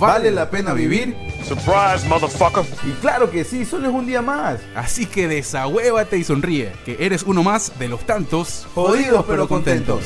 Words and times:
¿Vale 0.00 0.30
la 0.30 0.48
pena 0.48 0.72
vivir? 0.72 1.14
Surprise, 1.46 2.08
motherfucker. 2.08 2.64
Y 2.88 2.92
claro 3.02 3.30
que 3.30 3.44
sí, 3.44 3.66
solo 3.66 3.88
es 3.88 3.94
un 3.94 4.06
día 4.06 4.22
más. 4.22 4.58
Así 4.74 5.04
que 5.04 5.28
desahuévate 5.28 6.16
y 6.16 6.24
sonríe, 6.24 6.72
que 6.86 6.96
eres 7.00 7.22
uno 7.22 7.42
más 7.42 7.78
de 7.78 7.88
los 7.88 8.00
tantos 8.06 8.66
Jodidos 8.74 9.26
pero 9.28 9.46
contentos. 9.46 10.04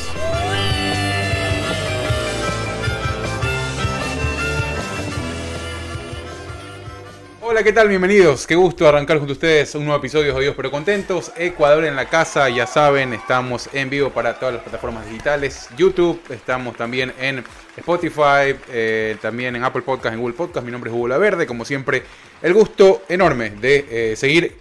Hola, 7.54 7.62
¿qué 7.62 7.72
tal? 7.72 7.88
Bienvenidos. 7.88 8.48
Qué 8.48 8.56
gusto 8.56 8.88
arrancar 8.88 9.18
junto 9.18 9.30
a 9.30 9.34
ustedes 9.34 9.76
un 9.76 9.84
nuevo 9.84 10.00
episodio 10.00 10.26
de 10.26 10.32
Jodidos 10.32 10.56
pero 10.56 10.72
Contentos. 10.72 11.30
Ecuador 11.36 11.84
en 11.84 11.94
la 11.94 12.08
casa, 12.08 12.48
ya 12.48 12.66
saben, 12.66 13.12
estamos 13.12 13.68
en 13.72 13.88
vivo 13.88 14.10
para 14.10 14.40
todas 14.40 14.54
las 14.54 14.64
plataformas 14.64 15.08
digitales. 15.08 15.68
YouTube, 15.76 16.20
estamos 16.30 16.76
también 16.76 17.12
en 17.20 17.44
Spotify, 17.76 18.56
eh, 18.72 19.16
también 19.22 19.54
en 19.54 19.62
Apple 19.62 19.82
Podcast, 19.82 20.14
en 20.14 20.20
Google 20.20 20.34
Podcast. 20.34 20.66
Mi 20.66 20.72
nombre 20.72 20.90
es 20.90 20.96
Hugo 20.96 21.06
La 21.06 21.16
Verde. 21.16 21.46
Como 21.46 21.64
siempre, 21.64 22.02
el 22.42 22.52
gusto 22.54 23.04
enorme 23.08 23.50
de 23.50 23.86
eh, 23.88 24.16
seguir 24.16 24.56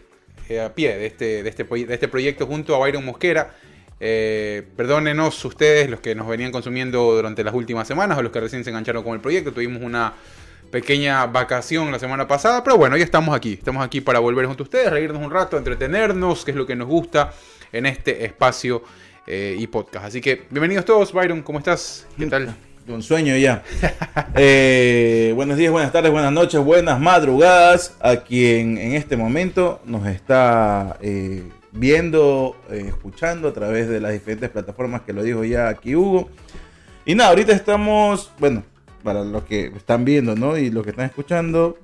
eh, 0.47 0.61
a 0.61 0.75
pie 0.75 0.95
de 0.95 1.07
este, 1.07 1.39
este, 1.49 1.63
de 1.63 1.93
este 1.95 2.07
proyecto 2.07 2.45
junto 2.45 2.75
a 2.75 2.77
Byron 2.77 3.03
Mosquera. 3.03 3.55
Perdónenos 3.97 5.43
ustedes 5.45 5.89
los 5.89 5.99
que 5.99 6.13
nos 6.13 6.27
venían 6.27 6.51
consumiendo 6.51 7.15
durante 7.15 7.43
las 7.43 7.55
últimas 7.55 7.87
semanas 7.87 8.19
o 8.19 8.21
los 8.21 8.31
que 8.31 8.39
recién 8.39 8.63
se 8.63 8.69
engancharon 8.69 9.03
con 9.03 9.15
el 9.15 9.19
proyecto. 9.19 9.51
Tuvimos 9.51 9.81
una 9.81 10.13
pequeña 10.73 11.27
vacación 11.27 11.91
la 11.91 11.99
semana 11.99 12.27
pasada, 12.27 12.63
pero 12.63 12.77
bueno, 12.77 12.97
ya 12.97 13.03
estamos 13.03 13.35
aquí. 13.35 13.53
Estamos 13.53 13.85
aquí 13.85 14.01
para 14.01 14.17
volver 14.17 14.47
junto 14.47 14.63
a 14.63 14.65
ustedes, 14.65 14.89
reírnos 14.89 15.21
un 15.23 15.29
rato, 15.29 15.55
entretenernos, 15.55 16.43
que 16.43 16.49
es 16.49 16.57
lo 16.57 16.65
que 16.65 16.75
nos 16.75 16.87
gusta 16.87 17.31
en 17.71 17.85
este 17.85 18.25
espacio 18.25 18.81
eh, 19.27 19.55
y 19.55 19.67
podcast. 19.67 20.07
Así 20.07 20.19
que 20.19 20.47
bienvenidos 20.49 20.83
todos, 20.83 21.13
Byron, 21.13 21.43
¿cómo 21.43 21.59
estás? 21.59 22.07
¿Qué 22.17 22.25
tal? 22.25 22.55
Con 22.87 23.03
sueño 23.03 23.37
ya. 23.37 23.61
Eh, 24.35 25.31
buenos 25.35 25.57
días, 25.57 25.71
buenas 25.71 25.91
tardes, 25.91 26.11
buenas 26.11 26.31
noches, 26.31 26.59
buenas 26.59 26.99
madrugadas 26.99 27.95
a 28.01 28.15
quien 28.15 28.79
en 28.79 28.95
este 28.95 29.15
momento 29.15 29.79
nos 29.85 30.07
está 30.07 30.97
eh, 31.01 31.43
viendo, 31.71 32.55
escuchando 32.71 33.49
a 33.49 33.53
través 33.53 33.87
de 33.87 34.01
las 34.01 34.11
diferentes 34.11 34.49
plataformas 34.49 35.01
que 35.01 35.13
lo 35.13 35.21
dijo 35.21 35.43
ya 35.43 35.69
aquí 35.69 35.95
Hugo. 35.95 36.31
Y 37.05 37.13
nada, 37.13 37.29
ahorita 37.29 37.51
estamos, 37.51 38.31
bueno, 38.39 38.63
para 39.03 39.23
los 39.23 39.43
que 39.43 39.67
están 39.67 40.05
viendo, 40.05 40.35
¿no? 40.35 40.57
Y 40.57 40.69
los 40.69 40.83
que 40.83 40.91
están 40.91 41.05
escuchando, 41.05 41.77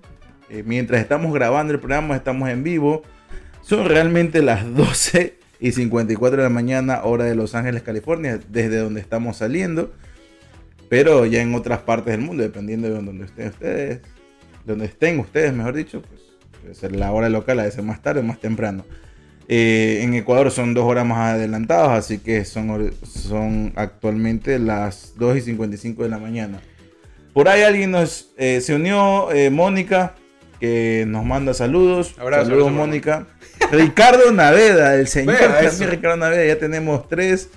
eh, 0.49 0.63
mientras 0.65 1.01
estamos 1.01 1.33
grabando 1.33 1.73
el 1.73 1.79
programa, 1.79 2.15
estamos 2.15 2.49
en 2.49 2.63
vivo. 2.63 3.03
Son 3.61 3.87
realmente 3.87 4.41
las 4.41 4.65
12 4.75 5.37
y 5.59 5.71
54 5.71 6.37
de 6.37 6.43
la 6.43 6.49
mañana, 6.49 7.03
hora 7.03 7.25
de 7.25 7.35
Los 7.35 7.53
Ángeles, 7.55 7.83
California, 7.83 8.39
desde 8.49 8.77
donde 8.77 9.01
estamos 9.01 9.37
saliendo. 9.37 9.91
Pero 10.87 11.25
ya 11.25 11.41
en 11.41 11.53
otras 11.53 11.79
partes 11.79 12.11
del 12.11 12.21
mundo, 12.21 12.41
dependiendo 12.41 12.87
de 12.87 12.95
donde 12.95 13.25
estén 13.25 13.49
ustedes, 13.49 14.01
donde 14.65 14.85
estén 14.85 15.19
ustedes, 15.19 15.53
mejor 15.53 15.75
dicho, 15.75 16.01
pues 16.01 16.21
puede 16.61 16.73
ser 16.73 16.95
la 16.95 17.11
hora 17.11 17.29
local, 17.29 17.59
a 17.59 17.63
veces 17.63 17.83
más 17.83 18.01
tarde 18.01 18.21
o 18.21 18.23
más 18.23 18.39
temprano. 18.39 18.85
Eh, 19.47 20.01
en 20.03 20.13
Ecuador 20.13 20.51
son 20.51 20.75
dos 20.75 20.85
horas 20.85 21.05
más 21.05 21.33
adelantados, 21.33 21.89
así 21.89 22.19
que 22.19 22.45
son, 22.45 22.91
son 23.03 23.73
actualmente 23.75 24.59
las 24.59 25.13
2 25.17 25.37
y 25.37 25.41
55 25.41 26.03
de 26.03 26.09
la 26.09 26.19
mañana. 26.19 26.61
Por 27.33 27.47
ahí 27.47 27.61
alguien 27.63 27.91
nos 27.91 28.31
eh, 28.37 28.61
se 28.61 28.73
unió, 28.73 29.31
eh, 29.31 29.49
Mónica, 29.49 30.15
que 30.59 31.05
nos 31.07 31.25
manda 31.25 31.53
saludos. 31.53 32.15
Abrazo, 32.19 32.45
saludos, 32.45 32.67
abrazo, 32.67 32.77
Mónica. 32.77 33.27
Ricardo 33.71 34.31
Naveda, 34.31 34.95
el 34.95 35.07
señor 35.07 35.37
también. 35.37 35.89
Ricardo 35.89 36.17
Naveda, 36.17 36.45
ya 36.45 36.59
tenemos 36.59 37.07
tres. 37.07 37.49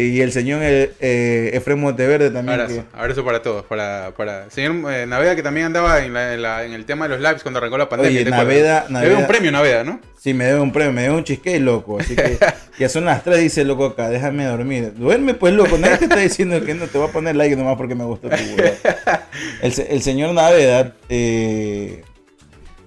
Y 0.00 0.20
el 0.20 0.30
señor 0.30 0.60
eh, 0.62 0.92
eh, 1.00 1.50
Efrem 1.54 1.80
Monteverde 1.80 2.30
también. 2.30 2.60
Abrazo, 2.60 2.84
que- 2.88 2.96
abrazo 2.96 3.24
para 3.24 3.42
todos. 3.42 3.64
Para, 3.64 4.12
para 4.16 4.48
señor 4.48 4.92
eh, 4.94 5.06
Naveda, 5.06 5.34
que 5.34 5.42
también 5.42 5.66
andaba 5.66 6.04
en, 6.04 6.14
la- 6.14 6.34
en 6.34 6.42
la- 6.42 6.64
en 6.64 6.72
el 6.72 6.84
tema 6.84 7.06
de 7.08 7.16
los 7.16 7.20
lives 7.20 7.42
cuando 7.42 7.58
arrancó 7.58 7.76
la 7.78 7.88
pandemia. 7.88 8.20
Oye, 8.20 8.24
¿te? 8.24 8.30
Naveda- 8.30 8.86
Le 8.88 9.00
debe 9.00 9.14
un 9.16 9.22
Naveda- 9.22 9.26
premio 9.26 9.50
Naveda, 9.50 9.82
¿no? 9.82 10.00
Sí, 10.16 10.34
me 10.34 10.44
debe 10.44 10.60
un 10.60 10.70
premio, 10.72 10.92
me 10.92 11.02
debe 11.02 11.14
un 11.16 11.24
cheesecake, 11.24 11.60
loco. 11.60 11.98
Así 11.98 12.14
que 12.14 12.38
ya 12.78 12.88
son 12.88 13.06
las 13.06 13.24
3, 13.24 13.40
dice 13.40 13.64
loco 13.64 13.86
acá, 13.86 14.08
déjame 14.08 14.44
dormir. 14.44 14.92
Duerme 14.94 15.34
pues, 15.34 15.52
loco, 15.54 15.76
nadie 15.78 15.98
te 15.98 16.04
está 16.04 16.18
diciendo 16.18 16.64
que 16.64 16.74
no 16.74 16.86
te 16.86 16.96
va 16.96 17.06
a 17.06 17.08
poner 17.08 17.34
like 17.34 17.56
nomás 17.56 17.76
porque 17.76 17.96
me 17.96 18.04
gustó 18.04 18.28
tu. 18.28 18.36
El, 19.62 19.72
el 19.88 20.02
señor 20.02 20.32
Naveda 20.32 20.94
eh, 21.08 22.02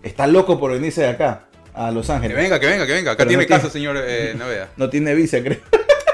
está 0.03 0.27
loco 0.27 0.57
por 0.57 0.71
venirse 0.71 1.01
de 1.01 1.07
acá, 1.09 1.43
a 1.73 1.91
Los 1.91 2.07
Que 2.07 2.13
Ángeles. 2.13 2.37
venga, 2.37 2.57
que 2.57 2.67
venga, 2.67 2.85
que 2.87 2.93
venga. 2.93 3.11
Acá 3.11 3.17
Pero 3.17 3.27
tiene 3.29 3.43
no 3.43 3.47
tiene- 3.47 3.61
casa, 3.61 3.71
señor 3.73 3.97
eh, 4.01 4.33
Naveda. 4.37 4.69
No 4.77 4.89
tiene 4.89 5.13
visa, 5.13 5.39
creo. 5.43 5.57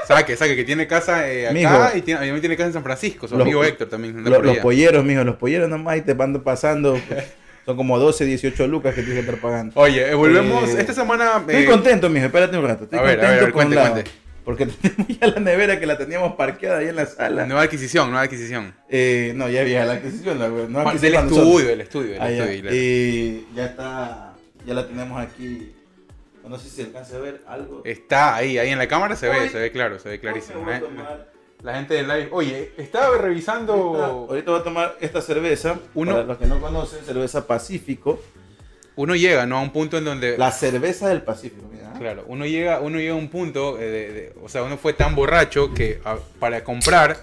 Saque, 0.08 0.36
saque, 0.36 0.56
que 0.56 0.64
tiene 0.64 0.86
casa 0.86 1.30
eh, 1.30 1.44
acá 1.46 1.52
Mijo. 1.54 1.96
y 1.98 2.02
tiene, 2.02 2.20
también 2.20 2.40
tiene 2.40 2.56
casa 2.56 2.66
en 2.68 2.72
San 2.72 2.82
Francisco. 2.82 3.28
Su 3.28 3.34
Los- 3.36 3.42
amigo 3.42 3.62
Héctor 3.62 3.88
también. 3.88 4.24
Lo- 4.24 4.42
los 4.42 4.58
polleros, 4.58 5.04
mijo, 5.04 5.22
los 5.22 5.36
polleros 5.36 5.68
nomás 5.68 5.98
y 5.98 6.00
te 6.02 6.14
van 6.14 6.32
pasando. 6.42 6.98
pues, 7.08 7.24
son 7.66 7.76
como 7.76 7.98
12, 7.98 8.24
18 8.24 8.66
lucas 8.66 8.94
que 8.94 9.02
tienes 9.02 9.22
que 9.22 9.30
estar 9.30 9.40
pagando. 9.42 9.78
Oye, 9.78 10.10
eh, 10.10 10.14
volvemos. 10.14 10.70
Eh, 10.70 10.76
esta 10.80 10.94
semana. 10.94 11.32
Estoy 11.46 11.64
eh, 11.64 11.66
contento, 11.66 12.08
mijo, 12.08 12.24
espérate 12.26 12.56
un 12.56 12.66
rato. 12.66 12.84
Estoy 12.84 12.98
a 12.98 13.02
ver, 13.02 13.20
a 13.20 13.28
contento 13.28 13.28
ver, 13.28 13.28
a 13.28 13.30
ver, 13.34 13.40
por 13.40 13.48
un 13.48 13.52
cuente, 13.52 13.74
lado, 13.76 13.92
cuente. 13.92 14.10
Porque 14.44 14.66
tenemos 14.80 15.18
ya 15.20 15.26
la 15.26 15.40
nevera 15.40 15.78
que 15.78 15.84
la 15.84 15.98
teníamos 15.98 16.32
parqueada 16.36 16.78
ahí 16.78 16.88
en 16.88 16.96
la 16.96 17.04
sala. 17.04 17.44
Nueva 17.44 17.60
adquisición, 17.64 18.08
nueva 18.08 18.22
adquisición. 18.24 18.74
Eh, 18.88 19.34
no, 19.36 19.50
ya 19.50 19.60
había 19.60 19.84
la 19.84 19.92
adquisición. 19.92 20.38
La, 20.38 20.48
no 20.48 20.56
del 20.64 20.76
adquisición 20.78 21.26
estudio, 21.26 21.68
estudio, 21.82 22.12
del 22.12 22.22
Ah, 22.22 22.30
estudio. 22.30 22.60
claro. 22.62 22.74
Y 22.76 23.46
ya 23.54 23.66
está, 23.66 24.34
ya 24.64 24.72
la 24.72 24.86
tenemos 24.86 25.20
aquí. 25.20 25.74
No 26.48 26.58
sé 26.58 26.68
si 26.68 26.76
se 26.76 26.82
alcanza 26.82 27.16
a 27.16 27.20
ver 27.20 27.42
algo. 27.46 27.82
Está 27.84 28.34
ahí, 28.36 28.58
ahí 28.58 28.70
en 28.70 28.78
la 28.78 28.88
cámara 28.88 29.16
se 29.16 29.28
ve, 29.28 29.48
se 29.50 29.58
ve 29.58 29.70
claro, 29.70 29.98
se 29.98 30.08
ve 30.08 30.18
clarísimo. 30.20 30.60
Me 30.60 30.64
voy 30.64 30.74
a 30.74 30.80
La, 30.80 30.86
tomar 30.86 31.28
la 31.62 31.74
gente 31.74 31.94
del 31.94 32.08
live. 32.08 32.28
Oye, 32.32 32.72
estaba 32.76 33.06
esta- 33.14 33.18
revisando. 33.18 33.72
ahorita 34.30 34.50
voy 34.50 34.60
a 34.60 34.64
tomar 34.64 34.96
esta 35.00 35.20
cerveza. 35.20 35.78
Uno- 35.94 36.12
Para 36.12 36.24
los 36.24 36.38
que 36.38 36.46
no 36.46 36.60
conocen, 36.60 37.04
cerveza 37.04 37.46
Pacífico. 37.46 38.20
Uno 38.96 39.14
llega, 39.14 39.46
¿no? 39.46 39.58
A 39.58 39.60
un 39.62 39.70
punto 39.70 39.98
en 39.98 40.04
donde. 40.04 40.36
La 40.38 40.50
cerveza 40.50 41.08
del 41.08 41.22
Pacífico, 41.22 41.68
mira. 41.70 41.88
¿eh? 41.94 41.98
Claro, 41.98 42.24
uno 42.28 42.46
llega, 42.46 42.80
uno 42.80 42.98
llega 42.98 43.12
a 43.12 43.16
un 43.16 43.28
punto, 43.28 43.78
eh, 43.78 43.84
de, 43.84 44.12
de- 44.12 44.34
o 44.42 44.48
sea, 44.48 44.62
uno 44.62 44.76
fue 44.76 44.92
tan 44.92 45.14
borracho 45.14 45.72
que 45.74 46.00
a- 46.04 46.16
para 46.40 46.64
comprar 46.64 47.18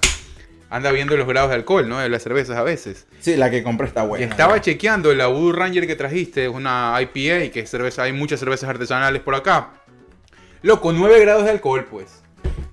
anda 0.75 0.91
viendo 0.91 1.15
los 1.15 1.25
grados 1.25 1.49
de 1.51 1.55
alcohol, 1.55 1.87
¿no? 1.87 1.99
De 1.99 2.09
las 2.09 2.21
cervezas 2.21 2.57
a 2.57 2.63
veces. 2.63 3.07
Sí, 3.21 3.37
la 3.37 3.49
que 3.49 3.63
compré 3.63 3.87
está 3.87 4.03
y 4.03 4.07
buena. 4.07 4.25
estaba 4.25 4.59
chequeando 4.59 5.13
la 5.13 5.27
Voodoo 5.27 5.53
Ranger 5.53 5.87
que 5.87 5.95
trajiste, 5.95 6.43
es 6.47 6.51
una 6.51 6.93
IPA, 6.99 7.49
que 7.53 7.61
es 7.61 7.69
cerveza, 7.69 8.03
hay 8.03 8.11
muchas 8.11 8.41
cervezas 8.41 8.69
artesanales 8.69 9.21
por 9.21 9.35
acá. 9.35 9.69
Loco, 10.63 10.91
9 10.91 11.21
grados 11.21 11.45
de 11.45 11.51
alcohol, 11.51 11.85
pues. 11.89 12.24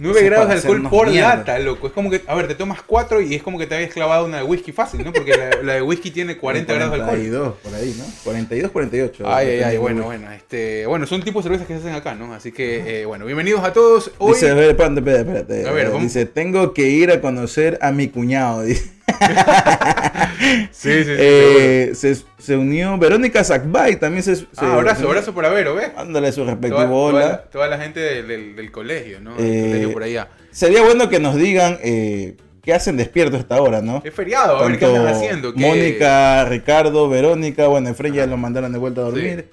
9 0.02 0.18
Eso 0.18 0.26
grados 0.26 0.48
de 0.48 0.54
alcohol 0.54 0.90
por 0.90 1.08
mierda. 1.10 1.36
lata, 1.36 1.58
loco. 1.60 1.86
Es 1.86 1.92
como 1.92 2.10
que, 2.10 2.22
a 2.26 2.34
ver, 2.34 2.48
te 2.48 2.54
tomas 2.56 2.82
4 2.82 3.20
y 3.20 3.34
es 3.34 3.42
como 3.42 3.58
que 3.58 3.66
te 3.66 3.76
habías 3.76 3.92
clavado 3.92 4.26
una 4.26 4.38
de 4.38 4.42
whisky 4.42 4.72
fácil, 4.72 5.04
¿no? 5.04 5.12
Porque 5.12 5.36
la, 5.36 5.62
la 5.62 5.74
de 5.74 5.82
whisky 5.82 6.10
tiene 6.10 6.36
40 6.36 6.74
grados 6.74 6.92
de 6.92 7.00
alcohol. 7.02 7.18
42, 7.18 7.54
por 7.62 7.74
ahí, 7.74 7.94
¿no? 7.96 8.04
42, 8.24 8.70
48. 8.72 9.24
Ay, 9.26 9.48
ay, 9.48 9.62
ay, 9.62 9.78
bueno, 9.78 10.02
bueno, 10.04 10.30
este, 10.32 10.86
bueno, 10.86 11.06
son 11.06 11.22
tipos 11.22 11.44
de 11.44 11.50
cervezas 11.50 11.68
que 11.68 11.74
se 11.74 11.80
hacen 11.80 11.94
acá, 11.94 12.14
¿no? 12.14 12.34
Así 12.34 12.50
que, 12.52 13.02
eh, 13.02 13.06
bueno, 13.06 13.24
bienvenidos 13.26 13.62
a 13.64 13.72
todos. 13.72 14.10
Hoy, 14.18 14.32
Dice, 14.34 14.48
espérate, 14.48 14.98
espérate, 14.98 15.20
espérate. 15.20 15.68
A 15.68 15.72
ver, 15.72 15.86
vamos. 15.88 16.02
Dice, 16.02 16.26
tengo 16.26 16.74
que 16.74 16.88
ir 16.88 17.10
a 17.12 17.20
conocer 17.20 17.78
a 17.80 17.92
mi 17.92 18.08
cuñado. 18.08 18.62
Dice. 18.64 18.90
sí, 20.72 20.90
sí, 20.92 20.98
sí, 20.98 21.04
seguro. 21.04 21.18
Eh, 21.18 21.92
se, 21.94 22.16
se 22.38 22.56
unió 22.56 22.96
Verónica 22.98 23.44
Zakbay, 23.44 23.96
también 23.96 24.22
se... 24.22 24.36
se- 24.36 24.46
Ah, 24.56 24.74
abrazo, 24.74 25.06
abrazo 25.06 25.32
por 25.34 25.44
Avero, 25.46 25.74
¿ves? 25.74 25.94
Mándale 25.94 26.32
su 26.32 26.44
respectivo 26.44 27.10
toda 27.10 27.44
toda 27.50 27.68
la 27.68 27.78
gente 27.78 28.00
del, 28.00 28.28
del- 28.28 28.56
del 28.56 28.72
colegio, 28.72 29.20
¿no? 29.20 29.34
Del 29.36 29.46
Eh, 29.46 29.62
colegio 29.68 29.92
por 29.92 30.02
allá. 30.02 30.28
Sería 30.50 30.82
bueno 30.82 31.08
que 31.08 31.20
nos 31.20 31.36
digan 31.36 31.78
eh, 31.82 32.36
qué 32.62 32.74
hacen 32.74 32.96
despiertos 32.96 33.38
a 33.38 33.40
esta 33.42 33.60
hora, 33.62 33.80
¿no? 33.80 34.02
Es 34.04 34.14
feriado, 34.14 34.56
a 34.58 34.66
ver 34.66 34.78
qué 34.78 34.86
andan 34.86 35.06
haciendo. 35.06 35.54
¿qué- 35.54 35.60
Mónica, 35.60 36.44
Ricardo, 36.46 37.08
Verónica, 37.08 37.66
bueno, 37.68 37.88
Efraín 37.90 38.14
ya 38.14 38.26
lo 38.26 38.36
mandaron 38.36 38.72
de 38.72 38.78
vuelta 38.78 39.00
a 39.00 39.04
dormir. 39.04 39.48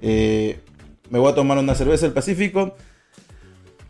Eh, 0.00 0.58
me 1.10 1.18
voy 1.18 1.32
a 1.32 1.34
tomar 1.34 1.58
una 1.58 1.74
cerveza 1.74 2.06
del 2.06 2.12
Pacífico. 2.14 2.74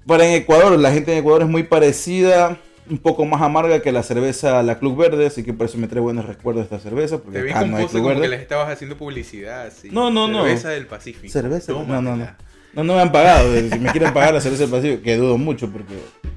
Para 0.06 0.24
en 0.26 0.32
Ecuador, 0.34 0.78
la 0.78 0.90
gente 0.90 1.12
en 1.12 1.18
Ecuador 1.18 1.42
es 1.42 1.48
muy 1.48 1.64
parecida, 1.64 2.56
un 2.90 2.98
poco 2.98 3.24
más 3.24 3.42
amarga 3.42 3.80
que 3.80 3.92
la 3.92 4.02
cerveza 4.02 4.62
La 4.62 4.78
Club 4.78 4.96
Verde, 4.96 5.26
así 5.26 5.44
que 5.44 5.52
por 5.52 5.66
eso 5.66 5.78
me 5.78 5.88
trae 5.88 6.00
buenos 6.00 6.26
recuerdos 6.26 6.68
de 6.68 6.76
esta 6.76 6.88
cerveza, 6.88 7.18
porque 7.18 7.38
Te 7.38 7.44
vi 7.44 7.50
acá 7.50 7.60
con 7.60 7.70
no 7.70 7.76
hay 7.76 7.82
pose 7.84 7.98
Club 7.98 8.08
como 8.08 8.20
que 8.20 8.28
les 8.28 8.40
estabas 8.40 8.68
haciendo 8.70 8.96
publicidad, 8.96 9.66
así. 9.66 9.90
No, 9.90 10.10
no, 10.10 10.28
no. 10.28 10.44
Cerveza 10.44 10.70
del 10.70 10.86
Pacífico. 10.86 11.32
Cerveza, 11.32 11.72
no, 11.72 12.02
no, 12.02 12.16
no. 12.16 12.28
No, 12.74 12.84
no 12.84 12.94
me 12.94 13.00
han 13.00 13.10
pagado. 13.12 13.52
Si 13.56 13.78
me 13.78 13.90
quieren 13.90 14.12
pagar 14.12 14.34
la 14.34 14.40
cerveza 14.40 14.64
del 14.64 14.70
Pacífico, 14.72 15.02
que 15.02 15.16
dudo 15.16 15.38
mucho 15.38 15.70
porque 15.70 15.94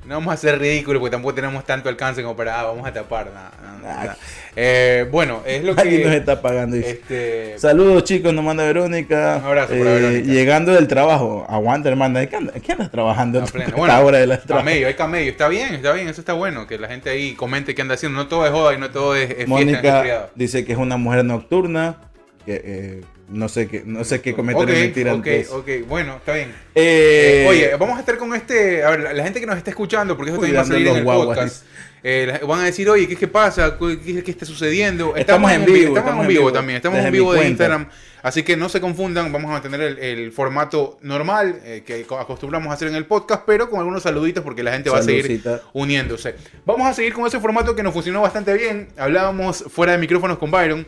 No 0.08 0.16
vamos 0.16 0.34
a 0.34 0.38
ser 0.38 0.58
ridículos 0.60 1.00
porque 1.00 1.12
tampoco 1.12 1.36
tenemos 1.36 1.64
tanto 1.66 1.90
alcance 1.90 2.24
como 2.24 2.36
para, 2.36 2.60
ah, 2.60 2.64
vamos 2.64 2.88
a 2.88 2.94
tapar. 2.94 3.32
nada, 3.34 3.52
Nah. 3.82 4.14
Eh, 4.56 5.08
bueno, 5.12 5.42
es 5.46 5.64
lo 5.64 5.74
Alguien 5.76 6.02
nos 6.04 6.12
que... 6.12 6.18
está 6.18 6.42
pagando. 6.42 6.76
Este, 6.78 7.58
Saludos 7.58 8.04
chicos, 8.04 8.32
nos 8.34 8.44
manda 8.46 8.64
Verónica. 8.64 9.38
Un 9.40 9.46
abrazo 9.48 9.70
para 9.70 9.80
Eh, 9.82 9.94
Verónica. 9.96 10.34
Llegando 10.34 10.72
del 10.74 10.88
trabajo. 10.88 11.46
Aguanta, 11.50 11.90
hermana. 11.90 12.26
¿Qué 12.28 12.36
andas, 12.36 12.56
qué 12.62 12.72
andas 12.74 12.92
trabajando 12.92 13.40
a 13.42 13.44
esta 13.46 13.76
Bueno, 13.76 14.00
hora 14.06 14.20
de 14.20 14.28
la 14.28 14.38
camello, 14.40 14.88
hay 14.88 14.94
camello. 14.94 15.32
Está 15.32 15.48
bien, 15.48 15.74
está 15.76 15.94
bien, 15.94 16.08
eso 16.08 16.22
está 16.22 16.34
bueno. 16.34 16.68
Que 16.68 16.78
la 16.78 16.88
gente 16.88 17.10
ahí 17.10 17.34
comente 17.34 17.74
qué 17.76 17.82
anda 17.82 17.96
haciendo. 17.96 18.18
No 18.18 18.28
todo 18.28 18.46
es 18.46 18.52
joda 18.52 18.74
y 18.74 18.78
no 18.78 18.90
todo 18.92 19.16
es, 19.16 19.24
es 19.30 19.36
fiesta 19.36 19.50
Mónica 19.50 20.00
feriado. 20.00 20.30
dice 20.36 20.64
que 20.66 20.72
es 20.74 20.78
una 20.78 20.98
mujer 20.98 21.26
nocturna. 21.26 21.98
Que, 22.46 22.62
eh, 22.64 23.02
no 23.32 23.50
sé 23.50 23.68
qué, 23.68 23.84
no 23.86 24.04
sé 24.04 24.22
qué 24.22 24.34
comentario 24.34 24.74
Ok, 24.76 24.80
mentir 24.82 25.08
ok, 25.08 25.14
antes. 25.14 25.50
ok, 25.50 25.70
bueno, 25.88 26.18
está 26.18 26.34
bien. 26.34 26.50
Eh, 26.76 27.44
Eh, 27.44 27.48
oye, 27.50 27.72
vamos 27.80 27.98
a 27.98 28.02
estar 28.02 28.18
con 28.18 28.34
este. 28.36 28.84
A 28.84 28.90
ver, 28.92 29.00
la, 29.02 29.14
la 29.14 29.24
gente 29.24 29.40
que 29.40 29.46
nos 29.46 29.58
está 29.58 29.70
escuchando, 29.72 30.16
porque 30.18 30.32
eso 30.32 30.40
también 30.40 30.58
va 30.58 30.62
a 30.62 30.66
salir 30.66 30.88
en 30.88 30.96
el 30.98 31.04
guaguas, 31.04 31.38
podcast. 31.38 31.66
eh, 32.04 32.40
van 32.48 32.60
a 32.62 32.66
decir, 32.66 32.90
oye, 32.90 33.08
¿qué, 33.08 33.16
qué 33.16 33.28
pasa? 33.28 33.78
¿Qué, 33.80 34.24
qué 34.24 34.32
está 34.32 34.46
sucediendo? 34.46 35.16
Estamos 35.16 35.52
en 35.52 35.66
vivo, 35.66 35.98
Estamos, 35.98 36.22
en 36.24 36.28
vivo, 36.28 36.52
también. 36.52 36.78
Estamos 36.78 37.00
en 37.00 37.12
vivo 37.12 37.34
de. 37.34 37.48
Instagram. 37.48 37.88
Así 38.24 38.44
que 38.44 38.56
no 38.56 38.70
se 38.70 38.80
confundan. 38.80 39.32
Vamos 39.32 39.50
a 39.50 39.54
mantener 39.54 39.82
el, 39.82 39.98
el 39.98 40.32
formato 40.32 41.00
normal 41.02 41.60
eh, 41.66 41.82
que 41.84 42.04
co- 42.04 42.20
acostumbramos 42.20 42.70
a 42.70 42.74
hacer 42.76 42.88
en 42.88 42.94
el 42.96 43.08
podcast, 43.08 43.44
pero 43.48 43.68
con 43.68 43.80
algunos 43.80 44.04
saluditos 44.04 44.44
porque 44.44 44.62
la 44.62 44.74
gente 44.74 44.92
va 44.92 45.00
a 45.00 45.02
seguir 45.02 45.42
uniéndose. 45.74 46.36
Vamos 46.64 46.88
a 46.88 46.94
seguir 46.94 47.14
con 47.14 47.26
ese 47.26 47.40
formato 47.40 47.76
que 47.76 47.82
nos 47.82 47.94
funcionó 47.94 48.22
bastante 48.22 48.54
bien. 48.54 48.90
Hablábamos 48.96 49.64
fuera 49.70 49.94
de 49.94 49.98
micrófonos 49.98 50.38
con 50.38 50.52
Byron. 50.52 50.86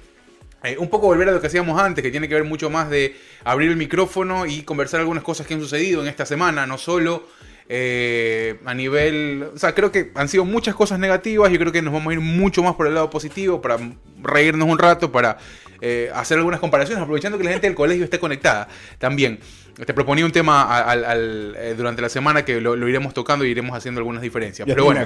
Eh, 0.64 0.78
un 0.78 0.90
poco 0.90 1.08
volver 1.08 1.28
a 1.28 1.34
lo 1.34 1.42
que 1.42 1.48
hacíamos 1.48 1.78
antes, 1.78 2.02
que 2.02 2.10
tiene 2.10 2.30
que 2.30 2.36
ver 2.36 2.46
mucho 2.46 2.70
más 2.70 2.90
de 2.90 3.18
abrir 3.44 3.70
el 3.70 3.76
micrófono 3.76 4.46
y 4.46 4.62
conversar 4.62 5.02
algunas 5.02 5.22
cosas 5.22 5.46
que 5.46 5.54
han 5.54 5.60
sucedido 5.60 6.02
en 6.02 6.08
esta 6.08 6.26
semana, 6.26 6.66
no 6.66 6.78
solo 6.78 7.28
eh, 7.68 8.56
a 8.64 8.74
nivel... 8.74 9.50
O 9.54 9.60
sea, 9.60 9.76
creo 9.76 9.92
que 9.92 10.12
han 10.16 10.30
sido 10.30 10.46
muchas 10.46 10.74
cosas 10.74 11.00
negativas, 11.00 11.52
yo 11.52 11.60
creo 11.60 11.74
que 11.74 11.82
nos 11.82 11.94
vamos 11.94 12.12
a 12.12 12.14
ir 12.14 12.22
mucho 12.22 12.64
más 12.64 12.76
por 12.76 12.88
el 12.88 12.94
lado 12.94 13.10
positivo, 13.10 13.62
para 13.62 13.78
reírnos 14.22 14.70
un 14.70 14.80
rato, 14.80 15.12
para 15.12 15.38
eh, 15.82 16.10
hacer 16.14 16.38
algunas 16.38 16.62
comparaciones, 16.62 17.04
aprovechando 17.04 17.38
que 17.38 17.44
la 17.44 17.52
gente 17.52 17.68
del 17.68 17.76
colegio 17.76 18.06
esté 18.06 18.18
conectada 18.18 18.70
también. 19.00 19.40
Te 19.86 19.94
proponía 19.94 20.24
un 20.26 20.32
tema 20.32 20.64
al- 20.84 21.04
al- 21.04 21.56
eh, 21.58 21.74
durante 21.76 22.02
la 22.02 22.10
semana 22.10 22.46
que 22.46 22.62
lo, 22.62 22.76
lo 22.76 22.88
iremos 22.88 23.14
tocando 23.14 23.44
y 23.44 23.50
iremos 23.50 23.76
haciendo 23.76 24.00
algunas 24.00 24.22
diferencias. 24.22 24.68
Pero 24.68 24.84
bueno, 24.86 25.00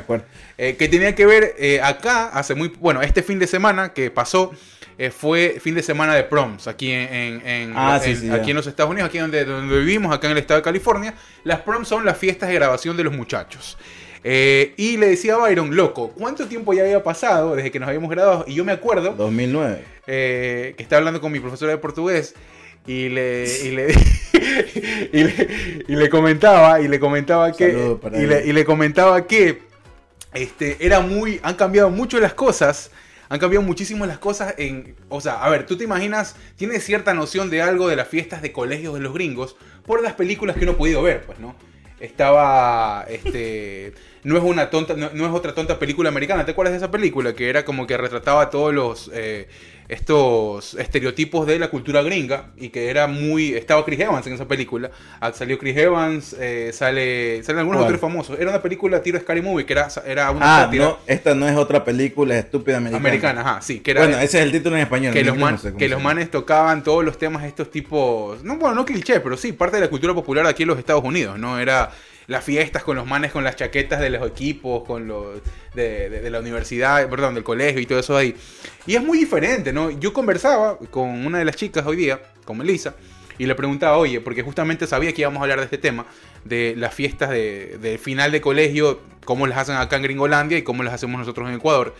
eh, 0.57 0.75
que 0.77 0.87
tenía 0.89 1.15
que 1.15 1.25
ver 1.25 1.55
eh, 1.57 1.79
acá, 1.81 2.27
hace 2.29 2.53
muy, 2.53 2.67
bueno, 2.79 3.01
este 3.01 3.23
fin 3.23 3.39
de 3.39 3.47
semana 3.47 3.93
que 3.93 4.11
pasó, 4.11 4.51
eh, 4.97 5.09
fue 5.11 5.59
fin 5.61 5.73
de 5.75 5.83
semana 5.83 6.15
de 6.15 6.23
proms 6.23 6.67
aquí 6.67 6.91
en, 6.91 7.13
en- 7.13 7.47
en- 7.47 7.73
Ah, 7.77 7.99
sí, 8.03 8.09
en- 8.11 8.17
sí, 8.17 8.29
aquí 8.29 8.49
en 8.49 8.57
los 8.57 8.67
Estados 8.67 8.91
Unidos, 8.91 9.07
aquí 9.09 9.19
donde, 9.19 9.45
donde 9.45 9.79
vivimos, 9.79 10.13
acá 10.13 10.27
en 10.27 10.31
el 10.33 10.39
estado 10.39 10.59
de 10.59 10.63
California. 10.63 11.13
Las 11.45 11.61
proms 11.61 11.87
son 11.87 12.03
las 12.03 12.17
fiestas 12.17 12.49
de 12.49 12.55
grabación 12.55 12.97
de 12.97 13.03
los 13.05 13.13
muchachos. 13.15 13.77
Eh, 14.23 14.73
y 14.75 14.97
le 14.97 15.07
decía 15.07 15.35
a 15.35 15.37
Byron, 15.37 15.75
loco, 15.75 16.09
¿cuánto 16.17 16.47
tiempo 16.47 16.73
ya 16.73 16.81
había 16.81 17.01
pasado 17.03 17.55
desde 17.55 17.71
que 17.71 17.79
nos 17.79 17.87
habíamos 17.87 18.09
graduado? 18.09 18.43
Y 18.47 18.55
yo 18.55 18.65
me 18.65 18.73
acuerdo 18.73 19.13
2009. 19.13 19.83
eh, 20.07 20.73
que 20.75 20.83
estaba 20.83 20.97
hablando 20.97 21.21
con 21.21 21.31
mi 21.31 21.39
profesora 21.39 21.71
de 21.71 21.77
portugués 21.77 22.33
y 22.87 23.09
le, 23.09 23.45
y 23.63 23.71
le, 23.71 23.87
y 25.13 25.23
le, 25.23 25.83
y 25.87 25.95
le 25.95 26.09
comentaba 26.09 26.79
y 26.81 26.87
le 26.87 26.99
comentaba 26.99 27.51
que 27.51 27.97
y 28.13 28.25
le, 28.25 28.47
y 28.47 28.53
le 28.53 28.65
comentaba 28.65 29.27
que 29.27 29.61
este 30.33 30.77
era 30.85 31.01
muy 31.01 31.39
han 31.43 31.55
cambiado 31.55 31.89
mucho 31.89 32.19
las 32.19 32.33
cosas 32.33 32.91
han 33.29 33.39
cambiado 33.39 33.65
muchísimo 33.65 34.05
las 34.05 34.19
cosas 34.19 34.55
en 34.57 34.95
o 35.09 35.19
sea 35.21 35.43
a 35.43 35.49
ver 35.49 35.65
tú 35.65 35.77
te 35.77 35.83
imaginas 35.83 36.35
tienes 36.55 36.83
cierta 36.83 37.13
noción 37.13 37.49
de 37.49 37.61
algo 37.61 37.87
de 37.87 37.95
las 37.95 38.07
fiestas 38.07 38.41
de 38.41 38.51
colegios 38.51 38.93
de 38.93 39.01
los 39.01 39.13
gringos 39.13 39.57
por 39.85 40.01
las 40.01 40.13
películas 40.13 40.55
que 40.55 40.63
uno 40.63 40.73
ha 40.73 40.77
podido 40.77 41.01
ver 41.01 41.23
pues 41.25 41.39
no 41.39 41.55
estaba 41.99 43.05
este 43.09 43.93
no 44.27 44.37
es 44.37 44.43
una 44.43 44.69
tonta 44.69 44.93
no, 44.95 45.09
no 45.13 45.25
es 45.25 45.31
otra 45.31 45.53
tonta 45.53 45.79
película 45.79 46.09
americana 46.09 46.43
te 46.45 46.51
acuerdas 46.51 46.73
de 46.73 46.77
esa 46.77 46.91
película 46.91 47.33
que 47.33 47.49
era 47.49 47.63
como 47.63 47.87
que 47.87 47.95
retrataba 47.97 48.49
todos 48.49 48.73
los 48.73 49.09
eh, 49.13 49.47
estos 49.89 50.73
estereotipos 50.73 51.47
de 51.47 51.59
la 51.59 51.69
cultura 51.69 52.01
gringa 52.01 52.47
y 52.57 52.69
que 52.69 52.89
era 52.89 53.07
muy 53.07 53.53
estaba 53.53 53.85
Chris 53.85 53.99
Evans 54.01 54.27
en 54.27 54.33
esa 54.33 54.45
película 54.47 54.91
Ah, 55.21 55.31
salió 55.33 55.57
Chris 55.57 55.77
Evans 55.77 56.35
eh, 56.39 56.71
sale 56.73 57.41
salen 57.43 57.59
algunos 57.59 57.79
¿Cuál? 57.79 57.93
otros 57.95 58.01
famosos 58.01 58.37
era 58.39 58.49
una 58.49 58.61
película 58.61 59.01
tiro 59.01 59.17
Scary 59.19 59.41
Movie 59.41 59.65
que 59.65 59.73
era 59.73 59.87
era 60.05 60.31
una 60.31 60.63
Ah, 60.63 60.69
no, 60.73 60.97
esta 61.07 61.33
no 61.33 61.47
es 61.47 61.55
otra 61.55 61.85
película 61.85 62.37
estúpida 62.37 62.77
americana. 62.77 62.97
americana 63.09 63.41
ajá 63.41 63.61
sí 63.61 63.79
que 63.79 63.91
era 63.91 64.01
Bueno, 64.01 64.17
ese 64.19 64.39
es 64.39 64.43
el 64.43 64.51
título 64.51 64.75
en 64.75 64.81
español. 64.83 65.13
que 65.13 65.21
en 65.21 65.25
los, 65.27 65.35
inglés 65.35 65.45
man- 65.45 65.53
no 65.55 65.57
sé 65.61 65.67
cómo 65.69 65.79
que 65.79 65.87
los 65.89 66.01
manes 66.03 66.29
tocaban 66.31 66.83
todos 66.83 67.05
los 67.05 67.17
temas 67.17 67.45
estos 67.45 67.71
tipos, 67.71 68.43
no 68.43 68.57
bueno, 68.57 68.75
no 68.75 68.85
cliché, 68.85 69.21
pero 69.21 69.37
sí, 69.37 69.53
parte 69.53 69.77
de 69.77 69.83
la 69.83 69.89
cultura 69.89 70.13
popular 70.13 70.45
aquí 70.47 70.63
en 70.63 70.69
los 70.69 70.79
Estados 70.79 71.03
Unidos, 71.03 71.39
¿no? 71.39 71.59
Era 71.59 71.91
las 72.27 72.43
fiestas 72.43 72.83
con 72.83 72.95
los 72.97 73.05
manes 73.07 73.31
con 73.31 73.43
las 73.43 73.55
chaquetas 73.55 73.99
de 74.01 74.09
los 74.09 74.27
equipos, 74.27 74.83
con 74.85 75.07
los 75.07 75.39
de, 75.73 76.09
de- 76.09 76.21
de 76.21 76.29
la 76.29 76.39
universidad, 76.39 77.09
perdón, 77.09 77.33
del 77.35 77.43
colegio 77.43 77.79
y 77.81 77.85
todo 77.85 77.99
eso 77.99 78.15
ahí. 78.17 78.35
Y 78.85 78.95
es 78.95 79.03
muy 79.03 79.17
diferente, 79.17 79.71
¿no? 79.73 79.89
Yo 79.91 80.13
conversaba 80.13 80.77
con 80.91 81.09
una 81.25 81.39
de 81.39 81.45
las 81.45 81.55
chicas 81.55 81.85
hoy 81.85 81.95
día, 81.95 82.19
con 82.45 82.57
Melissa, 82.57 82.95
y 83.37 83.45
le 83.45 83.55
preguntaba, 83.55 83.97
oye, 83.97 84.19
porque 84.19 84.41
justamente 84.41 84.87
sabía 84.87 85.13
que 85.13 85.21
íbamos 85.21 85.39
a 85.39 85.43
hablar 85.43 85.59
de 85.59 85.65
este 85.65 85.77
tema, 85.77 86.05
de 86.43 86.73
las 86.77 86.93
fiestas 86.93 87.29
de, 87.29 87.77
de 87.81 87.97
final 87.97 88.31
de 88.31 88.41
colegio, 88.41 88.99
cómo 89.25 89.45
las 89.47 89.59
hacen 89.59 89.75
acá 89.75 89.95
en 89.97 90.03
Gringolandia 90.03 90.57
y 90.57 90.63
cómo 90.63 90.83
las 90.83 90.93
hacemos 90.93 91.19
nosotros 91.19 91.47
en 91.49 91.55
Ecuador. 91.55 91.93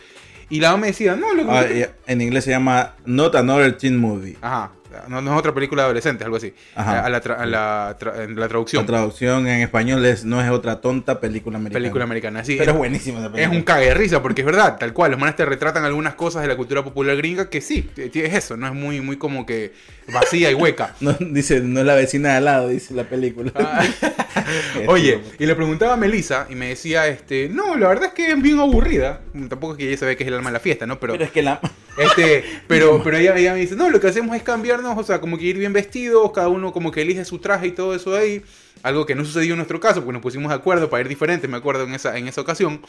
Y 0.50 0.62
la 0.62 0.70
mamá 0.72 0.82
me 0.82 0.88
decía, 0.88 1.16
no, 1.16 1.34
lo 1.34 1.46
que 1.48 1.80
y 1.80 2.12
en 2.12 2.22
inglés 2.22 2.46
se 2.46 2.52
llama 2.52 2.96
Not 3.06 3.36
Another 3.36 3.78
Teen 3.78 3.98
Movie. 3.98 4.38
Ajá. 4.42 4.72
No, 5.08 5.22
no 5.22 5.34
es 5.34 5.40
otra 5.40 5.54
película 5.54 5.84
de 5.84 5.86
adolescentes, 5.86 6.24
algo 6.26 6.38
así. 6.38 6.54
Ajá. 6.76 7.06
A 7.06 7.10
la, 7.10 7.22
tra- 7.22 7.38
a 7.40 7.46
la, 7.46 7.98
tra- 8.00 8.24
en 8.24 8.36
la 8.36 8.42
La 8.42 8.48
traducción. 8.48 8.86
traducción 8.86 9.48
en 9.48 9.62
español 9.62 10.06
es, 10.06 10.26
no 10.26 10.42
es 10.42 10.50
otra 10.50 10.80
tonta 10.82 11.20
película 11.20 11.58
americana. 11.58 11.82
película 11.84 12.04
americana. 12.06 12.44
Sí, 12.44 12.56
Pero 12.58 12.72
es 12.72 12.78
buenísima 12.78 13.20
esa 13.20 13.40
es 13.40 13.48
un 13.50 13.62
cague 13.64 13.88
de 13.88 13.94
risa, 13.94 14.22
porque 14.22 14.42
es 14.42 14.46
verdad, 14.46 14.78
tal 14.78 14.94
cual. 14.94 15.12
Los 15.12 15.20
manes 15.20 15.36
te 15.36 15.46
retratan 15.46 15.84
algunas 15.86 16.16
cosas 16.16 16.42
de 16.42 16.48
la 16.48 16.56
cultura 16.56 16.84
popular 16.84 17.16
gringa 17.18 17.50
que 17.50 17.62
sí, 17.62 17.90
es 17.98 18.34
eso, 18.34 18.58
no 18.58 18.68
es 18.68 18.74
muy, 18.74 19.02
muy 19.02 19.18
como 19.18 19.46
que 19.46 19.74
vacía 20.12 20.52
y 20.52 20.54
hueca. 20.54 20.96
No, 21.02 21.14
dice, 21.20 21.60
no 21.62 21.80
es 21.82 21.86
la 21.86 21.96
vecina 21.96 22.30
de 22.32 22.36
al 22.38 22.46
lado, 22.46 22.68
dice 22.70 22.94
la 22.94 23.04
película. 23.04 23.52
Ah. 23.56 23.86
Oye, 24.88 25.20
y 25.40 25.46
le 25.46 25.56
preguntaba 25.56 25.94
a 25.94 25.98
Melissa 25.98 26.48
y 26.50 26.56
me 26.56 26.70
decía, 26.70 27.08
este, 27.08 27.50
no, 27.50 27.76
la 27.76 27.88
verdad 27.90 28.06
es 28.08 28.14
que 28.14 28.32
es 28.32 28.42
bien 28.42 28.60
aburrida. 28.60 29.22
Tampoco 29.50 29.74
es 29.74 29.78
que 29.80 29.88
ella 29.90 29.98
sabe 29.98 30.16
que 30.18 30.24
es 30.24 30.28
el 30.28 30.36
alma 30.36 30.50
de 30.50 30.54
la 30.54 30.60
fiesta, 30.60 30.86
¿no? 30.86 31.00
Pero, 31.00 31.14
Pero 31.14 31.26
es 31.26 31.32
que 31.32 31.42
la... 31.42 31.60
Este, 31.98 32.44
pero, 32.68 33.02
pero 33.04 33.18
ella, 33.18 33.36
ella 33.36 33.54
me 33.54 33.60
dice, 33.60 33.76
no, 33.76 33.90
lo 33.90 34.00
que 34.00 34.08
hacemos 34.08 34.36
es 34.36 34.44
o 34.86 35.04
sea, 35.04 35.20
como 35.22 35.38
que 35.38 35.46
ir 35.46 35.58
bien 35.58 35.74
vestidos, 35.74 36.32
cada 36.32 36.48
uno 36.50 36.72
como 36.74 36.92
que 36.92 37.02
elige 37.02 37.24
su 37.26 37.40
traje 37.40 37.68
y 37.68 37.72
todo 37.72 37.96
eso 37.96 38.12
de 38.12 38.20
ahí. 38.20 38.42
Algo 38.84 39.06
que 39.06 39.16
no 39.16 39.26
sucedió 39.26 39.54
en 39.54 39.58
nuestro 39.58 39.80
caso, 39.80 40.02
porque 40.02 40.14
nos 40.14 40.22
pusimos 40.22 40.50
de 40.50 40.56
acuerdo 40.56 40.90
para 40.90 41.02
ir 41.02 41.08
diferentes, 41.08 41.50
me 41.50 41.58
acuerdo 41.58 41.84
en 41.84 41.94
esa, 41.96 42.18
en 42.18 42.28
esa 42.28 42.42
ocasión. 42.42 42.82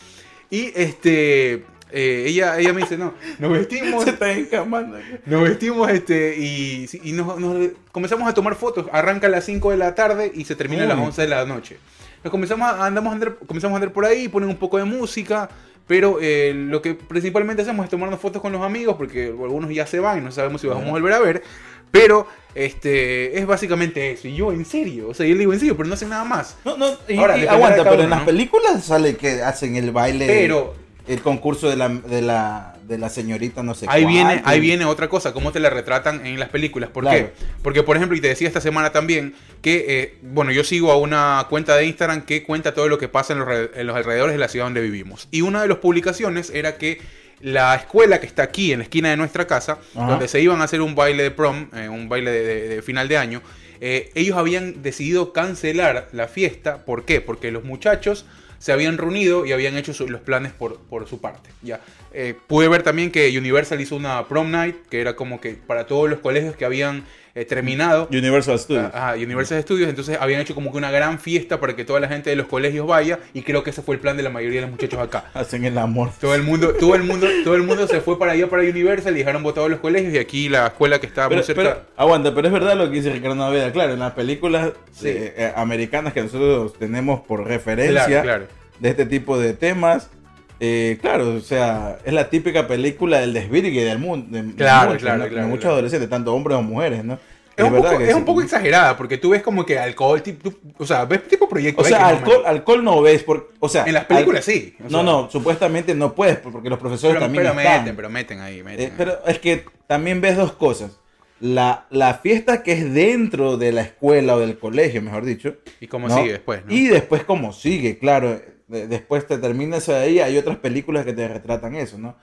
Y 0.51 0.73
este, 0.77 1.65
eh, 1.91 2.25
ella, 2.27 2.59
ella 2.59 2.73
me 2.73 2.83
dice, 2.83 2.99
no, 2.99 3.15
nos 3.39 3.53
vestimos, 3.53 4.05
Se 4.05 4.11
está 4.11 4.33
encamando. 4.33 4.99
nos 5.27 5.43
vestimos 5.43 5.91
este, 5.91 6.37
y, 6.39 6.87
y 7.03 7.13
nos, 7.13 7.39
nos- 7.39 7.69
comenzamos 7.93 8.29
a 8.29 8.35
tomar 8.35 8.55
fotos. 8.55 8.87
Arranca 8.93 9.27
a 9.29 9.31
las 9.31 9.45
5 9.45 9.71
de 9.71 9.77
la 9.79 9.95
tarde 9.95 10.31
y 10.35 10.45
se 10.45 10.55
termina 10.57 10.85
a 10.85 10.87
las 10.87 10.99
Uy. 10.99 11.05
11 11.07 11.23
de 11.23 11.29
la 11.29 11.45
noche. 11.47 11.79
Nos 12.25 12.31
comenzamos 12.31 12.69
a, 12.69 12.85
andamos 12.87 13.11
a 13.11 13.15
andar, 13.15 13.37
comenzamos 13.47 13.75
a 13.75 13.77
andar 13.79 13.93
por 13.93 14.05
ahí, 14.05 14.29
ponen 14.29 14.49
un 14.49 14.57
poco 14.57 14.77
de 14.79 14.85
música, 14.85 15.49
pero 15.87 16.19
eh, 16.21 16.53
lo 16.55 16.83
que 16.83 16.95
principalmente 16.95 17.63
hacemos 17.63 17.85
es 17.85 17.91
tomarnos 17.91 18.21
fotos 18.21 18.43
con 18.43 18.53
los 18.53 18.61
amigos, 18.63 18.97
porque 18.97 19.27
algunos 19.29 19.71
ya 19.73 19.87
se 19.87 20.01
van 20.01 20.19
y 20.19 20.21
no 20.21 20.31
sabemos 20.33 20.61
si 20.61 20.67
vamos 20.67 20.87
a 20.87 20.91
volver 20.91 21.13
a 21.15 21.21
ver. 21.21 21.43
Pero 21.91 22.27
este 22.55 23.39
es 23.39 23.47
básicamente 23.47 24.11
eso. 24.11 24.29
Y 24.29 24.35
yo, 24.37 24.53
en 24.53 24.65
serio, 24.65 25.09
o 25.09 25.15
sea, 25.15 25.27
yo 25.27 25.35
le 25.35 25.41
digo 25.41 25.53
en 25.53 25.61
serio, 25.61 25.77
pero 25.77 25.89
no 25.89 25.95
hacen 25.95 26.09
nada 26.09 26.25
más. 26.25 26.57
No, 26.65 26.77
no, 26.77 26.89
y, 27.09 27.17
Ahora, 27.17 27.39
y 27.39 27.47
aguanta, 27.47 27.89
pero 27.89 28.03
en 28.03 28.11
las 28.11 28.23
películas 28.23 28.85
sale 28.85 29.17
que 29.17 29.43
hacen 29.43 29.77
el 29.77 29.91
baile, 29.93 30.27
Pero 30.27 30.75
el 31.07 31.21
concurso 31.23 31.71
de 31.71 31.77
la, 31.77 31.89
de 31.89 32.21
la, 32.21 32.77
de 32.87 32.99
la 32.99 33.09
señorita 33.09 33.63
no 33.63 33.75
sé 33.75 33.87
Ahí 33.89 34.03
cuál, 34.03 34.13
viene, 34.15 34.43
ahí 34.45 34.61
viene 34.61 34.85
otra 34.85 35.09
cosa, 35.09 35.33
cómo 35.33 35.53
te 35.53 35.61
la 35.61 35.71
retratan 35.71 36.27
en 36.27 36.39
las 36.39 36.51
películas. 36.51 36.91
¿Por 36.91 37.05
Claro. 37.05 37.19
qué? 37.19 37.33
Porque, 37.63 37.83
por 37.83 37.97
ejemplo, 37.97 38.17
y 38.17 38.21
te 38.21 38.29
decía 38.29 38.47
esta 38.49 38.61
semana 38.61 38.91
también, 38.93 39.35
que, 39.63 39.85
eh, 39.89 40.19
bueno, 40.23 40.53
yo 40.53 40.65
sigo 40.65 40.93
a 40.93 40.99
una 40.99 41.47
cuenta 41.49 41.77
de 41.77 41.87
Instagram 41.87 42.23
que 42.27 42.43
cuenta 42.43 42.75
todo 42.75 42.89
lo 42.89 42.99
que 42.99 43.09
pasa 43.09 43.33
en 43.33 43.39
los, 43.39 43.49
en 43.75 43.87
los 43.87 43.97
alrededores 43.97 44.35
de 44.35 44.39
la 44.39 44.49
ciudad 44.49 44.67
donde 44.67 44.83
vivimos. 44.83 45.29
Y 45.31 45.41
una 45.41 45.63
de 45.63 45.69
las 45.69 45.79
publicaciones 45.79 46.51
era 46.51 46.77
que 46.77 47.01
la 47.41 47.75
escuela 47.77 48.21
que 48.21 48.27
está 48.27 48.43
aquí 48.43 48.73
en 48.73 48.79
la 48.81 48.85
esquina 48.85 49.11
de 49.11 49.17
nuestra 49.17 49.47
casa, 49.47 49.79
Ajá. 49.95 50.07
donde 50.11 50.29
se 50.29 50.41
iban 50.41 50.61
a 50.61 50.65
hacer 50.65 50.81
un 50.81 50.95
baile 50.95 51.23
de 51.23 51.31
prom, 51.31 51.69
eh, 51.75 51.89
un 51.89 52.09
baile 52.09 52.31
de, 52.31 52.43
de- 52.45 52.69
de 52.69 52.83
final 52.83 53.09
de 53.09 53.17
año, 53.17 53.43
eh, 53.81 54.11
ellos 54.17 54.37
habían 54.37 54.83
decidido 54.83 55.33
cancelar 55.33 56.09
la 56.13 56.27
fiesta. 56.29 56.85
¿Por 56.85 57.05
qué? 57.05 57.21
Porque 57.21 57.51
los 57.53 57.63
muchachos 57.65 58.27
se 58.59 58.73
habían 58.73 58.99
reunido 58.99 59.47
y 59.47 59.53
habían 59.53 59.77
hecho 59.77 59.95
su- 59.95 60.09
los 60.09 60.21
planes 60.21 60.53
por, 60.53 60.81
por 60.81 61.07
su 61.09 61.21
parte. 61.21 61.49
Ya. 61.63 61.81
Eh, 62.13 62.35
pude 62.49 62.67
ver 62.67 62.83
también 62.83 63.13
que 63.13 63.37
Universal 63.39 63.81
hizo 63.81 63.95
una 63.95 64.27
prom 64.27 64.51
night, 64.51 64.75
que 64.91 65.01
era 65.01 65.15
como 65.15 65.41
que 65.41 65.53
para 65.55 65.87
todos 65.87 66.11
los 66.11 66.19
colegios 66.19 66.57
que 66.57 66.65
habían 66.65 67.05
eh, 67.41 67.45
terminado. 67.45 68.09
Universal 68.11 68.59
Studios. 68.59 68.91
Ajá, 68.93 69.15
Universal 69.15 69.63
Studios, 69.63 69.89
entonces 69.89 70.17
habían 70.21 70.41
hecho 70.41 70.55
como 70.55 70.71
que 70.73 70.79
una 70.79 70.91
gran 70.91 71.19
fiesta 71.19 71.61
para 71.61 71.75
que 71.77 71.85
toda 71.85 72.01
la 72.01 72.09
gente 72.09 72.31
de 72.31 72.37
los 72.37 72.47
colegios 72.47 72.87
vaya 72.87 73.19
y 73.35 73.43
creo 73.43 73.63
que 73.63 73.71
ese 73.71 73.83
fue 73.83 73.95
el 73.97 74.01
plan 74.01 74.17
de 74.17 74.23
la 74.23 74.31
mayoría 74.31 74.61
de 74.61 74.67
los 74.67 74.71
muchachos 74.71 74.99
acá. 75.01 75.25
Hacen 75.35 75.65
el 75.65 75.77
amor. 75.79 76.11
Todo 76.21 76.35
el 76.35 76.43
mundo, 76.43 76.73
todo 76.75 76.95
el 76.95 77.03
mundo, 77.05 77.27
todo 77.45 77.55
el 77.55 77.63
mundo 77.63 77.87
se 77.87 78.01
fue 78.01 78.19
para 78.19 78.33
allá 78.33 78.49
para 78.49 78.63
Universal 78.63 79.15
y 79.15 79.19
dejaron 79.19 79.43
votados 79.43 79.71
los 79.71 79.81
colegios 79.81 80.13
y 80.15 80.19
aquí 80.19 80.49
la 80.49 80.67
escuela 80.69 80.99
que 81.01 81.07
estaba 81.07 81.29
Pero, 81.29 81.39
muy 81.41 81.47
cerca. 81.47 81.63
pero, 81.63 81.81
aguanta, 81.97 82.35
pero 82.35 82.47
es 82.49 82.53
verdad 82.53 82.77
lo 82.77 82.85
que 82.91 82.97
dice 82.97 83.11
Ricardo 83.13 83.37
Naveda. 83.37 83.73
Claro, 83.73 83.93
en 83.95 83.99
las 84.01 84.13
películas 84.13 84.73
Sí. 84.93 85.09
eh, 85.09 85.35
eh, 85.37 85.53
americanas 85.57 86.13
que 86.13 86.23
nosotros 86.23 86.75
tenemos 86.79 87.21
por 87.21 87.47
referencia, 87.47 88.05
claro, 88.07 88.23
claro. 88.23 88.47
de 88.81 88.89
este 88.89 89.07
tipo 89.07 89.39
de 89.39 89.53
temas. 89.55 90.11
Eh, 90.61 90.99
claro, 91.01 91.35
o 91.35 91.41
sea, 91.41 91.99
es 92.05 92.13
la 92.13 92.29
típica 92.31 92.67
película 92.67 93.21
del 93.21 93.33
desvirgue 93.33 93.85
del 93.85 93.99
mundo. 93.99 94.27
de- 94.37 94.55
Claro, 94.55 94.89
muchos, 94.91 95.03
claro, 95.03 95.19
¿no? 95.19 95.25
De 95.25 95.31
claro, 95.31 95.47
muchos 95.49 95.61
claro. 95.63 95.75
adolescentes, 95.75 96.11
tanto 96.11 96.35
hombres 96.35 96.57
o 96.59 96.63
mujeres, 96.63 97.05
¿no? 97.05 97.19
Es, 97.57 97.65
un, 97.65 97.73
verdad 97.73 97.89
poco, 97.89 97.99
que 97.99 98.05
es 98.05 98.11
sí. 98.11 98.17
un 98.17 98.25
poco 98.25 98.41
exagerada, 98.43 98.97
porque 98.97 99.19
tú 99.19 99.31
ves 99.31 99.43
como 99.43 99.67
que 99.67 99.79
alcohol, 99.79 100.23
tipo, 100.23 100.49
tú- 100.51 100.59
o 100.79 100.87
sea, 100.87 101.05
ves 101.07 101.27
tipo 101.27 101.49
proyecto 101.49 101.83
O 101.83 101.85
sea, 101.85 102.07
alcohol, 102.07 102.37
menos. 102.39 102.47
alcohol 102.47 102.85
no 102.85 103.03
ves, 103.03 103.25
por, 103.25 103.53
o 103.59 103.69
sea, 103.69 103.85
En 103.85 103.95
las 103.95 104.05
películas 104.05 104.47
al- 104.47 104.55
sí. 104.55 104.77
No, 104.79 104.89
sea, 104.91 105.03
no, 105.03 105.29
supuestamente 105.31 105.93
no 105.95 106.15
puedes, 106.15 106.37
porque 106.39 106.71
los 106.71 106.79
profesores 106.79 107.15
Pero, 107.17 107.27
también 107.27 107.45
pero 107.45 107.59
están. 107.59 107.79
meten, 107.81 107.97
pero 107.97 108.11
meten 108.11 108.41
ahí, 108.41 108.63
meten. 108.63 108.81
Eh, 108.81 108.85
ahí. 108.87 108.93
pero 108.97 109.19
es 109.27 109.39
que 109.41 109.65
también 109.89 110.21
ves 110.21 110.37
dos 110.37 110.53
cosas. 110.53 110.99
La, 111.41 111.87
la 111.91 112.15
fiesta 112.15 112.63
que 112.65 112.73
es 112.73 112.93
dentro 112.95 113.57
de 113.57 113.71
la 113.73 113.83
escuela 113.83 114.35
o 114.37 114.41
del 114.41 114.59
colegio, 114.59 115.03
mejor 115.03 115.25
dicho. 115.25 115.57
y 115.81 115.87
cómo 115.89 116.09
¿no? 116.09 116.17
sigue 116.17 116.33
después, 116.33 116.65
¿no? 116.65 116.73
Y 116.73 116.87
después 116.89 117.23
cómo 117.25 117.53
sigue, 117.53 117.99
claro. 117.99 118.41
De- 118.69 118.87
después 118.87 119.27
te 119.27 119.39
termina 119.39 119.79
eso 119.79 119.93
de 119.93 119.99
ahí, 119.99 120.21
hay 120.21 120.37
otras 120.39 120.59
películas 120.59 121.05
que 121.05 121.13
te 121.13 121.27
retratan 121.27 121.75
eso, 121.75 121.99
¿no? 121.99 122.17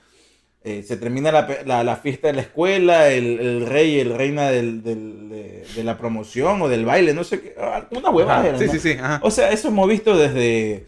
Eh, 0.64 0.82
se 0.82 0.98
termina 0.98 1.32
la, 1.32 1.48
la- 1.66 1.84
la 1.84 1.96
fiesta 1.98 2.28
de 2.28 2.34
la 2.34 2.42
escuela, 2.42 3.10
el, 3.10 3.40
el 3.40 3.66
rey 3.68 3.96
y 3.96 4.00
el 4.00 4.16
reina 4.16 4.50
del- 4.50 4.82
del- 4.84 5.30
de, 5.30 5.64
de 5.76 5.84
la 5.84 5.98
promoción 5.98 6.62
o 6.62 6.68
del 6.70 6.86
baile, 6.86 7.14
no 7.14 7.24
sé 7.24 7.40
qué, 7.42 7.56
ah, 7.60 7.86
una 7.92 8.10
huevada 8.10 8.48
era, 8.48 8.58
sí, 8.58 8.66
¿no? 8.66 8.72
sí, 8.72 8.80
sí, 8.80 8.92
ajá. 9.00 9.20
O 9.24 9.30
sea, 9.32 9.52
eso 9.52 9.68
hemos 9.68 9.88
visto 9.88 10.16
desde... 10.18 10.86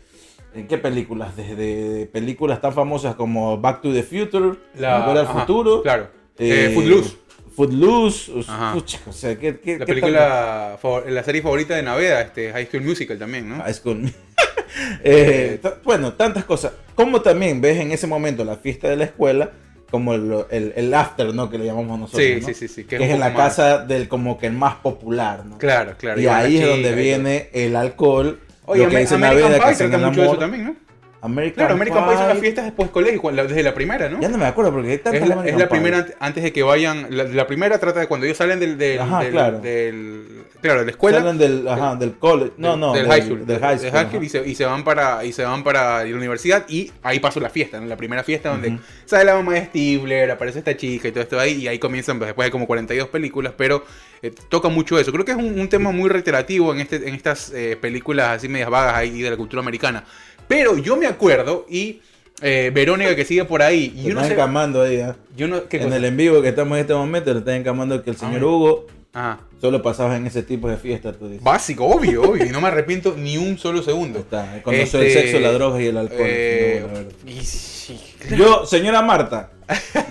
¿En 0.55 0.67
qué 0.67 0.79
películas? 0.79 1.35
Desde 1.35 2.07
películas 2.07 2.59
tan 2.59 2.73
famosas 2.73 3.13
como 3.13 3.59
Back 3.59 3.81
to 3.83 3.93
the 3.93 4.01
Future, 4.01 4.57
La- 4.79 5.05
Volver 5.05 5.25
al 5.27 5.39
futuro. 5.41 5.83
Claro. 5.83 6.07
eh, 6.39 6.69
Eh, 6.69 6.73
Footloose. 6.73 7.15
Footloose, 7.55 8.31
o- 8.31 9.11
sea, 9.13 9.35
¿qué, 9.37 9.59
qué, 9.59 9.77
La 9.79 9.85
película, 9.85 10.79
la 11.07 11.23
serie 11.23 11.41
favorita 11.43 11.75
de 11.75 11.83
Naveda, 11.83 12.21
este, 12.21 12.51
High 12.51 12.65
School 12.67 12.83
Musical 12.83 13.17
también, 13.19 13.47
¿no? 13.49 13.57
High 13.63 13.73
School. 13.73 14.11
Eh, 15.03 15.59
bueno, 15.83 16.13
tantas 16.13 16.45
cosas. 16.45 16.73
Como 16.95 17.21
también 17.21 17.61
ves 17.61 17.77
en 17.79 17.91
ese 17.91 18.07
momento 18.07 18.43
la 18.43 18.55
fiesta 18.57 18.87
de 18.89 18.95
la 18.95 19.03
escuela, 19.05 19.51
como 19.91 20.13
el, 20.13 20.45
el, 20.49 20.73
el 20.75 20.93
after, 20.93 21.33
¿no? 21.33 21.49
Que 21.49 21.57
le 21.57 21.65
llamamos 21.65 21.99
nosotros. 21.99 22.25
Sí, 22.25 22.37
¿no? 22.41 22.47
sí, 22.47 22.53
sí, 22.53 22.67
sí, 22.67 22.83
Que, 22.83 22.97
que 22.97 23.05
es 23.05 23.11
en 23.11 23.19
la 23.19 23.29
más- 23.29 23.37
casa 23.37 23.77
del 23.85 24.07
como 24.07 24.37
que 24.37 24.47
el 24.47 24.53
más 24.53 24.75
popular, 24.75 25.45
¿no? 25.45 25.57
Claro, 25.57 25.95
claro. 25.97 26.19
y 26.19 26.27
ahí 26.27 26.57
es 26.57 26.67
donde 26.67 26.93
viene 26.93 27.49
el 27.53 27.75
alcohol. 27.75 28.39
Oye, 28.65 28.83
lo 28.83 28.89
que 28.89 28.97
dice 28.99 29.15
American 29.15 29.51
Pie 29.53 29.75
trata 29.75 29.97
mucho 29.97 30.19
de 30.21 30.27
eso 30.27 30.37
también, 30.37 30.65
¿no? 30.65 30.75
American 31.21 31.55
Claro, 31.55 31.73
American 31.73 32.05
Pie 32.07 32.17
son 32.17 32.27
las 32.27 32.37
fiestas 32.39 32.65
después 32.65 32.87
del 32.87 32.93
colegio, 32.93 33.21
cuando- 33.21 33.43
desde 33.43 33.63
la 33.63 33.73
primera, 33.73 34.07
¿no? 34.09 34.19
Ya 34.21 34.29
no 34.29 34.37
me 34.37 34.45
acuerdo 34.45 34.71
porque 34.71 34.91
hay 34.91 34.97
tantas 34.99 35.21
Es 35.23 35.27
la, 35.27 35.45
es 35.47 35.57
la 35.57 35.67
primera 35.67 36.05
ant- 36.05 36.15
antes 36.19 36.43
de 36.43 36.53
que 36.53 36.63
vayan. 36.63 37.07
La, 37.09 37.23
la 37.23 37.47
primera 37.47 37.79
trata 37.79 37.99
de 37.99 38.07
cuando 38.07 38.25
ellos 38.25 38.37
salen 38.37 38.59
del. 38.59 38.77
del, 38.77 38.99
Ajá, 38.99 39.23
del- 39.23 39.31
claro. 39.31 39.59
del- 39.59 40.43
claro, 40.61 40.79
de 40.81 40.85
la 40.85 40.91
escuela. 40.91 41.17
Salen 41.19 41.37
del, 41.37 41.67
ajá, 41.67 41.95
del 41.95 42.13
college. 42.17 42.51
No, 42.57 42.77
no. 42.77 42.93
Del, 42.93 43.07
high 43.07 43.21
school. 43.23 43.45
Del 43.45 43.59
high 43.59 43.79
school. 43.79 44.23
y, 44.23 44.29
se, 44.29 44.47
y 44.47 44.53
se 44.55 44.65
van 44.65 44.83
para 44.83 45.23
y 45.25 45.33
se 45.33 45.43
van 45.43 45.63
para 45.63 46.03
la 46.03 46.15
universidad 46.15 46.65
y 46.69 46.91
ahí 47.03 47.19
pasó 47.19 47.39
la 47.39 47.49
fiesta, 47.49 47.79
¿no? 47.79 47.87
La 47.87 47.97
primera 47.97 48.23
fiesta 48.23 48.49
donde 48.49 48.77
sale 49.05 49.25
la 49.25 49.33
mamá 49.35 49.53
de 49.53 49.65
Stifler, 49.65 50.29
aparece 50.31 50.59
esta 50.59 50.77
chica 50.77 51.07
y 51.07 51.11
todo 51.11 51.23
esto 51.23 51.39
ahí 51.39 51.53
y 51.63 51.67
ahí 51.67 51.79
comienzan 51.79 52.17
pues, 52.19 52.27
después 52.27 52.45
de 52.47 52.51
como 52.51 52.67
42 52.67 53.07
películas, 53.09 53.53
pero 53.57 53.83
eh, 54.21 54.31
toca 54.49 54.69
mucho 54.69 54.99
eso. 54.99 55.11
Creo 55.11 55.25
que 55.25 55.31
es 55.31 55.37
un, 55.37 55.59
un 55.59 55.69
tema 55.69 55.91
muy 55.91 56.09
reiterativo 56.09 56.73
en 56.73 56.79
este 56.81 56.97
en 57.07 57.15
estas 57.15 57.51
eh, 57.53 57.77
películas 57.79 58.37
así 58.37 58.47
medias 58.47 58.69
vagas 58.69 58.95
ahí 58.95 59.21
de 59.21 59.29
la 59.31 59.37
cultura 59.37 59.61
americana. 59.61 60.03
Pero 60.47 60.77
yo 60.77 60.95
me 60.97 61.07
acuerdo 61.07 61.65
y 61.69 62.01
eh, 62.41 62.71
Verónica 62.73 63.15
que 63.15 63.25
sigue 63.25 63.45
por 63.45 63.61
ahí 63.61 63.93
y 63.95 64.09
están 64.09 64.31
encamando 64.31 64.81
ahí, 64.83 64.99
¿ah? 65.01 65.15
yo 65.35 65.47
no 65.47 65.67
¿qué 65.67 65.77
En 65.81 65.91
el 65.93 66.05
en 66.05 66.15
vivo 66.17 66.41
que 66.41 66.49
estamos 66.49 66.77
en 66.77 66.81
este 66.81 66.93
momento, 66.93 67.33
le 67.33 67.39
están 67.39 67.55
encamando 67.55 68.03
que 68.03 68.11
el 68.11 68.17
señor 68.17 68.41
Ah. 68.41 68.45
Hugo 68.45 68.87
Ajá. 69.13 69.39
solo 69.59 69.81
pasaba 69.81 70.15
en 70.17 70.27
ese 70.27 70.43
tipo 70.43 70.69
de 70.69 70.77
fiestas, 70.77 71.17
tú 71.17 71.27
dices. 71.27 71.43
Básico, 71.43 71.85
obvio, 71.85 72.21
obvio, 72.21 72.45
y 72.45 72.49
no 72.49 72.61
me 72.61 72.67
arrepiento 72.67 73.15
ni 73.17 73.37
un 73.37 73.57
solo 73.57 73.81
segundo. 73.81 74.19
Está, 74.19 74.61
conoció 74.61 74.99
el 75.01 75.07
Este, 75.07 75.21
sexo, 75.23 75.39
la 75.39 75.51
droga 75.51 75.81
y 75.81 75.87
el 75.87 75.97
alcohol. 75.97 76.19
Eh, 76.29 76.83
señor 76.85 77.07
y 77.25 77.43
sí, 77.43 77.99
Yo, 78.37 78.65
señora 78.67 79.01
Marta, 79.01 79.49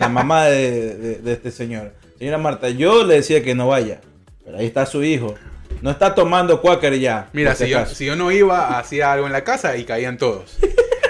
la 0.00 0.08
mamá 0.08 0.46
de, 0.46 0.96
de- 0.96 1.14
de 1.18 1.32
este 1.32 1.52
señor, 1.52 1.92
señora 2.18 2.38
Marta, 2.38 2.68
yo 2.70 3.04
le 3.04 3.14
decía 3.14 3.42
que 3.44 3.54
no 3.54 3.68
vaya, 3.68 4.00
pero 4.44 4.58
ahí 4.58 4.66
está 4.66 4.84
su 4.86 5.04
hijo. 5.04 5.34
No 5.86 5.92
está 5.92 6.16
tomando 6.16 6.60
cuáquer 6.60 6.98
ya. 6.98 7.28
Mira, 7.32 7.54
si 7.54 7.68
yo, 7.68 7.86
si 7.86 8.06
yo 8.06 8.16
no 8.16 8.32
iba, 8.32 8.76
hacía 8.76 9.12
algo 9.12 9.26
en 9.26 9.32
la 9.32 9.44
casa 9.44 9.76
y 9.76 9.84
caían 9.84 10.18
todos. 10.18 10.58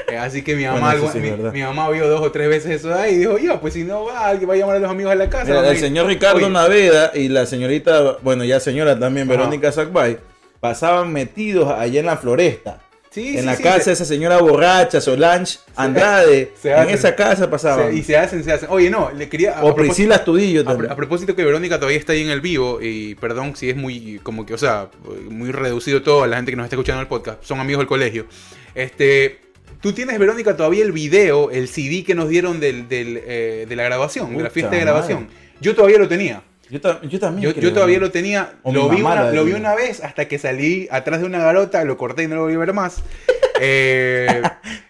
Eh, 0.09 0.17
así 0.17 0.43
que 0.43 0.55
mi 0.55 0.65
mamá, 0.65 0.95
Bueno, 0.95 1.11
sí 1.11 1.19
mi, 1.19 1.63
mamá 1.63 1.91
vio 1.91 2.07
dos 2.09 2.21
o 2.21 2.31
tres 2.31 2.49
veces 2.49 2.77
eso 2.77 2.95
ahí 2.95 3.15
y 3.15 3.19
dijo, 3.19 3.39
yo, 3.39 3.61
pues 3.61 3.75
si 3.75 3.83
no 3.83 4.05
va, 4.05 4.29
alguien 4.29 4.49
va 4.49 4.55
a 4.55 4.57
llamar 4.57 4.77
a 4.77 4.79
los 4.79 4.89
amigos 4.89 5.11
a 5.11 5.17
la 5.17 5.29
casa. 5.29 5.47
Mira, 5.47 5.69
el 5.69 5.75
ir". 5.75 5.81
señor 5.81 6.07
Ricardo 6.07 6.37
Oye, 6.37 6.49
Naveda 6.49 7.11
y 7.13 7.29
la 7.29 7.45
señorita, 7.45 8.19
bueno, 8.23 8.45
ya 8.45 8.61
señora 8.61 8.97
también. 8.97 9.27
Verónica 9.27 9.73
Sacbay, 9.73 10.19
pasaban 10.61 11.13
metidos 11.13 11.73
allá 11.73 11.99
en 11.99 12.07
la 12.07 12.17
floresta. 12.17 12.79
Sí, 13.17 13.29
en 13.35 13.41
sí, 13.41 13.47
la 13.47 13.57
sí, 13.57 13.63
casa 13.63 13.85
de 13.87 13.93
esa 13.93 14.05
señora 14.05 14.39
borracha, 14.39 15.01
Solange 15.01 15.59
Andrade. 15.75 16.53
se 16.61 16.71
en 16.71 16.77
hacen. 16.79 16.95
esa 16.95 17.17
casa 17.17 17.51
pasaban. 17.51 17.97
y 17.97 18.03
se 18.03 18.17
hacen, 18.17 18.45
se 18.45 18.53
hacen. 18.53 18.69
Oye, 18.71 18.91
no, 18.91 19.11
le 19.11 19.29
quería... 19.29 19.57
a- 19.57 19.61
a 19.61 19.65
o 19.65 19.75
Priscila 19.75 20.17
Astudillo 20.17 20.61
A, 20.61 20.65
pr- 20.65 20.67
también. 20.69 20.93
a 20.93 20.97
propósito 20.97 21.35
que 21.35 21.45
Verónica 21.45 21.79
todavía 21.79 21.99
está 21.99 22.13
ahí 22.13 22.23
en 22.23 22.31
el 22.31 22.41
vivo 22.41 22.79
y 22.81 23.15
perdón 23.17 23.57
si 23.57 23.71
es 23.71 23.77
muy 23.77 24.21
como 24.23 24.47
que, 24.47 24.55
o 24.55 24.59
sea, 24.59 24.89
muy 25.29 25.51
reducido 25.53 26.03
todo 26.03 26.23
a 26.23 26.27
la 26.27 26.37
gente 26.37 26.53
que 26.53 26.57
nos 26.57 26.65
está 26.67 26.77
escuchando 26.77 27.01
en 27.01 27.05
el 27.07 27.09
podcast, 27.09 27.43
son 27.45 27.59
amigos 27.61 27.81
del 27.81 27.89
colegio. 27.89 28.27
Este, 28.75 29.41
tú 29.81 29.93
tienes 29.93 30.19
Verónica 30.19 30.57
todavía 30.57 30.85
el 30.85 30.93
video, 30.93 31.51
el 31.51 31.69
CD 31.69 32.05
que 32.05 32.15
nos 32.15 32.29
dieron 32.29 32.61
del, 32.61 32.89
del, 32.89 33.21
eh, 33.25 33.67
de 33.69 33.77
la 33.77 33.83
grabación, 33.85 34.37
de 34.37 34.43
la 34.43 34.51
fiesta 34.51 34.71
de 34.71 34.77
madre. 34.79 34.91
grabación. 34.93 35.29
Yo 35.61 35.75
todavía 35.75 35.99
lo 35.99 36.07
tenía. 36.09 36.43
Yo, 36.69 36.81
ta- 36.81 37.01
yo 37.03 37.19
también. 37.21 37.49
Yo, 37.49 37.55
creo, 37.55 37.63
yo 37.71 37.73
todavía 37.75 37.99
¿no? 37.99 38.07
lo 38.07 38.11
tenía, 38.11 38.55
O 38.63 38.73
lo 38.73 38.89
vi, 38.89 39.01
una, 39.01 39.15
la 39.15 39.33
lo 39.33 39.45
vi 39.45 39.53
tenía. 39.53 39.69
una 39.69 39.75
vez 39.77 40.03
hasta 40.03 40.27
que 40.27 40.39
salí 40.39 40.89
atrás 40.91 41.21
de 41.21 41.27
una 41.27 41.39
garota, 41.39 41.85
lo 41.85 41.97
corté 41.97 42.25
y 42.25 42.29
no 42.29 42.35
lo 42.37 42.41
volví 42.43 42.55
a 42.55 42.59
ver 42.59 42.73
más. 42.73 43.03
Eh, 43.59 44.43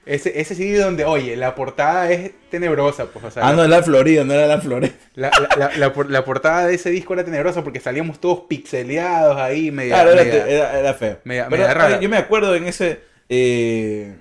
ese, 0.06 0.40
ese 0.40 0.56
CD 0.56 0.78
donde, 0.78 1.04
oye, 1.04 1.36
la 1.36 1.54
portada 1.54 2.10
es 2.10 2.32
tenebrosa, 2.50 3.06
pues, 3.06 3.24
o 3.24 3.30
sea, 3.30 3.46
Ah, 3.46 3.52
no, 3.52 3.60
era 3.62 3.68
la 3.76 3.82
Florida, 3.84 4.24
no 4.24 4.34
era 4.34 4.48
la 4.48 4.60
Floresta. 4.60 4.96
la, 5.14 5.30
la- 5.30 5.56
la- 5.68 5.76
la 5.76 5.92
por- 5.92 6.10
la 6.10 6.24
portada 6.24 6.66
de 6.66 6.74
ese 6.74 6.90
disco 6.90 7.14
era 7.14 7.24
tenebrosa 7.24 7.62
porque 7.62 7.78
salíamos 7.78 8.20
todos 8.20 8.40
pixeleados 8.48 9.36
ahí, 9.36 9.70
media, 9.70 9.94
Claro, 9.94 10.10
era, 10.14 10.24
media- 10.24 10.46
era, 10.48 10.78
era 10.80 10.94
feo. 10.94 11.20
media- 11.22 11.46
Pero, 11.48 11.62
media 11.62 11.74
rara. 11.74 12.00
Yo 12.00 12.08
me 12.08 12.16
acuerdo 12.16 12.56
en 12.56 12.66
ese. 12.66 13.02
eh, 13.28 14.16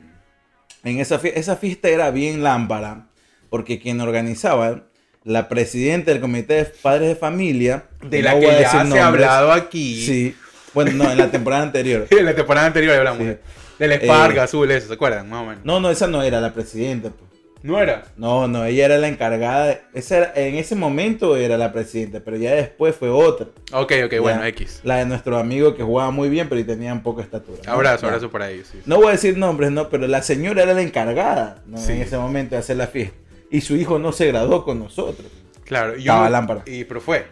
en 0.83 0.99
esa, 0.99 1.15
esa 1.23 1.55
fiesta 1.55 1.89
era 1.89 2.11
bien 2.11 2.43
lámpara. 2.43 3.07
Porque 3.49 3.79
quien 3.79 3.99
organizaba, 3.99 4.83
la 5.25 5.49
presidenta 5.49 6.11
del 6.11 6.21
comité 6.21 6.53
de 6.53 6.65
padres 6.65 7.09
de 7.09 7.15
familia. 7.15 7.83
de 8.01 8.19
no 8.19 8.23
la 8.25 8.39
que 8.39 8.45
ya 8.61 8.85
se 8.85 8.99
ha 8.99 9.07
hablado 9.07 9.51
aquí. 9.51 10.05
Sí. 10.05 10.35
Bueno, 10.73 10.91
no, 10.93 11.11
en 11.11 11.17
la 11.17 11.29
temporada 11.31 11.63
anterior. 11.63 12.07
En 12.11 12.25
la 12.25 12.33
temporada 12.35 12.67
anterior 12.67 12.95
hablamos. 12.95 13.19
Sí. 13.19 13.25
de- 13.25 13.39
Del 13.79 13.91
Esparga 13.93 14.41
Eh, 14.41 14.45
azul, 14.45 14.71
eso, 14.71 14.87
¿se 14.87 14.93
acuerdan? 14.93 15.27
Más 15.29 15.41
o 15.43 15.45
menos. 15.47 15.65
No, 15.65 15.79
no, 15.81 15.89
esa 15.89 16.07
no 16.07 16.21
era 16.23 16.39
la 16.39 16.53
presidenta. 16.53 17.09
pues. 17.09 17.25
¿No 17.63 17.81
era? 17.81 18.03
No, 18.15 18.47
no, 18.47 18.63
ella 18.63 18.85
era 18.85 18.97
la 18.99 19.07
encargada. 19.07 19.65
de- 19.65 19.81
esa 19.95 20.17
era- 20.17 20.33
en 20.35 20.55
ese 20.55 20.75
momento 20.75 21.35
era 21.35 21.57
la 21.57 21.73
presidenta, 21.73 22.19
pero 22.23 22.37
ya 22.37 22.53
después 22.53 22.95
fue 22.95 23.09
otra. 23.09 23.47
Ok, 23.73 23.91
ok, 24.05 24.19
bueno. 24.21 24.45
X. 24.45 24.81
La 24.83 24.97
de 24.97 25.05
nuestro 25.05 25.37
amigo 25.39 25.75
que 25.75 25.81
jugaba 25.81 26.11
muy 26.11 26.29
bien, 26.29 26.47
pero 26.47 26.63
tenían 26.63 27.01
poca 27.01 27.23
estatura. 27.23 27.57
¿no? 27.65 27.71
Abrazo, 27.73 28.05
abrazo 28.05 28.29
para 28.29 28.51
ellos. 28.51 28.67
sí. 28.71 28.79
No 28.85 28.97
voy 28.97 29.07
a 29.07 29.11
decir 29.13 29.35
nombres, 29.37 29.71
no, 29.71 29.89
pero 29.89 30.05
la 30.07 30.21
señora 30.21 30.61
era 30.63 30.73
la 30.75 30.83
encargada 30.83 31.63
¿no? 31.65 31.79
Sí. 31.79 31.93
en 31.93 32.01
ese 32.03 32.17
momento 32.19 32.53
de 32.53 32.59
hacer 32.59 32.77
la 32.77 32.85
fiesta. 32.87 33.17
Y 33.49 33.61
su 33.61 33.75
hijo 33.75 33.99
no 33.99 34.11
se 34.11 34.27
graduó 34.27 34.63
con 34.63 34.79
nosotros. 34.79 35.27
Claro, 35.63 35.93
yo. 35.93 35.99
Estaba 35.99 36.29
lámpara. 36.29 36.63
Y, 36.65 36.83
pero 36.83 37.01
fue. 37.01 37.25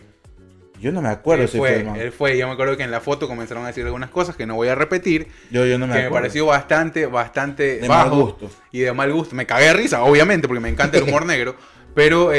Yo 0.80 0.92
no 0.92 1.02
me 1.02 1.08
acuerdo 1.10 1.44
él 1.44 1.50
si 1.50 1.58
fue, 1.58 1.86
él 1.98 2.12
fue. 2.12 2.38
Yo 2.38 2.46
me 2.48 2.54
acuerdo 2.54 2.76
que 2.76 2.84
en 2.84 2.92
la 2.92 3.00
foto 3.00 3.28
comenzaron 3.28 3.64
a 3.64 3.68
decir 3.68 3.86
algunas 3.86 4.10
cosas 4.10 4.36
que 4.36 4.46
no 4.46 4.56
voy 4.56 4.68
a 4.68 4.76
repetir. 4.76 5.28
Yo, 5.50 5.66
yo 5.66 5.80
no 5.80 5.88
me 5.88 5.94
que 5.94 6.00
me 6.00 6.06
acuerdo. 6.08 6.24
pareció 6.24 6.46
bastante, 6.46 7.06
bastante 7.06 7.78
de 7.78 7.88
mal 7.88 8.10
gusto. 8.10 8.50
y 8.72 8.82
de 8.82 8.92
mal 8.92 9.14
gusto. 9.14 9.34
Me 9.34 9.46
cagué 9.46 9.68
de 9.68 9.74
risa, 9.74 10.04
obviamente, 10.04 10.48
porque 10.48 10.60
me 10.60 10.68
encanta 10.68 10.98
el 10.98 11.04
humor 11.04 11.26
negro. 11.28 11.56
Pero 11.96 12.34
eh, 12.34 12.36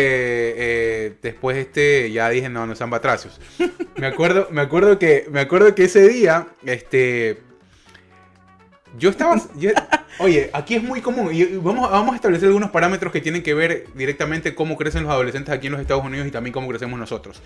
eh, 0.57 1.14
después 1.23 1.57
este 1.57 2.11
ya 2.11 2.28
dije, 2.28 2.49
no, 2.49 2.66
no 2.66 2.75
sean 2.75 2.90
batracios. 2.90 3.40
Me 3.97 4.09
acuerdo, 4.09 4.49
me 4.50 4.61
acuerdo 4.61 4.99
que, 4.99 5.26
me 5.31 5.38
acuerdo 5.38 5.73
que 5.76 5.85
ese 5.85 6.09
día, 6.09 6.49
este. 6.66 7.40
Yo 8.98 9.10
estaba. 9.10 9.40
oye, 10.18 10.50
aquí 10.52 10.74
es 10.74 10.82
muy 10.82 11.00
común. 11.00 11.30
Y 11.32 11.44
vamos, 11.56 11.90
vamos 11.90 12.12
a 12.12 12.16
establecer 12.16 12.48
algunos 12.48 12.70
parámetros 12.70 13.12
que 13.12 13.20
tienen 13.20 13.42
que 13.42 13.54
ver 13.54 13.86
directamente 13.94 14.54
cómo 14.54 14.76
crecen 14.76 15.02
los 15.04 15.12
adolescentes 15.12 15.54
aquí 15.54 15.66
en 15.66 15.72
los 15.72 15.80
Estados 15.80 16.04
Unidos 16.04 16.26
y 16.26 16.30
también 16.30 16.52
cómo 16.52 16.68
crecemos 16.68 16.98
nosotros. 16.98 17.40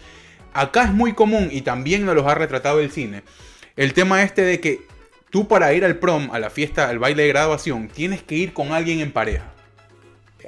Acá 0.53 0.85
es 0.85 0.93
muy 0.93 1.13
común, 1.13 1.49
y 1.53 1.63
también 1.63 2.05
nos 2.05 2.15
los 2.15 2.27
ha 2.27 2.35
retratado 2.35 2.81
el 2.81 2.91
cine, 2.91 3.23
el 3.77 3.93
tema 3.93 4.23
este 4.23 4.43
de 4.43 4.61
que 4.61 4.81
tú 5.31 5.47
para 5.47 5.73
ir 5.75 5.85
al 5.85 5.97
prom, 5.97 6.31
a 6.33 6.39
la 6.39 6.51
fiesta, 6.51 6.89
al 6.89 6.99
baile 6.99 7.25
de 7.25 7.29
graduación, 7.29 7.89
tienes 7.89 8.23
que 8.23 8.35
ir 8.35 8.53
con 8.53 8.73
alguien 8.73 9.01
en 9.01 9.13
pareja. 9.13 9.53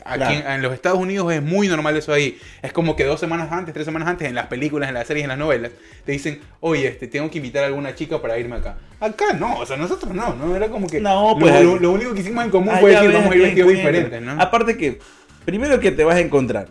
Aquí 0.04 0.19
Claro. 0.19 0.35
en, 0.35 0.52
en 0.52 0.62
los 0.62 0.73
Estados 0.73 0.99
Unidos 0.99 1.33
es 1.33 1.42
muy 1.42 1.69
normal 1.69 1.97
eso 1.97 2.12
ahí. 2.12 2.38
Es 2.62 2.73
como 2.73 2.97
que 2.97 3.04
dos 3.04 3.21
semanas 3.21 3.50
antes, 3.52 3.73
tres 3.75 3.85
semanas 3.87 4.09
antes, 4.09 4.28
en 4.28 4.35
las 4.35 4.47
películas, 4.47 4.88
en 4.88 4.95
las 4.95 5.07
series, 5.07 5.25
en 5.25 5.28
las 5.28 5.38
novelas, 5.38 5.73
te 6.04 6.12
dicen, 6.12 6.40
oye, 6.61 6.88
este, 6.88 7.07
tengo 7.07 7.30
que 7.30 7.38
invitar 7.38 7.64
a 7.64 7.66
alguna 7.69 7.95
chica 7.95 8.21
para 8.21 8.38
irme 8.38 8.57
acá. 8.57 8.78
Acá 9.00 9.33
no, 9.33 9.59
o 9.59 9.66
sea, 9.66 9.76
nosotros 9.76 10.14
no, 10.14 10.35
¿no? 10.35 10.54
Era 10.54 10.69
como 10.69 10.87
que 10.87 11.00
No, 11.00 11.37
pues, 11.38 11.62
lo, 11.64 11.78
lo 11.78 11.92
único 11.92 12.12
que 12.14 12.21
hicimos 12.21 12.45
en 12.45 12.50
común 12.50 12.75
fue 12.80 12.90
decir, 12.90 13.12
vamos 13.12 13.30
a 13.33 13.37
ir 13.37 13.42
vestidos 13.42 13.71
diferentes, 13.71 14.21
¿no? 14.23 14.33
Aparte 14.40 14.76
que, 14.76 14.99
primero 15.45 15.80
que 15.80 15.90
te 15.90 16.04
vas 16.04 16.16
a 16.16 16.21
encontrar. 16.21 16.69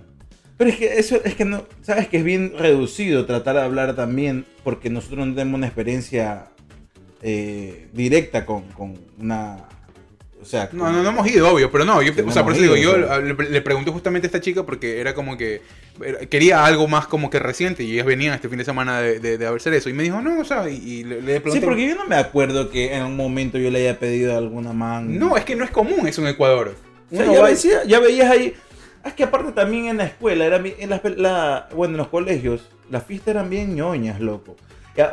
Pero 0.58 0.72
es 0.72 0.76
que 0.76 1.00
eso 1.00 1.22
es 1.24 1.36
que 1.36 1.46
no, 1.46 1.64
sabes 1.82 2.10
que 2.10 2.18
es 2.18 2.24
bien 2.26 2.54
reducido 2.58 3.26
tratar 3.26 3.56
de 3.56 3.62
hablar 3.62 3.96
también 3.96 4.46
porque 4.64 4.90
nosotros 4.90 5.26
no 5.26 5.34
tenemos 5.34 5.58
una 5.58 5.68
experiencia 5.68 6.48
eh, 7.22 7.88
directa 7.94 8.46
con, 8.46 8.64
con 8.74 9.00
una 9.20 9.70
O 10.42 10.46
sea, 10.46 10.70
No, 10.72 10.90
no, 10.90 11.04
no 11.04 11.10
hemos 11.10 11.28
ido, 11.30 11.50
obvio, 11.54 11.70
pero 11.70 11.84
no, 11.84 12.02
yo, 12.02 12.14
Sí, 12.14 12.22
o 12.26 12.32
sea, 12.32 12.44
por 12.44 12.54
eso 12.54 12.62
digo, 12.62 12.76
yo 12.78 12.94
pero- 12.94 13.22
le, 13.22 13.50
le 13.50 13.62
pregunté 13.62 13.92
justamente 13.92 14.26
a 14.26 14.30
esta 14.30 14.40
chica 14.40 14.64
porque 14.66 15.02
era 15.02 15.14
como 15.14 15.38
que 15.38 15.62
era- 16.02 16.20
quería 16.28 16.64
algo 16.66 16.88
más 16.88 17.08
como 17.08 17.30
que 17.30 17.40
reciente 17.40 17.84
y 17.84 17.92
ellas 17.94 18.06
venían 18.06 18.34
este 18.34 18.48
fin 18.48 18.58
de 18.58 18.64
semana 18.64 19.02
de, 19.02 19.20
de, 19.20 19.38
de 19.38 19.48
hacer 19.48 19.74
eso 19.74 19.90
y 19.90 19.94
me 19.94 20.04
dijo, 20.04 20.22
no, 20.22 20.40
o 20.40 20.46
sea, 20.46 20.70
y, 20.70 20.76
y 20.78 21.04
le, 21.04 21.22
le 21.22 21.42
pregunté... 21.42 21.60
Sí, 21.60 21.66
porque 21.66 21.90
yo 21.90 21.96
no 21.96 22.06
me 22.06 22.16
acuerdo 22.16 22.70
que 22.70 22.94
en 22.96 23.04
un 23.04 23.18
momento 23.18 23.58
yo 23.58 23.70
le 23.70 23.80
haya 23.82 24.00
pedido 24.00 24.38
alguna 24.38 24.72
man. 24.72 25.20
No, 25.20 25.36
es 25.36 25.44
que 25.44 25.58
no 25.58 25.66
es 25.66 25.72
común 25.72 26.08
eso 26.08 26.22
en 26.22 26.30
Ecuador. 26.30 26.74
O 27.12 27.16
sea, 27.16 27.26
Uno 27.26 27.34
ya, 27.34 27.42
va 27.42 27.50
y- 27.50 27.54
decía- 27.56 27.84
ya 27.86 28.00
veías 28.00 28.32
ahí. 28.32 28.54
Es 29.06 29.14
que 29.14 29.24
aparte 29.26 29.52
también 29.52 29.88
en 29.88 29.98
la 29.98 30.06
escuela, 30.06 30.46
era, 30.46 30.56
en 30.58 30.90
las 30.90 31.02
la- 31.18 31.68
bueno, 31.76 31.96
en 31.96 31.98
los 31.98 32.08
colegios, 32.08 32.70
las 32.90 33.04
fiestas 33.04 33.30
eran 33.36 33.50
bien 33.50 33.76
ñoñas, 33.76 34.20
loco. 34.22 34.56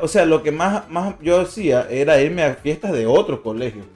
O 0.02 0.08
sea, 0.08 0.24
lo 0.24 0.42
que 0.42 0.50
más, 0.52 0.88
más 0.90 1.14
yo 1.20 1.40
hacía 1.40 1.86
era 1.90 2.20
irme 2.20 2.42
a 2.42 2.54
fiestas 2.54 2.92
de 2.92 3.06
otros 3.06 3.40
colegios. 3.40 3.86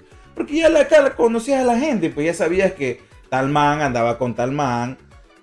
Porque 0.41 0.57
ya 0.57 0.69
la, 0.71 0.81
acá 0.81 1.15
conocías 1.17 1.61
a 1.61 1.65
la 1.65 1.79
gente, 1.79 2.09
pues 2.09 2.25
ya 2.27 2.33
sabías 2.35 2.73
que 2.73 3.01
tal 3.29 3.49
man 3.51 3.83
andaba 3.83 4.17
con 4.17 4.35
tal 4.35 4.53
man. 4.53 4.97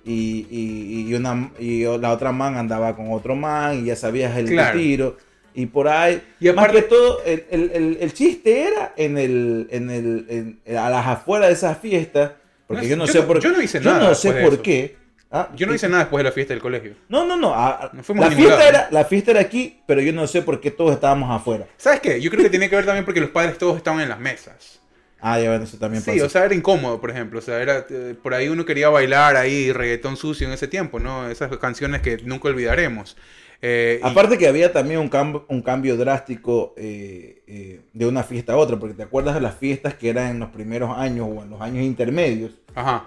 Y, 0.04 0.48
y, 0.50 1.06
y 1.10 1.13
una, 1.13 1.51
y 1.60 1.84
la 1.84 2.12
otra 2.12 2.32
man 2.32 2.56
andaba 2.58 2.96
con 2.96 3.12
otro 3.12 3.36
man. 3.36 3.77
Y 3.80 3.86
ya 3.86 3.96
sabías 3.96 4.36
el 4.38 4.48
Claro. 4.48 4.77
tiro. 4.80 5.18
Y 5.54 5.68
por 5.68 5.88
ahí. 5.88 6.22
Y 6.39 6.46
más 6.48 6.66
aparte- 6.66 6.77
que 6.77 6.82
todo, 6.84 7.24
el, 7.25 7.46
el- 7.51 7.72
el- 7.74 7.98
el 8.01 8.13
chiste 8.13 8.63
era 8.63 8.94
en 8.98 9.18
el, 9.18 9.68
en 9.70 9.89
el, 9.92 10.60
en- 10.66 10.77
a 10.77 10.89
las 10.89 11.06
afueras 11.06 11.50
de 11.50 11.54
esas 11.54 11.77
fiestas. 11.77 12.32
Porque 12.66 12.84
No, 12.84 12.88
yo 12.89 12.98
no 12.98 13.06
yo 13.06 13.13
sé 13.13 13.20
no- 13.20 13.27
por 13.27 13.39
yo 13.39 13.51
no 13.51 13.62
hice 13.62 13.80
yo 13.82 13.92
nada 13.92 14.10
no 14.10 14.16
sé 14.16 14.30
después 14.34 14.51
de 14.51 14.58
por 14.58 14.63
qué. 14.63 14.98
Ah, 15.30 15.50
Yo 15.56 15.68
no 15.68 15.75
hice 15.75 15.88
nada 15.89 16.04
después 16.04 16.22
de 16.24 16.30
la 16.30 16.32
fiesta 16.34 16.54
del 16.54 16.62
colegio. 16.62 16.94
No, 17.10 17.25
no, 17.25 17.36
no. 17.36 17.50
la, 17.51 17.68
a 17.68 17.92
ningún 17.94 18.32
fiesta 18.32 18.68
era, 18.68 18.88
la 18.92 19.04
fiesta 19.04 19.32
era 19.32 19.42
aquí, 19.42 19.82
pero 19.86 20.00
yo 20.01 20.13
no 20.13 20.25
sé 20.25 20.42
por 20.42 20.62
qué 20.62 20.72
todos 20.72 20.94
estábamos 20.94 21.30
afuera. 21.30 21.66
¿Sabes 21.75 22.00
qué? 22.00 22.22
Yo 22.22 22.32
creo 22.32 22.44
que 22.44 22.50
tiene 22.50 22.70
que 22.70 22.77
ver 22.77 22.86
también 22.86 23.04
porque 23.04 23.20
los 23.20 23.30
padres 23.32 23.58
todos 23.58 23.75
estaban 23.77 24.00
en 24.00 24.08
las 24.10 24.20
mesas. 24.22 24.80
Ah, 25.20 25.40
ya 25.40 25.50
bueno, 25.50 25.64
eso 25.64 25.78
también 25.78 26.04
Sí, 26.04 26.12
pasa. 26.12 26.26
o 26.26 26.30
sea, 26.30 26.46
era 26.46 26.54
incómodo, 26.54 27.02
por 27.02 27.10
ejemplo. 27.10 27.40
O 27.40 27.42
sea, 27.42 27.60
era 27.62 27.86
eh, 27.90 28.16
por 28.22 28.34
ahí 28.34 28.50
uno 28.50 28.66
quería 28.66 28.90
bailar 28.90 29.36
ahí 29.36 29.72
reggaetón 29.72 30.16
sucio 30.16 30.46
en 30.48 30.54
ese 30.54 30.68
tiempo, 30.68 31.00
¿no? 31.00 31.30
Esas 31.30 31.56
canciones 31.58 32.02
que 32.02 32.18
nunca 32.24 32.50
olvidaremos. 32.50 33.18
Eh, 33.62 34.00
y- 34.04 34.08
Aparte 34.08 34.38
que 34.38 34.48
había 34.48 34.72
también 34.72 35.00
un, 35.00 35.10
cambio 35.10 35.44
un 35.50 35.64
cambio 35.64 35.98
drástico 35.98 36.76
eh, 36.78 37.82
de 37.94 38.06
una 38.06 38.22
fiesta 38.22 38.54
a 38.54 38.58
otra, 38.58 38.78
porque 38.78 38.94
te 38.94 39.02
acuerdas 39.04 39.34
de 39.34 39.42
las 39.42 39.56
fiestas 39.56 39.96
que 39.96 40.10
eran 40.10 40.30
en 40.30 40.40
los 40.40 40.50
primeros 40.50 40.96
años 40.96 41.28
o 41.28 41.42
en 41.42 41.50
los 41.50 41.60
años 41.62 41.84
intermedios 41.84 42.52
Ajá, 42.76 43.06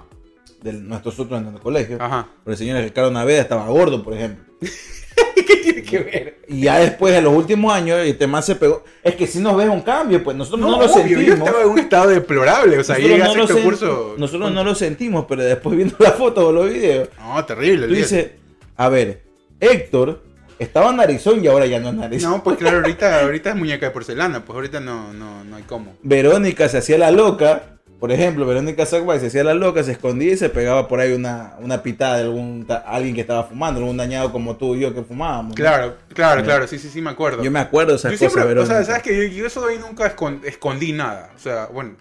de 0.62 0.72
nuestros 0.72 1.20
otros 1.20 1.40
en 1.40 1.46
el 1.54 1.60
colegio. 1.60 1.98
ajá. 2.00 2.26
Pero 2.42 2.52
el 2.52 2.58
señor 2.58 2.82
Ricardo 2.82 3.12
Naveda 3.12 3.40
estaba 3.42 3.68
gordo, 3.68 4.02
por 4.02 4.14
ejemplo. 4.14 4.49
¿Qué 5.46 5.56
tiene 5.56 5.82
que 5.82 5.98
ver? 5.98 6.38
Y 6.48 6.62
ya 6.62 6.78
después, 6.78 7.14
en 7.14 7.24
los 7.24 7.34
últimos 7.34 7.72
años, 7.72 7.98
el 7.98 8.16
tema 8.16 8.40
se 8.42 8.54
pegó. 8.56 8.84
Es 9.02 9.14
que 9.16 9.26
si 9.26 9.38
nos 9.38 9.56
ves 9.56 9.68
un 9.68 9.80
cambio, 9.82 10.22
pues 10.22 10.36
nosotros 10.36 10.60
no, 10.60 10.70
lo 10.70 10.76
obvio, 10.78 10.88
sentimos. 10.88 11.24
yo 11.24 11.34
estaba 11.34 11.62
en 11.62 11.68
un 11.68 11.78
estado 11.78 12.10
deplorable. 12.10 12.78
O 12.78 12.84
sea, 12.84 12.96
nosotros 12.96 13.10
llegué 13.18 13.22
a 13.22 13.26
no 13.26 13.34
lo 13.34 13.46
sexto 13.46 13.58
sen- 13.60 13.64
curso. 13.64 14.14
nosotros 14.18 14.52
no 14.52 14.64
lo 14.64 14.74
sentimos, 14.74 15.24
pero 15.28 15.42
después 15.42 15.76
viendo 15.76 15.96
la 15.98 16.12
foto 16.12 16.48
o 16.48 16.52
los 16.52 16.68
videos, 16.72 17.08
No, 17.18 17.44
terrible. 17.44 17.86
tú 17.88 17.94
dices, 17.94 18.30
a 18.76 18.88
ver, 18.88 19.22
Héctor 19.58 20.22
estaba 20.58 20.92
narizón 20.92 21.42
y 21.44 21.48
ahora 21.48 21.66
ya 21.66 21.80
no 21.80 21.88
es 21.88 21.94
narizón. 21.94 22.30
No, 22.32 22.42
pues 22.42 22.56
claro, 22.58 22.76
ahorita, 22.82 23.20
ahorita 23.22 23.50
es 23.50 23.56
muñeca 23.56 23.86
de 23.86 23.92
porcelana. 23.92 24.44
Pues 24.44 24.54
ahorita 24.54 24.80
no, 24.80 25.12
no, 25.12 25.44
no 25.44 25.56
hay 25.56 25.62
cómo. 25.64 25.96
Verónica 26.02 26.68
se 26.68 26.78
hacía 26.78 26.98
la 26.98 27.10
loca, 27.10 27.79
por 28.00 28.10
ejemplo, 28.10 28.46
Verónica 28.46 28.86
Saguay 28.86 29.20
se 29.20 29.26
hacía 29.26 29.44
la 29.44 29.52
loca, 29.54 29.82
se 29.84 29.92
escondía 29.92 30.32
y 30.32 30.36
se 30.38 30.48
pegaba 30.48 30.88
por 30.88 30.98
ahí 31.00 31.12
una, 31.12 31.54
una 31.60 31.82
pitada 31.82 32.16
de 32.16 32.22
algún 32.22 32.66
alguien 32.86 33.14
que 33.14 33.20
estaba 33.20 33.44
fumando, 33.44 33.78
algún 33.80 33.96
dañado 33.98 34.32
como 34.32 34.56
tú 34.56 34.74
y 34.74 34.80
yo 34.80 34.94
que 34.94 35.02
fumábamos. 35.02 35.50
¿no? 35.50 35.54
Claro, 35.54 35.96
claro, 36.14 36.40
Sí. 36.40 36.44
claro. 36.46 36.66
Sí, 36.66 36.78
sí, 36.78 36.88
sí, 36.88 37.00
me 37.02 37.10
acuerdo. 37.10 37.42
Yo 37.42 37.50
me 37.50 37.60
acuerdo 37.60 37.92
de 37.92 37.96
esas 37.98 38.12
Yo 38.12 38.18
cosas, 38.18 38.32
siempre, 38.42 38.58
o 38.60 38.66
sea, 38.66 38.82
sabes 38.84 39.02
que 39.02 39.14
yo, 39.16 39.22
yo 39.36 39.46
eso 39.46 39.64
de 39.66 39.74
ahí 39.74 39.78
nunca 39.78 40.14
escon- 40.16 40.42
escondí 40.44 40.92
nada. 40.92 41.30
O 41.36 41.38
sea, 41.38 41.66
bueno, 41.66 41.92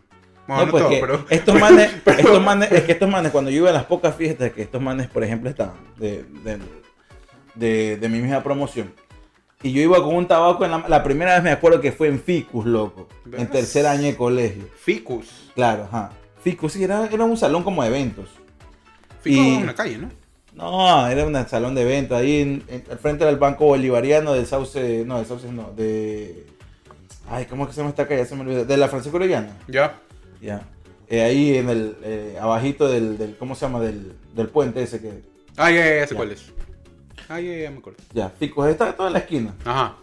bueno, 0.47 0.61
No, 0.61 0.65
no, 0.67 0.71
pues 0.71 0.83
todo, 0.83 0.89
que 0.93 0.99
pero. 1.01 1.25
estos 1.29 1.59
manes, 1.59 1.91
estos 2.05 2.41
manes, 2.43 2.71
es 2.71 2.83
que 2.83 2.91
estos 2.93 3.09
manes, 3.09 3.31
cuando 3.31 3.51
yo 3.51 3.57
iba 3.57 3.69
a 3.69 3.73
las 3.73 3.83
pocas 3.85 4.15
fiestas 4.15 4.51
que 4.51 4.61
estos 4.61 4.81
manes, 4.81 5.07
por 5.07 5.23
ejemplo, 5.23 5.49
estaban 5.49 5.75
de, 5.97 6.23
de, 6.43 6.57
de, 7.55 7.97
de 7.97 8.09
mi 8.09 8.19
misma 8.21 8.41
promoción, 8.41 8.91
y 9.61 9.73
yo 9.73 9.81
iba 9.81 9.97
con 10.01 10.15
un 10.15 10.25
tabaco 10.27 10.63
en 10.63 10.71
la, 10.71 10.85
la 10.87 11.03
primera 11.03 11.33
vez 11.35 11.43
me 11.43 11.51
acuerdo 11.51 11.81
que 11.81 11.91
fue 11.91 12.07
en 12.07 12.19
Ficus, 12.21 12.65
loco, 12.65 13.09
en 13.31 13.45
tercer 13.47 13.85
año 13.85 14.03
de 14.03 14.15
colegio. 14.15 14.63
Ficus. 14.81 15.48
Claro, 15.59 15.83
ajá. 15.83 16.11
Ficus, 16.41 16.71
sí, 16.73 16.83
era, 16.83 17.05
era 17.11 17.25
un 17.25 17.35
salón 17.35 17.63
como 17.63 17.81
de 17.83 17.89
eventos. 17.89 18.29
Ficus 19.21 19.45
Y- 19.45 19.55
en 19.55 19.63
una 19.63 19.75
calle, 19.75 19.97
¿no? 19.97 20.09
No, 20.53 21.07
era 21.07 21.25
un 21.25 21.47
salón 21.47 21.75
de 21.75 21.81
eventos 21.81 22.17
ahí 22.17 22.39
en, 22.41 22.63
en- 22.69 22.83
al 22.89 22.97
frente 22.97 23.25
del 23.25 23.35
Banco 23.37 23.65
Bolivariano 23.65 24.33
del 24.33 24.45
Sauce, 24.45 25.03
no, 25.05 25.17
del 25.17 25.25
Sauce 25.25 25.51
no, 25.51 25.71
de... 25.75 26.47
Ay, 27.29 27.45
¿cómo 27.45 27.63
es 27.63 27.67
que 27.69 27.73
se 27.75 27.81
llama 27.81 27.89
esta 27.89 28.07
calle? 28.07 28.25
Se 28.25 28.35
me 28.35 28.41
olvidó. 28.41 28.63
De 28.65 28.77
la 28.77 28.87
Francisco 28.87 29.17
Orellana. 29.17 29.55
Ya. 29.67 29.99
Ya. 30.41 30.61
Eh, 31.09 31.21
ahí 31.21 31.57
en 31.57 31.69
el, 31.69 31.97
eh, 32.03 32.37
abajito 32.41 32.87
del, 32.87 33.17
del, 33.17 33.35
¿cómo 33.37 33.53
se 33.55 33.61
llama? 33.65 33.79
Del, 33.81 34.13
del 34.33 34.47
puente 34.47 34.81
ese 34.81 35.01
que, 35.01 35.23
Ah, 35.57 35.69
ya, 35.71 35.85
ya, 35.85 35.95
ya 35.97 36.07
sé 36.07 36.15
cuál 36.15 36.31
es. 36.31 36.45
Ah, 37.27 37.39
ya, 37.41 37.53
ya, 37.55 37.69
me 37.71 37.79
acuerdo. 37.79 37.99
ya, 38.13 38.29
Ficus, 38.29 38.67
está 38.67 38.93
toda 38.93 39.09
la 39.09 39.19
esquina. 39.19 39.53
Ajá. 39.65 39.95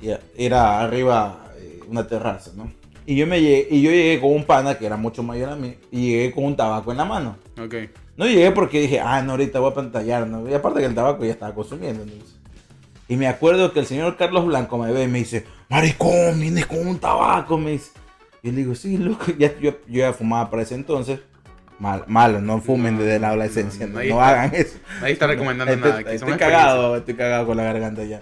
Ya, 0.00 0.20
era 0.36 0.80
arriba 0.80 1.50
eh, 1.58 1.80
una 1.88 2.06
terraza, 2.06 2.52
¿no? 2.54 2.72
Y 3.06 3.16
yo, 3.16 3.26
me 3.26 3.40
llegué, 3.40 3.68
y 3.70 3.82
yo 3.82 3.90
llegué 3.90 4.20
con 4.20 4.32
un 4.32 4.44
pana 4.44 4.78
que 4.78 4.86
era 4.86 4.96
mucho 4.96 5.22
mayor 5.22 5.50
a 5.50 5.56
mí, 5.56 5.76
y 5.90 6.10
llegué 6.12 6.32
con 6.32 6.44
un 6.44 6.56
tabaco 6.56 6.90
en 6.90 6.96
la 6.98 7.04
mano. 7.04 7.36
Ok. 7.62 7.74
No 8.16 8.26
llegué 8.26 8.50
porque 8.52 8.80
dije, 8.80 9.00
ah, 9.00 9.20
no, 9.22 9.32
ahorita 9.32 9.58
voy 9.60 9.72
a 9.72 9.74
pantallar, 9.74 10.26
¿no? 10.26 10.48
Y 10.48 10.54
aparte 10.54 10.80
que 10.80 10.86
el 10.86 10.94
tabaco 10.94 11.24
ya 11.24 11.32
estaba 11.32 11.54
consumiendo, 11.54 12.02
entonces. 12.04 12.36
Y 13.08 13.16
me 13.16 13.26
acuerdo 13.28 13.72
que 13.72 13.80
el 13.80 13.86
señor 13.86 14.16
Carlos 14.16 14.46
Blanco 14.46 14.78
me 14.78 14.90
ve 14.90 15.02
y 15.04 15.08
me 15.08 15.18
dice, 15.18 15.44
maricón, 15.68 16.40
vienes 16.40 16.64
con 16.66 16.86
un 16.86 16.98
tabaco, 16.98 17.58
me 17.58 17.72
dice. 17.72 17.90
Y 18.42 18.50
le 18.50 18.58
digo, 18.58 18.74
sí, 18.74 18.96
loco, 18.96 19.26
ya, 19.38 19.48
yo, 19.60 19.72
yo 19.86 20.00
ya 20.00 20.12
fumaba 20.14 20.48
para 20.50 20.62
ese 20.62 20.74
entonces. 20.74 21.20
Mal, 21.78 22.04
malo, 22.06 22.40
no 22.40 22.60
fumen 22.60 22.94
No, 22.96 23.02
desde 23.02 23.18
la 23.18 23.28
adolescencia, 23.28 23.86
no, 23.86 23.94
no, 23.94 23.98
no 23.98 24.04
está. 24.04 24.28
hagan 24.28 24.54
eso. 24.54 24.78
Nadie 25.00 25.12
está 25.12 25.26
recomendando 25.26 25.72
Estoy- 25.74 25.90
nada. 25.90 26.04
Que 26.04 26.14
estoy 26.14 26.32
cagado, 26.34 26.96
estoy 26.96 27.14
cagado 27.14 27.46
con 27.46 27.56
la 27.56 27.64
garganta 27.64 28.04
ya. 28.04 28.20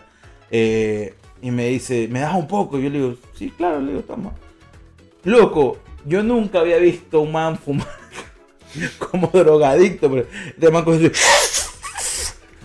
Eh, 0.51 1.15
y 1.43 1.51
me 1.51 1.67
dice, 1.69 2.09
¿me 2.11 2.21
das 2.21 2.35
un 2.35 2.49
poco? 2.49 2.79
Y 2.79 2.85
yo 2.85 2.91
le 2.91 2.99
digo, 2.99 3.15
sí, 3.35 3.53
claro, 3.57 3.81
le 3.81 3.91
digo, 3.93 4.03
toma. 4.03 4.33
Loco, 5.25 5.79
yo 6.05 6.23
nunca 6.23 6.61
había 6.61 6.79
visto 6.79 7.21
un 7.21 7.33
man 7.33 7.59
fumar 7.59 7.87
como 8.99 9.29
drogadicto, 9.29 10.11
pero 10.11 10.27
este 10.49 10.71
man 10.71 10.85
con 10.85 10.95
ese- 10.95 11.13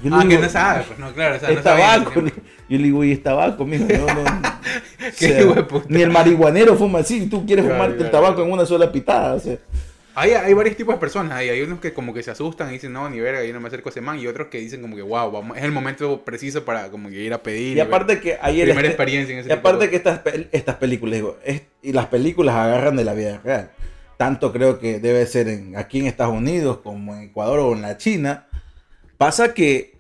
Yo 0.04 0.12
Ah, 0.14 0.26
que 0.28 0.38
no 0.38 0.50
sabe, 0.50 0.84
pues 0.86 1.00
no, 1.00 1.12
claro. 1.14 1.36
O 1.36 1.40
sea, 1.40 1.50
es 1.50 1.58
no 1.58 1.64
sabía 1.64 1.86
tabaco. 2.04 2.20
ese 2.20 2.34
Yo 2.70 2.78
le 2.78 2.84
digo, 2.84 3.04
y 3.04 3.12
es 3.14 3.24
tabaco, 3.24 3.66
mijo. 3.66 3.86
No, 3.88 4.06
no. 4.14 4.24
O 5.08 5.12
sea, 5.16 5.66
ni 5.88 6.02
el 6.02 6.12
marihuanero 6.12 6.76
fuma 6.76 7.00
así. 7.00 7.28
Tú 7.28 7.46
quieres 7.46 7.64
Claro, 7.66 7.82
fumarte 7.82 8.04
el 8.04 8.12
tabaco 8.12 8.34
claro. 8.36 8.48
en 8.48 8.54
una 8.54 8.66
sola 8.66 8.92
pitada. 8.92 9.36
O 9.36 9.40
sea, 9.40 9.58
Hay, 10.20 10.32
hay 10.32 10.54
varios 10.56 10.76
tipos 10.76 10.96
de 10.96 11.00
personas 11.00 11.34
ahí. 11.34 11.50
Hay 11.50 11.62
unos 11.62 11.80
que 11.80 11.94
como 11.94 12.12
que 12.12 12.24
se 12.24 12.32
asustan 12.32 12.70
y 12.70 12.74
dicen, 12.74 12.92
no, 12.92 13.08
ni 13.08 13.20
verga, 13.20 13.44
yo 13.44 13.54
no 13.54 13.60
me 13.60 13.68
acerco 13.68 13.90
a 13.90 13.92
ese 13.92 14.02
man. 14.02 14.20
Y 14.20 14.26
otros 14.26 14.48
que 14.48 14.58
dicen 14.58 14.82
como 14.82 14.96
que, 14.96 15.04
wow, 15.04 15.30
vamos, 15.32 15.56
es 15.58 15.64
el 15.64 15.72
momento 15.72 16.26
preciso 16.26 16.66
para 16.66 16.90
como 16.90 17.10
que 17.10 17.18
ir 17.22 17.34
a 17.34 17.44
pedir. 17.44 17.78
y 17.78 17.80
aparte 17.80 18.20
que 18.20 18.32
el 18.34 18.40
primera 18.40 18.72
este- 18.80 18.88
experiencia 18.88 19.34
en 19.34 19.40
ese 19.42 19.48
Y 19.48 19.50
de 19.50 19.54
aparte 19.54 19.90
que 19.92 19.96
estas, 19.96 20.22
estas 20.52 20.76
películas, 20.78 21.14
digo, 21.16 21.38
es- 21.46 21.62
y 21.84 21.94
las 21.94 22.08
películas 22.08 22.56
agarran 22.56 22.96
de 22.96 23.04
la 23.04 23.14
vida 23.14 23.40
real. 23.44 23.70
Tanto 24.18 24.52
creo 24.52 24.80
que 24.80 25.00
debe 25.00 25.24
ser 25.28 25.48
en, 25.50 25.78
aquí 25.78 26.00
en 26.00 26.08
Estados 26.08 26.34
Unidos 26.34 26.80
como 26.84 27.16
en 27.16 27.22
Ecuador 27.22 27.60
o 27.60 27.74
en 27.74 27.84
la 27.84 27.98
China. 27.98 28.48
Pasa 29.20 29.54
que 29.54 29.97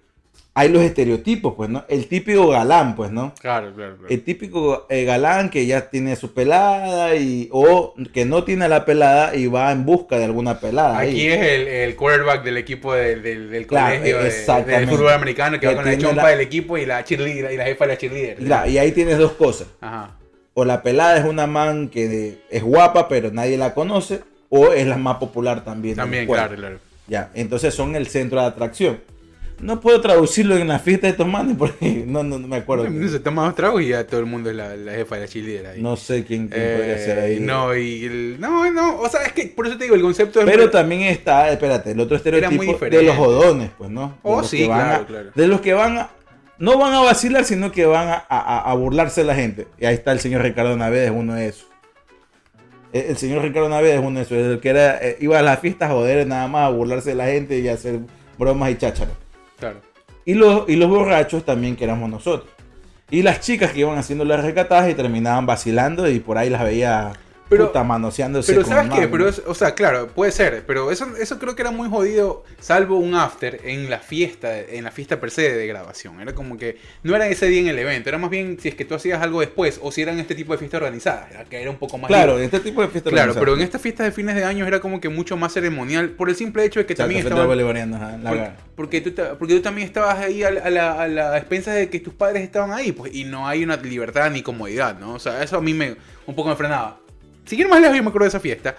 hay 0.57 0.69
los 0.69 0.81
estereotipos, 0.81 1.53
pues, 1.55 1.69
¿no? 1.69 1.85
El 1.87 2.07
típico 2.07 2.47
galán, 2.49 2.95
pues, 2.95 3.11
¿no? 3.11 3.33
Claro, 3.39 3.71
claro, 3.75 3.95
claro. 3.97 4.07
El 4.13 4.23
típico 4.23 4.87
eh, 4.89 5.03
galán 5.05 5.49
que 5.49 5.65
ya 5.65 5.89
tiene 5.89 6.15
su 6.15 6.33
pelada 6.33 7.15
y, 7.15 7.47
o 7.51 7.93
que 8.13 8.25
no 8.25 8.43
tiene 8.43 8.67
la 8.67 8.83
pelada 8.83 9.35
y 9.35 9.47
va 9.47 9.71
en 9.71 9.85
busca 9.85 10.17
de 10.17 10.25
alguna 10.25 10.59
pelada. 10.59 10.97
ahí. 10.97 11.09
Aquí 11.11 11.27
es 11.27 11.39
el, 11.41 11.67
el 11.67 11.95
quarterback 11.95 12.43
del 12.43 12.57
equipo 12.57 12.93
de- 12.93 13.17
del- 13.17 13.49
del 13.51 13.67
Claro, 13.67 13.97
colegio 13.97 14.17
de- 14.17 14.63
del 14.73 14.87
fútbol 14.89 15.09
americano 15.13 15.57
que, 15.57 15.61
Que 15.61 15.67
va 15.67 15.75
con 15.75 15.85
la 15.85 15.97
chompa 15.97 16.23
la- 16.23 16.29
del 16.29 16.41
equipo 16.41 16.77
y 16.77 16.85
la 16.85 17.03
cheerleader 17.03 17.51
y 17.51 17.57
la 17.57 17.65
jefa 17.65 17.85
de 17.85 17.93
la 17.93 17.97
cheerleader. 17.97 18.37
Y, 18.41 18.45
la- 18.45 18.67
y 18.67 18.77
ahí 18.77 18.91
tienes 18.91 19.17
dos 19.17 19.33
cosas. 19.33 19.67
Ajá. 19.79 20.15
O 20.55 20.65
la 20.65 20.81
pelada 20.81 21.17
es 21.19 21.25
una 21.25 21.45
man 21.45 21.87
que 21.89 22.39
es 22.49 22.63
guapa 22.63 23.07
pero 23.07 23.29
nadie 23.31 23.57
la 23.57 23.73
conoce. 23.75 24.21
O 24.49 24.71
es 24.71 24.87
la 24.87 24.97
más 24.97 25.17
popular 25.17 25.63
también. 25.65 25.97
También, 25.97 26.25
claro, 26.25 26.55
claro. 26.55 26.77
Ya, 27.05 27.31
entonces 27.35 27.73
son 27.73 27.95
el 27.95 28.07
centro 28.07 28.39
de 28.39 28.47
atracción. 28.47 28.99
No 29.59 29.79
puedo 29.79 29.99
traducirlo 30.01 30.55
en 30.55 30.67
la 30.67 30.77
fiesta 30.77 31.07
de 31.07 31.11
estos 31.11 31.27
manes 31.27 31.55
porque 31.59 32.03
no, 32.05 32.21
no, 32.23 32.37
no 32.37 32.47
me 32.47 32.57
acuerdo. 32.57 32.85
Uno 32.85 33.07
se 33.09 33.19
toma 33.19 33.45
dos 33.45 33.55
tragos 33.55 33.81
y 33.81 33.87
ya 33.87 34.05
todo 34.05 34.19
el 34.19 34.25
mundo 34.27 34.49
es 34.51 34.55
la, 34.55 34.75
la 34.75 34.91
jefa 34.93 35.15
de 35.15 35.21
la 35.21 35.27
cheerleader 35.27 35.65
ahí. 35.67 35.81
No 35.81 35.95
sé 35.97 36.23
quién, 36.25 36.47
quién 36.47 36.61
Eh, 36.63 36.75
podría 36.77 36.97
ser 36.99 37.19
ahí. 37.19 37.39
No, 37.39 37.75
y 37.75 38.05
el- 38.05 38.39
no, 38.39 38.69
no, 38.71 38.99
o 38.99 39.09
sea, 39.09 39.23
es 39.23 39.33
que 39.33 39.47
por 39.47 39.65
eso 39.67 39.77
te 39.77 39.85
digo, 39.85 39.95
el 39.95 40.01
concepto 40.03 40.39
es 40.41 40.45
Pero 40.45 40.69
también 40.69 41.01
está, 41.03 41.49
espérate, 41.51 41.91
el 41.91 41.99
otro 41.99 42.17
estereotipo 42.17 42.77
de 42.85 43.01
los 43.03 43.15
jodones, 43.15 43.71
pues, 43.77 43.89
¿no? 43.89 44.09
De 44.09 44.13
Oh, 44.21 44.43
sí, 44.43 44.65
claro, 44.65 45.03
a- 45.03 45.07
claro. 45.07 45.29
De 45.33 45.47
los 45.47 45.61
que 45.61 45.73
van 45.73 45.97
a, 45.97 46.09
no 46.59 46.77
van 46.77 46.93
a 46.93 46.99
vacilar, 47.01 47.43
sino 47.43 47.71
que 47.71 47.85
van 47.87 48.09
a, 48.09 48.25
a- 48.29 48.71
a 48.71 48.73
burlarse 48.75 49.21
de 49.21 49.27
la 49.27 49.35
gente. 49.35 49.67
Y 49.79 49.85
ahí 49.85 49.95
está 49.95 50.11
el 50.11 50.19
señor 50.19 50.43
Ricardo 50.43 50.77
Navedes, 50.77 51.09
es 51.09 51.15
uno 51.17 51.33
de 51.33 51.47
esos. 51.47 51.65
El, 52.93 53.01
el 53.05 53.17
señor 53.17 53.41
Ricardo 53.43 53.69
Navedes 53.69 53.99
es 53.99 54.05
uno 54.05 54.19
de 54.19 54.25
esos, 54.25 54.37
el 54.37 54.59
que 54.59 54.69
era, 54.69 54.97
eh, 55.03 55.17
iba 55.19 55.39
a 55.39 55.41
las 55.41 55.59
fiestas 55.59 55.89
a 55.89 55.93
joder 55.93 56.27
nada 56.27 56.47
más, 56.47 56.67
a 56.67 56.69
burlarse 56.69 57.09
de 57.09 57.15
la 57.15 57.25
gente 57.25 57.57
y 57.59 57.67
a 57.67 57.73
hacer 57.73 57.99
bromas 58.37 58.69
y 58.71 58.75
chácharas. 58.75 59.13
Claro. 59.59 59.81
Y 60.25 60.33
los, 60.33 60.67
y 60.69 60.75
los 60.75 60.89
borrachos 60.89 61.45
también 61.45 61.75
que 61.75 61.85
éramos 61.85 62.09
nosotros. 62.09 62.49
Y 63.09 63.21
las 63.21 63.39
chicas 63.39 63.71
que 63.71 63.79
iban 63.79 63.97
haciendo 63.97 64.25
las 64.25 64.43
recatadas 64.43 64.89
y 64.89 64.93
terminaban 64.93 65.45
vacilando 65.45 66.09
y 66.09 66.19
por 66.19 66.37
ahí 66.37 66.49
las 66.49 66.63
veía 66.63 67.13
Pero- 67.49 67.67
puta, 67.67 67.83
manoseándose 67.83 68.51
Pero 68.51 68.63
con 68.65 68.73
¿sabes 68.73 68.91
qué? 68.99 69.07
Pero 69.07 69.29
es- 69.29 69.41
o 69.45 69.53
sea, 69.55 69.73
claro, 69.73 70.07
puede 70.07 70.31
ser, 70.31 70.63
pero 70.67 70.91
eso, 70.91 71.07
eso 71.17 71.39
creo 71.39 71.55
que 71.55 71.61
era 71.61 71.71
muy 71.71 71.89
jodido, 71.89 72.43
salvo 72.59 72.97
un 72.97 73.15
after 73.15 73.61
en 73.63 73.89
la 73.89 73.99
fiesta, 73.99 74.59
en 74.59 74.83
la 74.83 74.91
fiesta 74.91 75.19
per 75.19 75.31
se 75.31 75.53
de 75.55 75.65
grabación. 75.67 76.19
Era 76.21 76.33
como 76.35 76.57
que 76.57 76.77
no 77.03 77.15
era 77.15 77.27
ese 77.27 77.47
día 77.47 77.61
en 77.61 77.67
el 77.67 77.79
evento, 77.79 78.09
era 78.09 78.17
más 78.17 78.29
bien 78.29 78.57
si 78.59 78.67
es 78.67 78.75
que 78.75 78.83
tú 78.85 78.95
hacías 78.95 79.21
algo 79.21 79.39
después 79.39 79.79
o 79.81 79.91
si 79.91 80.01
eran 80.01 80.19
este 80.19 80.35
tipo 80.35 80.51
de 80.51 80.57
fiestas 80.59 80.79
organizadas, 80.81 81.31
era 81.31 81.45
que 81.45 81.61
era 81.61 81.71
un 81.71 81.77
poco 81.77 81.97
más 81.97 82.07
Claro, 82.09 82.33
libre. 82.33 82.45
este 82.45 82.59
tipo 82.59 82.81
de 82.81 82.89
fiestas 82.89 83.11
Claro, 83.11 83.31
organizadas. 83.31 83.45
pero 83.45 83.55
en 83.57 83.61
estas 83.63 83.81
fiestas 83.81 84.05
de 84.07 84.11
fines 84.11 84.35
de 84.35 84.43
año 84.43 84.65
era 84.67 84.79
como 84.79 84.99
que 84.99 85.09
mucho 85.09 85.37
más 85.37 85.53
ceremonial 85.53 86.09
por 86.09 86.29
el 86.29 86.35
simple 86.35 86.65
hecho 86.65 86.79
de 86.81 86.85
que 86.85 86.93
Exacto, 86.93 87.03
también 87.07 87.21
fiesta 87.21 87.35
estaban 87.35 87.47
bolivariana, 87.47 87.97
ajá, 87.97 88.17
la 88.17 88.29
Por- 88.29 88.37
gara. 88.39 88.57
porque, 88.75 89.01
tú, 89.01 89.13
porque 89.39 89.55
tú 89.55 89.61
también 89.61 89.87
estabas 89.87 90.19
ahí 90.19 90.43
a, 90.43 90.51
la- 90.51 90.61
a 90.61 90.69
la, 90.69 91.01
a 91.01 91.07
la 91.07 91.37
expensa 91.37 91.71
de 91.71 91.89
que 91.89 91.99
tus 92.01 92.13
padres 92.13 92.43
estaban 92.43 92.71
ahí, 92.73 92.91
pues, 92.91 93.13
y 93.15 93.23
no 93.23 93.47
hay 93.47 93.63
una 93.63 93.77
libertad 93.77 94.29
ni 94.31 94.41
comodidad, 94.41 94.99
¿no? 94.99 95.13
O 95.13 95.19
sea, 95.19 95.41
eso 95.43 95.57
a 95.57 95.61
mí 95.61 95.73
me 95.73 95.95
un 96.25 96.35
poco 96.35 96.49
me 96.49 96.55
frenaba. 96.55 96.99
Siguiendo 97.47 97.73
más 97.73 97.81
lejos, 97.81 97.97
yo 97.97 98.03
me 98.03 98.09
acuerdo 98.09 98.25
de 98.25 98.29
esa 98.29 98.39
fiesta, 98.39 98.75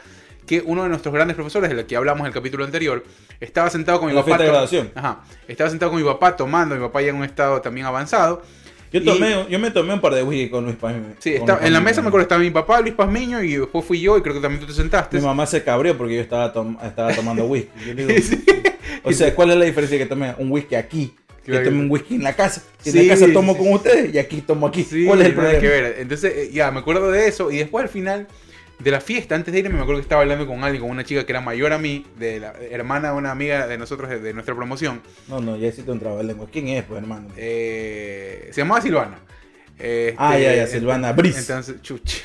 que 0.47 0.63
uno 0.65 0.83
de 0.85 0.89
nuestros 0.89 1.13
grandes 1.13 1.35
profesores, 1.35 1.69
de 1.71 1.77
la 1.77 1.87
que 1.87 1.97
hablamos 1.97 2.21
en 2.21 2.27
el 2.27 2.33
capítulo 2.33 2.65
anterior, 2.65 3.03
estaba 3.41 3.69
sentado 3.71 3.99
con 3.99 4.09
mi 4.09 4.15
La 4.15 4.25
papá. 4.25 4.39
fiesta 4.39 4.67
de. 4.67 4.91
Ajá. 4.95 5.21
Estaba 5.47 5.71
sentado 5.71 5.91
con 5.93 6.01
mi 6.01 6.07
papá 6.07 6.37
tomando, 6.37 6.75
mi 6.75 6.81
papá 6.81 7.03
ya 7.03 7.09
en 7.11 7.17
un 7.17 7.25
estado 7.25 7.61
también 7.61 7.87
avanzado. 7.87 8.43
Yo, 8.91 9.01
y- 9.01 9.05
tomé, 9.05 9.47
yo 9.51 9.59
me 9.59 9.71
tomé 9.71 9.93
un 9.93 10.01
par 10.01 10.15
de 10.15 10.23
whisky 10.23 10.49
con 10.49 10.65
Luis 10.65 10.77
Pazmiño. 10.77 11.15
Sí, 11.19 11.35
estaba- 11.35 11.59
Luis 11.59 11.67
en 11.67 11.73
la 11.75 11.81
mesa 11.83 12.01
me 12.01 12.09
acuerdo 12.09 12.23
estaba 12.23 12.41
mi 12.41 12.51
papá, 12.51 12.81
Luis 12.81 12.95
Pazmiño, 12.95 13.43
y 13.43 13.57
después 13.57 13.85
fui 13.85 14.01
yo, 14.01 14.17
y 14.17 14.23
creo 14.23 14.35
que 14.35 14.41
también 14.41 14.61
tú 14.61 14.67
te 14.67 14.73
sentaste. 14.73 15.19
Mi 15.19 15.25
mamá 15.25 15.45
se 15.47 15.63
cabrió 15.63 15.97
porque 15.99 16.15
yo 16.15 16.23
estaba, 16.23 16.51
tom- 16.53 16.79
estaba 16.83 17.13
tomando 17.15 17.45
whisky. 17.45 17.71
Yo 17.87 17.95
le 17.95 18.07
digo, 18.07 18.21
Sí. 18.29 18.45
O 19.05 19.13
sea, 19.13 19.35
¿cuál 19.35 19.51
es 19.51 19.57
la 19.57 19.65
diferencia 19.67 19.99
que 19.99 20.07
tomé 20.07 20.35
un 20.39 20.51
whisky 20.51 20.75
aquí? 20.75 21.15
Yo 21.47 21.63
tomé 21.63 21.79
un 21.81 21.91
whisky 21.91 22.15
en 22.17 22.23
la 22.25 22.35
casa. 22.35 22.63
En 22.85 22.93
Sí, 22.93 23.03
la 23.07 23.15
casa 23.15 23.31
tomo 23.33 23.53
sí, 23.53 23.59
con 23.59 23.73
ustedes 23.73 24.15
y 24.15 24.19
aquí 24.19 24.41
tomo 24.43 24.67
aquí. 24.67 24.87
¿Cuál 25.07 25.21
es 25.21 25.27
el 25.29 25.35
problema? 25.35 25.61
que 25.61 25.69
ver. 25.69 25.97
Entonces, 25.99 26.33
eh, 26.37 26.51
ya, 26.53 26.71
me 26.71 26.81
acuerdo 26.81 27.11
de 27.11 27.27
eso. 27.29 27.51
Y 27.51 27.57
después 27.59 27.83
al 27.85 27.89
final 27.89 28.27
de 28.79 28.91
la 28.91 29.01
fiesta, 29.01 29.35
antes 29.35 29.53
de 29.53 29.61
irme, 29.61 29.75
me 29.75 29.81
acuerdo 29.83 30.01
que 30.01 30.05
estaba 30.05 30.23
hablando 30.23 30.47
con 30.47 30.63
alguien, 30.63 30.83
con 30.83 30.91
una 30.91 31.05
chica 31.05 31.25
que 31.27 31.33
era 31.33 31.41
mayor 31.41 31.73
a 31.73 31.79
mí, 31.79 32.07
de 32.19 32.39
la 32.41 32.53
hermana 32.71 33.11
de 33.11 33.17
una 33.17 33.31
amiga 33.33 33.67
de 33.67 33.77
nosotros, 33.79 34.09
de, 34.09 34.21
de 34.21 34.33
nuestra 34.33 34.55
promoción. 34.55 35.03
No, 35.29 35.41
no, 35.41 35.57
ya 35.57 35.67
hiciste 35.69 35.91
un 35.91 35.99
trabajo 35.99 36.19
de 36.23 36.29
lengua. 36.29 36.47
¿Quién 36.53 36.69
es, 36.69 36.85
pues, 36.85 37.01
hermano? 37.01 37.29
Eh, 37.37 38.49
se 38.53 38.61
llamaba 38.61 38.81
Silvana. 38.81 39.19
Este, 39.79 40.15
Ah, 40.19 40.39
ya, 40.39 40.55
ya, 40.55 40.67
Silvana 40.67 41.13
Briz. 41.13 41.39
Entonces, 41.39 41.81
chuch. 41.83 42.23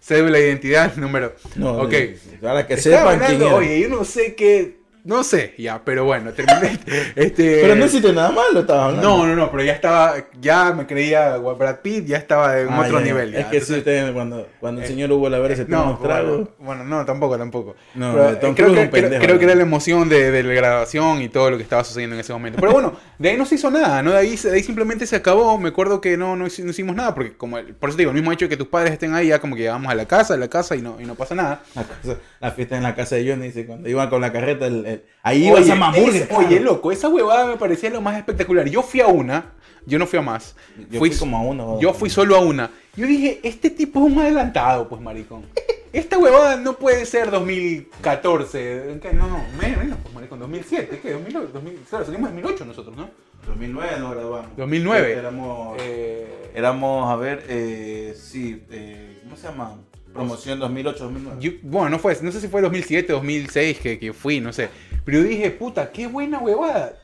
Cédula 0.00 0.38
de 0.38 0.48
identidad, 0.48 0.96
número. 0.96 1.34
No, 1.56 1.78
ok. 1.82 1.94
no, 2.40 2.48
Ahora 2.48 2.66
que 2.66 2.74
Estaba 2.74 3.12
sepan 3.12 3.18
quién 3.18 3.42
hablando, 3.42 3.46
era. 3.46 3.54
Oye, 3.56 3.80
yo 3.80 3.88
no 3.88 4.04
sé 4.04 4.34
qué. 4.34 4.81
No 5.04 5.24
sé, 5.24 5.54
ya, 5.58 5.82
pero 5.84 6.04
bueno, 6.04 6.32
terminé. 6.32 6.78
este, 7.16 7.58
Pero 7.62 7.74
no 7.74 7.86
hiciste 7.86 8.12
nada 8.12 8.30
malo, 8.30 8.60
estaba 8.60 8.84
hablando. 8.84 9.08
No, 9.18 9.26
no, 9.26 9.34
no, 9.34 9.50
pero 9.50 9.64
ya 9.64 9.72
estaba, 9.72 10.14
ya 10.40 10.72
me 10.72 10.86
creía 10.86 11.36
Brad 11.38 11.80
Pitt, 11.80 12.06
ya 12.06 12.18
estaba 12.18 12.60
en 12.60 12.68
Ah, 12.70 12.80
otro 12.82 13.00
ya, 13.00 13.04
nivel. 13.06 13.32
ya. 13.32 13.40
Es 13.40 13.46
que 13.46 13.56
Entonces- 13.56 13.78
ustedes, 13.78 14.12
cuando, 14.12 14.46
cuando 14.60 14.80
el 14.80 14.84
Eh, 14.86 14.88
señor 14.88 15.10
Hugo 15.10 15.28
Lavera 15.28 15.56
se 15.56 15.64
toma 15.64 15.78
No, 15.78 15.84
unos 15.90 16.02
tragos. 16.02 16.30
bueno, 16.36 16.48
bueno, 16.60 16.84
no, 16.84 17.04
tampoco, 17.04 17.36
tampoco. 17.36 17.74
No, 17.96 18.12
Pero, 18.14 18.38
Tom 18.38 18.50
eh, 18.50 18.54
creo, 18.54 18.68
que, 18.68 18.74
pendejo, 18.74 19.08
creo- 19.08 19.20
creo 19.20 19.38
que 19.40 19.44
era 19.46 19.54
la 19.56 19.62
emoción 19.62 20.08
de, 20.08 20.30
de 20.30 20.42
la 20.44 20.54
grabación 20.54 21.20
y 21.20 21.28
todo 21.28 21.50
lo 21.50 21.56
que 21.56 21.64
estaba 21.64 21.82
sucediendo 21.82 22.14
en 22.14 22.20
ese 22.20 22.32
momento. 22.32 22.60
Pero 22.60 22.72
bueno, 22.72 22.92
de 23.18 23.30
ahí 23.30 23.36
no 23.36 23.44
se 23.44 23.56
hizo 23.56 23.72
nada, 23.72 24.02
¿no? 24.04 24.12
De 24.12 24.18
ahí, 24.18 24.36
de 24.36 24.52
ahí 24.52 24.62
simplemente 24.62 25.04
se 25.08 25.16
acabó. 25.16 25.58
Me 25.58 25.70
acuerdo 25.70 26.00
que 26.00 26.16
no, 26.16 26.36
no, 26.36 26.46
hici- 26.46 26.62
no 26.62 26.70
hicimos 26.70 26.94
nada, 26.94 27.12
porque 27.12 27.32
como 27.36 27.58
el- 27.58 27.74
por 27.74 27.88
eso 27.88 27.96
te 27.96 28.02
digo, 28.02 28.12
el 28.12 28.16
mismo 28.16 28.30
hecho 28.30 28.44
de 28.44 28.50
que 28.50 28.56
tus 28.56 28.68
padres 28.68 28.92
estén 28.92 29.14
ahí, 29.14 29.26
ya 29.28 29.40
como 29.40 29.56
que 29.56 29.62
llegamos 29.62 29.90
a 29.90 29.96
la 29.96 30.06
casa, 30.06 30.34
a 30.34 30.36
la 30.36 30.46
casa 30.46 30.76
y 30.76 30.80
no, 30.82 31.00
y 31.00 31.06
no 31.06 31.16
pasa 31.16 31.34
nada. 31.34 31.62
La, 31.74 31.82
casa- 31.82 32.16
la 32.40 32.50
fiesta 32.52 32.76
en 32.76 32.84
la 32.84 32.94
casa 32.94 33.16
de 33.16 33.28
Johnny, 33.28 33.46
dice, 33.48 33.66
cuando 33.66 33.88
iban 33.88 34.08
con 34.08 34.20
la 34.20 34.30
carreta, 34.32 34.66
el- 34.68 34.86
ahí 35.22 35.46
ibas 35.48 35.62
Oye, 35.62 35.72
a 35.72 35.74
Mamburger. 35.76 36.22
ese- 36.22 36.34
Oye, 36.34 36.60
loco, 36.60 36.92
esa 36.92 37.08
huevada 37.08 37.46
me 37.46 37.56
parecía 37.56 37.90
lo 37.90 38.00
más 38.00 38.16
espectacular. 38.16 38.68
Yo 38.68 38.82
fui 38.82 39.00
a 39.00 39.06
una, 39.06 39.52
yo 39.86 39.98
no 39.98 40.06
fui 40.06 40.18
a 40.18 40.22
más. 40.22 40.54
Yo 40.90 40.98
fui, 40.98 41.10
fui 41.10 41.18
como 41.18 41.36
a 41.38 41.40
una. 41.42 41.80
Yo 41.80 41.92
fui 41.94 42.10
solo 42.10 42.36
a 42.36 42.40
una. 42.40 42.70
Yo 42.96 43.06
dije, 43.06 43.40
este 43.42 43.70
tipo 43.70 44.00
es 44.06 44.12
un 44.12 44.18
adelantado, 44.18 44.88
pues, 44.88 45.00
maricón. 45.00 45.44
Esta 45.92 46.16
huevada 46.18 46.56
no 46.56 46.74
puede 46.78 47.04
ser 47.04 47.30
2014. 47.30 48.98
¿Qué? 49.02 49.12
No, 49.12 49.26
no, 49.28 49.44
menos, 49.60 49.98
pues, 50.02 50.14
maricón. 50.14 50.38
2007, 50.40 51.00
¿qué? 51.02 51.12
2009, 51.12 51.48
2000, 51.52 51.74
claro, 51.88 52.04
salimos 52.04 52.30
en 52.30 52.36
2008 52.36 52.64
nosotros, 52.64 52.96
¿no? 52.96 53.10
2009 53.46 53.98
nos 53.98 54.14
graduamos. 54.14 54.56
2009. 54.56 55.12
Éramos, 55.12 55.76
Eh, 55.80 56.50
éramos 56.54 57.10
a 57.10 57.16
ver, 57.16 57.44
eh, 57.48 58.14
sí, 58.16 58.62
eh, 58.70 59.18
¿cómo 59.24 59.36
se 59.36 59.48
llama? 59.48 59.76
Promoción 60.12 60.58
2008-2009. 60.60 61.38
yo- 61.40 61.50
bueno, 61.62 61.90
no 61.90 61.98
fue, 61.98 62.16
no 62.22 62.30
sé 62.32 62.40
si 62.40 62.48
fue 62.48 62.60
2007, 62.62 63.12
2006 63.12 63.78
que, 63.78 63.98
que 63.98 64.12
fui, 64.12 64.40
no 64.40 64.52
sé. 64.52 64.68
Pero 65.04 65.18
yo 65.18 65.24
dije, 65.24 65.50
puta, 65.50 65.90
qué 65.90 66.06
buena 66.06 66.38
huevada. 66.38 66.94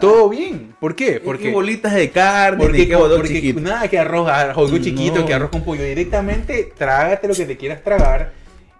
Todo 0.00 0.28
bien. 0.28 0.74
¿Por 0.80 0.96
qué? 0.96 1.20
Porque 1.24 1.52
bolitas 1.52 1.94
de 1.94 2.10
carne, 2.10 2.58
porque, 2.64 2.78
ni 2.78 2.86
qué 2.88 2.96
porque 2.96 3.28
chiquito. 3.28 3.60
nada 3.60 3.86
que 3.86 3.96
arroz, 3.98 4.28
arroz 4.28 4.72
chiquito, 4.82 5.20
No. 5.20 5.26
que 5.26 5.34
arroz 5.34 5.50
con 5.50 5.62
pollo. 5.62 5.84
Directamente 5.84 6.72
trágate 6.76 7.28
lo 7.28 7.34
que 7.34 7.44
te 7.46 7.56
quieras 7.56 7.82
tragar. 7.84 8.32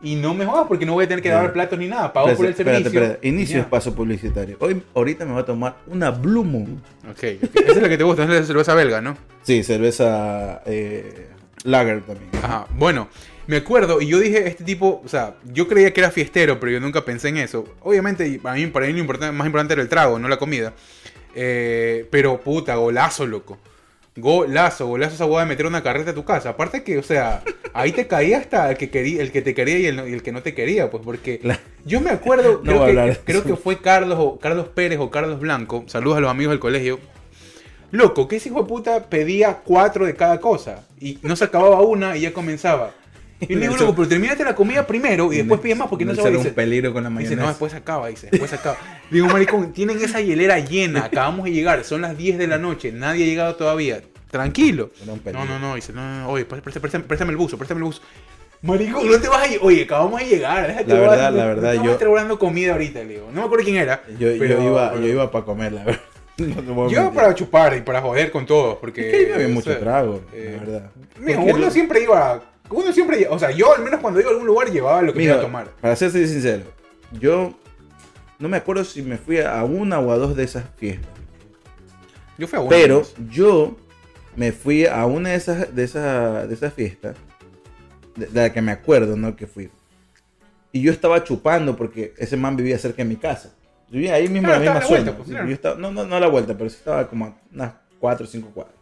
Y 0.02 0.16
no 0.16 0.34
me 0.34 0.44
jodas 0.44 0.66
porque 0.68 0.84
no 0.84 0.92
voy 0.94 1.04
a 1.04 1.08
tener 1.08 1.22
que 1.22 1.30
dar 1.30 1.52
platos 1.52 1.78
ni 1.78 1.86
nada. 1.86 2.12
Pago 2.12 2.26
por 2.34 2.44
el 2.44 2.50
Espérate, 2.50 2.54
servicio. 2.78 2.86
espérate, 2.88 3.12
espérate. 3.14 3.28
Inicio 3.28 3.60
espacio 3.60 3.94
publicitario. 3.94 4.56
Hoy, 4.60 4.82
ahorita 4.92 5.24
me 5.24 5.32
voy 5.32 5.42
a 5.42 5.44
tomar 5.46 5.76
una 5.86 6.10
Blue 6.10 6.44
Moon. 6.44 6.82
Ok, 7.08 7.10
ok. 7.42 7.50
esa 7.54 7.70
es 7.72 7.76
la 7.82 7.88
que 7.88 7.96
te 7.96 8.04
gusta, 8.04 8.24
es 8.24 8.28
la 8.28 8.42
cerveza 8.42 8.74
belga, 8.74 9.00
¿no? 9.00 9.16
Sí, 9.44 9.62
cerveza 9.62 10.62
eh, 10.66 11.28
lager 11.62 12.02
también. 12.02 12.28
Ajá, 12.42 12.66
bueno, 12.76 13.08
me 13.46 13.56
acuerdo 13.58 14.00
y 14.00 14.06
yo 14.08 14.18
dije, 14.18 14.46
este 14.48 14.64
tipo, 14.64 15.02
o 15.04 15.08
sea, 15.08 15.34
yo 15.52 15.68
creía 15.68 15.92
que 15.92 16.00
era 16.00 16.10
fiestero, 16.10 16.58
pero 16.60 16.72
yo 16.72 16.80
nunca 16.80 17.04
pensé 17.04 17.28
en 17.28 17.36
eso. 17.38 17.64
Obviamente, 17.82 18.38
para 18.42 18.56
mí, 18.56 18.66
para 18.68 18.86
mí 18.86 18.92
lo 18.92 18.98
importante- 19.00 19.36
más 19.36 19.46
importante 19.46 19.74
era 19.74 19.82
el 19.82 19.88
trago, 19.88 20.18
no 20.18 20.28
la 20.28 20.38
comida. 20.38 20.72
Eh, 21.34 22.06
pero 22.10 22.40
puta, 22.40 22.76
golazo, 22.76 23.26
loco. 23.26 23.58
Golazo, 24.16 24.86
golazo 24.86 25.14
esa 25.16 25.26
hueá 25.26 25.42
de 25.42 25.48
meter 25.48 25.66
una 25.66 25.82
carreta 25.82 26.12
a 26.12 26.14
tu 26.14 26.24
casa. 26.24 26.50
Aparte 26.50 26.84
que, 26.84 26.98
o 26.98 27.02
sea, 27.02 27.42
ahí 27.72 27.90
te 27.90 28.06
caía 28.06 28.38
hasta 28.38 28.70
el 28.70 28.76
que 28.76 28.88
quería, 28.88 29.20
el 29.20 29.32
que 29.32 29.42
te 29.42 29.54
quería 29.54 29.78
y 29.78 29.86
el, 29.86 29.96
no- 29.96 30.06
y 30.06 30.12
el 30.12 30.22
que 30.22 30.30
no 30.30 30.40
te 30.42 30.54
quería, 30.54 30.88
pues 30.90 31.02
porque 31.04 31.40
La- 31.42 31.58
yo 31.84 32.00
me 32.00 32.10
acuerdo, 32.10 32.60
No 32.64 32.84
creo, 32.84 33.00
a 33.02 33.06
que, 33.10 33.18
creo 33.24 33.42
que 33.42 33.56
fue 33.56 33.80
Carlos 33.80 34.18
o 34.20 34.38
Carlos 34.38 34.68
Pérez 34.68 35.00
o 35.00 35.10
Carlos 35.10 35.40
Blanco. 35.40 35.82
Saludos 35.88 36.18
a 36.18 36.20
los 36.20 36.30
amigos 36.30 36.52
del 36.52 36.60
colegio. 36.60 37.00
Loco, 37.90 38.26
que 38.28 38.36
ese 38.36 38.48
hijo 38.48 38.62
de 38.62 38.68
puta 38.68 39.08
pedía 39.08 39.58
cuatro 39.64 40.06
de 40.06 40.14
cada 40.14 40.38
cosa. 40.40 40.86
Y 41.00 41.18
no 41.22 41.34
se 41.34 41.44
acababa 41.44 41.80
una 41.82 42.16
y 42.16 42.20
ya 42.22 42.32
comenzaba. 42.32 42.92
Y 43.40 43.54
le 43.54 43.62
digo, 43.62 43.76
loco, 43.76 43.94
pero 43.96 44.08
termínate 44.08 44.44
la 44.44 44.54
comida 44.54 44.86
primero 44.86 45.32
y 45.32 45.38
después 45.38 45.60
pides 45.60 45.76
más 45.76 45.88
porque 45.88 46.04
no 46.04 46.14
se 46.14 46.22
va 46.22 46.28
a 46.28 46.30
un 46.30 46.36
dice, 46.38 46.50
peligro 46.52 46.92
con 46.92 47.02
la 47.02 47.10
dice, 47.10 47.14
mayonesa. 47.22 47.42
no, 47.42 47.48
después 47.48 47.72
se 47.72 47.78
acaba, 47.78 48.08
dice, 48.08 48.28
después 48.30 48.48
se 48.50 48.56
acaba. 48.56 48.76
Digo, 49.10 49.26
maricón, 49.26 49.72
tienen 49.72 49.98
esa 50.02 50.20
hielera 50.20 50.58
llena, 50.60 51.04
acabamos 51.04 51.44
de 51.44 51.52
llegar, 51.52 51.84
son 51.84 52.00
las 52.02 52.16
10 52.16 52.38
de 52.38 52.46
la 52.46 52.58
noche, 52.58 52.92
nadie 52.92 53.24
ha 53.24 53.26
llegado 53.26 53.54
todavía. 53.56 54.00
Tranquilo. 54.30 54.90
No, 55.06 55.44
no, 55.44 55.58
no, 55.58 55.74
dice, 55.74 55.92
no, 55.92 56.00
no, 56.00 56.20
no, 56.22 56.28
oye, 56.30 56.44
préstame, 56.44 57.30
el 57.30 57.36
buzo, 57.36 57.56
préstame 57.58 57.78
el 57.80 57.84
buzo. 57.84 58.02
Maricón, 58.62 59.06
no 59.10 59.20
te 59.20 59.28
vas 59.28 59.46
a. 59.46 59.50
Oye, 59.62 59.82
acabamos 59.82 60.20
de 60.20 60.26
llegar. 60.26 60.66
déjate 60.66 60.88
La 60.94 61.00
verdad, 61.00 61.32
la 61.32 61.42
no- 61.42 61.48
verdad, 61.48 61.72
yo- 61.74 61.80
vas 61.80 61.88
a 61.88 61.92
estar 61.92 62.08
guardando 62.08 62.38
comida 62.38 62.72
ahorita, 62.72 63.00
le 63.00 63.08
digo. 63.14 63.26
No 63.32 63.40
me 63.42 63.46
acuerdo 63.46 63.64
quién 63.64 63.76
era. 63.76 64.02
Yo, 64.18 64.30
iba, 64.32 64.94
yo 64.94 65.06
iba 65.06 65.30
para 65.30 65.44
comer, 65.44 65.72
la 65.72 65.84
verdad. 65.84 66.00
No 66.36 66.88
Yo 66.90 67.00
mentir. 67.02 67.14
para 67.14 67.32
chupar 67.34 67.76
y 67.76 67.82
para 67.82 68.00
joder 68.00 68.32
con 68.32 68.44
todos, 68.44 68.78
porque... 68.78 69.08
Es 69.08 69.26
que 69.28 69.34
había 69.34 69.46
o 69.46 69.50
mucho 69.50 69.70
sea, 69.70 69.78
trago, 69.78 70.20
eh, 70.32 70.54
la 70.58 70.64
verdad. 70.64 70.90
Mira, 71.20 71.38
uno 71.38 71.58
lo- 71.58 71.70
siempre 71.70 72.02
iba... 72.02 72.42
Uno 72.70 72.92
siempre... 72.92 73.26
O 73.28 73.38
sea, 73.38 73.50
yo 73.50 73.74
al 73.74 73.82
menos 73.82 74.00
cuando 74.00 74.20
iba 74.20 74.28
a 74.30 74.32
algún 74.32 74.46
lugar 74.46 74.70
llevaba 74.70 75.02
lo 75.02 75.12
que 75.12 75.18
Mira, 75.20 75.32
iba 75.34 75.42
a 75.42 75.44
tomar. 75.44 75.68
para 75.80 75.94
ser 75.96 76.10
sincero, 76.10 76.64
yo 77.12 77.54
no 78.38 78.48
me 78.48 78.56
acuerdo 78.56 78.84
si 78.84 79.02
me 79.02 79.18
fui 79.18 79.38
a 79.40 79.62
una 79.64 79.98
o 80.00 80.10
a 80.10 80.16
dos 80.18 80.34
de 80.36 80.44
esas 80.44 80.64
fiestas. 80.76 81.10
Yo 82.38 82.46
fui 82.48 82.58
a 82.58 82.62
una. 82.62 82.70
Pero 82.70 83.02
yo 83.30 83.76
me 84.36 84.50
fui 84.52 84.86
a 84.86 85.04
una 85.06 85.30
de 85.30 85.36
esas, 85.36 85.74
de 85.74 85.84
esas, 85.84 86.48
de 86.48 86.54
esas 86.54 86.72
fiestas, 86.74 87.16
de, 88.16 88.26
de 88.26 88.40
la 88.40 88.52
que 88.52 88.60
me 88.62 88.72
acuerdo, 88.72 89.16
¿no? 89.16 89.36
Que 89.36 89.46
fui. 89.46 89.70
Y 90.72 90.80
yo 90.82 90.90
estaba 90.90 91.22
chupando 91.22 91.76
porque 91.76 92.14
ese 92.18 92.36
man 92.36 92.56
vivía 92.56 92.76
cerca 92.78 92.98
de 92.98 93.04
mi 93.08 93.16
casa. 93.16 93.54
Yo 93.88 93.98
vivía 93.98 94.14
ahí 94.14 94.26
mismo 94.28 94.48
Claro, 94.48 94.60
en 94.62 94.66
la 94.66 94.74
misma 94.80 94.96
zona. 94.96 95.16
pues, 95.16 95.28
claro. 95.28 95.46
yo 95.46 95.52
estaba- 95.54 95.76
no, 95.76 95.92
no, 95.92 96.04
no 96.04 96.16
a 96.16 96.20
la 96.20 96.26
vuelta, 96.26 96.56
pero 96.58 96.68
sí 96.68 96.76
estaba 96.78 97.06
como 97.08 97.26
a 97.26 97.34
unas 97.52 97.74
4 98.00 98.24
o 98.24 98.28
5 98.28 98.48
cuadras. 98.52 98.74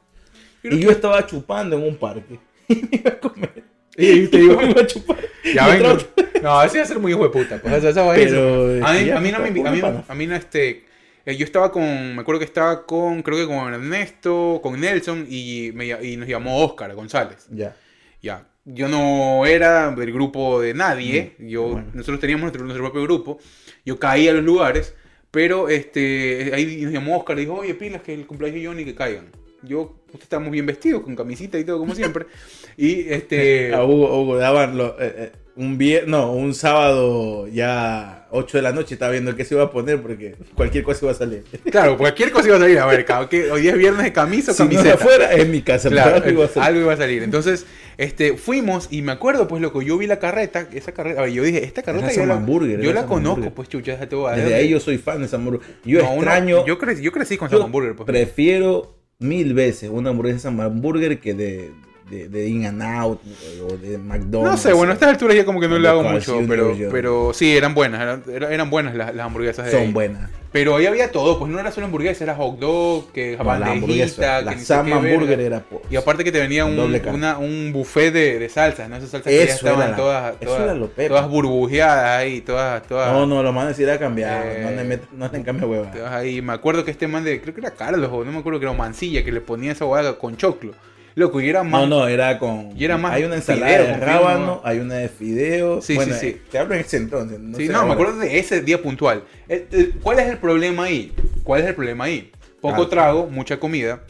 Y 0.63 0.71
que- 0.71 0.79
yo 0.81 0.91
estaba 0.91 1.27
chupando 1.27 1.77
en 1.77 1.83
un 1.87 1.97
parque. 1.97 2.39
Y 2.69 2.77
me 2.77 2.89
iba 2.93 3.11
a 3.11 3.19
comer. 3.21 3.65
Y 3.97 4.27
te 4.29 4.39
digo, 4.39 4.57
me 4.61 4.71
iba 4.71 4.81
a 4.83 4.87
chupar. 4.87 5.19
ya 5.55 5.69
vengo. 5.69 5.99
No, 6.43 6.61
ese 6.65 6.79
va 6.79 6.83
a 6.85 6.87
ser 6.89 6.99
muy 6.99 7.13
hijo 7.13 7.23
de 7.23 7.29
puta. 7.31 7.61
Pues, 7.63 7.73
esa- 7.75 7.91
esa 7.91 8.03
vaina- 8.03 8.25
Pero, 8.31 8.85
A 8.85 8.93
mí, 8.95 9.11
a 9.11 9.21
mí 9.21 9.31
no 9.31 9.39
me 9.39 9.49
a 9.49 9.71
mí, 9.71 9.81
a 10.09 10.15
mí 10.15 10.27
no 10.27 10.35
este 10.35 10.85
eh, 11.25 11.37
yo 11.37 11.45
estaba 11.45 11.71
con 11.71 12.17
me 12.17 12.21
acuerdo 12.23 12.41
que 12.41 12.45
estaba 12.47 12.85
con 12.85 13.23
creo 13.23 13.39
que 13.39 13.47
con 13.47 13.73
Ernesto 13.73 14.59
con 14.61 14.81
Nelson 14.81 15.25
y, 15.31 15.71
me 15.73 15.87
y 16.05 16.17
nos 16.17 16.27
llamó 16.29 16.65
Oscar 16.65 16.93
González 16.97 17.47
Ya. 17.49 17.77
ya 18.21 18.49
yo 18.65 18.89
no 18.89 19.47
era 19.47 19.93
del 19.93 20.13
grupo 20.13 20.61
de 20.61 20.75
nadie 20.75 21.37
yo 21.39 21.63
bueno. 21.69 21.87
nosotros 21.95 22.19
teníamos 22.19 22.43
nuestro, 22.43 22.65
nuestro 22.65 22.83
propio 22.83 23.03
grupo 23.05 23.39
yo 23.85 24.01
caía 24.01 24.33
a 24.33 24.35
los 24.35 24.43
lugares 24.45 24.97
pero 25.31 25.69
este 25.69 26.51
ahí 26.53 26.81
nos 26.83 26.93
llamó 26.93 27.19
Oscar 27.19 27.37
y 27.39 27.43
dijo 27.43 27.55
oye 27.55 27.75
pilas 27.75 28.03
que 28.03 28.15
el 28.15 28.27
cumpleaños 28.27 28.61
de 28.61 28.67
Johnny 28.67 28.85
que 28.85 28.97
caigan 28.97 29.27
Yo, 29.63 29.95
usted 30.09 30.23
estábamos 30.25 30.51
bien 30.53 30.67
vestidos, 30.67 31.03
con 31.03 31.15
camisita 31.17 31.59
y 31.59 31.65
todo 31.65 31.79
como 31.79 31.95
siempre. 31.95 32.27
Y 32.77 33.07
este... 33.11 33.75
A 33.75 33.85
Hugo, 33.85 34.23
Hugo 34.23 34.37
daban 34.39 34.79
lo- 34.79 34.97
eh, 34.99 35.15
eh, 35.17 35.33
un 35.57 35.79
vier- 35.79 36.07
no, 36.07 36.33
un 36.33 36.55
sábado 36.55 37.47
ya 37.49 38.27
8 38.31 38.57
de 38.57 38.63
la 38.63 38.73
noche 38.73 38.95
estaba 38.95 39.13
viendo 39.13 39.37
qué 39.37 39.45
se 39.45 39.55
iba 39.55 39.65
a 39.65 39.71
poner 39.71 40.01
porque 40.01 40.37
cualquier 40.55 40.83
cosa 40.83 41.05
iba 41.05 41.13
a 41.13 41.15
salir. 41.15 41.45
Claro, 41.71 41.99
cualquier 41.99 42.33
cosa 42.33 42.49
iba 42.49 42.57
a 42.57 42.61
salir. 42.61 42.79
A 42.79 42.87
ver, 42.87 43.05
que 43.29 43.51
hoy 43.51 43.69
es 43.69 43.77
viernes 43.77 44.05
de 44.05 44.13
camisa 44.15 44.53
o 44.53 44.55
Si 44.55 44.63
no 44.63 44.69
camiseta. 44.71 44.95
afuera, 44.95 45.35
en 45.35 45.51
mi 45.51 45.61
casa. 45.61 45.91
Claro, 45.91 46.17
algo 46.17 46.31
iba 46.31 46.45
a 46.47 46.49
salir. 46.49 46.67
algo 46.67 46.81
iba 46.81 46.93
a 46.95 46.97
salir. 46.97 47.23
Entonces, 47.23 47.67
este, 47.99 48.39
fuimos 48.39 48.89
y 48.91 49.03
me 49.03 49.13
acuerdo, 49.13 49.47
pues, 49.47 49.61
loco, 49.61 49.83
yo 49.83 49.99
vi 49.99 50.07
la 50.07 50.19
carreta, 50.19 50.67
esa 50.73 50.93
carreta, 50.93 51.21
a 51.21 51.25
ver, 51.25 51.33
yo 51.35 51.43
dije, 51.43 51.63
esta 51.63 51.83
carreta 51.83 52.11
yo 52.11 52.25
la, 52.25 52.43
yo 52.81 52.93
la 52.95 53.05
conozco, 53.05 53.51
pues, 53.51 53.69
chucha, 53.69 53.93
déjate 53.93 54.17
voy 54.17 54.33
a 54.33 54.37
Desde 54.37 54.55
ahí 54.55 54.71
yo 54.71 54.81
soy 54.81 54.97
fan 54.97 55.19
de 55.19 55.27
esa 55.27 55.37
hamburguesa. 55.37 55.71
Yo 55.85 56.01
No, 56.03 56.15
extraño. 56.15 56.65
yo, 56.65 56.79
crecí, 56.79 57.03
yo 57.03 57.13
crecí 57.13 57.37
con 57.37 57.51
Sam 57.51 57.61
Hamburger, 57.65 57.95
pues. 57.97 58.07
prefiero 58.07 58.97
mil 59.23 59.55
veces 59.55 59.91
una 59.91 60.11
hamburguesa 60.11 60.39
Sam 60.39 60.61
Hamburger 60.61 61.21
que 61.21 61.35
de, 61.35 61.71
de, 62.11 62.29
de 62.29 62.49
In 62.49 62.67
and 62.67 62.83
Out 62.83 63.21
o 63.69 63.77
de 63.77 63.99
McDonald's. 63.99 64.51
No 64.51 64.57
sé, 64.57 64.73
bueno, 64.73 64.93
a 64.93 64.95
estas 64.95 65.11
alturas 65.11 65.37
ya 65.37 65.45
como 65.45 65.61
que 65.61 65.69
no 65.69 65.79
le 65.79 65.89
hago 65.89 66.03
mucho, 66.03 66.41
pero, 66.49 66.75
pero 66.91 67.33
sí, 67.33 67.57
eran 67.57 67.75
buenas, 67.75 68.01
eran, 68.03 68.53
eran- 68.53 68.71
buenas 68.71 68.95
las, 68.95 69.15
las 69.15 69.27
hamburguesas 69.27 69.67
de 69.67 69.71
son 69.73 69.81
ahí. 69.83 69.93
buenas. 69.93 70.31
Pero 70.53 70.77
ahí 70.77 70.85
había 70.85 71.11
todo, 71.11 71.39
pues 71.39 71.51
no 71.51 71.59
era 71.59 71.73
solo 71.73 71.87
hamburguesa, 71.87 72.25
era 72.25 72.35
hot 72.35 72.59
dog, 72.59 73.11
que 73.13 73.39
No, 73.39 73.45
la 73.59 73.73
hamburguesa, 73.73 74.39
que 74.41 74.45
la 74.45 74.97
Hamburger 74.97 75.41
era 75.41 75.61
po- 75.61 75.81
Y 75.91 75.97
aparte 75.97 76.25
que 76.25 76.31
te 76.33 76.41
venía 76.41 76.67
un, 76.67 76.79
una- 76.79 77.39
un 77.39 77.73
buffet 77.73 78.13
de, 78.13 78.39
de 78.39 78.49
salsas, 78.51 78.87
¿no? 78.91 78.97
Esas 78.97 79.09
salsas 79.09 79.33
que 79.33 79.47
ya 79.47 79.55
estaban 79.55 79.81
era 79.81 79.91
la- 79.93 79.97
todas, 79.97 80.41
todas, 80.41 80.91
era 80.99 81.09
todas 81.09 81.29
burbujeadas 81.31 82.19
ahí, 82.19 82.43
todas, 82.43 82.83
todas. 82.87 83.11
No, 83.13 83.25
no, 83.25 83.43
lo 83.43 83.59
a 83.59 83.67
decir 83.69 83.89
a 83.89 83.99
cambiar. 83.99 84.45
Eh, 84.47 84.61
no 84.63 84.71
le 84.83 84.85
met- 84.97 85.09
no 85.13 85.29
le 85.33 85.43
cambia 85.43 85.67
hueva. 85.67 85.91
ahí. 86.19 86.43
Me 86.43 86.53
acuerdo 86.53 86.85
que 86.85 86.91
este 86.91 87.09
man 87.09 87.25
de, 87.25 87.41
creo 87.41 87.55
que 87.55 87.61
era 87.63 87.71
Carlos, 87.71 88.11
o 88.13 88.23
no 88.23 88.31
me 88.33 88.39
acuerdo 88.39 88.61
que 88.61 88.67
era 88.67 88.75
Mancilla, 88.75 89.25
que 89.25 89.33
le 89.33 89.41
ponía 89.41 89.73
esa 89.73 89.87
hueá 89.87 90.19
con 90.19 90.37
choclo. 90.37 90.73
Loco, 91.15 91.41
y 91.41 91.49
era 91.49 91.63
más. 91.63 91.83
No, 91.83 91.87
no, 91.87 92.09
era 92.09 92.39
con. 92.39 92.71
Y 92.79 92.85
era 92.85 92.97
más 92.97 93.13
hay 93.13 93.25
una 93.25 93.35
ensalada 93.37 93.67
fideo, 93.79 93.87
de 93.87 93.97
rábano, 93.99 94.61
hay 94.65 94.79
una 94.79 94.95
de 94.95 95.09
fideo. 95.09 95.83
Sí, 95.83 95.95
bueno, 95.95 96.15
sí, 96.15 96.21
sí. 96.21 96.27
eh, 96.29 96.43
Te 96.51 96.59
hablo 96.59 96.75
en 96.75 96.81
ese 96.81 96.97
entonces. 96.97 97.39
No 97.39 97.59
sí, 97.59 97.69
no, 97.69 97.87
me 97.87 97.93
acuerdo 97.93 98.19
de 98.19 98.39
ese 98.39 98.63
día 98.63 98.81
puntual. 98.81 99.25
El- 99.49 99.67
el- 99.73 99.93
¿Cuál 100.03 100.19
es 100.21 100.27
el 100.29 100.39
problema 100.39 100.85
ahí? 100.85 101.13
¿Cuál 101.45 101.61
es 101.63 101.67
el 101.69 101.75
problema 101.75 102.05
ahí? 102.05 102.33
Poco 102.63 102.83
Ah. 102.85 102.89
trago, 102.89 103.27
mucha 103.27 103.59
comida, 103.61 104.01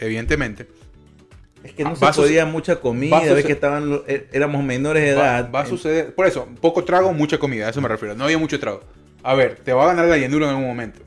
evidentemente. 0.00 0.66
Es 1.64 1.72
que 1.72 1.84
no 1.84 1.94
Ah, 2.00 2.12
se 2.12 2.20
podía 2.22 2.44
mucha 2.46 2.76
comida, 2.76 3.20
ves 3.20 3.44
que 3.44 3.52
estaban, 3.52 4.00
eh, 4.06 4.26
éramos 4.32 4.64
menores 4.64 5.02
de 5.02 5.14
Va, 5.14 5.38
edad. 5.38 5.50
va 5.54 5.60
a 5.60 5.66
suceder. 5.66 6.14
Por 6.14 6.26
eso, 6.26 6.46
poco 6.60 6.84
trago, 6.84 7.12
mucha 7.12 7.38
comida, 7.38 7.66
a 7.66 7.70
eso 7.70 7.80
me 7.80 7.88
refiero. 7.88 8.14
No 8.14 8.24
había 8.24 8.38
mucho 8.38 8.58
trago. 8.58 8.80
A 9.22 9.34
ver, 9.34 9.56
te 9.56 9.72
va 9.74 9.84
a 9.84 9.86
ganar 9.88 10.06
la 10.06 10.16
llanura 10.16 10.46
en 10.46 10.50
algún 10.52 10.66
momento. 10.66 11.00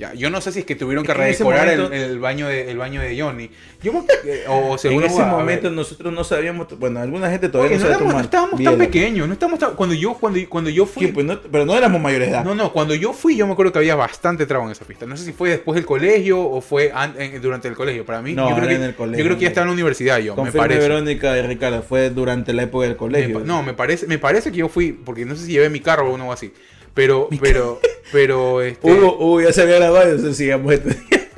Ya, 0.00 0.14
yo 0.14 0.30
no 0.30 0.40
sé 0.40 0.50
si 0.50 0.60
es 0.60 0.64
que 0.64 0.74
tuvieron 0.76 1.04
que 1.04 1.12
redecorar 1.12 1.68
el- 1.68 1.82
momento- 1.82 1.94
el, 2.06 2.18
baño 2.20 2.48
de, 2.48 2.70
el 2.70 2.78
baño 2.78 3.02
de 3.02 3.20
Johnny. 3.20 3.50
Yo 3.82 3.92
me- 3.92 3.98
eh, 4.24 4.44
o 4.48 4.78
En 4.82 5.02
ese 5.02 5.20
a 5.20 5.24
ver. 5.26 5.32
momento 5.34 5.70
nosotros 5.70 6.10
no 6.10 6.24
sabíamos, 6.24 6.68
bueno, 6.78 7.00
alguna 7.00 7.28
gente 7.30 7.46
Oye, 7.48 7.52
todavía 7.52 7.76
no, 7.76 7.76
no 7.76 7.80
sabe 7.82 7.90
éramos- 7.96 8.06
no 8.06 8.10
tomar. 8.12 8.24
estábamos 8.24 8.62
tan 8.64 8.78
pequeños, 8.78 9.26
no 9.28 9.34
estábamos 9.34 9.58
tan- 9.58 9.74
cuando 9.74 9.94
yo 9.94 10.14
cuando, 10.14 10.40
cuando 10.48 10.70
yo 10.70 10.86
fui 10.86 11.04
Sí, 11.08 11.12
pues 11.12 11.26
no- 11.26 11.38
pero 11.42 11.66
no 11.66 11.76
éramos 11.76 12.00
mayores 12.00 12.28
de 12.28 12.32
edad. 12.34 12.44
No, 12.46 12.54
no, 12.54 12.72
cuando 12.72 12.94
yo 12.94 13.12
fui 13.12 13.36
yo 13.36 13.46
me 13.46 13.52
acuerdo 13.52 13.72
que 13.72 13.78
había 13.80 13.94
bastante 13.94 14.46
trago 14.46 14.64
en 14.64 14.70
esa 14.72 14.86
fiesta. 14.86 15.04
No 15.04 15.18
sé 15.18 15.24
si 15.26 15.32
fue 15.34 15.50
después 15.50 15.74
del 15.74 15.84
colegio 15.84 16.40
o 16.40 16.62
fue 16.62 16.90
an- 16.94 17.14
en- 17.18 17.38
durante 17.42 17.68
el 17.68 17.74
colegio. 17.74 18.06
Para 18.06 18.22
mí, 18.22 18.32
No, 18.32 18.48
yo, 18.48 18.56
creo 18.56 18.68
que, 18.68 18.74
en 18.76 18.82
el 18.84 18.94
colegio, 18.94 19.18
yo 19.18 19.24
creo 19.26 19.36
que 19.36 19.42
ya 19.42 19.48
no. 19.48 19.50
estaba 19.50 19.64
en 19.64 19.68
la 19.68 19.74
universidad 19.74 20.18
yo, 20.20 20.34
me 20.34 20.50
parece. 20.50 20.80
Verónica 20.80 21.36
y 21.36 21.42
Ricardo, 21.42 21.82
fue 21.82 22.08
durante 22.08 22.54
la 22.54 22.62
época 22.62 22.84
del 22.84 22.92
Me 22.92 22.96
colegio. 22.96 23.38
pa- 23.40 23.44
no, 23.44 23.62
me 23.62 23.74
parece, 23.74 24.06
me 24.06 24.16
parece 24.16 24.50
que 24.50 24.56
yo 24.56 24.70
fui, 24.70 24.92
porque 24.92 25.26
no 25.26 25.36
sé 25.36 25.44
si 25.44 25.52
llevé 25.52 25.68
mi 25.68 25.80
carro 25.80 26.10
o 26.10 26.14
algo 26.16 26.32
así. 26.32 26.54
Pero, 26.94 27.28
pero, 27.40 27.80
pero, 28.12 28.62
este... 28.62 28.90
Hugo, 28.90 29.16
Hugo 29.18 29.40
ya 29.40 29.52
se 29.52 29.62
había 29.62 29.76
grabado, 29.76 30.08
entonces 30.10 30.36
sigamos 30.36 30.72
este 30.72 30.96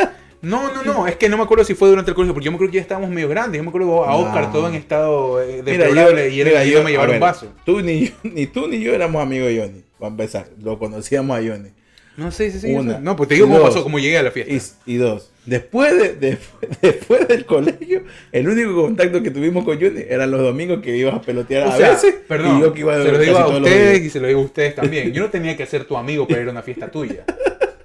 No, 0.43 0.73
no, 0.75 0.83
no, 0.83 1.07
es 1.07 1.15
que 1.15 1.29
no 1.29 1.37
me 1.37 1.45
acuerdo 1.45 1.63
si 1.65 1.75
fue 1.77 1.89
durante 1.89 2.11
el 2.11 2.17
colegio, 2.17 2.35
porque 2.35 2.47
yo 2.47 2.51
me 2.51 2.57
acuerdo 2.57 2.73
que 2.73 2.79
ya 2.79 2.83
estábamos 2.83 3.11
medio 3.11 3.29
grandes. 3.29 3.59
Yo 3.59 3.63
me 3.63 3.69
acuerdo 3.69 4.05
a. 4.05 4.17
Oscar 4.17 4.51
todo 4.51 4.67
en 4.69 4.75
estado 4.75 5.41
eh, 5.41 5.63
deplorable 5.63 6.31
y 6.31 6.41
él 6.41 6.49
mira, 6.49 6.65
yo 6.65 6.83
me 6.83 6.91
llevaron 6.91 7.15
un 7.15 7.21
vaso. 7.21 7.47
Tú 7.65 7.81
ni, 7.81 8.07
yo- 8.07 8.15
ni 8.25 8.47
tú 8.49 8.67
ni 8.67 8.81
yo 8.81 8.93
éramos 8.93 9.23
amigos 9.23 9.49
de 9.49 9.61
Johnny, 9.61 9.85
para 10.01 10.11
empezar. 10.11 10.49
Lo 10.61 10.81
conocíamos 10.81 11.39
a 11.39 11.41
Johnny. 11.41 11.69
No 12.17 12.31
sé, 12.31 12.51
sí, 12.51 12.59
sí. 12.61 12.73
Una. 12.73 12.99
No, 12.99 13.17
pues 13.17 13.29
te 13.29 13.37
digo 13.37 13.47
cómo 13.49 13.63
pasó, 13.63 13.83
cómo 13.83 13.99
llegué 13.99 14.19
a 14.19 14.23
la 14.23 14.31
fiesta. 14.31 14.53
Y, 14.85 14.93
y 14.93 14.97
dos, 14.97 15.31
después, 15.47 15.97
de, 15.97 16.15
después, 16.15 16.71
después 16.83 17.27
del 17.29 17.47
colegio, 17.47 18.03
el 18.33 18.49
único 18.49 18.83
contacto 18.83 19.23
que 19.23 19.31
tuvimos 19.31 19.65
con 19.65 19.81
Johnny 19.81 20.03
eran 20.09 20.31
los 20.31 20.41
domingos 20.43 20.83
que 20.83 20.97
ibas 20.97 21.15
a 21.15 21.21
pelotear 21.23 21.67
O 21.69 21.71
a 21.71 21.77
sea, 21.77 21.91
veces. 21.93 22.17
perdón, 22.29 22.59
y 22.59 22.61
yo 22.61 22.75
que 22.75 22.81
iba 22.81 22.95
a 22.97 23.03
se 23.03 23.13
lo 23.13 23.19
digo 23.19 23.39
a 23.39 23.49
ustedes 23.49 24.03
y 24.03 24.11
se 24.11 24.21
lo 24.21 24.27
digo 24.29 24.41
a 24.41 24.45
ustedes 24.45 24.75
también. 24.75 25.13
Yo 25.15 25.23
no 25.23 25.31
tenía 25.31 25.57
que 25.57 25.65
ser 25.67 25.85
tu 25.85 25.97
amigo 25.97 26.29
para 26.29 26.43
ir 26.43 26.49
a 26.49 26.51
una 26.51 26.63
fiesta 26.63 26.91
tuya. 26.91 27.25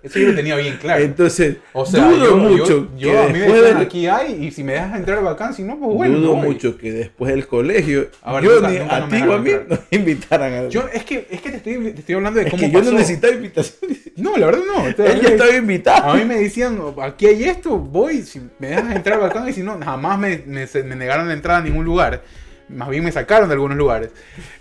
Eso 0.07 0.19
yo 0.19 0.27
lo 0.29 0.35
tenía 0.35 0.55
bien 0.55 0.77
claro. 0.81 1.03
Entonces, 1.03 1.57
o 1.73 1.85
sea, 1.85 2.03
dudo 2.09 2.25
yo, 2.25 2.37
mucho 2.37 2.65
yo, 2.65 2.97
que 2.97 2.99
yo 3.05 3.19
a 3.21 3.27
mí 3.27 3.33
me 3.33 3.39
después 3.39 3.61
decían, 3.61 3.77
del- 3.77 3.87
aquí 3.87 4.07
hay 4.07 4.45
y 4.45 4.51
si 4.51 4.63
me 4.63 4.73
dejas 4.73 4.95
entrar 4.97 5.23
bacán, 5.23 5.53
si 5.53 5.63
no, 5.63 5.77
pues 5.79 5.95
bueno. 5.95 6.17
dudo 6.19 6.35
no 6.35 6.41
mucho 6.43 6.77
que 6.77 6.91
después 6.91 7.31
del 7.33 7.47
colegio, 7.47 8.07
A 8.21 8.39
nunca- 8.41 8.69
nunca 8.69 8.95
a 8.95 8.99
no 9.01 9.07
me 9.07 9.17
ti 9.21 9.27
o 9.27 9.33
a 9.33 9.37
mí 9.39 9.51
nos 9.67 9.79
invitaran 9.91 10.53
a 10.53 10.67
Yo, 10.69 10.83
es 10.93 11.03
que, 11.03 11.27
es 11.29 11.41
que 11.41 11.49
te, 11.51 11.57
estoy, 11.57 11.77
te 11.93 11.99
estoy 11.99 12.15
hablando 12.15 12.39
de 12.39 12.45
Es 12.47 12.51
cómo 12.51 12.61
que 12.61 12.71
yo 12.71 12.79
pasó. 12.79 12.91
no 12.91 12.97
necesitaba 12.97 13.33
invitación. 13.33 13.97
No, 14.17 14.35
la 14.37 14.45
verdad 14.47 14.61
no. 14.65 14.83
O 14.83 14.93
sea, 14.93 15.05
Él 15.11 15.21
ya 15.21 15.29
estaba 15.29 15.53
invitado. 15.55 16.09
A 16.11 16.15
mí 16.15 16.25
me 16.25 16.39
decían, 16.39 16.79
aquí 17.03 17.27
hay 17.27 17.43
esto, 17.43 17.77
voy, 17.77 18.23
si 18.23 18.41
me 18.59 18.69
dejas 18.69 18.95
entrar 18.95 19.19
bacán 19.19 19.47
y 19.47 19.53
si 19.53 19.61
no, 19.61 19.77
jamás 19.83 20.17
me, 20.17 20.41
me, 20.45 20.65
me 20.83 20.95
negaron 20.95 21.27
la 21.27 21.33
entrada 21.33 21.59
a 21.59 21.61
ningún 21.63 21.85
lugar. 21.85 22.23
Más 22.69 22.89
bien 22.89 23.03
me 23.03 23.11
sacaron 23.11 23.47
de 23.49 23.53
algunos 23.53 23.77
lugares. 23.77 24.09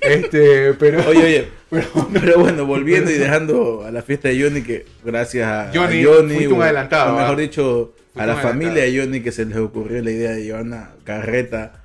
Este, 0.01 0.73
pero... 0.79 1.01
Oye, 1.09 1.25
oye, 1.25 1.49
pero- 1.71 2.09
pero 2.13 2.39
bueno, 2.41 2.65
volviendo 2.67 3.11
y 3.11 3.15
dejando 3.15 3.85
a 3.85 3.91
la 3.91 4.03
fiesta 4.03 4.29
de 4.29 4.41
Johnny, 4.43 4.63
que 4.63 4.87
gracias 5.05 5.47
a 5.49 5.71
Johnny, 5.75 6.03
a 6.03 6.07
Johnny 6.07 6.47
un 6.47 6.63
adelantado, 6.63 7.15
o 7.15 7.19
mejor 7.19 7.37
¿ah? 7.37 7.41
dicho, 7.41 7.95
a 8.15 8.27
la 8.27 8.37
familia 8.37 8.85
de 8.85 8.99
Johnny 8.99 9.21
que 9.21 9.33
se 9.33 9.45
les 9.45 9.57
ocurrió 9.59 10.03
la 10.03 10.11
idea 10.11 10.31
de 10.31 10.45
llevar 10.45 10.63
una 10.63 10.91
carreta 11.05 11.83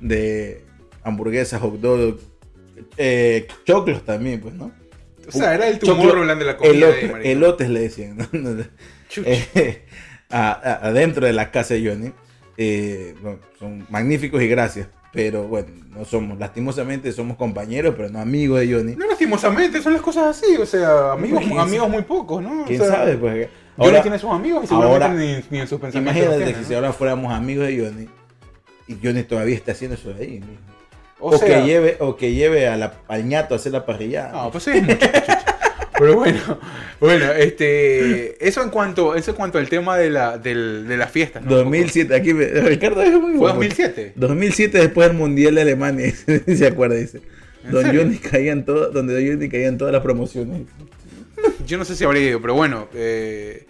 de 0.00 0.62
hamburguesas, 1.02 1.60
hot 1.60 1.80
dog, 1.80 2.18
eh, 2.96 3.46
choclos 3.64 4.04
también, 4.04 4.40
pues, 4.40 4.54
¿no? 4.54 4.72
O 5.26 5.32
sea, 5.32 5.54
era 5.54 5.68
el 5.68 5.78
Tomorrowland 5.78 6.38
de 6.38 6.44
la 6.46 6.56
comida. 6.56 6.74
Elote- 6.90 7.18
de 7.22 7.32
elotes 7.32 7.68
le 7.70 7.80
decían, 7.80 8.16
¿no? 8.32 8.64
Eh, 9.24 9.84
a- 10.30 10.52
a- 10.52 10.88
adentro 10.88 11.26
de 11.26 11.32
la 11.32 11.50
casa 11.50 11.74
de 11.74 11.88
Johnny. 11.88 12.12
Eh, 12.56 13.14
bueno, 13.22 13.38
son 13.58 13.86
magníficos 13.90 14.42
y 14.42 14.48
gracias. 14.48 14.88
Pero 15.14 15.44
bueno, 15.44 15.68
no 15.96 16.04
somos, 16.04 16.38
lastimosamente 16.38 17.12
somos 17.12 17.36
compañeros, 17.36 17.94
pero 17.96 18.08
no 18.10 18.18
amigos 18.18 18.58
de 18.60 18.72
Johnny. 18.74 18.96
No 18.96 19.06
lastimosamente, 19.06 19.80
son 19.80 19.92
las 19.92 20.02
cosas 20.02 20.36
así, 20.36 20.56
o 20.56 20.66
sea, 20.66 21.12
amigos, 21.12 21.40
¿Quién 21.44 21.58
amigos 21.58 21.88
muy 21.88 22.02
pocos, 22.02 22.42
¿no? 22.42 22.62
O 22.62 22.64
¿Quién 22.64 22.80
sea, 22.80 22.88
sabe? 22.90 23.16
Pues, 23.16 23.48
Johnny 23.76 23.88
ahora, 23.90 24.02
tiene 24.02 24.18
sus 24.18 24.30
amigos 24.30 24.64
y 24.64 24.66
seguramente 24.66 25.04
ahora- 25.06 25.14
ni, 25.14 25.44
ni 25.50 25.60
en 25.60 25.68
sus 25.68 25.80
pensamientos. 25.80 26.24
imagínate 26.26 26.58
que 26.58 26.64
si 26.64 26.74
ahora 26.74 26.92
fuéramos 26.92 27.32
amigos 27.32 27.66
de 27.68 27.78
Johnny 27.78 28.08
y 28.88 28.98
Johnny 29.06 29.22
todavía 29.22 29.54
está 29.54 29.72
haciendo 29.72 29.94
eso 29.94 30.12
de 30.12 30.22
ahí. 30.24 30.40
mijo. 30.40 30.60
O, 31.20 31.28
O, 31.28 31.38
sea, 31.38 31.46
que 31.60 31.64
lleve, 31.64 31.96
o 32.00 32.16
que 32.16 32.32
lleve 32.34 32.66
a 32.68 32.76
la, 32.76 32.94
al 33.08 33.26
ñato 33.26 33.54
a 33.54 33.56
hacer 33.56 33.70
la 33.72 33.86
parrillada. 33.86 34.32
No, 34.32 34.50
pues 34.50 34.66
es 34.68 34.82
mucho, 34.82 34.94
chucha. 35.06 35.43
Pero 36.04 36.16
bueno, 36.16 36.60
bueno, 37.00 37.32
este, 37.32 38.46
eso 38.46 38.62
en 38.62 38.70
cuanto, 38.70 39.14
eso 39.14 39.30
en 39.32 39.36
cuanto 39.36 39.58
al 39.58 39.68
tema 39.68 39.96
de 39.96 40.10
la, 40.10 40.38
del, 40.38 40.86
de 40.88 40.96
las 40.96 41.10
fiestas, 41.10 41.44
¿no? 41.44 41.54
2007, 41.54 42.14
aquí 42.14 42.34
me- 42.34 42.46
Ricardo 42.46 43.02
es 43.02 43.12
muy 43.12 43.30
Fue 43.32 43.38
guapo. 43.38 43.54
2007. 43.56 44.12
2007 44.16 44.78
después 44.78 45.08
del 45.08 45.16
Mundial 45.16 45.54
de 45.54 45.60
Alemania, 45.62 46.12
se 46.46 46.66
acuerda, 46.66 46.96
dice. 46.96 47.20
¿En 47.64 47.70
Don? 47.70 47.84
Johnny 47.96 48.18
caía 48.18 48.52
en 48.52 48.64
todo, 48.64 48.90
donde 48.90 49.14
Don 49.14 49.26
Johnny 49.26 49.48
caía 49.48 49.68
en 49.68 49.78
todas 49.78 49.92
las 49.92 50.02
promociones. 50.02 50.62
Yo 51.66 51.78
no 51.78 51.84
sé 51.84 51.96
si 51.96 52.04
habría 52.04 52.28
ido, 52.28 52.40
pero 52.40 52.54
bueno, 52.54 52.88
eh, 52.94 53.66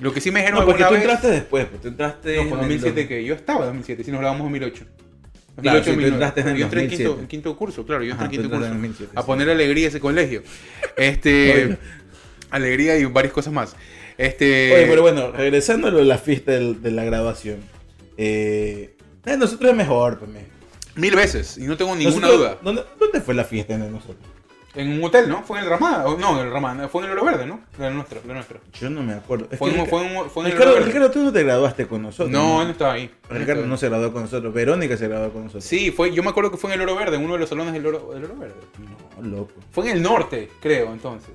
lo 0.00 0.12
que 0.12 0.20
sí 0.20 0.30
me 0.30 0.40
dijeron 0.40 0.60
No, 0.60 0.66
porque 0.66 0.84
tú 0.84 0.90
vez- 0.94 1.02
entraste 1.02 1.28
después, 1.28 1.66
pues 1.66 1.80
tú 1.80 1.88
entraste 1.88 2.36
No, 2.36 2.42
en 2.42 2.48
fue 2.48 2.56
el 2.58 2.62
2007 2.64 3.00
dos- 3.00 3.08
que 3.08 3.24
yo 3.24 3.34
estaba 3.34 3.60
en 3.60 3.66
2007, 3.66 4.04
si 4.04 4.10
nos 4.10 4.20
grabamos 4.20 4.46
en 4.46 4.52
2008. 4.60 4.84
Claro, 5.60 5.78
2008, 5.78 5.84
sí, 5.84 5.90
tú 5.90 5.90
2009. 5.90 6.14
entraste 6.14 6.40
en 6.42 6.48
el 6.48 6.56
yo 6.56 6.64
entré 6.64 6.80
en 6.82 6.88
quinto, 6.88 7.02
2007. 7.04 7.20
en 7.22 7.28
quinto 7.28 7.56
curso, 7.56 7.86
claro, 7.86 8.02
yo 8.04 8.10
entré 8.12 8.26
Ajá, 8.26 8.34
en 8.34 8.40
quinto 8.42 8.50
curso. 8.50 8.66
en 8.66 8.72
2007, 8.72 9.12
a 9.14 9.24
poner 9.26 9.50
alegría 9.50 9.86
a 9.86 9.88
ese 9.88 10.00
colegio. 10.00 10.42
Este, 10.96 11.78
alegría 12.50 12.98
y 12.98 13.04
varias 13.06 13.32
cosas 13.32 13.52
más. 13.52 13.76
Este, 14.18 14.72
Oye, 14.74 14.86
pero 14.86 15.02
bueno, 15.02 15.32
regresando 15.32 15.88
a 15.88 15.90
la 15.90 16.18
fiesta 16.18 16.52
de 16.52 16.90
la 16.90 17.04
graduación. 17.04 17.58
Eh, 18.16 18.94
eh, 19.26 19.36
nosotros 19.36 19.70
es 19.70 19.76
mejor, 19.76 20.18
pues. 20.18 20.30
mil 20.94 21.14
veces, 21.14 21.58
y 21.58 21.62
no 21.62 21.76
tengo 21.76 21.94
ninguna 21.96 22.26
Nosotros- 22.28 22.38
duda. 22.38 22.58
¿dónde, 22.62 22.82
dónde 22.98 23.20
fue 23.20 23.34
la 23.34 23.44
fiesta 23.44 23.76
de 23.76 23.90
nosotros? 23.90 24.16
En 24.76 24.92
un 24.92 25.02
hotel, 25.04 25.28
¿no? 25.28 25.42
Fue 25.42 25.58
en 25.58 25.64
el 25.64 25.70
Ramada, 25.70 26.04
no, 26.18 26.38
en 26.40 26.46
el 26.46 26.52
Ramada, 26.52 26.86
fue 26.88 27.02
en 27.02 27.10
el 27.10 27.16
Oro 27.16 27.24
Verde, 27.24 27.46
¿no? 27.46 27.60
La 27.78 27.88
nuestra, 27.90 28.20
la 28.26 28.34
nuestra. 28.34 28.58
Yo 28.78 28.90
no 28.90 29.02
me 29.02 29.14
acuerdo. 29.14 29.48
Es 29.50 29.58
Fue, 29.58 29.70
que 29.70 29.76
en, 29.78 29.84
Rica- 29.86 29.90
fue, 29.96 30.06
en, 30.06 30.30
fue 30.30 30.42
en 30.42 30.46
el 30.46 30.52
Ricardo, 30.52 30.72
Oro 30.72 30.80
Verde. 30.80 30.92
Ricardo, 30.92 31.10
tú 31.10 31.22
no 31.24 31.32
te 31.32 31.42
graduaste 31.42 31.86
con 31.86 32.02
nosotros. 32.02 32.30
no, 32.30 32.60
él 32.60 32.66
no 32.68 32.72
estaba 32.72 32.92
ahí. 32.92 33.10
No 33.30 33.38
Ricardo 33.38 33.66
no 33.66 33.76
se 33.78 33.88
graduó 33.88 34.12
con 34.12 34.22
nosotros. 34.22 34.52
Verónica 34.52 34.96
se 34.96 35.08
graduó 35.08 35.30
con 35.32 35.44
nosotros. 35.44 35.64
Sí, 35.64 35.90
fue, 35.90 36.12
yo 36.14 36.22
me 36.22 36.28
acuerdo 36.28 36.50
que 36.50 36.58
fue 36.58 36.70
en 36.74 36.80
el 36.80 36.88
Oro 36.88 36.94
Verde, 36.96 37.16
en 37.16 37.24
uno 37.24 37.32
de 37.32 37.38
los 37.40 37.48
salones 37.48 37.72
del 37.72 37.86
Oro, 37.86 38.10
del 38.12 38.24
Oro 38.24 38.36
Verde. 38.36 38.54
No, 39.18 39.26
loco. 39.38 39.52
Fue 39.72 39.86
en 39.90 39.96
el 39.96 40.02
norte, 40.02 40.50
creo, 40.60 40.92
entonces. 40.92 41.30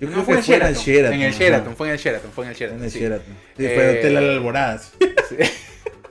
Yo 0.00 0.06
No, 0.06 0.12
creo 0.12 0.24
fue 0.24 0.36
que 0.36 0.42
fue 0.42 0.54
en 0.56 0.62
el 0.62 0.74
Sheraton. 0.76 1.12
En 1.14 1.20
el. 1.22 1.32
Sheraton, 1.34 1.76
fue 1.76 1.88
en 1.88 1.92
el 1.94 1.98
Sheraton, 1.98 2.30
fue 2.32 2.44
en 2.44 2.50
el 2.50 2.56
Sheraton. 2.56 2.78
En 2.78 2.84
el. 2.84 2.90
Sheraton. 2.90 3.34
Sí, 3.56 3.64
Eh, 3.66 3.72
fue 3.74 3.90
el 3.90 3.98
Hotel 3.98 4.14
La 4.14 4.20
Alborada. 4.20 4.78
sí. 5.28 5.36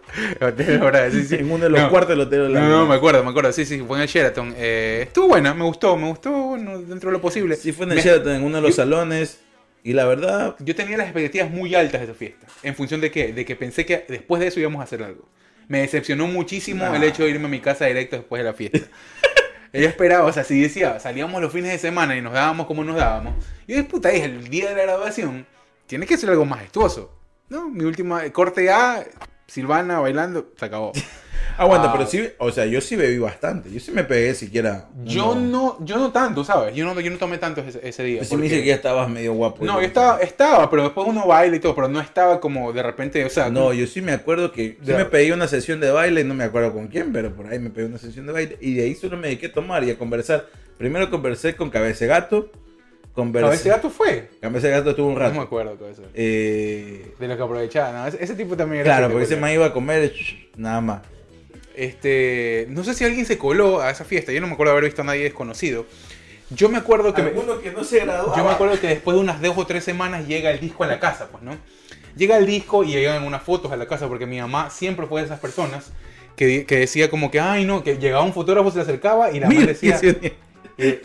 Hotel 0.41 1.11
sí, 1.11 1.23
sí. 1.25 1.35
En 1.35 1.51
uno 1.51 1.63
de 1.65 1.69
los 1.69 1.81
No. 1.81 1.89
cuartos 1.89 2.09
del 2.09 2.21
Hotel 2.21 2.53
No, 2.53 2.67
no, 2.69 2.85
me 2.85 2.95
acuerdo, 2.95 3.23
me 3.23 3.29
acuerdo, 3.29 3.51
sí, 3.51 3.65
sí, 3.65 3.83
fue 3.85 3.97
en 3.97 4.03
el 4.03 4.07
Sheraton. 4.07 4.53
Eh, 4.57 5.03
estuvo 5.07 5.27
buena, 5.29 5.53
me 5.53 5.63
gustó, 5.63 5.95
me 5.97 6.07
gustó, 6.07 6.31
bueno, 6.31 6.79
dentro 6.81 7.09
de 7.09 7.13
lo 7.17 7.21
posible. 7.21 7.55
Sí, 7.55 7.71
fue 7.71 7.85
en 7.85 7.91
el 7.91 7.97
Me- 7.97 8.03
Sheraton, 8.03 8.33
en 8.35 8.43
uno 8.43 8.55
de 8.57 8.61
los 8.61 8.71
yo- 8.71 8.75
salones. 8.77 9.39
Y 9.83 9.93
la 9.93 10.05
verdad, 10.05 10.55
Yo 10.59 10.75
tenía 10.75 10.97
las 10.97 11.05
expectativas 11.07 11.49
muy 11.49 11.73
altas 11.73 12.01
de 12.01 12.05
esa 12.07 12.13
fiesta. 12.13 12.47
¿En 12.63 12.75
función 12.75 12.99
de 12.99 13.11
qué? 13.11 13.31
De 13.31 13.45
que 13.45 13.55
pensé 13.55 13.85
que 13.85 14.05
después 14.09 14.41
de 14.41 14.47
eso 14.47 14.59
íbamos 14.59 14.81
a 14.81 14.83
hacer 14.83 15.01
algo. 15.01 15.27
Me 15.69 15.79
decepcionó 15.81 16.27
muchísimo 16.27 16.83
Nah. 16.83 16.95
el 16.95 17.03
hecho 17.03 17.23
de 17.23 17.29
irme 17.29 17.45
a 17.45 17.49
mi 17.49 17.61
casa 17.61 17.85
directo 17.85 18.17
después 18.17 18.39
de 18.41 18.43
la 18.43 18.53
fiesta. 18.53 18.79
Ella 19.71 19.87
esperaba, 19.87 20.25
o 20.25 20.33
sea, 20.33 20.43
si 20.43 20.59
decía, 20.59 20.99
salíamos 20.99 21.39
los 21.41 21.53
fines 21.53 21.71
de 21.71 21.77
semana 21.77 22.17
y 22.17 22.21
nos 22.21 22.33
dábamos 22.33 22.65
como 22.65 22.83
nos 22.83 22.95
dábamos. 22.97 23.35
Y 23.67 23.75
yo, 23.75 23.87
puta, 23.87 24.09
dije, 24.09 24.25
el 24.25 24.49
día 24.49 24.69
de 24.69 24.75
la 24.75 24.81
graduación 24.81 25.45
tiene 25.85 26.05
que 26.07 26.17
ser 26.17 26.31
algo 26.31 26.43
majestuoso. 26.43 27.15
¿No? 27.49 27.69
Mi 27.69 27.83
última 27.85 28.27
corte 28.31 28.69
A, 28.71 29.05
Silvana 29.49 29.99
bailando, 29.99 30.51
se 30.57 30.65
acabó. 30.65 30.91
aguanta, 31.57 31.89
Ah. 31.89 31.93
pero 31.93 32.07
sí, 32.09 32.25
o 32.37 32.51
sea, 32.51 32.65
yo 32.65 32.79
sí 32.79 32.95
bebí 32.95 33.17
bastante. 33.17 33.69
Yo 33.71 33.79
sí 33.81 33.91
me 33.91 34.03
pegué 34.05 34.33
siquiera. 34.33 34.87
Yo 35.03 35.35
no, 35.35 35.77
yo 35.83 35.97
no 35.97 36.11
tanto, 36.11 36.43
¿sabes? 36.45 36.73
Yo 36.73 36.85
no, 36.85 36.97
yo 37.01 37.11
no 37.11 37.17
tomé 37.17 37.37
tanto 37.37 37.59
ese, 37.61 37.79
ese 37.87 38.03
día. 38.03 38.23
Sí 38.23 38.35
me 38.35 38.43
porque- 38.43 38.43
dice 38.49 38.61
que 38.61 38.67
ya 38.69 38.75
estabas 38.75 39.09
medio 39.09 39.33
guapo. 39.33 39.65
No, 39.65 39.81
yo 39.81 39.87
estaba, 39.87 40.19
estaba, 40.21 40.69
pero 40.69 40.83
después 40.83 41.05
uno 41.07 41.27
baila 41.27 41.55
y 41.57 41.59
todo, 41.59 41.75
pero 41.75 41.87
no 41.89 41.99
estaba 41.99 42.39
como 42.39 42.71
de 42.71 42.81
repente, 42.83 43.25
o 43.25 43.29
sea, 43.29 43.49
No, 43.49 43.73
yo 43.73 43.87
sí 43.87 44.01
me 44.01 44.13
acuerdo 44.13 44.51
que 44.53 44.77
Ya. 44.83 44.95
me 44.97 45.05
pedí 45.05 45.31
una 45.31 45.47
sesión 45.49 45.79
de 45.81 45.91
baile, 45.91 46.23
no 46.23 46.33
me 46.33 46.45
acuerdo 46.45 46.71
con 46.73 46.87
quién, 46.87 47.11
pero 47.11 47.35
por 47.35 47.47
ahí 47.47 47.59
me 47.59 47.69
pedí 47.71 47.85
una 47.85 47.97
sesión 47.97 48.25
de 48.25 48.31
baile 48.31 48.57
y 48.61 48.75
de 48.75 48.83
ahí 48.83 48.95
solo 48.95 49.17
me 49.17 49.27
dediqué 49.27 49.47
a 49.47 49.53
tomar 49.53 49.83
y 49.83 49.91
a 49.91 49.97
conversar. 49.97 50.45
Primero 50.77 51.09
conversé 51.09 51.55
con 51.57 51.69
Cabeza 51.69 52.05
de 52.05 52.07
Gato, 52.07 52.51
conversé... 53.13 53.47
a 53.47 53.49
veces 53.51 53.65
gato 53.67 53.89
fue. 53.89 54.29
Cabeza 54.41 54.67
de 54.67 54.73
Gato 54.73 54.95
tuvo 54.95 55.07
un 55.07 55.13
No 55.15 55.19
me 55.19 55.25
rato. 55.27 55.41
acuerdo 55.41 55.89
eso. 55.89 56.03
Eh, 56.13 57.13
De 57.19 57.27
lo 57.27 57.35
que 57.37 57.43
aprovechaba, 57.43 57.91
¿no? 57.91 58.07
Ese, 58.07 58.23
ese 58.23 58.35
tipo 58.35 58.55
también 58.57 58.81
era 58.85 58.95
claro, 58.97 59.11
porque 59.11 59.25
ese 59.25 59.35
man 59.35 59.51
iba 59.53 59.65
a 59.65 59.73
comer 59.73 60.11
shh, 60.13 60.49
nada 60.57 60.81
más. 60.81 61.01
Este, 61.75 62.65
no 62.69 62.83
sé 62.83 62.93
si 62.93 63.05
alguien 63.05 63.25
se 63.25 63.37
coló 63.37 63.81
a 63.81 63.89
esa 63.91 64.03
fiesta, 64.03 64.31
yo 64.31 64.41
no 64.41 64.47
me 64.47 64.53
acuerdo 64.53 64.73
de 64.73 64.77
haber 64.79 64.89
visto 64.89 65.01
a 65.01 65.05
nadie 65.05 65.23
desconocido. 65.23 65.85
Yo 66.49 66.67
me 66.67 66.77
acuerdo 66.77 67.13
que 67.13 67.21
me- 67.21 67.29
Alguno 67.29 67.59
que 67.61 67.71
no 67.71 67.83
se 67.83 67.99
graduaba. 67.99 68.35
yo 68.35 68.43
me 68.43 68.49
acuerdo 68.51 68.79
que 68.79 68.87
después 68.87 69.15
de 69.15 69.21
unas 69.21 69.41
dos 69.41 69.57
o 69.57 69.65
tres 69.65 69.83
semanas 69.83 70.27
llega 70.27 70.49
el 70.51 70.59
disco 70.59 70.83
a 70.83 70.87
la 70.87 70.99
casa, 70.99 71.27
pues, 71.31 71.43
¿no? 71.43 71.55
Llega 72.17 72.37
el 72.37 72.45
disco 72.47 72.83
y 72.83 72.87
llegan 72.91 73.23
unas 73.23 73.43
fotos 73.43 73.71
a 73.71 73.77
la 73.77 73.85
casa 73.87 74.07
porque 74.07 74.25
mi 74.25 74.41
mamá 74.41 74.69
siempre 74.71 75.05
fue 75.05 75.21
de 75.21 75.27
esas 75.27 75.39
personas 75.39 75.91
que, 76.35 76.65
que 76.65 76.79
decía 76.79 77.09
como 77.09 77.29
que, 77.31 77.39
ay, 77.39 77.65
no, 77.65 77.83
que 77.83 77.97
llegaba 77.97 78.23
un 78.23 78.33
fotógrafo, 78.33 78.71
se 78.71 78.77
le 78.77 78.81
acercaba 78.83 79.31
y 79.31 79.39
la 79.39 79.47
mamá 79.47 79.65
decía, 79.65 79.99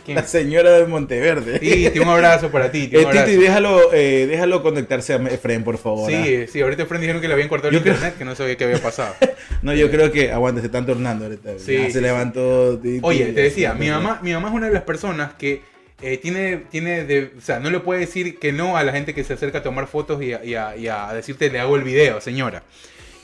¿quién? 0.04 0.16
la 0.16 0.26
señora 0.26 0.72
de 0.72 0.86
Monteverde. 0.86 1.58
Titi, 1.58 1.98
un 1.98 2.08
abrazo 2.08 2.50
para 2.50 2.70
ti, 2.70 2.88
Eh. 2.92 3.06
Titi, 3.12 3.36
déjalo, 3.36 3.92
eh, 3.92 4.26
déjalo 4.28 4.62
conectarse 4.62 5.14
a 5.14 5.16
Efraín, 5.16 5.64
por 5.64 5.78
favor. 5.78 6.10
¿ah? 6.12 6.24
Sí, 6.24 6.46
sí, 6.48 6.60
ahorita 6.60 6.86
Fran 6.86 7.00
dijeron 7.00 7.20
que 7.20 7.28
le 7.28 7.34
habían 7.34 7.48
cortado 7.48 7.68
el 7.70 7.76
Yo 7.76 7.82
creo- 7.82 7.94
internet, 7.94 8.16
que 8.18 8.24
no 8.24 8.34
sabía 8.34 8.56
qué 8.56 8.64
había 8.64 8.78
pasado. 8.78 9.14
No, 9.62 9.72
yo 9.74 9.90
creo 9.90 10.12
que, 10.12 10.30
aguanta, 10.30 10.60
se 10.60 10.66
están 10.66 10.84
tornando 10.84 11.24
ahorita. 11.24 11.52
Sí, 11.58 11.76
sí, 11.76 11.84
se 11.86 11.92
sí. 11.92 12.00
levantó. 12.00 12.78
Titi, 12.78 13.00
Oye, 13.02 13.26
te 13.32 13.42
decía, 13.42 13.72
mi 13.74 13.88
mamá, 13.88 14.20
mi 14.22 14.32
mamá 14.32 14.48
es 14.48 14.54
una 14.54 14.66
de 14.66 14.72
las 14.74 14.82
personas 14.82 15.32
que 15.34 15.62
eh, 16.02 16.18
tiene, 16.18 16.58
tiene 16.70 17.04
de, 17.04 17.30
o 17.38 17.40
sea, 17.40 17.60
no 17.60 17.70
le 17.70 17.80
puede 17.80 18.00
decir 18.00 18.38
que 18.38 18.52
no 18.52 18.76
a 18.76 18.82
la 18.84 18.92
gente 18.92 19.14
que 19.14 19.24
se 19.24 19.32
acerca 19.34 19.58
a 19.58 19.62
tomar 19.62 19.86
fotos 19.86 20.22
y 20.22 20.34
a, 20.34 20.44
y 20.44 20.54
a- 20.54 20.76
y 20.76 20.88
a 20.88 21.12
decirte 21.14 21.48
le 21.50 21.60
hago 21.60 21.76
el 21.76 21.82
video, 21.82 22.20
señora. 22.20 22.62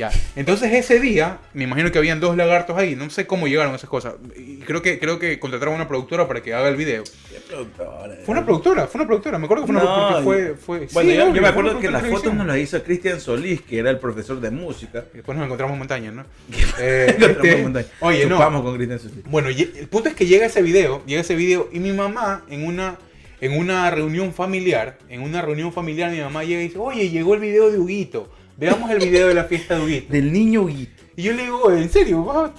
Ya. 0.01 0.11
Entonces 0.35 0.73
ese 0.73 0.99
día, 0.99 1.41
me 1.53 1.65
imagino 1.65 1.93
que 1.93 1.99
habían 1.99 2.21
dos 2.21 2.35
lagartos 2.35 2.75
ahí, 2.79 2.97
no 2.97 3.11
sé 3.11 3.27
cómo 3.27 3.49
llegaron 3.49 3.75
esas 3.75 3.91
cosas. 3.91 4.15
Y 4.35 4.57
creo 4.61 4.81
que, 4.81 4.99
creo 4.99 5.19
que 5.19 5.39
contrataron 5.39 5.75
a 5.75 5.77
una 5.77 5.89
productora 5.89 6.27
para 6.27 6.43
que 6.43 6.55
haga 6.55 6.71
el 6.71 6.77
video. 6.77 7.05
Qué 7.05 7.39
productora, 7.47 8.17
Fue 8.25 8.33
una 8.33 8.47
productora, 8.47 8.87
fue 8.87 8.99
una 8.99 9.07
productora, 9.07 9.39
me 9.39 9.45
acuerdo 9.45 9.67
que 9.67 9.73
fue 9.75 9.83
una 9.83 9.85
No, 9.85 10.09
porque 10.09 10.25
fue, 10.25 10.55
fue 10.55 10.89
Bueno, 10.95 11.11
sí, 11.11 11.17
yo, 11.17 11.23
yo 11.25 11.31
obvio, 11.31 11.35
me 11.35 11.41
fue 11.41 11.49
acuerdo 11.51 11.71
una 11.73 11.81
que 11.81 11.91
las 11.91 12.01
productora 12.01 12.31
fotos 12.31 12.39
nos 12.39 12.47
las 12.47 12.57
hizo 12.57 12.83
Cristian 12.83 13.21
Solís, 13.21 13.61
que 13.61 13.79
era 13.79 13.91
el 13.91 13.99
profesor 13.99 14.41
de 14.41 14.51
música. 14.51 15.05
Y 15.13 15.17
Después 15.19 15.37
nos 15.37 15.45
encontramos 15.45 15.75
en 15.75 15.79
montaña, 15.81 16.11
¿no? 16.13 16.25
Eh, 16.81 17.07
Encontramos 17.19 17.45
este, 17.45 17.63
montaña. 17.63 17.87
oye, 18.01 18.25
no. 18.25 18.37
Chupamos 18.37 18.63
con 18.63 18.77
Cristian 18.77 18.99
Solís. 19.01 19.25
Bueno, 19.27 19.51
el 19.51 19.89
punto 19.91 20.09
es 20.09 20.15
que 20.15 20.25
llega 20.25 20.47
ese 20.47 20.63
video, 20.63 21.05
llega 21.05 21.21
ese 21.21 21.35
video 21.35 21.69
y 21.75 21.79
mi 21.79 21.93
mamá 21.93 22.47
en 22.49 22.65
una 22.65 22.97
en 23.43 23.59
una 23.59 23.91
reunión 23.91 24.33
familiar, 24.33 24.99
en 25.11 25.21
una 25.23 25.43
reunión 25.43 25.73
familiar 25.75 26.11
mi 26.11 26.21
mamá 26.21 26.45
llega 26.45 26.61
y 26.61 26.69
dice, 26.69 26.79
"Oye, 26.79 27.11
llegó 27.11 27.35
el 27.35 27.41
video 27.41 27.71
de 27.71 27.79
Huguito. 27.79 28.31
Veamos 28.61 28.91
el 28.91 28.99
video 28.99 29.29
de 29.29 29.35
la 29.35 29.45
fiesta 29.45 29.75
de 29.77 29.81
Huguito." 29.85 30.13
Del 30.13 30.33
niño 30.33 30.63
Huguito. 30.63 31.03
Y 31.17 31.23
yo 31.23 31.33
le 31.33 31.43
digo, 31.45 31.73
"¿En 31.73 31.89
serio? 31.91 32.27
Ah, 32.31 32.53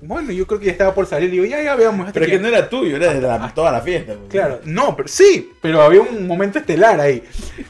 Bueno, 0.00 0.30
yo 0.30 0.46
creo 0.46 0.60
que 0.60 0.66
ya 0.66 0.72
estaba 0.72 0.94
por 0.94 1.06
salir. 1.06 1.28
Le 1.28 1.32
digo, 1.32 1.44
"Ya, 1.46 1.60
ya 1.60 1.74
veamos." 1.74 2.12
Pero 2.12 2.24
es 2.24 2.30
que- 2.30 2.36
que 2.36 2.42
no 2.42 2.46
era 2.48 2.68
tuyo, 2.68 2.94
era 2.96 3.12
de 3.14 3.20
la- 3.20 3.52
toda 3.52 3.72
la 3.72 3.80
fiesta. 3.80 4.14
pues. 4.14 4.28
Claro, 4.30 4.60
no, 4.64 4.94
pero 4.94 5.08
sí, 5.08 5.50
pero 5.60 5.82
había 5.82 6.02
un 6.02 6.24
momento 6.26 6.60
estelar 6.60 7.00
ahí. 7.00 7.20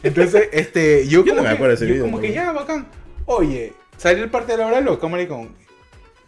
Entonces, 0.03 0.49
este, 0.53 1.07
yo, 1.09 1.25
Yo 1.25 1.33
no 1.33 1.39
como 1.39 1.43
me 1.45 1.49
que, 1.49 1.55
acuerdo 1.55 1.71
de 1.71 1.75
ese 1.77 1.87
yo 1.87 1.93
video, 1.95 2.05
como 2.05 2.21
que 2.21 2.33
ya, 2.35 2.53
bacán. 2.53 2.87
Oye, 3.25 3.73
salió 3.97 4.25
el 4.25 4.31
parte 4.31 4.53
de 4.53 4.59
la 4.59 4.67
hora 4.67 4.81
loca, 4.83 5.09
maricón. 5.09 5.55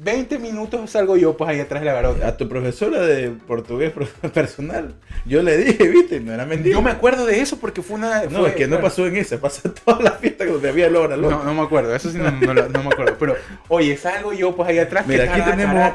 20 0.02 0.38
minutos 0.38 0.90
salgo 0.90 1.14
yo 1.18 1.36
pues 1.36 1.50
ahí 1.50 1.60
atrás 1.60 1.82
de 1.82 1.86
la 1.86 1.92
garota. 1.92 2.26
A 2.26 2.36
tu 2.36 2.48
profesora 2.48 3.00
de 3.02 3.30
portugués 3.30 3.92
personal, 4.34 4.94
yo 5.26 5.42
le 5.42 5.58
dije, 5.58 5.88
viste, 5.88 6.20
no 6.20 6.32
era 6.32 6.46
mentira. 6.46 6.74
Yo 6.74 6.80
me 6.80 6.90
acuerdo 6.90 7.26
de 7.26 7.40
eso 7.40 7.58
porque 7.58 7.82
fue 7.82 7.96
una... 7.96 8.24
No, 8.24 8.46
es 8.46 8.54
que 8.54 8.66
no 8.66 8.80
pasó 8.80 9.06
en 9.06 9.16
esa, 9.16 9.38
pasa 9.38 9.72
toda 9.84 10.00
la 10.00 10.12
fiesta 10.12 10.46
donde 10.46 10.70
había 10.70 10.88
Lora. 10.88 11.16
No, 11.18 11.44
no 11.44 11.54
me 11.54 11.60
acuerdo, 11.60 11.94
eso 11.94 12.10
sí 12.10 12.16
no, 12.16 12.30
no, 12.30 12.82
me 12.82 12.88
acuerdo. 12.88 13.16
Pero, 13.18 13.36
oye, 13.68 13.94
salgo 13.98 14.32
yo 14.32 14.56
pues 14.56 14.70
ahí 14.70 14.78
atrás. 14.78 15.06
Mira, 15.06 15.24
aquí 15.24 15.42
tenemos... 15.42 15.92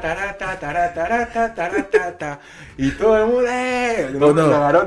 Y 2.78 2.92
todo 2.92 3.18
el 3.18 3.26
mundo... 3.26 3.50
Eh, 3.50 4.10
no, 4.14 4.34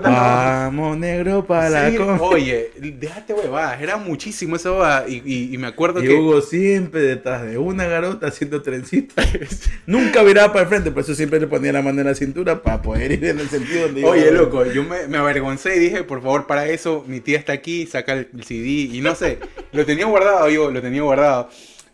Vamos, 0.01 0.97
negro, 0.97 1.45
para 1.45 1.91
sí, 1.91 1.99
la. 1.99 2.15
Oye, 2.21 2.71
déjate 2.77 3.33
huevadas, 3.33 3.81
era 3.81 3.97
muchísimo 3.97 4.57
esa 4.57 4.71
huevada. 4.71 5.09
Y, 5.09 5.55
y, 5.55 5.59
me 5.59 5.67
acuerdo 5.67 6.05
y 6.05 6.07
que... 6.07 6.15
Hugo 6.15 6.41
siempre 6.41 7.01
detrás 7.01 7.43
de 7.43 7.59
una 7.59 7.87
garota 7.87 8.29
haciendo 8.29 8.63
trencito 8.63 9.08
Nunca 9.87 10.23
miraba 10.23 10.53
para 10.53 10.65
el 10.65 10.69
frente, 10.69 10.91
por 10.91 11.03
eso 11.03 11.15
siempre 11.15 11.41
le 11.41 11.47
ponía 11.47 11.73
la 11.73 11.83
mano 11.83 12.01
en 12.01 12.07
la 12.07 12.15
cintura 12.15 12.63
para 12.63 12.83
poder 12.83 13.13
ir 13.13 13.25
en 13.25 13.41
el 13.41 13.49
sentido 13.49 13.87
donde 13.87 14.01
iba. 14.01 14.11
Oye, 14.11 14.31
loco, 14.31 14.65
yo 14.67 14.85
me, 14.85 15.09
me 15.09 15.19
avergoncé 15.19 15.77
y 15.77 15.79
dije, 15.79 16.05
por 16.05 16.23
favor, 16.23 16.47
para 16.47 16.69
eso, 16.69 17.05
mi 17.07 17.21
tía 17.21 17.39
está 17.39 17.53
aquí, 17.53 17.87
saca 17.87 18.13
el 18.13 18.29
CD 18.45 18.91
y 18.93 19.01
no 19.01 19.15
sé, 19.15 19.39
lo 19.73 19.85
tenía 19.85 20.07
guardado 20.07 20.49
yo, 20.51 20.71
lo 20.71 20.81
tenía 20.81 21.03
guardado. 21.03 21.49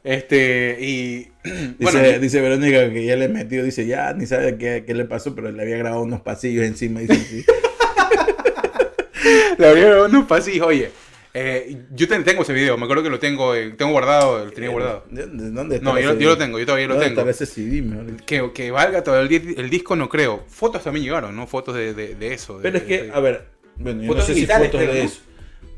Este, 0.05 0.77
y. 0.81 1.29
Dice, 2.20 2.40
Verónica 2.40 2.90
que 2.90 3.07
ya 3.07 3.16
le 3.16 3.29
metió, 3.29 3.64
dice, 3.64 3.87
ya 3.87 4.12
ni 4.12 4.27
sabe 4.27 4.57
qué, 4.57 4.85
qué 4.87 4.94
le 4.94 5.07
pasó, 5.07 5.35
pero 5.35 5.50
le 5.50 5.62
había 5.62 5.79
grabado 5.79 6.03
unos 6.03 6.20
pasillos 6.20 6.64
encima. 6.64 7.00
Dice, 7.00 7.16
sí. 7.16 7.44
le 9.59 9.66
abrieron 9.66 10.11
unos 10.11 10.27
pasillos, 10.27 10.66
oye. 10.66 10.90
Eh, 11.37 11.77
yo 11.94 12.07
ten- 12.09 12.23
tengo 12.25 12.42
ese 12.42 12.53
video, 12.53 12.77
me 12.79 12.85
acuerdo 12.85 13.03
que 13.03 13.11
lo 13.11 13.18
tengo, 13.18 13.55
eh, 13.57 13.70
tengo 13.77 13.90
guardado, 13.92 14.44
lo 14.44 14.53
tenía 14.53 14.70
guardado. 14.70 15.05
¿De- 15.11 15.27
de 15.27 15.51
¿Dónde 15.51 15.77
está 15.77 15.85
No, 15.92 15.99
yo, 15.99 16.12
lo 16.14 16.38
tengo, 16.38 16.59
yo 16.61 16.64
todavía 16.64 16.87
lo 16.87 16.94
¿Dónde 16.94 17.11
tengo. 17.11 17.29
ese 17.29 17.44
CD? 17.44 17.83
Que, 18.25 18.53
que 18.55 18.70
valga 18.70 19.03
todo 19.03 19.20
el, 19.20 19.29
di- 19.29 19.55
el 19.57 19.68
disco, 19.68 19.97
no 19.97 20.09
creo. 20.09 20.44
Fotos 20.49 20.85
también 20.85 21.05
llegaron, 21.05 21.35
¿no? 21.35 21.47
Fotos 21.47 21.75
de, 21.75 21.92
de, 21.92 22.14
de 22.14 22.33
eso. 22.35 22.59
de- 22.59 22.62
Pero 22.62 22.79
es 22.79 22.85
que, 22.85 23.11
a 23.12 23.18
ver, 23.20 23.47
bueno, 23.77 24.03
yo 24.03 24.09
Fotos 24.09 24.29
no 24.29 24.35
sé 24.35 24.40
si 24.40 24.47
fotos 24.47 24.81
de 24.81 25.03
eso. 25.05 25.20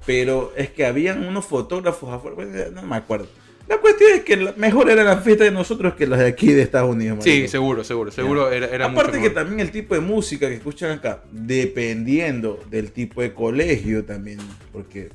Pero 0.05 0.53
es 0.57 0.71
que 0.71 0.85
habían 0.87 1.27
unos 1.27 1.45
fotógrafos 1.47 2.13
afuera, 2.13 2.37
bueno, 2.37 2.53
no 2.73 2.83
me 2.83 2.97
acuerdo. 2.97 3.27
La 3.69 3.79
cuestión 3.79 4.13
es 4.13 4.21
que 4.23 4.37
mejor 4.57 4.89
era 4.91 5.03
la 5.03 5.17
fiesta 5.17 5.43
de 5.43 5.51
nosotros 5.51 5.95
que 5.95 6.07
las 6.07 6.21
de 6.21 6.27
aquí 6.27 6.53
de 6.53 6.63
Estados 6.63 6.89
Unidos. 6.95 7.25
Sí, 7.25 7.49
seguro, 7.49 7.83
seguro, 7.83 8.13
seguro 8.13 8.53
era, 8.53 8.67
era 8.69 8.87
mucho 8.87 9.01
Aparte 9.01 9.21
que 9.21 9.31
también 9.31 9.59
el 9.59 9.73
tipo 9.73 9.97
de 9.97 10.01
música 10.01 10.49
que 10.49 10.55
escuchan 10.55 10.93
acá, 10.93 11.25
dependiendo 11.33 12.61
del 12.71 12.93
tipo 12.93 13.23
de 13.23 13.35
colegio 13.35 14.05
también, 14.05 14.39
porque 14.73 15.09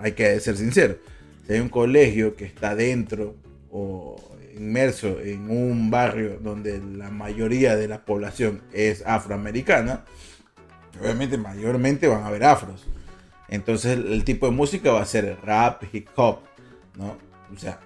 hay 0.00 0.12
que 0.12 0.38
ser 0.40 0.56
sincero, 0.56 0.96
si 1.46 1.54
hay 1.54 1.60
un 1.60 1.68
colegio 1.68 2.36
que 2.36 2.44
está 2.44 2.74
dentro 2.74 3.34
o 3.70 4.16
inmerso 4.56 5.20
en 5.20 5.50
un 5.50 5.90
barrio 5.90 6.38
donde 6.40 6.80
la 6.80 7.10
mayoría 7.10 7.76
de 7.76 7.88
la 7.88 8.04
población 8.04 8.62
es 8.72 9.02
afroamericana, 9.06 10.04
obviamente 11.00 11.38
mayormente 11.38 12.06
van 12.06 12.22
a 12.22 12.26
haber 12.26 12.44
afros. 12.44 12.86
Entonces 13.48 13.98
el, 13.98 14.24
tipo 14.24 14.46
de 14.46 14.52
música 14.52 14.92
va 14.92 15.02
a 15.02 15.06
ser 15.06 15.36
rap, 15.42 15.82
hip 15.92 16.08
hop, 16.16 16.38
¿no? 16.96 17.16
O 17.54 17.58
sea, 17.58 17.80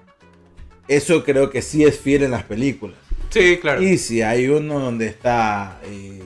eso 0.87 1.25
creo 1.25 1.51
que 1.51 1.63
sí 1.63 1.85
es 1.85 1.99
fiel 1.99 2.23
en 2.23 2.31
las 2.31 2.45
películas. 2.45 2.97
Sí, 3.31 3.59
claro. 3.61 3.83
Y 3.83 3.99
si 3.99 4.23
hay 4.23 4.49
uno 4.49 4.79
donde 4.79 5.07
está, 5.07 5.81
eh, 5.85 6.23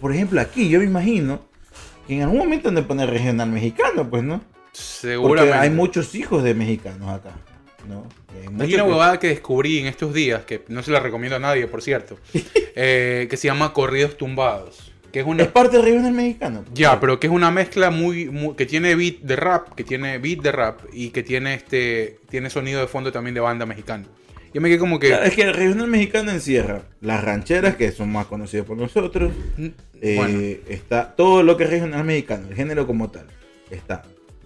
por 0.00 0.12
ejemplo, 0.12 0.40
aquí, 0.40 0.68
yo 0.68 0.80
me 0.80 0.86
imagino 0.86 1.42
que 2.06 2.16
en 2.16 2.22
algún 2.22 2.38
momento 2.38 2.68
donde 2.68 2.82
pone 2.82 3.06
regional 3.06 3.50
mexicano, 3.50 4.08
pues, 4.10 4.24
¿no? 4.24 4.40
Porque 4.74 5.12
Seguramente. 5.12 5.54
hay 5.58 5.70
muchos 5.70 6.14
hijos 6.14 6.42
de 6.42 6.54
mexicanos 6.54 7.08
acá, 7.08 7.30
¿no? 7.88 8.06
Hay 8.34 8.42
Hay 8.42 8.48
muchos 8.52 8.74
una 8.74 8.84
huevada 8.84 9.18
que 9.20 9.28
descubrí 9.28 9.78
en 9.78 9.86
estos 9.86 10.12
días, 10.12 10.44
que 10.44 10.64
no 10.68 10.82
se 10.82 10.90
la 10.90 10.98
recomiendo 11.00 11.36
a 11.36 11.38
nadie, 11.38 11.66
por 11.68 11.80
cierto, 11.82 12.18
eh, 12.74 13.26
que 13.30 13.36
se 13.36 13.46
llama 13.46 13.72
Corridos 13.72 14.16
Tumbados. 14.16 14.90
Que 15.12 15.20
es 15.20 15.26
Es 15.26 15.30
una... 15.30 15.44
parte 15.52 15.76
del 15.76 15.86
regional 15.86 16.12
mexicano. 16.12 16.64
Ya, 16.74 16.98
pero 16.98 17.20
que 17.20 17.28
es 17.28 17.32
una 17.32 17.52
mezcla 17.52 17.90
muy, 17.90 18.26
muy- 18.30 18.56
que 18.56 18.66
tiene 18.66 18.96
beat 18.96 19.18
de 19.20 19.36
rap, 19.36 19.74
que 19.76 19.84
tiene 19.84 20.18
beat 20.18 20.40
de 20.40 20.50
rap 20.50 20.80
y 20.92 21.10
que 21.10 21.22
tiene 21.22 21.54
este 21.54 22.18
tiene 22.28 22.50
sonido 22.50 22.80
de 22.80 22.88
fondo 22.88 23.12
también 23.12 23.34
de 23.34 23.40
banda 23.40 23.64
mexicana. 23.64 24.06
Yo 24.52 24.60
me 24.60 24.68
quedé 24.68 24.78
como 24.78 24.98
que 24.98 25.08
Claro, 25.08 25.24
es 25.24 25.34
que 25.34 25.42
el 25.42 25.54
regional 25.54 25.86
mexicano 25.88 26.32
encierra 26.32 26.82
las 27.00 27.22
rancheras, 27.22 27.76
que 27.76 27.92
son 27.92 28.10
más 28.10 28.26
conocidas 28.26 28.66
por 28.66 28.76
nosotros. 28.76 29.32
eh, 30.00 30.14
bueno, 30.16 30.40
Está 30.68 31.14
todo 31.14 31.44
lo 31.44 31.56
que 31.56 31.62
es 31.64 31.70
regional 31.70 32.02
mexicano, 32.04 32.48
el 32.48 32.56
género 32.56 32.84
como 32.86 33.08
tal. 33.10 33.26
Está 33.70 34.02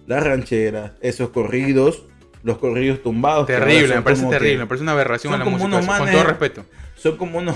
las 0.09 0.23
rancheras, 0.23 0.91
esos 1.01 1.29
corridos, 1.29 2.03
los 2.43 2.57
corridos 2.57 3.01
tumbados. 3.03 3.45
terrible, 3.47 3.95
me 3.95 4.01
parece 4.01 4.21
como 4.23 4.31
que- 4.31 4.37
terrible, 4.39 4.57
me 4.59 4.65
parece 4.67 4.83
una 4.83 4.91
aberración 4.93 5.33
a 5.33 5.37
la 5.37 5.43
como 5.45 5.57
música, 5.57 5.67
unos 5.77 5.79
eso, 5.85 5.87
con 5.97 5.99
manes- 6.05 6.13
todo 6.13 6.23
respeto. 6.29 6.65
son 6.95 7.15
como 7.17 7.37
unos 7.39 7.55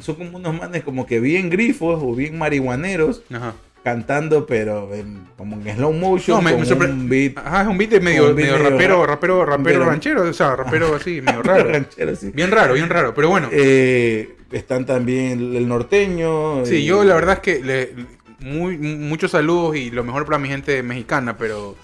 son 0.00 0.14
como 0.16 0.36
unos 0.38 0.54
manes 0.54 0.82
como 0.82 1.06
que 1.06 1.20
bien 1.20 1.48
grifos 1.50 2.00
o 2.02 2.14
bien 2.14 2.36
marihuaneros, 2.38 3.22
Ajá. 3.32 3.54
cantando, 3.82 4.46
pero 4.46 4.92
en- 4.94 5.26
como 5.38 5.56
en 5.56 5.76
slow 5.76 5.92
motion, 5.92 6.36
No, 6.38 6.42
me, 6.50 6.56
me 6.56 6.64
sorpre- 6.66 6.90
un 6.90 7.08
beat 7.08 7.38
Ajá, 7.38 7.62
es 7.62 7.68
un 7.68 7.78
beat 7.78 7.90
de 7.90 8.00
medio, 8.00 8.24
beat 8.24 8.36
medio 8.36 8.52
medio 8.58 8.70
rapero, 8.70 9.00
ra- 9.00 9.06
rapero, 9.14 9.44
rapero 9.46 9.84
ranchero, 9.84 10.22
o 10.22 10.32
sea, 10.32 10.56
rapero 10.56 10.94
así, 10.96 11.20
medio 11.22 11.42
raro. 11.42 11.70
ranchero, 11.70 12.14
sí. 12.16 12.30
Bien 12.34 12.50
raro, 12.50 12.74
bien 12.74 12.88
raro, 12.88 13.14
pero 13.14 13.28
bueno. 13.28 13.48
Eh, 13.52 14.36
están 14.52 14.86
también 14.86 15.54
el 15.56 15.66
norteño. 15.68 16.64
Sí, 16.66 16.76
eh, 16.76 16.84
yo 16.84 17.04
la 17.04 17.14
verdad 17.14 17.34
es 17.34 17.40
que 17.40 17.64
le- 17.64 17.94
muy, 18.40 18.76
muchos 18.78 19.30
saludos 19.30 19.76
y 19.76 19.90
lo 19.90 20.04
mejor 20.04 20.24
para 20.26 20.38
mi 20.38 20.48
gente 20.48 20.82
mexicana, 20.82 21.36
pero 21.38 21.76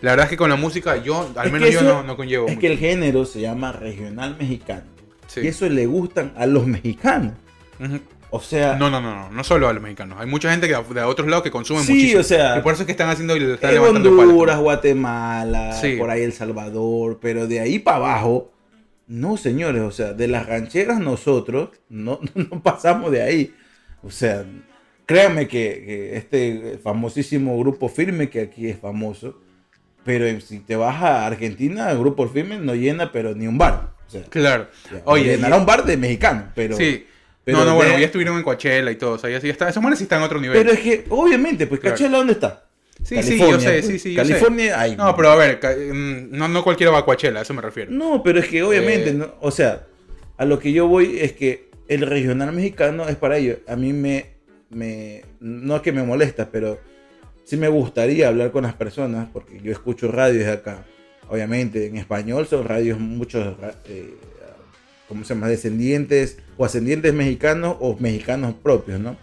la 0.00 0.12
verdad 0.12 0.24
es 0.26 0.30
que 0.30 0.36
con 0.36 0.50
la 0.50 0.56
música 0.56 0.96
yo, 0.96 1.30
al 1.36 1.46
Es 1.46 1.52
menos 1.52 1.70
yo 1.70 1.82
no, 1.82 2.02
no 2.02 2.16
conllevo 2.16 2.46
Es 2.46 2.52
mucho. 2.54 2.60
que 2.60 2.72
el 2.72 2.78
género 2.78 3.24
se 3.24 3.40
llama 3.40 3.72
regional 3.72 4.36
mexicano. 4.38 4.84
Sí. 5.26 5.40
Y 5.42 5.48
eso 5.48 5.68
le 5.68 5.86
gustan 5.86 6.32
a 6.36 6.46
los 6.46 6.66
mexicanos. 6.66 7.32
O 8.30 8.40
sea, 8.40 8.76
No, 8.76 8.90
no, 8.90 9.00
no, 9.00 9.14
no, 9.14 9.30
no 9.30 9.44
solo 9.44 9.68
a 9.68 9.72
los 9.72 9.82
mexicanos. 9.82 10.18
Hay 10.20 10.26
mucha 10.26 10.50
gente 10.50 10.66
que 10.68 10.74
de, 10.74 11.00
otros 11.02 11.28
lados 11.28 11.42
que 11.42 11.50
consumen 11.50 11.84
Sí, 11.84 11.92
muchísimo. 11.92 12.20
o 12.20 12.24
sea, 12.24 12.58
y 12.58 12.62
por 12.62 12.72
eso 12.74 12.82
es 12.82 12.86
que 12.86 12.92
están 12.92 13.08
haciendo 13.08 13.34
están 13.36 13.72
en 13.74 13.78
Honduras, 13.78 14.36
palas. 14.56 14.60
Guatemala, 14.60 15.72
Sí. 15.74 15.96
por 15.96 16.10
ahí 16.10 16.22
El 16.22 16.32
Salvador, 16.32 17.18
pero 17.20 17.46
de 17.46 17.60
ahí 17.60 17.78
para 17.78 17.96
abajo, 17.98 18.50
no 19.06 19.36
señores, 19.38 19.82
o 19.82 19.90
sea, 19.90 20.12
de 20.12 20.28
las 20.28 20.46
rancheras 20.46 21.00
nosotros 21.00 21.70
no, 21.88 22.20
no 22.34 22.62
pasamos 22.62 23.10
de 23.12 23.22
ahí. 23.22 23.54
O 24.02 24.10
sea, 24.10 24.44
créanme 25.08 25.48
que, 25.48 25.82
que 25.86 26.16
este 26.18 26.78
famosísimo 26.82 27.58
grupo 27.58 27.88
firme, 27.88 28.28
que 28.28 28.42
aquí 28.42 28.68
es 28.68 28.78
famoso, 28.78 29.40
pero 30.04 30.40
si 30.40 30.58
te 30.60 30.76
vas 30.76 31.02
a 31.02 31.26
Argentina, 31.26 31.90
el 31.90 31.98
grupo 31.98 32.28
firme 32.28 32.58
no 32.58 32.74
llena, 32.74 33.10
pero 33.10 33.34
ni 33.34 33.46
un 33.46 33.56
bar. 33.56 33.94
O 34.06 34.10
sea, 34.10 34.22
Claro. 34.24 34.68
ya, 34.92 35.00
Oye, 35.06 35.24
llenará 35.36 35.56
y- 35.56 35.60
un 35.60 35.66
bar 35.66 35.84
de 35.84 35.96
mexicanos, 35.96 36.44
pero... 36.54 36.76
sí. 36.76 37.06
pero 37.44 37.58
no, 37.58 37.64
no, 37.64 37.74
bueno, 37.76 37.98
ya 37.98 38.04
estuvieron 38.06 38.36
en 38.36 38.42
Coachella 38.42 38.90
y 38.90 38.96
todo. 38.96 39.12
O 39.12 39.18
sea, 39.18 39.30
ya, 39.30 39.40
sí 39.40 39.48
está. 39.48 39.68
Esos 39.70 39.82
manes 39.82 39.98
sí 39.98 40.02
están 40.04 40.18
en 40.20 40.24
otro 40.26 40.38
nivel. 40.40 40.56
Pero 40.58 40.72
es 40.72 40.80
que, 40.80 41.04
obviamente, 41.08 41.66
pues, 41.66 41.80
Claro. 41.80 41.96
Cachela, 41.96 42.18
¿dónde 42.18 42.34
está? 42.34 42.64
sí, 43.02 43.22
sí, 43.22 43.38
yo 43.38 43.58
sé, 43.58 43.80
sí, 43.82 43.98
sí, 43.98 44.12
yo 44.12 44.22
sé. 44.24 44.30
California, 44.32 44.78
ahí. 44.78 44.94
No, 44.96 45.16
pero 45.16 45.30
a 45.30 45.36
ver, 45.36 45.58
mm, 45.92 46.36
no, 46.36 46.48
no 46.48 46.62
cualquiera 46.64 46.92
va 46.92 46.98
a 46.98 47.04
Coachella, 47.06 47.38
a 47.38 47.42
eso 47.42 47.54
me 47.54 47.62
refiero. 47.62 47.90
No, 47.90 48.22
pero 48.22 48.40
es 48.40 48.46
que 48.48 48.62
obviamente, 48.62 49.10
Eh. 49.10 49.14
no, 49.14 49.34
o 49.40 49.50
sea, 49.50 49.86
a 50.36 50.44
lo 50.44 50.58
que 50.58 50.72
yo 50.72 50.86
voy 50.88 51.18
es 51.20 51.32
que 51.32 51.70
el 51.88 52.02
regional 52.02 52.52
mexicano 52.52 53.08
es 53.08 53.16
para 53.16 53.38
ellos. 53.38 53.58
A 53.66 53.76
mí 53.76 53.92
me, 53.94 54.26
me, 54.70 55.22
no 55.40 55.82
que 55.82 55.92
me 55.92 56.02
molesta, 56.02 56.50
pero 56.50 56.78
sí 57.44 57.56
me 57.56 57.68
gustaría 57.68 58.28
hablar 58.28 58.50
con 58.50 58.64
las 58.64 58.74
personas, 58.74 59.28
porque 59.32 59.60
yo 59.60 59.72
escucho 59.72 60.10
radios 60.10 60.44
de 60.44 60.52
acá. 60.52 60.84
Obviamente, 61.28 61.86
en 61.86 61.96
español 61.96 62.46
son 62.46 62.64
radios 62.64 62.98
muchos, 62.98 63.56
eh, 63.86 64.14
¿cómo 65.08 65.24
se? 65.24 65.34
Descendientes 65.34 66.38
o 66.56 66.64
ascendientes 66.64 67.12
mexicanos 67.12 67.76
o 67.80 67.96
mexicanos 67.98 68.54
propios, 68.54 69.00
¿no? 69.00 69.16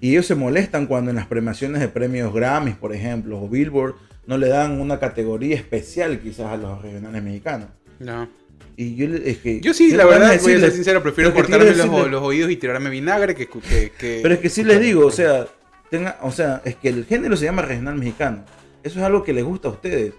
Y 0.00 0.10
ellos 0.10 0.26
se 0.26 0.34
molestan 0.34 0.86
cuando 0.86 1.10
en 1.10 1.16
las 1.16 1.26
premiaciones 1.26 1.80
de 1.80 1.88
premios 1.88 2.32
Grammys, 2.32 2.76
por 2.76 2.92
ejemplo, 2.92 3.40
o 3.40 3.48
Billboard, 3.48 3.94
no 4.26 4.36
le 4.38 4.48
dan 4.48 4.80
una 4.80 4.98
categoría 4.98 5.56
especial 5.56 6.20
quizás 6.20 6.46
a 6.46 6.56
los 6.56 6.82
regionales 6.82 7.22
mexicanos. 7.22 7.68
No. 7.98 8.28
Y 8.76 8.94
yo, 8.94 9.08
le- 9.08 9.30
es 9.30 9.38
que, 9.38 9.60
Yo 9.60 9.72
sí, 9.72 9.90
la 9.92 10.04
verdad, 10.04 10.38
voy 10.42 10.52
a 10.52 10.60
ser 10.60 10.70
sincero, 10.72 11.02
prefiero 11.02 11.32
cortarme 11.32 11.74
los, 11.74 12.10
los 12.10 12.22
oídos 12.22 12.50
y 12.50 12.56
tirarme 12.56 12.90
vinagre 12.90 13.34
que... 13.34 13.46
que, 13.48 13.92
que- 13.98 14.20
Pero 14.22 14.34
es 14.34 14.40
que 14.40 14.50
sí 14.50 14.62
les 14.64 14.80
digo, 14.80 15.06
o 15.06 15.10
sea, 15.10 15.46
tenga, 15.90 16.18
o 16.22 16.30
sea, 16.30 16.60
es 16.64 16.74
que 16.76 16.88
el 16.90 17.06
género 17.06 17.36
se 17.36 17.46
llama 17.46 17.62
regional 17.62 17.96
mexicano. 17.96 18.44
Eso 18.82 18.98
es 18.98 19.04
algo 19.04 19.24
que 19.24 19.32
les 19.32 19.44
gusta 19.44 19.68
a 19.68 19.70
ustedes. 19.72 20.12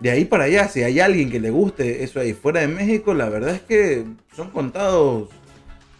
De 0.00 0.10
ahí 0.10 0.26
para 0.26 0.44
allá, 0.44 0.68
si 0.68 0.82
hay 0.82 1.00
alguien 1.00 1.30
que 1.30 1.40
le 1.40 1.48
guste 1.50 2.04
eso 2.04 2.20
ahí 2.20 2.34
fuera 2.34 2.60
de 2.60 2.68
México, 2.68 3.14
la 3.14 3.30
verdad 3.30 3.54
es 3.54 3.62
que 3.62 4.04
son 4.34 4.50
contados 4.50 5.30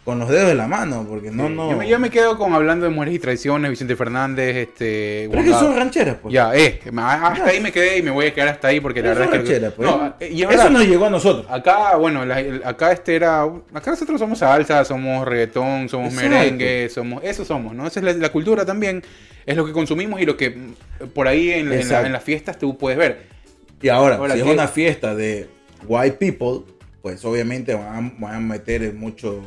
con 0.07 0.19
los 0.21 0.29
dedos 0.31 0.47
de 0.47 0.55
la 0.55 0.67
mano, 0.69 1.05
porque 1.09 1.31
no, 1.33 1.49
Sí, 1.49 1.55
no. 1.55 1.69
Yo 1.73 1.77
me, 1.77 1.89
yo 1.89 1.99
me 1.99 2.09
quedo 2.11 2.39
con 2.39 2.55
hablando 2.55 2.87
de 2.87 2.93
mujeres 2.93 3.17
y 3.17 3.19
traiciones, 3.19 3.71
Vicente 3.71 3.97
Fernández, 3.97 4.55
este... 4.57 5.27
Pero 5.29 5.43
es 5.43 5.49
que 5.49 5.53
son 5.55 5.77
rancheras, 5.77 6.17
pues. 6.23 6.33
Ya, 6.33 6.55
eh, 6.55 6.81
hasta 6.97 7.45
ahí 7.47 7.61
me 7.61 7.73
quedé 7.73 7.99
y 7.99 8.03
me 8.03 8.13
voy 8.13 8.27
a 8.27 8.33
quedar 8.33 8.49
hasta 8.49 8.69
ahí 8.69 8.79
porque 8.81 9.03
la 9.03 9.09
verdad 9.09 9.25
son 9.25 9.35
es 9.35 9.41
que... 9.41 9.47
rancheras, 9.49 9.73
pues. 9.75 9.89
No, 9.91 10.15
eh, 10.21 10.31
y 10.33 10.43
Eso 10.45 10.71
nos 10.71 10.87
llegó 10.87 11.07
a 11.07 11.11
nosotros. 11.11 11.45
Acá, 11.51 11.97
bueno, 11.97 12.25
la- 12.25 12.41
acá 12.65 12.93
este 12.93 13.17
era... 13.17 13.43
Acá 13.75 13.91
nosotros 13.91 14.19
somos 14.21 14.39
salsa, 14.39 14.85
somos 14.85 15.27
reggaetón, 15.27 15.89
somos 15.89 16.15
Exacto. 16.15 16.31
merengue, 16.31 16.89
somos... 16.89 17.25
Eso 17.25 17.45
somos, 17.45 17.75
¿no? 17.75 17.85
Esa 17.87 17.99
es 17.99 18.05
la, 18.07 18.13
la 18.13 18.29
cultura 18.31 18.65
también, 18.65 19.03
es 19.45 19.57
lo 19.57 19.67
que 19.67 19.73
consumimos 19.73 20.21
y 20.21 20.25
lo 20.25 20.37
que 20.37 20.57
por 21.15 21.27
ahí 21.27 21.51
en, 21.51 21.73
en 21.73 21.89
la- 21.89 22.07
en 22.07 22.13
las 22.13 22.23
fiestas 22.23 22.59
tú 22.59 22.79
puedes 22.79 22.97
ver. 22.97 23.27
Y 23.83 23.89
ahora, 23.89 24.17
Ahora, 24.17 24.35
si 24.35 24.41
es 24.41 24.47
una 24.47 24.69
fiesta 24.69 25.17
de 25.17 25.49
white 25.87 26.17
people, 26.17 26.73
pues 27.03 27.25
obviamente 27.25 27.75
van 27.75 27.87
a, 28.07 28.13
van 28.19 28.35
a 28.37 28.41
meter 28.41 28.95
mucho, 28.95 29.43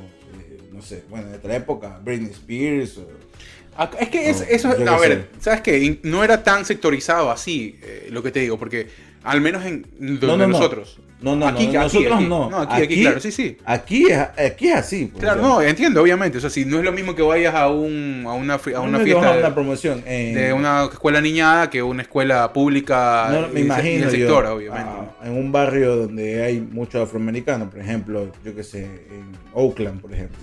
no 0.79 0.85
sé, 0.85 1.03
bueno, 1.09 1.27
de 1.27 1.35
otra 1.35 1.55
época, 1.57 1.99
Britney 2.03 2.31
Spears. 2.31 2.97
o- 2.99 3.89
es 3.99 4.09
que 4.09 4.29
es- 4.29 4.41
eso, 4.49 4.69
a 4.69 4.97
ver, 4.97 5.29
¿sabes 5.41 5.59
qué? 5.61 5.99
No 6.03 6.23
era 6.23 6.41
tan 6.43 6.63
sectorizado 6.65 7.29
así, 7.31 7.77
eh, 7.83 8.07
lo 8.11 8.23
que 8.23 8.31
te 8.31 8.39
digo, 8.39 8.57
porque 8.57 8.87
al 9.23 9.41
menos 9.41 9.65
en 9.65 9.85
donde 9.99 10.27
No, 10.27 10.37
no, 10.37 10.47
no. 10.47 10.47
nosotros. 10.47 10.99
No, 11.21 11.35
no, 11.35 11.45
Aquí- 11.49 11.63
no, 11.67 11.69
aquí, 11.71 11.77
nosotros 11.97 12.13
aquí. 12.15 12.25
no. 12.27 12.49
No, 12.49 12.57
aquí, 12.59 12.81
aquí, 12.81 13.01
claro, 13.01 13.19
sí, 13.19 13.31
sí. 13.33 13.57
Aquí 13.65 14.05
es, 14.09 14.17
aquí 14.17 14.69
es 14.69 14.75
así. 14.75 15.05
pues, 15.11 15.21
Claro, 15.21 15.41
no, 15.41 15.61
entiendo, 15.61 16.01
obviamente. 16.01 16.37
O 16.37 16.41
sea, 16.41 16.49
si 16.49 16.63
no 16.63 16.77
es 16.79 16.85
lo 16.85 16.93
mismo 16.93 17.13
que 17.13 17.21
vayas 17.21 17.53
a, 17.55 17.67
un, 17.69 18.23
a 18.25 18.31
una, 18.31 18.53
a 18.53 18.79
una 18.79 18.99
fiesta 18.99 19.33
de, 19.33 19.39
una 19.39 19.53
promoción. 19.53 20.01
en- 20.07 20.33
de 20.35 20.53
una 20.53 20.85
escuela 20.85 21.19
niñada 21.19 21.69
que 21.69 21.83
una 21.83 22.03
escuela 22.03 22.53
pública 22.53 23.27
no, 23.31 23.49
y 23.49 23.53
me 23.53 23.59
imagino 23.61 24.05
del 24.09 24.15
yo, 24.21 24.27
sector, 24.27 24.45
obviamente. 24.45 24.89
ah, 24.89 25.25
en 25.25 25.33
un 25.37 25.51
barrio 25.51 25.97
donde 25.97 26.41
hay 26.41 26.61
muchos 26.61 27.01
afroamericanos, 27.03 27.67
por 27.69 27.79
ejemplo, 27.81 28.31
yo 28.45 28.55
que 28.55 28.63
sé, 28.63 28.83
en 28.85 29.25
Oakland, 29.53 29.99
por 29.99 30.13
ejemplo. 30.13 30.37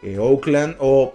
Que 0.00 0.18
Oakland 0.18 0.76
o 0.78 1.12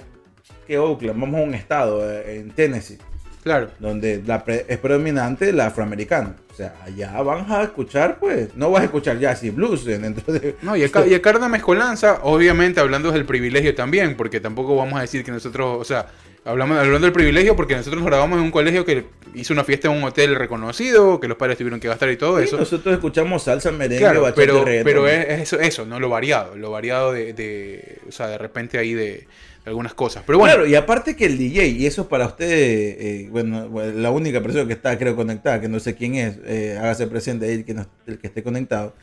que 0.68 0.78
Oakland, 0.78 1.20
vamos 1.20 1.40
a 1.40 1.44
un 1.44 1.54
estado, 1.54 2.10
eh, 2.12 2.38
en 2.40 2.52
Tennessee. 2.52 2.98
Claro. 3.44 3.70
donde 3.78 4.24
la 4.26 4.44
pre- 4.44 4.66
es 4.68 4.80
predominante 4.80 5.54
la 5.54 5.68
afroamericana. 5.68 6.36
O 6.52 6.56
sea, 6.56 6.74
allá 6.84 7.22
van 7.22 7.46
a 7.52 7.62
escuchar, 7.62 8.18
pues, 8.20 8.56
no 8.56 8.72
vas 8.72 8.82
a 8.82 8.86
escuchar 8.86 9.20
jazz 9.20 9.44
y 9.44 9.52
blues 9.52 9.86
eh, 9.86 10.00
dentro 10.00 10.34
de... 10.34 10.56
No, 10.64 10.76
y 10.76 10.84
acá, 10.84 11.06
y 11.08 11.14
acá 11.14 11.30
una 11.38 11.48
mezcolanza, 11.48 12.22
obviamente 12.24 12.80
hablando 12.80 13.12
del 13.12 13.24
privilegio 13.26 13.76
también, 13.76 14.18
porque 14.18 14.40
tampoco 14.40 14.76
vamos 14.76 14.98
a 14.98 15.02
decir 15.02 15.24
que 15.24 15.30
nosotros, 15.32 15.78
o 15.80 15.84
sea, 15.84 16.08
hablamos 16.46 16.78
hablando 16.78 17.06
del 17.06 17.12
privilegio 17.14 17.56
porque 17.56 17.76
nosotros 17.76 18.02
nos 18.02 18.10
grabamos 18.10 18.38
en 18.40 18.46
un 18.46 18.52
colegio 18.52 18.86
que 18.86 19.06
hizo 19.34 19.52
una 19.54 19.64
fiesta 19.64 19.90
en 19.92 19.98
un 19.98 20.04
hotel 20.04 20.36
reconocido, 20.36 21.20
que 21.20 21.28
los 21.28 21.38
padres 21.38 21.58
tuvieron 21.58 21.80
que 21.80 21.88
gastar 21.88 22.10
y 22.12 22.18
todo 22.18 22.40
eso. 22.40 22.58
nosotros 22.58 22.94
escuchamos 22.94 23.44
salsa, 23.44 23.72
merengue, 23.72 23.98
Claro, 24.00 24.22
bachata 24.22 24.36
pero, 24.42 24.64
reggaetón. 24.64 24.86
pero 24.86 25.08
es, 25.08 25.26
es 25.28 25.40
eso, 25.42 25.60
eso, 25.60 25.86
¿no? 25.86 26.00
Lo 26.00 26.08
variado, 26.10 26.56
lo 26.56 26.72
variado 26.72 27.12
de, 27.12 27.34
de, 27.34 27.98
o 28.08 28.12
sea, 28.12 28.28
de 28.28 28.38
repente 28.38 28.78
ahí 28.78 28.94
de, 28.94 29.28
algunas 29.66 29.96
cosas. 29.96 30.24
Pero 30.28 30.38
bueno, 30.38 30.54
Claro, 30.54 30.68
y 30.70 30.76
aparte 30.76 31.16
que 31.16 31.26
el 31.26 31.38
DJ, 31.40 31.68
y 31.70 31.88
eso 31.88 32.08
para 32.08 32.28
ustedes, 32.28 32.98
eh, 33.00 33.28
bueno, 33.32 33.68
bueno, 33.68 34.00
la 34.00 34.12
única 34.12 34.40
persona 34.42 34.68
que 34.68 34.74
está, 34.74 34.96
creo, 35.00 35.16
conectada, 35.16 35.60
que 35.60 35.68
no 35.68 35.80
sé 35.80 35.96
quién 35.96 36.14
es, 36.16 36.38
eh, 36.46 36.78
hágase 36.80 37.08
presente 37.08 37.48
ahí 37.48 37.54
el 37.56 37.66
que, 37.66 37.74
no- 37.74 37.88
el 38.06 38.20
que 38.20 38.28
esté 38.28 38.44
conectado, 38.44 38.94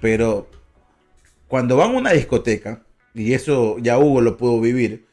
pero 0.00 0.48
cuando 1.48 1.76
van 1.76 1.90
a 1.90 1.98
una 1.98 2.12
discoteca, 2.12 2.82
y 3.14 3.32
eso 3.32 3.76
ya 3.80 3.98
Hugo 3.98 4.20
lo 4.20 4.36
pudo 4.36 4.60
vivir, 4.60 5.06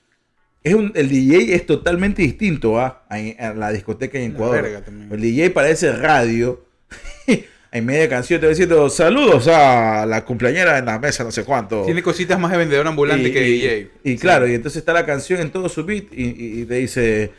es 0.64 0.74
un, 0.74 0.92
el 0.96 1.10
DJ 1.10 1.56
es 1.56 1.66
totalmente 1.66 2.22
distinto 2.22 2.80
a, 2.80 3.06
a- 3.10 3.48
a 3.50 3.54
la 3.54 3.72
discoteca 3.72 4.18
en 4.20 4.32
Ecuador. 4.32 4.68
El 5.12 5.22
DJ 5.22 5.50
parece 5.52 5.92
radio. 5.94 6.66
en 7.72 7.86
media 7.86 8.08
canción 8.10 8.40
te 8.40 8.46
va 8.48 8.50
diciendo 8.52 8.90
saludos 8.90 9.48
a 9.50 10.06
la 10.06 10.24
cumpleañera 10.26 10.78
en 10.78 10.86
la 10.86 11.00
mesa, 11.00 11.24
no 11.24 11.32
sé 11.32 11.44
cuánto. 11.44 11.84
tiene 11.84 12.02
cositas 12.02 12.40
más 12.40 12.52
de 12.52 12.58
vendedor 12.58 12.88
ambulante 12.88 13.30
Y- 13.30 13.32
que 13.34 13.40
de 13.42 13.50
y- 13.50 13.54
DJ. 13.62 13.92
Y 14.04 14.12
Sí. 14.14 14.18
claro, 14.18 14.48
y 14.48 14.54
entonces 14.56 14.80
está 14.80 14.94
la 14.94 15.06
canción 15.06 15.42
en 15.42 15.52
todo 15.52 15.68
su 15.70 15.84
beat 15.86 16.06
y 16.12 16.66
te 16.66 16.76
dice, 16.76 17.32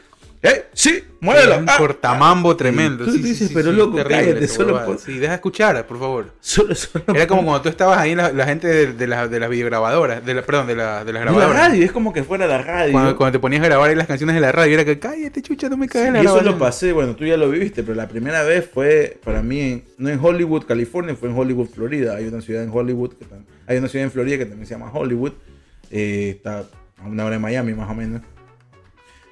¡eh! 0.42 0.66
¡Sí! 0.72 1.02
¡Muévelo! 1.20 1.58
Un 1.58 1.68
ah, 1.68 1.74
cortamambo 1.76 2.52
ah". 2.52 2.56
tremendo. 2.56 3.04
Tú 3.04 3.10
sí, 3.12 3.18
dices, 3.22 3.48
sí, 3.48 3.54
pero 3.54 3.70
sí, 3.72 3.76
loco, 3.76 3.96
terrible 3.96 4.24
cállate, 4.34 4.48
solo 4.48 4.84
por- 4.84 4.98
Sí, 5.00 5.18
deja 5.18 5.34
escuchar, 5.34 5.84
por 5.86 5.98
favor. 5.98 6.32
Solo, 6.40 6.74
solo 6.76 7.04
Era 7.12 7.26
como 7.26 7.40
por- 7.40 7.46
cuando 7.46 7.62
tú 7.62 7.68
estabas 7.70 7.98
ahí, 7.98 8.14
la, 8.14 8.32
la 8.32 8.44
gente 8.46 8.68
de, 8.68 8.92
de, 8.92 9.06
la- 9.08 9.26
de 9.26 9.40
las 9.40 9.50
videograbadoras, 9.50 10.24
de 10.24 10.34
la, 10.34 10.42
perdón, 10.42 10.68
de, 10.68 10.76
la, 10.76 10.84
de 10.84 10.96
las 10.98 11.06
de 11.06 11.12
la 11.14 11.20
grabadoras. 11.20 11.56
radio, 11.68 11.84
es 11.84 11.90
como 11.90 12.12
que 12.12 12.22
fuera 12.22 12.46
la 12.46 12.58
radio. 12.62 12.92
Cuando, 12.92 13.16
cuando 13.16 13.32
te 13.32 13.40
ponías 13.40 13.62
a 13.62 13.66
grabar 13.66 13.90
ahí 13.90 13.96
las 13.96 14.06
canciones 14.06 14.34
de 14.36 14.40
la 14.40 14.52
radio, 14.52 14.74
era 14.74 14.84
que 14.84 14.98
cállate, 15.00 15.42
chucha, 15.42 15.68
no 15.68 15.76
me 15.76 15.86
Sí, 15.86 15.92
caes 15.94 16.08
y 16.08 16.12
la 16.12 16.18
eso 16.20 16.24
grabación". 16.34 16.52
lo 16.54 16.58
pasé, 16.58 16.92
bueno, 16.92 17.16
tú 17.16 17.24
ya 17.26 17.36
lo 17.36 17.50
viviste, 17.50 17.82
pero 17.82 17.96
la 17.96 18.06
primera 18.06 18.44
vez 18.44 18.68
fue 18.72 19.18
para 19.24 19.42
mí, 19.42 19.60
en- 19.60 19.84
no 19.98 20.08
en 20.08 20.20
Hollywood, 20.24 20.64
California, 20.66 21.16
fue 21.16 21.30
en 21.30 21.36
Hollywood, 21.36 21.66
Florida. 21.68 22.14
Hay 22.14 22.26
una 22.28 22.40
ciudad 22.40 22.62
en 22.62 22.70
Hollywood, 22.72 23.14
que 23.14 23.26
hay 23.66 23.78
una 23.78 23.88
ciudad 23.88 24.04
en 24.04 24.12
Florida 24.12 24.38
que 24.38 24.46
también 24.46 24.66
se 24.66 24.74
llama 24.74 24.90
Hollywood. 24.92 25.32
eh, 25.90 26.34
está 26.36 26.64
a 27.02 27.06
una 27.08 27.24
hora 27.24 27.36
de 27.36 27.38
Miami 27.40 27.72
más 27.74 27.90
o 27.90 27.94
menos. 27.94 28.22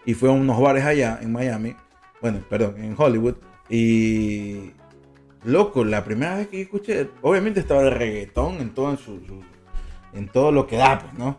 Y 0.07 0.15
fue 0.15 0.29
a 0.29 0.33
unos 0.33 0.59
bares 0.61 0.85
allá 0.85 1.19
en 1.21 1.33
Miami, 1.33 1.75
bueno, 2.23 2.39
perdón, 2.49 2.77
en 2.79 2.95
Hollywood. 2.97 3.35
Y 3.69 4.71
loco, 5.45 5.85
la 5.85 6.05
primera 6.05 6.37
vez 6.37 6.49
que 6.49 6.63
escuché, 6.63 7.09
obviamente 7.23 7.61
estaba 7.61 7.83
el 7.83 7.91
reggaetón 7.93 8.57
en 8.61 8.71
todo, 8.71 8.91
en 8.91 8.97
su, 8.99 9.21
su- 9.27 9.43
en 10.15 10.29
todo 10.29 10.53
lo 10.53 10.67
que 10.67 10.77
da, 10.77 10.99
pues, 11.01 11.13
¿no? 11.15 11.39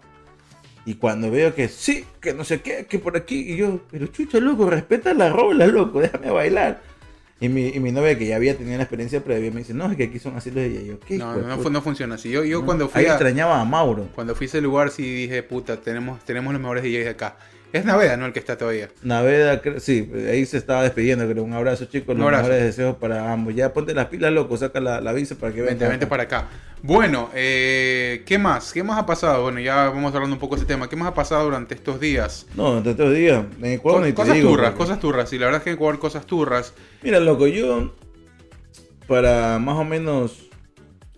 Y 0.86 0.95
cuando 0.95 1.32
veo 1.32 1.53
que 1.55 1.68
sí, 1.68 2.05
que 2.22 2.34
no 2.34 2.43
sé 2.43 2.61
qué, 2.61 2.86
que 2.86 2.99
por 2.99 3.18
aquí, 3.18 3.53
y 3.53 3.57
yo, 3.57 3.80
pero 3.89 4.07
chucha, 4.07 4.39
loco, 4.39 4.70
respeta 4.70 5.13
la 5.13 5.30
rola, 5.30 5.65
loco, 5.68 5.99
déjame 6.01 6.30
bailar. 6.32 6.82
Y 7.39 7.49
mi, 7.49 7.68
y 7.68 7.80
mi 7.80 7.91
novia, 7.91 8.18
que 8.18 8.26
ya 8.26 8.36
había 8.36 8.57
tenido 8.57 8.78
la 8.78 8.84
experiencia 8.84 9.24
previa, 9.24 9.51
me 9.51 9.59
dice, 9.59 9.74
no, 9.74 9.89
es 9.91 9.95
que 9.97 10.05
aquí 10.05 10.18
son 10.20 10.36
así 10.38 10.49
los 10.49 10.63
de 10.63 10.86
yo, 10.88 10.99
¿qué? 10.99 11.18
No, 11.18 11.34
no, 11.36 11.41
no, 11.41 11.55
puta?". 11.55 11.57
fu- 11.63 11.70
no 11.70 11.82
funciona 11.82 12.15
así. 12.15 12.30
Yo, 12.32 12.43
yo 12.43 12.59
No, 12.61 12.65
cuando 12.65 12.89
fui 12.89 13.01
Ahí 13.01 13.07
a, 13.07 13.11
extrañaba 13.11 13.61
a 13.61 13.65
Mauro. 13.65 14.07
cuando 14.15 14.34
fui 14.36 14.45
a 14.45 14.47
ese 14.49 14.59
lugar 14.61 14.89
sí 14.89 15.03
dije, 15.03 15.43
puta, 15.43 15.78
tenemos, 15.78 16.20
tenemos 16.26 16.51
los 16.53 16.61
mejores 16.61 16.84
DJs 16.84 17.03
de 17.03 17.09
acá. 17.09 17.38
Es 17.78 17.86
Naveda, 17.86 18.17
¿no? 18.17 18.25
El 18.25 18.34
que 18.34 18.39
está 18.39 18.57
todavía. 18.57 18.89
Naveda, 19.03 19.61
sí, 19.80 20.09
ahí 20.30 20.45
se 20.45 20.57
estaba 20.57 20.84
despidiendo, 20.84 21.28
creo. 21.30 21.43
Un 21.43 21.53
abrazo, 21.53 21.86
chicos. 21.86 22.09
Un 22.15 22.19
Los 22.21 22.25
abrazo. 22.28 22.43
mejores 22.45 22.63
deseos 22.65 22.95
para 22.97 23.32
ambos. 23.32 23.53
Ya 23.55 23.73
ponte 23.73 23.93
las 23.93 24.07
pilas, 24.07 24.32
loco. 24.32 24.57
Saca 24.57 24.80
la, 24.80 24.99
la 25.01 25.13
visa 25.13 25.36
para 25.36 25.53
que 25.53 25.61
Vente, 25.61 25.75
venga. 25.75 25.89
vente 25.89 26.07
para 26.07 26.23
acá. 26.23 26.47
Bueno, 26.82 27.30
eh, 27.34 28.23
¿qué 28.25 28.38
más? 28.38 28.71
¿Qué 28.73 28.84
más 28.84 28.97
ha 28.99 29.05
pasado? 29.05 29.43
Bueno, 29.43 29.59
ya 29.59 29.89
vamos 29.89 30.13
hablando 30.13 30.36
un 30.36 30.39
poco 30.39 30.55
de 30.55 30.59
ese 30.61 30.67
tema. 30.67 30.89
¿Qué 30.89 30.95
más 30.95 31.07
ha 31.09 31.13
pasado 31.13 31.43
durante 31.45 31.75
estos 31.75 31.99
días? 31.99 32.45
No, 32.55 32.82
te 32.84 32.93
te 32.93 33.09
digo. 33.11 33.45
En 33.61 33.65
Ecuador 33.73 34.01
ni 34.01 34.07
te 34.09 34.13
cosas 34.15 34.36
digo, 34.36 34.49
turras, 34.49 34.69
porque- 34.71 34.78
cosas 34.84 34.99
turras. 34.99 35.34
Y 35.34 35.38
la 35.39 35.45
verdad 35.45 35.59
es 35.59 35.63
que 35.63 35.69
en 35.71 35.75
Ecuador 35.75 35.99
cosas 35.99 36.25
turras. 36.25 36.73
Mira, 37.03 37.19
loco, 37.19 37.47
yo. 37.47 37.93
Para 39.07 39.57
más 39.59 39.78
o 39.78 39.84
menos 39.86 40.49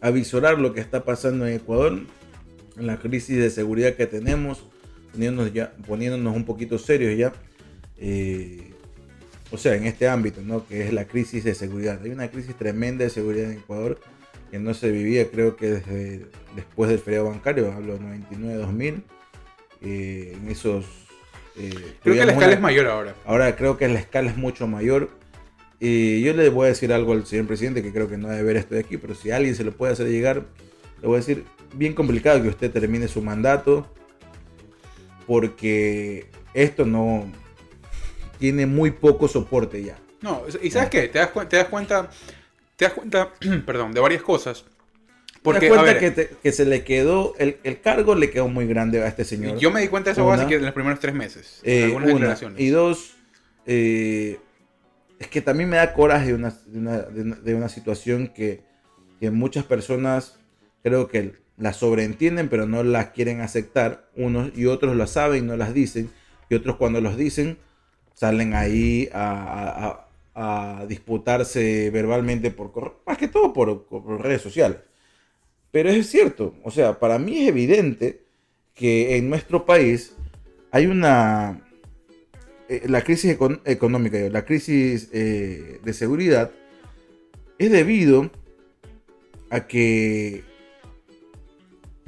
avisorar 0.01 0.59
lo 0.59 0.73
que 0.73 0.79
está 0.79 1.03
pasando 1.03 1.47
en 1.47 1.55
Ecuador, 1.55 1.99
en 2.77 2.87
la 2.87 2.97
crisis 2.97 3.37
de 3.37 3.49
seguridad 3.49 3.93
que 3.95 4.05
tenemos, 4.05 4.63
poniéndonos, 5.11 5.53
ya, 5.53 5.71
poniéndonos 5.87 6.35
un 6.35 6.45
poquito 6.45 6.77
serios 6.77 7.17
ya. 7.17 7.33
eh, 7.97 8.71
o 9.51 9.57
sea, 9.57 9.75
en 9.75 9.85
este 9.85 10.07
ámbito, 10.07 10.41
¿no? 10.43 10.65
Que 10.67 10.85
es 10.87 10.93
la 10.93 11.05
crisis 11.05 11.43
de 11.43 11.55
seguridad. 11.55 11.99
Hay 12.03 12.11
una 12.11 12.29
crisis 12.29 12.55
tremenda 12.55 13.03
de 13.03 13.09
seguridad 13.09 13.51
en 13.51 13.57
Ecuador 13.57 13.99
que 14.51 14.59
no 14.59 14.73
se 14.75 14.91
vivía, 14.91 15.27
creo 15.29 15.55
que 15.55 15.71
desde 15.71 16.25
después 16.55 16.89
del 16.89 16.99
feriado 16.99 17.25
bancario, 17.29 17.71
hablo 17.71 17.93
de 17.97 17.99
99-2000. 17.99 19.03
eh, 19.81 20.33
en 20.35 20.49
esos. 20.49 20.85
eh, 21.57 21.69
Creo 22.03 22.15
que 22.15 22.25
la 22.25 22.31
escala 22.33 22.45
una- 22.47 22.55
es 22.55 22.61
mayor 22.61 22.85
ahora. 22.87 23.15
Ahora 23.25 23.55
creo 23.55 23.77
que 23.77 23.87
la 23.87 23.99
escala 23.99 24.29
es 24.29 24.37
mucho 24.37 24.67
mayor. 24.67 25.09
Y 25.79 26.21
yo 26.21 26.33
le 26.33 26.49
voy 26.49 26.65
a 26.65 26.69
decir 26.69 26.91
algo 26.91 27.13
al 27.13 27.25
señor 27.25 27.47
presidente 27.47 27.81
que 27.81 27.91
creo 27.93 28.09
que 28.09 28.17
no 28.17 28.27
debe 28.29 28.43
ver 28.43 28.57
esto 28.57 28.75
de 28.75 28.81
aquí, 28.81 28.97
pero 28.97 29.15
si 29.15 29.31
alguien 29.31 29.55
se 29.55 29.63
lo 29.63 29.71
puede 29.71 29.93
hacer 29.93 30.07
llegar, 30.09 30.43
le 31.01 31.07
voy 31.07 31.15
a 31.15 31.19
decir, 31.19 31.45
bien 31.73 31.93
complicado 31.93 32.41
que 32.43 32.49
usted 32.49 32.69
termine 32.71 33.07
su 33.07 33.21
mandato, 33.21 33.87
porque 35.29 36.25
esto 36.55 36.85
no 36.87 37.31
tiene 38.39 38.65
muy 38.65 38.89
poco 38.89 39.27
soporte 39.27 39.83
ya. 39.83 39.95
No, 40.21 40.41
y 40.59 40.71
¿sabes 40.71 40.89
qué? 40.89 41.07
Te 41.07 41.19
das, 41.19 41.29
te 41.47 41.55
das 41.57 41.67
cuenta, 41.67 42.09
te 42.75 42.85
das 42.85 42.93
cuenta, 42.95 43.31
perdón, 43.65 43.93
de 43.93 43.99
varias 44.01 44.23
cosas. 44.23 44.65
Porque 45.43 45.43
Porque, 45.43 45.67
a 45.67 45.69
cuenta 45.69 45.83
ver, 45.85 45.99
que, 45.99 46.11
te- 46.11 46.29
que 46.41 46.51
se 46.51 46.65
le 46.65 46.83
quedó, 46.83 47.35
el, 47.37 47.57
el 47.63 47.79
cargo 47.79 48.15
le 48.15 48.31
quedó 48.31 48.47
muy 48.47 48.65
grande 48.65 49.03
a 49.03 49.07
este 49.07 49.23
señor. 49.23 49.59
yo 49.59 49.69
me 49.69 49.81
di 49.81 49.87
cuenta 49.87 50.09
de 50.09 50.13
eso 50.13 50.25
Una. 50.27 50.47
que 50.47 50.55
en 50.55 50.65
los 50.65 50.73
primeros 50.73 50.99
tres 50.99 51.13
meses. 51.13 51.59
en 51.63 51.71
Eh, 51.71 51.83
algunas 51.85 52.05
una. 52.09 52.13
declaraciones. 52.15 52.59
Y 52.59 52.69
dos, 52.69 53.13
eh, 53.67 54.39
es 55.19 55.27
que 55.27 55.41
también 55.41 55.69
me 55.69 55.77
da 55.77 55.93
coraje 55.93 56.29
de 56.29 56.33
una, 56.33 56.49
de 56.65 56.79
una, 56.79 56.97
de 57.03 57.21
una- 57.21 57.35
de 57.35 57.53
una 57.55 57.69
situación 57.69 58.29
que, 58.29 58.61
que 59.19 59.29
muchas 59.29 59.63
personas 59.63 60.39
creo 60.81 61.07
que 61.07 61.33
la 61.59 61.73
sobreentienden, 61.73 62.49
pero 62.49 62.65
no 62.65 62.83
las 62.83 63.07
quieren 63.09 63.41
aceptar. 63.41 64.09
Unos 64.15 64.51
y 64.57 64.65
otros 64.65 64.95
lo 64.95 65.07
saben 65.07 65.43
y 65.43 65.47
no 65.47 65.57
las 65.57 65.73
dicen. 65.73 66.09
Y 66.49 66.55
otros 66.55 66.77
cuando 66.77 67.01
los 67.01 67.17
dicen 67.17 67.57
salen 68.13 68.53
ahí 68.53 69.09
a, 69.13 70.05
disputarse 70.87 71.89
verbalmente 71.89 72.49
por 72.49 73.01
más 73.05 73.17
que 73.17 73.27
todo 73.27 73.51
por, 73.51 73.83
por 73.87 74.21
redes 74.21 74.41
sociales. 74.41 74.77
Pero 75.69 75.89
es 75.89 76.09
cierto, 76.09 76.55
o 76.63 76.71
sea, 76.71 76.97
para 76.97 77.19
mí 77.19 77.41
es 77.41 77.49
evidente 77.49 78.21
que 78.73 79.17
en 79.17 79.29
nuestro 79.29 79.65
país 79.65 80.15
hay 80.71 80.85
una 80.85 81.61
eh, 82.69 82.83
la 82.87 83.01
crisis 83.01 83.37
econ- 83.37 83.61
económica, 83.65 84.17
la 84.29 84.45
crisis 84.45 85.09
eh, 85.11 85.79
de 85.83 85.93
seguridad 85.93 86.51
es 87.57 87.71
debido 87.71 88.29
a 89.49 89.65
que, 89.65 90.43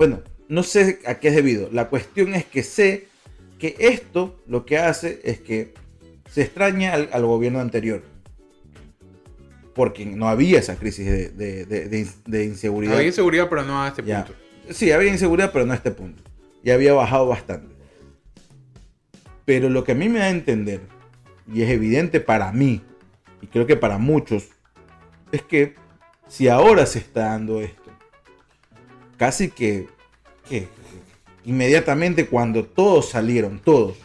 bueno, 0.02 0.22
no 0.48 0.64
sé 0.64 0.98
a 1.06 1.20
qué 1.20 1.28
es 1.28 1.36
debido. 1.36 1.70
La 1.72 1.88
cuestión 1.88 2.34
es 2.34 2.44
que 2.44 2.64
sé 2.64 3.06
que 3.60 3.76
esto 3.78 4.36
lo 4.48 4.66
que 4.66 4.80
hace 4.80 5.22
es 5.24 5.40
que 5.40 5.76
se 6.28 6.42
extraña 6.42 6.94
al, 6.96 7.10
al 7.14 7.24
gobierno 7.24 7.60
anterior. 7.60 8.02
Porque 9.76 10.08
no 10.08 10.28
había 10.28 10.58
esa 10.58 10.76
crisis 10.76 11.06
de, 11.06 11.30
de- 11.30 11.66
de- 11.68 11.88
de 11.88 12.00
in- 12.00 12.10
de 12.26 12.46
inseguridad. 12.46 12.96
Había 12.96 13.10
inseguridad, 13.10 13.48
pero 13.48 13.64
no 13.64 13.84
a 13.84 13.90
este 13.90 14.02
Ya. 14.04 14.26
punto. 14.26 14.42
Sí, 14.72 14.92
había 14.92 15.12
inseguridad, 15.12 15.52
pero 15.54 15.68
no 15.68 15.74
a 15.74 15.76
este 15.76 15.92
punto. 15.92 16.24
Y 16.64 16.72
había 16.72 16.94
bajado 16.94 17.28
bastante. 17.28 17.76
Pero 19.46 19.70
lo 19.70 19.84
que 19.84 19.92
a 19.92 19.96
mí 19.96 20.10
me 20.10 20.18
da 20.18 20.26
a 20.26 20.30
entender, 20.32 20.82
y 21.54 21.62
es 21.62 21.70
evidente 21.70 22.20
para 22.22 22.52
mí, 22.52 22.82
y 23.40 23.46
creo 23.46 23.68
que 23.68 23.76
para 23.76 24.00
muchos, 24.00 24.48
es 25.32 25.44
que 25.44 25.76
si 26.28 26.48
ahora 26.48 26.88
se 26.88 26.98
está 26.98 27.26
dando 27.26 27.62
esto, 27.62 27.81
casi 29.22 29.50
que, 29.52 29.88
que 30.50 30.68
inmediatamente 31.46 32.26
cuando 32.26 32.66
todos 32.66 33.10
salieron, 33.12 33.60
todos, 33.60 33.96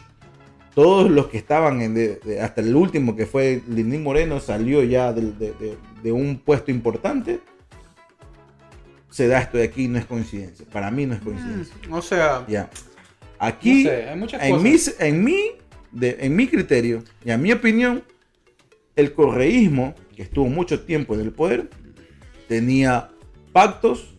todos 0.75 1.09
los 1.09 1.25
que 1.25 1.39
estaban 1.39 1.81
en 1.81 1.95
de- 1.95 2.17
de- 2.17 2.39
hasta 2.39 2.61
el 2.61 2.75
último 2.75 3.15
que 3.15 3.25
fue 3.25 3.63
Lindín 3.67 4.03
Moreno 4.03 4.39
salió 4.39 4.83
ya 4.83 5.11
de, 5.13 6.11
un 6.11 6.37
puesto 6.37 6.69
importante, 6.69 7.39
se 9.09 9.27
da 9.27 9.39
esto 9.39 9.57
de 9.57 9.63
aquí, 9.63 9.87
no 9.87 9.97
es 9.97 10.05
coincidencia. 10.05 10.67
Para 10.71 10.91
mí 10.91 11.07
no 11.07 11.15
es 11.15 11.21
coincidencia. 11.21 11.73
Mm, 11.89 11.93
o 11.93 12.01
sea, 12.03 12.45
Ya. 12.47 12.69
Aquí, 13.39 13.85
no 13.85 13.89
sé, 13.89 14.09
hay 14.09 14.17
muchas 14.19 14.43
en, 14.43 14.51
cosas. 14.51 14.63
mi, 14.99 15.07
en, 15.07 15.23
mi, 15.23 15.37
de- 15.93 16.17
en 16.19 16.35
mi 16.35 16.47
criterio 16.47 17.03
y 17.25 17.31
a 17.31 17.39
mi 17.39 17.51
opinión, 17.51 18.03
el 18.95 19.13
correísmo, 19.13 19.95
que 20.15 20.21
estuvo 20.21 20.45
mucho 20.47 20.81
tiempo 20.81 21.15
en 21.15 21.21
el 21.21 21.31
poder, 21.31 21.71
tenía 22.47 23.09
pactos 23.51 24.13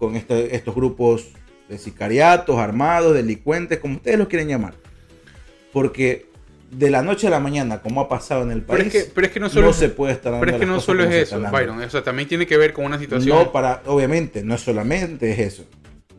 con 0.00 0.16
este- 0.16 0.56
estos 0.56 0.74
grupos 0.74 1.28
de 1.68 1.78
sicariatos, 1.78 2.58
armados, 2.58 3.14
delincuentes, 3.14 3.78
como 3.78 3.96
ustedes 3.96 4.18
los 4.18 4.26
quieren 4.26 4.48
llamar. 4.48 4.74
Porque 5.72 6.26
de 6.72 6.90
la 6.90 7.02
noche 7.02 7.26
a 7.26 7.30
la 7.30 7.38
mañana, 7.38 7.80
como 7.82 8.00
ha 8.00 8.08
pasado 8.08 8.42
en 8.42 8.50
el 8.50 8.62
Pero 8.62 8.78
país, 8.78 8.94
es 8.94 9.04
que, 9.04 9.10
pero 9.14 9.26
es 9.26 9.32
que 9.32 9.40
no 9.40 9.48
solo, 9.48 9.68
no 9.68 9.72
se 9.72 9.88
puede 9.88 10.14
estar 10.14 10.32
dando 10.32 10.44
pero 10.44 10.56
es 10.56 10.60
que 10.60 10.66
no 10.66 10.80
solo 10.80 11.04
es 11.04 11.14
eso. 11.14 11.40
Byron. 11.40 11.80
O 11.80 11.90
sea, 11.90 12.02
también 12.02 12.28
tiene 12.28 12.46
que 12.46 12.56
ver 12.56 12.72
con 12.72 12.86
una 12.86 12.98
situación. 12.98 13.36
No 13.36 13.52
para, 13.52 13.82
obviamente, 13.86 14.42
no 14.42 14.56
solamente 14.58 15.30
es 15.32 15.38
eso. 15.38 15.64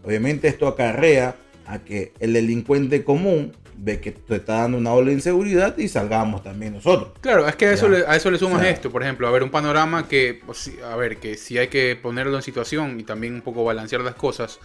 Obviamente 0.03 0.47
esto 0.47 0.67
acarrea 0.67 1.35
a 1.65 1.79
que 1.79 2.13
el 2.19 2.33
delincuente 2.33 3.03
común 3.03 3.53
ve 3.83 3.99
que 3.99 4.11
te 4.11 4.35
está 4.35 4.57
dando 4.61 4.77
una 4.77 4.93
ola 4.93 5.07
de 5.07 5.13
inseguridad 5.13 5.75
y 5.77 5.87
salgamos 5.87 6.43
también 6.43 6.73
nosotros. 6.73 7.13
Claro, 7.21 7.47
es 7.47 7.55
que 7.55 7.65
a 7.67 7.73
eso, 7.73 7.87
Ya. 7.87 7.97
le, 7.97 8.05
a 8.05 8.15
eso 8.15 8.29
le 8.29 8.37
sumas 8.37 8.61
O 8.61 8.61
sea. 8.61 8.69
esto, 8.69 8.91
por 8.91 9.01
ejemplo, 9.01 9.27
a 9.27 9.31
ver, 9.31 9.41
un 9.43 9.49
panorama 9.49 10.07
que, 10.07 10.39
pues, 10.45 10.71
a 10.83 10.95
ver, 10.95 11.17
que 11.17 11.35
si 11.35 11.57
hay 11.57 11.67
que 11.69 11.95
ponerlo 11.95 12.35
en 12.35 12.43
situación 12.43 12.99
y 12.99 13.03
también 13.03 13.33
un 13.33 13.41
poco 13.41 13.63
balancear 13.63 14.01
las 14.01 14.15
cosas, 14.15 14.59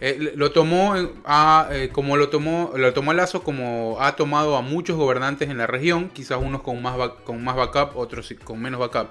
eh, 0.00 0.32
lo 0.34 0.52
tomó 0.52 0.94
a, 1.24 1.68
eh, 1.70 1.90
como 1.92 2.16
lo 2.16 2.28
tomó, 2.30 2.72
lo 2.76 2.92
tomó 2.94 3.10
a 3.12 3.14
Lazo 3.14 3.42
como 3.42 3.96
ha 4.00 4.16
tomado 4.16 4.56
a 4.56 4.62
muchos 4.62 4.96
gobernantes 4.96 5.48
en 5.50 5.58
la 5.58 5.66
región, 5.66 6.10
quizás 6.10 6.38
unos 6.40 6.62
con 6.62 6.80
más, 6.82 6.96
con 7.24 7.42
más 7.44 7.56
backup, 7.56 7.96
otros 7.96 8.34
con 8.44 8.60
menos 8.60 8.80
backup, 8.80 9.08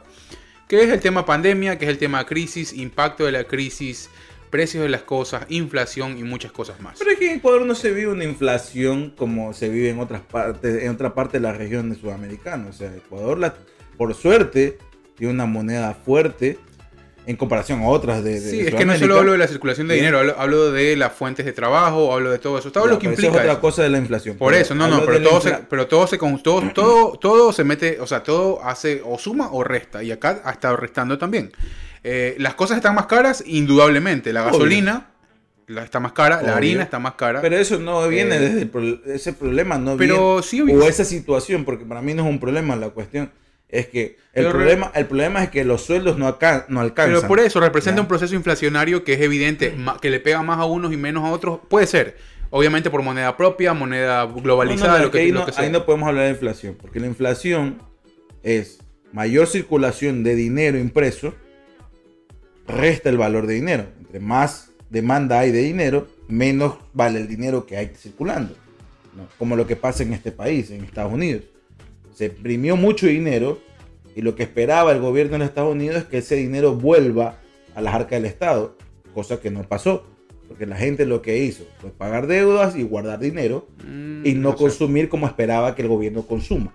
que 0.67 0.83
es 0.83 0.89
el 0.89 0.99
tema 0.99 1.25
pandemia, 1.25 1.77
que 1.77 1.85
es 1.85 1.91
el 1.91 1.97
tema 1.97 2.25
crisis, 2.25 2.73
impacto 2.73 3.25
de 3.25 3.31
la 3.31 3.43
crisis, 3.45 4.09
precios 4.55 4.83
de 4.83 4.89
las 4.89 5.01
cosas, 5.01 5.45
inflación 5.49 6.17
y 6.17 6.23
muchas 6.23 6.53
cosas 6.53 6.79
más. 6.79 6.97
Pero 6.97 7.11
es 7.11 7.19
que 7.19 7.29
en 7.29 7.37
Ecuador 7.39 7.65
no 7.65 7.75
se 7.75 7.91
vive 7.91 8.09
una 8.11 8.23
inflación 8.23 9.09
como 9.17 9.51
se 9.51 9.67
vive 9.67 9.89
en 9.89 9.99
otras 9.99 10.21
partes, 10.21 10.81
en 10.83 10.89
otra 10.91 11.13
parte 11.13 11.39
de 11.39 11.41
la 11.41 11.51
región 11.51 11.93
sudamericana. 11.99 12.67
O 12.69 12.73
sea, 12.73 12.89
Ecuador, 12.95 13.37
la- 13.37 13.53
por 13.97 14.13
suerte, 14.13 14.77
tiene 15.17 15.33
una 15.33 15.45
moneda 15.45 15.93
fuerte 15.93 16.57
en 17.27 17.35
comparación 17.37 17.81
a 17.81 17.87
otras 17.87 18.23
de, 18.23 18.39
de 18.39 18.49
Sí, 18.51 18.59
es 18.61 18.75
que 18.75 18.85
no 18.85 18.95
solo 18.97 19.17
hablo 19.17 19.31
de 19.31 19.37
la 19.39 19.47
circulación 19.47 19.87
de 19.87 19.95
dinero, 19.95 20.19
hablo, 20.19 20.35
hablo 20.37 20.71
de 20.71 20.95
las 20.95 21.11
fuentes 21.13 21.45
de 21.45 21.53
trabajo, 21.53 22.13
hablo 22.13 22.31
de 22.31 22.39
todo 22.39 22.57
eso, 22.59 22.71
todo 22.71 22.85
lo 22.87 22.99
que 22.99 23.07
eso 23.07 23.13
implica. 23.13 23.33
es 23.33 23.39
otra 23.39 23.51
eso. 23.53 23.61
cosa 23.61 23.83
de 23.83 23.89
la 23.89 23.97
inflación. 23.97 24.37
Por 24.37 24.53
eso, 24.53 24.75
no, 24.75 24.87
no, 24.87 25.03
pero 25.05 25.21
todo, 25.21 25.41
se, 25.41 25.51
pero 25.69 25.87
todo 25.87 26.07
se 26.07 26.17
todo, 26.43 26.61
todo, 26.73 27.17
todo 27.19 27.51
se 27.53 27.63
mete, 27.63 27.99
o 27.99 28.07
sea, 28.07 28.21
todo 28.23 28.63
hace 28.63 29.01
o 29.03 29.17
suma 29.17 29.49
o 29.51 29.63
resta. 29.63 30.03
Y 30.03 30.11
acá 30.11 30.41
ha 30.43 30.51
estado 30.51 30.75
restando 30.77 31.17
también. 31.17 31.51
Eh, 32.03 32.35
las 32.37 32.53
cosas 32.53 32.77
están 32.77 32.93
más 32.95 33.07
caras, 33.07 33.43
indudablemente. 33.45 34.31
La 34.31 34.41
Obvio. 34.43 34.51
gasolina 34.51 35.07
la, 35.67 35.83
está 35.83 35.99
más 35.99 36.11
cara, 36.11 36.37
Obvio. 36.37 36.47
la 36.47 36.57
harina 36.57 36.83
está 36.83 36.99
más 36.99 37.15
cara. 37.15 37.41
Pero 37.41 37.57
eso 37.57 37.79
no 37.79 38.07
viene 38.07 38.35
Eh, 38.35 38.39
desde 38.39 38.61
el 38.61 38.69
pro- 38.69 38.99
ese 39.07 39.33
problema, 39.33 39.79
no 39.79 39.97
pero 39.97 40.33
viene. 40.41 40.43
sí, 40.43 40.61
o 40.61 40.87
esa 40.87 41.03
situación, 41.03 41.65
porque 41.65 41.85
para 41.85 42.03
mí 42.03 42.13
no 42.13 42.23
es 42.23 42.29
un 42.29 42.39
problema, 42.39 42.75
la 42.75 42.89
cuestión 42.89 43.31
es 43.69 43.87
que 43.87 44.17
el 44.33 44.43
Pero 44.45 44.51
problema, 44.51 44.91
el 44.95 45.05
problema 45.05 45.43
es 45.43 45.49
que 45.49 45.63
los 45.63 45.81
sueldos 45.83 46.17
no, 46.17 46.27
acá, 46.27 46.65
no 46.69 46.79
alcanzan. 46.81 47.15
Pero 47.15 47.27
por 47.27 47.39
eso 47.39 47.59
representa 47.59 47.97
Ya. 47.97 48.01
un 48.01 48.07
proceso 48.07 48.35
inflacionario 48.35 49.03
que 49.03 49.13
es 49.13 49.21
evidente, 49.21 49.75
que 50.01 50.09
le 50.09 50.19
pega 50.19 50.41
más 50.43 50.59
a 50.59 50.65
unos 50.65 50.93
y 50.93 50.97
menos 50.97 51.23
a 51.23 51.31
otros. 51.31 51.59
Puede 51.67 51.87
ser, 51.87 52.17
obviamente 52.51 52.89
por 52.89 53.01
moneda 53.01 53.35
propia, 53.37 53.73
moneda 53.73 54.25
no, 54.25 54.35
globalizada, 54.35 54.99
no, 54.99 55.05
lo 55.05 55.11
que 55.11 55.19
ahí, 55.19 55.31
lo 55.31 55.39
no, 55.41 55.45
que 55.45 55.51
sea. 55.51 55.63
ahí 55.63 55.71
no 55.71 55.85
podemos 55.85 56.07
hablar 56.07 56.25
de 56.25 56.31
inflación, 56.31 56.77
porque 56.79 56.99
la 56.99 57.07
inflación 57.07 57.81
es 58.43 58.79
mayor 59.11 59.47
circulación 59.47 60.23
de 60.23 60.35
dinero 60.35 60.77
impreso, 60.77 61.33
resta 62.67 63.09
el 63.09 63.17
valor 63.17 63.47
de 63.47 63.53
dinero. 63.55 63.85
Entre 63.99 64.19
más 64.19 64.71
demanda 64.89 65.39
hay 65.39 65.51
de 65.51 65.61
dinero, 65.61 66.07
menos 66.27 66.75
vale 66.93 67.19
el 67.19 67.27
dinero 67.27 67.65
que 67.65 67.77
hay 67.77 67.91
circulando. 67.95 68.55
¿no? 69.15 69.27
Como 69.37 69.55
lo 69.55 69.65
que 69.65 69.75
pasa 69.75 70.03
en 70.03 70.13
este 70.13 70.31
país, 70.31 70.69
en 70.71 70.83
Estados 70.83 71.13
Unidos. 71.13 71.43
Se 72.15 72.25
imprimió 72.25 72.75
mucho 72.75 73.05
dinero 73.05 73.59
y 74.15 74.21
lo 74.21 74.35
que 74.35 74.43
esperaba 74.43 74.91
el 74.93 74.99
gobierno 75.01 75.37
de 75.37 75.45
Estados 75.45 75.73
Unidos 75.73 75.97
es 75.97 76.03
que 76.05 76.17
ese 76.17 76.35
dinero 76.35 76.73
vuelva 76.73 77.37
a 77.75 77.81
las 77.81 77.93
arcas 77.93 78.11
del 78.21 78.25
Estado, 78.25 78.75
cosa 79.13 79.39
que 79.39 79.51
no 79.51 79.61
pasó. 79.63 80.05
Porque 80.47 80.65
la 80.65 80.77
gente 80.77 81.05
lo 81.05 81.21
que 81.21 81.37
hizo 81.39 81.65
fue 81.79 81.89
pagar 81.91 82.27
deudas 82.27 82.75
y 82.75 82.83
guardar 82.83 83.19
dinero 83.19 83.67
Mm, 83.85 84.25
y 84.25 84.33
no, 84.33 84.51
sé. 84.51 84.57
consumir 84.57 85.09
como 85.09 85.27
esperaba 85.27 85.75
que 85.75 85.81
el 85.81 85.87
gobierno 85.87 86.23
consuma. 86.23 86.73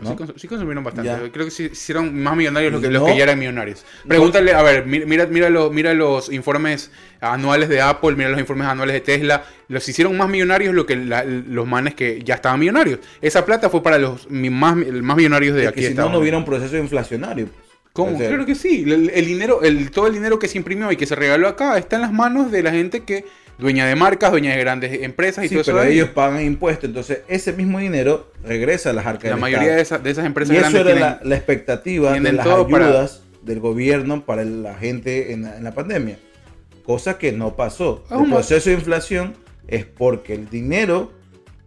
No. 0.00 0.10
Sí, 0.10 0.16
cons- 0.16 0.32
sí 0.36 0.48
consumieron 0.48 0.82
bastante. 0.84 1.10
Ya. 1.10 1.30
Creo 1.30 1.44
que 1.44 1.50
sí 1.50 1.68
hicieron 1.72 2.22
más 2.22 2.36
millonarios 2.36 2.72
los 2.72 2.80
que, 2.80 2.88
los 2.90 3.04
que 3.04 3.16
ya 3.16 3.24
eran 3.24 3.38
millonarios. 3.38 3.84
Pregúntale, 4.06 4.52
a 4.52 4.62
ver, 4.62 4.86
mi- 4.86 5.04
mira, 5.04 5.26
mira, 5.26 5.50
lo- 5.50 5.70
mira 5.70 5.92
los 5.94 6.32
informes 6.32 6.90
anuales 7.20 7.68
de 7.68 7.80
Apple, 7.80 8.16
mira 8.16 8.30
los 8.30 8.40
informes 8.40 8.66
anuales 8.68 8.94
de 8.94 9.00
Tesla. 9.00 9.44
Los 9.68 9.88
hicieron 9.88 10.16
más 10.16 10.28
millonarios 10.28 10.74
lo 10.74 10.86
que 10.86 10.96
la- 10.96 11.24
los 11.24 11.66
manes 11.66 11.94
que 11.94 12.22
ya 12.24 12.34
estaban 12.34 12.58
millonarios. 12.60 13.00
Esa 13.20 13.44
plata 13.44 13.68
fue 13.70 13.82
para 13.82 13.98
los 13.98 14.30
más, 14.30 14.76
más 14.76 15.16
millonarios 15.16 15.54
de 15.54 15.62
Es 15.62 15.68
aquí. 15.68 15.80
que 15.82 15.88
si 15.88 15.94
no, 15.94 16.08
no 16.08 16.18
hubiera 16.18 16.36
un 16.38 16.44
proceso 16.44 16.76
inflacionario. 16.76 17.46
pues. 17.46 17.56
¿Cómo? 17.92 18.16
Claro 18.16 18.46
que 18.46 18.54
sí. 18.54 18.84
El, 18.86 19.10
el 19.10 19.26
dinero, 19.26 19.60
el, 19.62 19.90
todo 19.90 20.06
el 20.06 20.14
dinero 20.14 20.38
que 20.38 20.48
se 20.48 20.56
imprimió 20.56 20.90
y 20.90 20.96
que 20.96 21.04
se 21.04 21.14
regaló 21.14 21.46
acá 21.46 21.76
está 21.76 21.96
en 21.96 22.02
las 22.02 22.12
manos 22.12 22.50
de 22.50 22.62
la 22.62 22.70
gente 22.70 23.00
que 23.04 23.26
dueña 23.58 23.86
de 23.86 23.94
marcas, 23.94 24.30
dueña 24.30 24.52
de 24.52 24.58
grandes 24.60 25.02
empresas 25.02 25.44
y 25.44 25.48
Sí, 25.48 25.54
todo 25.54 25.60
eso. 25.62 25.72
pero 25.72 25.84
ellos 25.84 26.08
pagan 26.10 26.44
impuestos, 26.44 26.84
entonces 26.84 27.20
ese 27.28 27.52
mismo 27.52 27.78
dinero 27.78 28.32
regresa 28.42 28.90
a 28.90 28.92
las 28.92 29.06
arcas 29.06 29.24
la 29.24 29.30
del 29.30 29.40
mayoría 29.40 29.62
Estado. 29.62 29.76
de, 29.76 29.82
esas- 29.82 30.02
de 30.02 30.10
esas 30.10 30.26
empresas 30.26 30.54
Y 30.54 30.58
eso 30.58 30.62
grandes 30.70 30.80
era 30.80 30.90
tienen- 30.92 31.02
la, 31.02 31.20
la 31.28 31.36
expectativa 31.36 32.12
de 32.12 32.32
las 32.32 32.46
para- 32.46 32.86
ayudas 32.86 33.22
del 33.42 33.60
gobierno 33.60 34.24
para 34.24 34.44
la 34.44 34.74
gente 34.74 35.32
en 35.32 35.42
la, 35.42 35.56
en 35.56 35.64
la 35.64 35.72
pandemia. 35.72 36.18
Cosa 36.84 37.18
que 37.18 37.32
no 37.32 37.54
pasó. 37.56 38.04
El 38.10 38.28
proceso 38.28 38.70
de 38.70 38.76
inflación 38.76 39.34
es 39.68 39.84
porque 39.84 40.34
el 40.34 40.48
dinero 40.50 41.12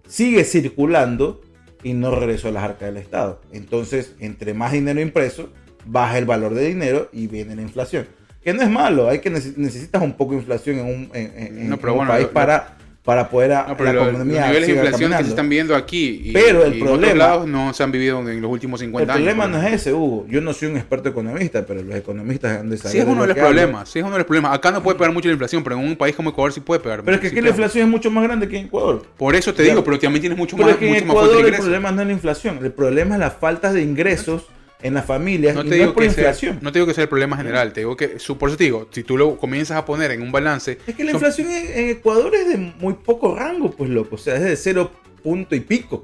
sigue 0.08 0.44
circulando 0.44 1.42
y 1.84 1.94
no 1.94 2.14
regresó 2.14 2.50
a 2.50 2.52
las 2.52 2.64
arcas 2.64 2.88
del 2.94 2.98
Estado. 2.98 3.42
Entonces, 3.52 4.16
entre 4.20 4.54
más 4.54 4.72
dinero 4.74 5.00
impreso, 5.00 5.50
baja 5.86 6.18
el 6.18 6.26
valor 6.26 6.54
de 6.54 6.66
dinero 6.68 7.10
y 7.14 7.28
viene 7.28 7.56
la 7.56 7.62
inflación. 7.62 8.08
Que 8.46 8.54
no 8.54 8.62
es 8.62 8.70
malo, 8.70 9.10
hay 9.10 9.20
que 9.20 9.32
neces- 9.32 9.58
necesitas 9.58 10.02
un 10.04 10.14
poco 10.14 10.34
de 10.34 10.38
inflación 10.38 10.78
en 10.80 10.86
un, 10.86 11.10
en- 11.14 11.34
en- 11.36 11.68
No, 11.70 11.76
en 11.76 11.82
pero 11.82 11.94
un 11.94 11.98
bueno, 11.98 12.12
país 12.12 12.28
lo- 12.28 12.32
para, 12.32 12.76
para 13.04 13.28
poder 13.30 13.54
a- 13.54 13.66
No, 13.70 13.76
pero 13.78 13.86
la 13.86 13.94
lo- 13.94 14.00
los 14.02 14.10
economía 14.10 14.48
niveles 14.48 14.68
de 14.68 14.74
inflación 14.76 15.12
que 15.14 15.24
se 15.24 15.30
están 15.30 15.50
viendo 15.50 15.76
aquí 15.76 16.22
y, 16.26 16.32
Pero 16.32 16.64
el 16.64 16.74
y 16.74 16.78
en 16.78 16.84
otros 16.84 17.00
problema- 17.00 17.16
lados 17.28 17.48
no 17.48 17.74
se 17.74 17.82
han 17.84 17.92
vivido 17.92 18.20
en 18.30 18.40
los 18.42 18.52
últimos 18.52 18.80
El 18.82 18.88
50 18.88 19.14
años. 19.14 19.24
problema 19.26 19.44
por 19.52 19.62
no 19.62 19.68
es 19.68 19.74
ese, 19.74 19.94
Hugo. 19.94 20.28
Yo 20.30 20.42
no 20.42 20.54
soy 20.54 20.68
un 20.70 20.78
experto 20.78 21.10
economista, 21.10 21.66
pero 21.66 21.82
los 21.82 21.96
economistas 21.96 22.60
han 22.60 22.70
de 22.70 22.78
saber. 22.78 22.92
Sí 22.92 22.98
es 23.00 23.04
uno 23.06 23.14
de 23.14 23.20
lo 23.22 23.26
los 23.28 23.34
que 23.36 23.42
hablan. 23.42 23.54
problemas, 23.56 23.90
sí 23.90 23.98
es 24.00 24.04
uno 24.06 24.14
de 24.14 24.20
los 24.20 24.28
problemas. 24.28 24.54
Acá 24.54 24.72
no 24.72 24.84
puede 24.84 24.98
pegar 25.00 25.12
mucho 25.12 25.28
la 25.28 25.34
inflación, 25.34 25.64
pero 25.64 25.76
en 25.78 25.84
un 25.84 25.96
país 25.96 26.16
como 26.16 26.30
Ecuador 26.30 26.54
sí 26.54 26.60
puede 26.60 26.80
pegar. 26.82 27.02
Pero 27.04 27.16
es 27.16 27.22
que 27.22 27.30
sí 27.30 27.34
aquí 27.36 27.42
la 27.42 27.50
inflación 27.50 27.86
es 27.86 27.90
mucho 27.92 28.12
más 28.12 28.24
grande 28.24 28.48
que 28.48 28.58
en 28.60 28.66
Ecuador. 28.68 29.04
Por 29.18 29.36
eso 29.36 29.52
te 29.54 29.64
Claro. 29.64 29.70
digo, 29.72 29.84
pero 29.84 29.98
también 30.00 30.22
tienes 30.22 30.38
mucho 30.38 30.56
Pero 30.56 30.68
más, 30.68 30.74
es 30.76 30.80
que 30.80 30.86
en 30.88 30.94
mucho 30.94 31.06
más 31.08 31.14
fuerte 31.16 31.34
Ecuador 31.34 31.54
el 31.56 31.60
problema 31.60 31.92
no 31.92 32.02
es 32.02 32.08
la 32.08 32.14
inflación. 32.14 32.60
El 32.64 32.72
problema 32.72 33.16
es 33.16 33.20
la 33.20 33.32
falta 33.32 33.74
de 33.74 33.82
ingresos 33.82 34.46
en 34.82 34.94
las 34.94 35.06
familias 35.06 35.56
No 35.56 35.62
y 35.62 35.64
te, 35.64 35.70
no 35.70 35.76
digo 35.76 35.88
es 35.88 35.94
por 35.94 36.04
que 36.04 36.10
sea, 36.36 36.58
no 36.62 36.72
te 36.72 36.80
digo 36.80 36.88
que 36.88 36.94
sea 36.94 37.04
el 37.04 37.10
problema 37.10 37.38
general, 37.38 37.74
te 37.74 37.80
digo 37.82 37.96
que, 37.96 38.20
su- 38.20 38.38
por 38.38 38.50
eso 38.50 38.58
te 38.58 38.66
digo, 38.66 38.88
si 38.92 39.04
tú 39.04 39.18
lo 39.18 39.38
comienzas 39.38 39.78
a 39.78 39.86
poner 39.86 40.12
en 40.12 40.22
un 40.22 40.32
balance, 40.32 40.78
Es 40.86 40.96
que 40.96 41.04
la 41.04 41.12
son- 41.12 41.22
inflación 41.22 41.50
en, 41.50 41.78
en 41.80 41.90
Ecuador 41.90 42.36
es 42.36 42.48
de 42.50 42.58
muy 42.58 42.94
poco 42.94 43.36
rango, 43.36 43.72
pues 43.72 43.90
loco. 43.90 44.16
O 44.16 44.18
sea, 44.18 44.36
es 44.36 44.44
de 44.44 44.56
cero 44.56 44.92
punto 45.24 45.56
y 45.56 45.62
pico. 45.62 46.04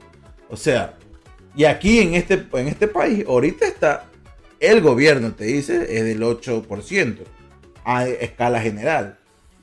O 0.49 0.57
sea, 0.57 0.97
y 1.55 1.65
aquí 1.65 1.99
en 1.99 2.15
este, 2.15 2.45
en 2.53 2.67
este 2.67 2.87
país, 2.87 3.23
ahorita 3.27 3.65
está 3.67 4.05
el 4.59 4.81
gobierno, 4.81 5.33
te 5.33 5.45
dice, 5.45 5.97
es 5.97 6.03
del 6.05 6.21
8% 6.21 7.17
a 7.83 8.07
escala 8.07 8.61
general. 8.61 9.17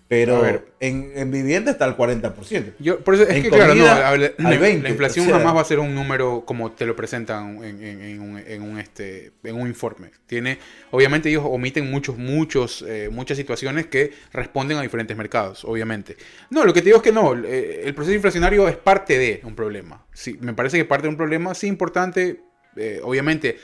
Pero 0.09 0.43
en, 0.81 1.13
en 1.17 1.31
vivienda 1.31 1.71
está 1.71 1.85
al 1.85 1.95
40%. 1.95 2.73
Yo, 2.79 3.01
por 3.01 3.15
eso 3.15 3.25
es 3.25 3.31
En 3.37 3.43
que, 3.43 3.51
claro, 3.51 3.75
no, 3.75 3.85
la, 3.85 4.09
al 4.09 4.19
20, 4.59 4.83
la 4.83 4.89
inflación 4.89 5.27
o 5.27 5.29
sea. 5.29 5.39
jamás 5.39 5.55
va 5.55 5.61
a 5.61 5.65
ser 5.65 5.81
un 5.81 5.95
número 5.95 6.45
como 6.47 6.73
te 6.73 6.87
lo 6.87 6.97
presentan 6.97 7.63
en, 7.63 7.83
en- 7.85 8.01
en 8.03 8.21
un, 8.23 8.39
en 8.39 8.63
un, 8.63 8.79
este, 8.79 9.33
en 9.45 9.57
un 9.57 9.67
informe. 9.69 10.11
Tiene, 10.27 10.59
obviamente 10.93 11.29
ellos 11.29 11.43
omiten 11.47 11.91
muchos, 11.91 12.17
muchos, 12.17 12.83
eh, 12.89 13.11
muchas 13.13 13.37
situaciones 13.37 13.87
que 13.89 14.13
responden 14.33 14.79
a 14.79 14.83
diferentes 14.83 15.15
mercados, 15.15 15.63
obviamente. 15.67 16.17
No, 16.49 16.65
lo 16.65 16.73
que 16.73 16.81
te 16.81 16.87
digo 16.87 16.97
es 16.97 17.03
que 17.03 17.13
no, 17.13 17.35
eh, 17.45 17.83
el 17.85 17.95
proceso 17.95 18.15
inflacionario 18.15 18.67
es 18.67 18.77
parte 18.77 19.19
de 19.19 19.43
un 19.45 19.55
problema. 19.55 20.07
Sí, 20.15 20.39
me 20.41 20.55
parece 20.55 20.79
que 20.79 20.87
parte 20.87 21.03
de 21.03 21.11
un 21.11 21.17
problema, 21.19 21.55
sí 21.55 21.67
importante, 21.67 22.41
eh, 22.77 23.01
obviamente 23.03 23.59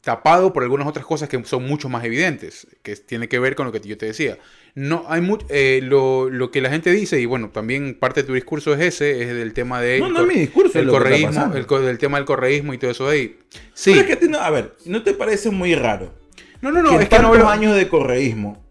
tapado 0.00 0.50
por 0.54 0.62
algunas 0.62 0.86
otras 0.88 1.04
cosas 1.04 1.28
que 1.28 1.44
son 1.44 1.66
mucho 1.66 1.90
más 1.90 2.02
evidentes, 2.04 2.66
que 2.82 2.96
tiene 2.96 3.28
que 3.28 3.38
ver 3.38 3.54
con 3.54 3.66
lo 3.66 3.72
que 3.72 3.80
yo 3.80 3.98
te 3.98 4.06
decía. 4.06 4.38
No 4.74 5.04
hay 5.08 5.20
mucho, 5.20 5.46
eh, 5.50 5.80
lo, 5.82 6.30
lo 6.30 6.50
que 6.50 6.60
la 6.60 6.70
gente 6.70 6.90
dice, 6.92 7.20
y 7.20 7.26
bueno, 7.26 7.50
también 7.50 7.94
parte 7.98 8.22
de 8.22 8.26
tu 8.28 8.34
discurso 8.34 8.72
es 8.74 8.80
ese, 8.80 9.22
es 9.22 9.28
del 9.28 9.52
tema 9.52 9.80
de 9.80 9.98
No, 10.00 10.08
no 10.08 10.20
es 10.22 10.26
mi 10.28 10.34
discurso, 10.40 10.78
el 10.78 10.88
correísmo, 10.88 11.52
el, 11.54 11.66
co- 11.66 11.80
del 11.80 11.98
tema 11.98 12.18
del 12.18 12.24
correísmo 12.24 12.72
y 12.74 12.78
todo 12.78 12.90
eso 12.90 13.08
de 13.08 13.12
ahí. 13.16 13.38
Sí. 13.74 13.90
Pero 13.90 14.00
es 14.02 14.06
que 14.06 14.12
a 14.12 14.18
ti 14.18 14.28
no- 14.28 14.38
a 14.38 14.50
ver, 14.50 14.76
¿no 14.84 15.02
te 15.02 15.12
parece 15.12 15.50
muy 15.50 15.74
raro 15.74 16.14
no, 16.62 16.70
no, 16.70 16.82
no, 16.82 17.00
es 17.00 17.08
que 17.08 17.18
no 17.18 17.28
hablo- 17.34 17.48
años 17.48 17.74
de 17.74 17.88
correísmo 17.88 18.62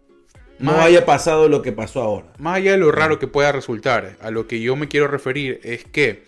no 0.58 0.72
Más- 0.72 0.86
haya 0.86 1.04
pasado 1.04 1.48
lo 1.48 1.60
que 1.62 1.72
pasó 1.72 2.00
ahora? 2.02 2.26
Más 2.38 2.56
allá 2.56 2.72
de 2.72 2.78
lo 2.78 2.92
raro 2.92 3.18
que 3.18 3.26
pueda 3.26 3.50
resultar, 3.52 4.16
a 4.20 4.30
lo 4.30 4.46
que 4.46 4.60
yo 4.60 4.76
me 4.76 4.88
quiero 4.88 5.08
referir 5.08 5.60
es 5.64 5.84
que 5.84 6.24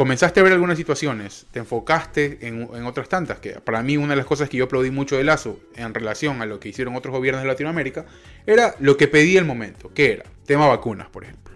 comenzaste 0.00 0.40
a 0.40 0.42
ver 0.42 0.54
algunas 0.54 0.78
situaciones, 0.78 1.44
te 1.50 1.58
enfocaste 1.58 2.38
en, 2.40 2.70
en 2.74 2.86
otras 2.86 3.10
tantas, 3.10 3.38
que 3.38 3.60
para 3.60 3.82
mí 3.82 3.98
una 3.98 4.14
de 4.14 4.16
las 4.16 4.24
cosas 4.24 4.48
que 4.48 4.56
yo 4.56 4.64
aplaudí 4.64 4.90
mucho 4.90 5.18
de 5.18 5.24
Lazo 5.24 5.60
en 5.76 5.92
relación 5.92 6.40
a 6.40 6.46
lo 6.46 6.58
que 6.58 6.70
hicieron 6.70 6.96
otros 6.96 7.14
gobiernos 7.14 7.42
de 7.42 7.48
Latinoamérica 7.48 8.06
era 8.46 8.74
lo 8.78 8.96
que 8.96 9.08
pedía 9.08 9.38
el 9.38 9.44
momento, 9.44 9.92
que 9.92 10.12
era 10.12 10.24
tema 10.46 10.66
vacunas, 10.66 11.10
por 11.10 11.24
ejemplo. 11.24 11.54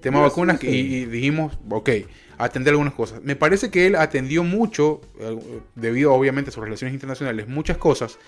Tema 0.00 0.18
vacunas 0.18 0.58
sí, 0.58 0.66
y, 0.66 0.70
sí. 0.70 0.96
y 0.96 1.04
dijimos, 1.04 1.56
ok, 1.70 1.90
atender 2.36 2.72
algunas 2.72 2.94
cosas. 2.94 3.22
Me 3.22 3.36
parece 3.36 3.70
que 3.70 3.86
él 3.86 3.94
atendió 3.94 4.42
mucho, 4.42 5.00
eh, 5.20 5.38
debido 5.76 6.12
obviamente 6.12 6.50
a 6.50 6.52
sus 6.52 6.64
relaciones 6.64 6.94
internacionales, 6.94 7.46
muchas 7.46 7.76
cosas, 7.76 8.18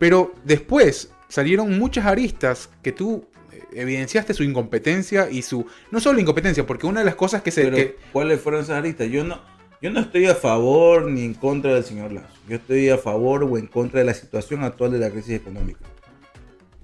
pero 0.00 0.34
después 0.44 1.12
salieron 1.28 1.78
muchas 1.78 2.06
aristas 2.06 2.70
que 2.82 2.90
tú 2.90 3.26
eh, 3.52 3.62
evidenciaste 3.74 4.34
su 4.34 4.42
incompetencia 4.42 5.30
y 5.30 5.42
su... 5.42 5.66
No 5.92 6.00
solo 6.00 6.18
incompetencia, 6.18 6.66
porque 6.66 6.86
una 6.86 7.00
de 7.00 7.06
las 7.06 7.14
cosas 7.14 7.42
que 7.42 7.50
se... 7.50 7.62
Pero, 7.64 7.76
que- 7.76 7.96
¿cuáles 8.12 8.40
fueron 8.40 8.62
esas 8.62 8.78
aristas? 8.78 9.08
Yo 9.10 9.22
no, 9.24 9.40
yo 9.82 9.90
no 9.90 10.00
estoy 10.00 10.26
a 10.26 10.34
favor 10.34 11.04
ni 11.10 11.22
en 11.24 11.34
contra 11.34 11.74
del 11.74 11.84
señor 11.84 12.12
Lazo. 12.12 12.26
Yo 12.48 12.56
estoy 12.56 12.88
a 12.88 12.98
favor 12.98 13.44
o 13.44 13.58
en 13.58 13.66
contra 13.66 14.00
de 14.00 14.06
la 14.06 14.14
situación 14.14 14.64
actual 14.64 14.90
de 14.92 14.98
la 14.98 15.10
crisis 15.10 15.34
económica. 15.36 15.78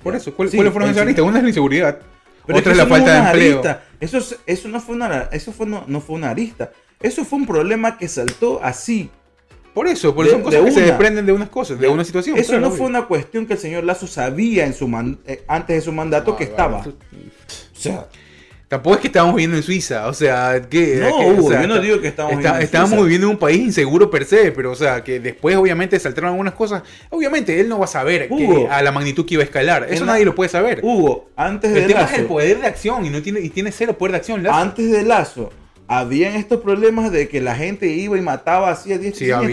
por 0.03 0.15
eso, 0.15 0.33
¿cuál- 0.35 0.49
Sí, 0.51 0.57
¿cuáles 0.59 0.73
fueron 0.73 0.91
esas 0.91 1.03
aristas? 1.03 1.25
Una 1.25 1.39
es 1.39 1.43
la 1.43 1.49
inseguridad, 1.49 1.99
Pero 2.47 2.59
otra 2.59 2.73
que 2.73 2.79
es 2.79 2.85
la 2.85 2.87
falta 2.87 3.13
de 3.13 3.19
empleo. 3.31 3.53
arista. 3.55 3.85
Eso, 3.99 4.19
es- 4.19 4.37
eso 4.47 4.69
no 4.69 4.81
fue 4.81 4.95
una, 4.95 5.23
eso 5.33 5.53
fue 5.53 5.67
no, 5.67 5.85
no 5.89 6.01
fue 6.01 6.15
una 6.17 6.31
arista. 6.31 6.71
Eso 7.01 7.25
fue 7.25 7.39
un 7.41 7.47
problema 7.47 7.99
que 7.99 8.07
saltó 8.09 8.63
así. 8.63 9.11
Por 9.77 9.87
eso, 9.89 10.15
por 10.15 10.25
De- 10.25 10.31
son 10.31 10.41
cosas 10.43 10.61
de 10.61 10.67
que 10.67 10.73
se 10.73 10.81
desprenden 10.81 11.27
de 11.27 11.33
unas 11.33 11.51
cosas, 11.51 11.79
de 11.79 11.87
una 11.87 12.03
situación. 12.03 12.39
Eso 12.39 12.49
claro, 12.49 12.63
no 12.63 12.69
obvio. 12.69 12.79
fue 12.79 12.87
una 12.87 13.05
cuestión 13.05 13.45
que 13.47 13.53
el 13.53 13.59
señor 13.59 13.85
Lazo 13.85 14.07
sabía 14.07 14.65
en 14.65 14.73
su 14.73 14.89
man- 14.89 15.19
eh, 15.27 15.45
antes 15.47 15.77
de 15.77 15.83
su 15.83 15.93
mandato 15.93 16.35
que 16.35 16.45
estaba. 16.45 16.79
O 16.79 16.93
sea, 17.79 18.07
Tampoco 18.69 18.97
es 18.97 19.01
que 19.03 19.07
estábamos 19.09 19.37
viviendo 19.37 19.57
en 19.59 19.63
Suiza, 19.63 20.09
o 20.09 20.13
sea, 20.13 20.61
que... 20.69 20.97
No, 20.97 21.19
que, 21.19 21.25
o 21.27 21.29
Hugo, 21.35 21.51
sea, 21.51 21.63
yo 21.63 21.69
no 21.69 21.79
digo 21.79 22.01
que 22.01 22.09
estamos 22.09 22.33
está- 22.33 22.39
viviendo 22.41 22.57
en 22.59 22.63
estábamos 22.65 22.91
Suiza. 22.91 23.05
viviendo 23.05 23.27
en 23.29 23.31
un 23.35 23.39
país 23.39 23.59
inseguro 23.61 24.11
per 24.11 24.25
se, 24.25 24.51
pero 24.51 24.73
o 24.73 24.75
sea, 24.75 25.05
que 25.05 25.21
después 25.21 25.55
obviamente 25.57 26.01
saltaron 26.01 26.31
algunas 26.31 26.55
cosas. 26.55 26.83
Obviamente 27.11 27.61
él 27.61 27.69
no 27.69 27.79
va 27.79 27.85
a 27.85 27.89
saber 27.89 28.29
que- 28.29 28.67
a 28.69 28.83
la 28.83 28.91
magnitud 28.91 29.25
que 29.25 29.35
iba 29.35 29.43
a 29.43 29.47
escalar, 29.47 29.87
eso 29.89 30.05
la- 30.05 30.13
nadie 30.15 30.25
lo 30.25 30.35
puede 30.35 30.49
saber. 30.51 30.81
Hugo, 30.83 31.29
antes 31.37 31.73
de 31.75 31.83
el 31.83 31.87
tema 31.87 32.01
Lazo, 32.01 32.15
es 32.15 32.19
el 32.21 32.27
poder 32.27 32.61
de 32.61 32.67
acción 32.67 33.07
y 33.07 33.11
no 33.11 33.23
tiene 33.23 33.39
y 33.41 33.51
tiene 33.51 33.71
cero 33.71 33.97
poder 33.97 34.13
de 34.13 34.17
acción. 34.19 34.43
Lazo. 34.43 34.57
antes 34.59 34.91
de 34.91 35.03
Lazo, 35.05 35.53
habían 35.89 36.35
estos 36.35 36.61
problemas 36.61 37.13
de 37.13 37.29
que 37.29 37.41
la 37.41 37.55
gente 37.55 37.87
iba 37.89 38.17
y 38.19 38.21
mataba 38.21 38.71
así 38.71 38.93
a 38.93 38.99
10 38.99 39.17
Sí, 39.17 39.31
había-. 39.31 39.49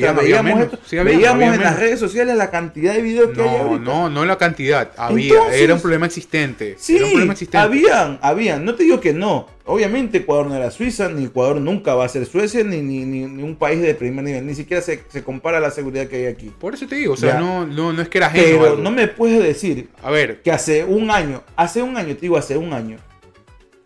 Sí, 0.85 0.97
había- 0.97 1.03
veíamos 1.03 1.55
en 1.55 1.61
las 1.61 1.79
redes 1.79 1.99
sociales 1.99 2.35
la 2.35 2.49
cantidad 2.49 2.93
de 2.93 3.01
videos 3.01 3.31
que 3.35 3.41
hay 3.41 3.47
No, 3.49 3.57
ahorita. 3.57 3.83
no, 3.85 4.09
no 4.09 4.25
la 4.25 4.37
cantidad. 4.37 4.91
Había, 4.97 5.33
Entonces- 5.35 5.61
era 5.61 5.73
un 5.75 5.81
problema 5.81 6.05
existente. 6.05 6.75
Sí, 6.79 6.95
era 6.95 7.05
un 7.05 7.11
problema 7.11 7.33
existente. 7.33 7.57
habían, 7.65 8.19
habían. 8.21 8.65
No 8.65 8.75
te 8.75 8.83
digo 8.83 8.99
que 8.99 9.13
no. 9.13 9.47
Obviamente 9.65 10.17
Ecuador 10.17 10.47
no 10.47 10.55
era 10.55 10.71
Suiza, 10.71 11.07
ni 11.07 11.25
Ecuador 11.25 11.61
nunca 11.61 11.95
va 11.95 12.03
a 12.03 12.09
ser 12.09 12.25
Suecia, 12.25 12.63
ni, 12.65 12.81
ni, 12.81 13.05
ni- 13.05 13.25
ni 13.27 13.43
un 13.43 13.55
país 13.55 13.81
de 13.81 13.93
primer 13.95 14.25
nivel. 14.25 14.45
Ni 14.45 14.55
siquiera 14.55 14.81
se, 14.81 15.01
se 15.07 15.23
compara 15.23 15.59
a 15.59 15.61
la 15.61 15.71
seguridad 15.71 16.07
que 16.07 16.17
hay 16.17 16.25
aquí. 16.25 16.51
Por 16.59 16.73
eso 16.73 16.85
te 16.87 16.95
digo, 16.95 17.13
o 17.13 17.17
sea, 17.17 17.39
no, 17.39 17.65
no, 17.65 17.93
no 17.93 18.01
es 18.01 18.09
que 18.09 18.17
era 18.17 18.27
ajeno 18.27 18.59
Pero 18.61 18.77
no 18.77 18.91
me 18.91 19.07
puedes 19.07 19.41
decir 19.41 19.87
A 20.03 20.11
ver, 20.11 20.41
que 20.41 20.51
hace 20.51 20.83
un 20.83 21.09
año, 21.11 21.43
hace 21.55 21.81
un 21.81 21.95
año, 21.95 22.13
te 22.15 22.21
digo, 22.21 22.35
hace 22.37 22.57
un 22.57 22.73
año, 22.73 22.97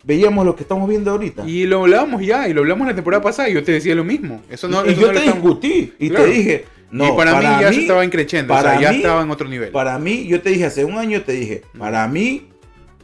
veíamos 0.04 0.44
lo 0.46 0.54
que 0.56 0.62
estamos 0.62 0.88
viendo 0.88 1.10
ahorita. 1.10 1.44
y 1.46 1.66
lo 1.66 1.80
hablábamos 1.82 2.22
ya, 2.24 2.48
y 2.48 2.52
lo 2.54 2.60
hablamos 2.60 2.86
la 2.86 2.94
temporada 2.94 3.22
pasada 3.22 3.48
y 3.48 3.54
yo 3.54 3.62
te 3.62 3.72
decía 3.72 3.94
lo 3.94 4.04
mismo. 4.04 4.42
Eso 4.50 4.68
no, 4.68 4.84
y 4.86 4.90
eso 4.90 5.00
yo 5.02 5.12
no 5.12 5.18
te 5.20 5.24
discutí 5.26 5.92
y 5.98 6.08
Claro. 6.08 6.24
te 6.24 6.30
dije, 6.30 6.64
no, 6.90 7.12
y 7.12 7.16
para, 7.16 7.34
mí 7.38 7.42
ya 7.60 7.72
se 7.72 7.80
estaba 7.80 8.04
increciendo, 8.04 8.54
o 8.54 8.60
sea, 8.60 8.80
ya 8.80 8.90
estaba 8.92 9.22
en 9.22 9.30
otro 9.30 9.48
nivel. 9.48 9.70
Para 9.70 9.98
mí, 9.98 10.26
yo 10.26 10.40
te 10.40 10.50
dije 10.50 10.64
hace 10.66 10.84
un 10.84 10.96
año, 10.96 11.22
te 11.22 11.32
dije, 11.32 11.62
para 11.78 12.06
mí, 12.08 12.48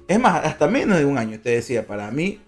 es 0.08 0.18
más, 0.18 0.44
hasta 0.44 0.68
menos 0.68 0.98
de 0.98 1.04
un 1.04 1.18
año, 1.18 1.38
te 1.40 1.50
decía, 1.50 1.86
para 1.86 2.10
mí, 2.10 2.40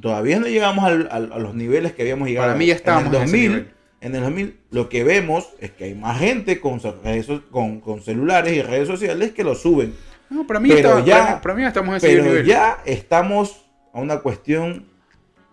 todavía 0.00 0.38
no 0.38 0.46
llegamos 0.46 0.84
al- 0.84 1.08
al- 1.10 1.32
a 1.32 1.38
los 1.38 1.54
niveles 1.54 1.92
que 1.92 2.02
habíamos 2.02 2.28
llegado. 2.28 2.46
Para 2.48 2.58
mí 2.58 2.66
ya 2.66 2.74
estábamos 2.74 3.08
en 3.08 3.14
en 3.14 3.22
el 3.22 3.28
ese 3.28 3.32
2000. 3.36 3.50
nivel. 3.50 3.68
En 4.02 4.14
el 4.14 4.20
2000, 4.22 4.56
lo 4.70 4.88
que 4.90 5.02
vemos 5.04 5.48
es 5.58 5.70
que 5.72 5.84
hay 5.84 5.94
más 5.94 6.18
gente 6.20 6.60
con, 6.60 6.80
redes 7.02 7.26
con, 7.50 7.80
con 7.80 8.02
celulares 8.02 8.52
y 8.52 8.60
redes 8.62 8.86
sociales 8.86 9.32
que 9.32 9.42
lo 9.42 9.54
suben. 9.54 9.94
No, 10.28 10.46
para 10.46 10.60
mí, 10.60 10.68
Pero 10.68 10.80
estaba- 10.98 11.04
ya- 11.04 11.18
para, 11.24 11.40
para 11.40 11.54
mí 11.54 11.62
ya 11.62 11.68
estamos 11.68 11.90
en 11.90 11.96
ese 11.96 12.06
Pero 12.08 12.24
nivel. 12.24 12.46
ya 12.46 12.78
estamos 12.84 13.64
a 13.96 14.00
una 14.00 14.18
cuestión 14.18 14.84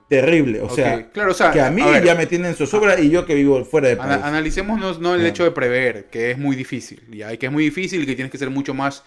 terrible. 0.10 0.62
O 0.62 0.70
sea, 0.70 1.10
claro, 1.12 1.32
o 1.32 1.34
sea, 1.34 1.50
que 1.52 1.62
a 1.62 1.72
mí 1.72 1.82
ver, 1.82 2.04
ya 2.04 2.14
me 2.14 2.26
tienen 2.26 2.56
zozobra 2.56 3.00
y 3.00 3.10
yo 3.10 3.26
que 3.26 3.34
vivo 3.36 3.64
fuera 3.64 3.88
de 3.88 3.96
país. 3.96 4.22
analicémonos 4.22 5.00
no 5.00 5.16
el 5.16 5.26
hecho 5.26 5.46
de 5.46 5.52
prever, 5.52 6.06
que 6.12 6.32
es 6.32 6.38
muy 6.38 6.56
difícil, 6.56 7.02
ya, 7.10 7.36
que 7.38 7.46
es 7.46 7.52
muy 7.52 7.64
difícil 7.64 8.04
y 8.04 8.06
que 8.06 8.16
tienes 8.16 8.32
que 8.32 8.38
ser 8.38 8.50
mucho 8.50 8.74
más 8.74 9.04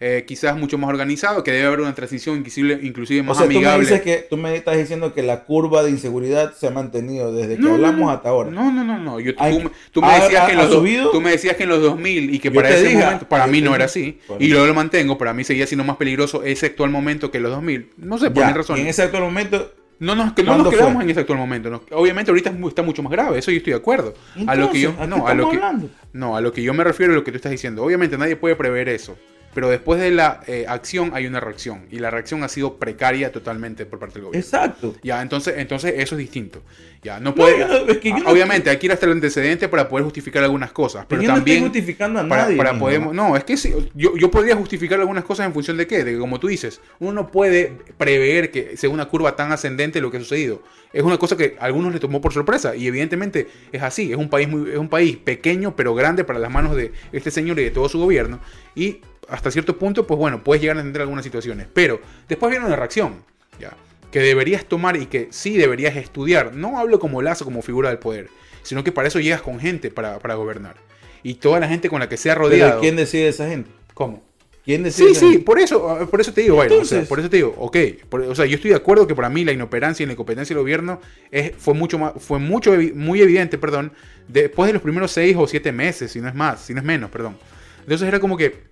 eh, 0.00 0.24
quizás 0.28 0.56
mucho 0.56 0.78
más 0.78 0.88
organizado, 0.90 1.42
que 1.42 1.50
debe 1.50 1.66
haber 1.66 1.80
una 1.80 1.92
transición 1.94 2.36
inclusive, 2.38 2.78
inclusive 2.82 3.20
O 3.20 3.24
más 3.24 3.36
sea, 3.36 3.46
tú 3.46 3.50
me 3.50 3.56
amigable. 3.56 3.80
dices 3.84 4.00
que 4.02 4.26
tú 4.30 4.36
me 4.36 4.54
estás 4.54 4.76
diciendo 4.76 5.12
que 5.12 5.22
la 5.24 5.42
curva 5.44 5.82
de 5.82 5.90
inseguridad 5.90 6.54
se 6.54 6.68
ha 6.68 6.70
mantenido 6.70 7.32
desde 7.32 7.56
que 7.56 7.60
No, 7.62 7.70
no, 7.70 7.74
hablamos 7.74 8.00
no. 8.02 8.10
hasta 8.10 8.28
ahora. 8.28 8.50
No, 8.50 8.70
no, 8.70 8.84
no, 8.84 8.96
no. 8.98 9.18
Yo, 9.18 9.32
Ay, 9.38 9.58
tú, 9.58 9.64
me- 9.64 9.70
tú 9.90 10.00
me 10.02 10.06
¿ha- 10.08 10.22
decías 10.22 10.42
ha- 10.42 10.46
que 10.46 10.52
en 10.52 10.58
los, 10.58 10.70
subido? 10.72 11.10
tú 11.10 11.20
me 11.20 11.30
decías 11.30 11.56
que 11.56 11.64
en 11.64 11.68
los 11.70 11.82
2000 11.82 12.32
y 12.32 12.38
que 12.38 12.50
para 12.52 12.70
ese 12.70 12.84
dije, 12.84 13.02
momento, 13.02 13.28
para 13.28 13.46
mí 13.48 13.60
no 13.60 13.74
era 13.74 13.86
así. 13.86 14.20
Y 14.38 14.48
yo 14.48 14.64
lo 14.66 14.72
mantengo, 14.74 15.18
para 15.18 15.34
mí 15.34 15.42
seguía 15.42 15.66
siendo 15.66 15.82
más 15.82 15.96
peligroso 15.96 16.44
ese 16.44 16.66
actual 16.66 16.90
momento 16.90 17.32
que 17.32 17.40
los 17.40 17.50
2000. 17.50 17.90
No 17.96 18.18
sé, 18.18 18.30
por 18.30 18.44
razones. 18.44 18.78
y 18.80 18.82
en 18.84 18.88
ese 18.90 19.02
actual 19.02 19.24
momento, 19.24 19.72
No, 20.00 20.14
nos- 20.14 20.32
que 20.32 20.44
no 20.44 20.50
nos 20.52 20.58
¿Cuándo 20.58 20.70
quedamos 20.70 20.94
fue? 20.94 21.02
en 21.02 21.10
ese 21.10 21.18
actual 21.20 21.40
momento. 21.40 21.70
no. 21.70 21.82
Obviamente 21.90 22.30
ahorita 22.30 22.54
está 22.68 22.82
mucho 22.82 23.02
más 23.02 23.10
grave, 23.10 23.36
eso 23.40 23.50
yo 23.50 23.56
estoy 23.56 23.72
de 23.72 23.78
acuerdo. 23.80 24.14
a 24.46 24.54
lo 24.54 24.70
que 24.70 24.78
yo, 24.80 24.90
entonces, 24.90 25.12
¿a 25.12 25.16
qué 25.16 25.20
no, 25.22 25.26
a 25.26 25.34
lo 25.34 25.50
que, 25.50 25.56
hablando? 25.56 25.90
no, 26.12 26.36
a 26.36 26.40
lo 26.40 26.52
que 26.52 26.62
yo 26.62 26.72
me 26.72 26.84
refiero 26.84 27.12
es 27.12 27.16
lo 27.16 27.24
que 27.24 27.32
tú 27.32 27.36
estás 27.38 27.50
diciendo. 27.50 27.82
Obviamente 27.82 28.16
nadie 28.16 28.36
puede 28.36 28.54
prever 28.54 28.88
eso. 28.88 29.18
Pero 29.54 29.68
después 29.70 29.98
de 30.00 30.10
la 30.10 30.40
eh, 30.46 30.66
acción 30.68 31.10
hay 31.14 31.26
una 31.26 31.40
reacción. 31.40 31.86
Y 31.90 31.98
la 31.98 32.10
reacción 32.10 32.44
ha 32.44 32.48
sido 32.48 32.76
precaria 32.76 33.32
totalmente 33.32 33.86
por 33.86 33.98
parte 33.98 34.14
del 34.14 34.24
gobierno. 34.26 34.44
exacto. 34.44 34.94
Ya, 35.02 35.20
entonces, 35.22 35.54
entonces 35.58 35.94
eso 35.96 36.14
es 36.14 36.18
distinto. 36.18 36.62
Ya, 37.02 37.18
no 37.18 37.30
No, 37.30 37.34
puede. 37.34 37.58
no- 37.66 37.74
es 37.90 37.98
que 37.98 38.10
no- 38.10 38.28
obviamente 38.30 38.70
hay 38.70 38.76
que 38.76 38.86
ir 38.86 38.92
hasta 38.92 39.06
el 39.06 39.12
antecedente 39.12 39.68
para 39.68 39.88
poder 39.88 40.04
justificar 40.04 40.42
algunas 40.44 40.70
cosas. 40.72 41.06
Pero 41.08 41.22
yo 41.22 41.28
no 41.28 41.34
también. 41.36 41.58
estoy 41.58 41.68
justificando 41.70 42.20
a 42.20 42.28
para, 42.28 42.42
nadie. 42.44 42.56
para 42.56 42.72
nada. 42.72 42.98
no, 43.12 43.36
es 43.36 43.44
que 43.44 43.56
sí, 43.56 43.72
yo, 43.94 44.16
yo 44.16 44.30
podría 44.30 44.54
justificar 44.56 44.98
algunas 45.00 45.24
cosas 45.24 45.46
en 45.46 45.52
función 45.52 45.76
de 45.76 45.86
qué, 45.86 46.04
de 46.04 46.12
que 46.12 46.18
como 46.18 46.38
tú 46.38 46.48
dices, 46.48 46.80
uno 46.98 47.12
no 47.12 47.30
puede 47.30 47.72
prever 47.96 48.50
que 48.50 48.76
sea 48.76 48.90
una 48.90 49.06
curva 49.06 49.34
tan 49.36 49.50
ascendente 49.52 50.00
lo 50.00 50.10
que 50.10 50.18
ha 50.18 50.20
sucedido. 50.20 50.62
Es 50.92 51.02
una 51.02 51.18
cosa 51.18 51.36
que 51.36 51.56
a 51.58 51.64
algunos 51.64 51.92
les 51.92 52.00
tomó 52.00 52.20
por 52.20 52.32
sorpresa 52.32 52.74
y 52.76 52.86
evidentemente 52.86 53.46
es 53.72 53.82
así. 53.82 54.10
Es 54.12 54.18
un 54.18 54.28
país 54.28 54.48
muy, 54.48 54.70
es 54.70 54.78
un 54.78 54.88
país 54.88 55.16
pequeño 55.16 55.74
pero 55.76 55.94
grande 55.94 56.24
para 56.24 56.38
las 56.38 56.50
manos 56.50 56.74
de 56.76 56.92
este 57.12 57.30
señor 57.30 57.58
y 57.60 57.64
de 57.64 57.70
todo 57.70 57.88
su 57.88 57.98
gobierno 57.98 58.40
y 58.74 59.00
hasta 59.28 59.50
cierto 59.50 59.78
punto, 59.78 60.06
pues 60.06 60.18
bueno, 60.18 60.42
puedes 60.42 60.60
llegar 60.62 60.76
a 60.76 60.80
entender 60.80 61.02
algunas 61.02 61.24
situaciones. 61.24 61.66
Pero 61.72 62.00
después 62.28 62.50
viene 62.50 62.66
una 62.66 62.76
reacción, 62.76 63.22
ya, 63.60 63.76
que 64.10 64.20
deberías 64.20 64.64
tomar 64.64 64.96
y 64.96 65.06
que 65.06 65.28
sí 65.30 65.56
deberías 65.56 65.96
estudiar. 65.96 66.54
No 66.54 66.78
hablo 66.78 66.98
como 66.98 67.20
lazo, 67.22 67.44
como 67.44 67.62
figura 67.62 67.88
del 67.90 67.98
poder, 67.98 68.28
sino 68.62 68.82
que 68.84 68.92
para 68.92 69.08
eso 69.08 69.20
llegas 69.20 69.42
con 69.42 69.60
gente 69.60 69.90
para, 69.90 70.18
para 70.18 70.34
gobernar. 70.34 70.76
Y 71.22 71.34
toda 71.34 71.60
la 71.60 71.68
gente 71.68 71.88
con 71.88 72.00
la 72.00 72.08
que 72.08 72.16
sea 72.16 72.34
Pero 72.34 72.46
rodeado. 72.46 72.80
¿quién 72.80 72.96
decide 72.96 73.28
esa 73.28 73.48
gente? 73.48 73.70
¿Cómo? 73.94 74.22
¿Quién 74.64 74.82
decide 74.82 75.06
Sí, 75.06 75.12
esa 75.12 75.20
sí, 75.20 75.26
gente? 75.32 75.44
por 75.44 75.58
eso, 75.58 76.06
por 76.10 76.20
eso 76.20 76.32
te 76.32 76.42
digo, 76.42 76.56
Byron, 76.56 76.82
o 76.82 76.84
sea, 76.84 77.02
por 77.04 77.18
eso 77.18 77.30
te 77.30 77.36
digo, 77.38 77.54
ok, 77.56 77.76
por- 78.08 78.20
o 78.20 78.34
sea, 78.34 78.44
yo 78.44 78.56
estoy 78.56 78.70
de 78.70 78.76
acuerdo 78.76 79.06
que 79.06 79.14
para 79.14 79.30
mí 79.30 79.42
la 79.44 79.52
inoperancia 79.52 80.04
y 80.04 80.06
la 80.06 80.12
incompetencia 80.12 80.54
del 80.54 80.60
gobierno 80.62 81.00
es, 81.30 81.52
fue 81.56 81.72
mucho 81.72 81.98
más, 81.98 82.12
fue 82.18 82.38
mucho, 82.38 82.74
muy 82.94 83.22
evidente, 83.22 83.56
perdón, 83.56 83.92
después 84.28 84.66
de 84.66 84.74
los 84.74 84.82
primeros 84.82 85.10
seis 85.10 85.34
o 85.38 85.46
siete 85.46 85.72
meses, 85.72 86.12
si 86.12 86.20
no 86.20 86.28
es 86.28 86.34
más, 86.34 86.60
si 86.60 86.74
no 86.74 86.80
es 86.80 86.84
menos, 86.86 87.10
perdón. 87.10 87.38
Entonces 87.80 88.06
era 88.06 88.20
como 88.20 88.36
que, 88.36 88.67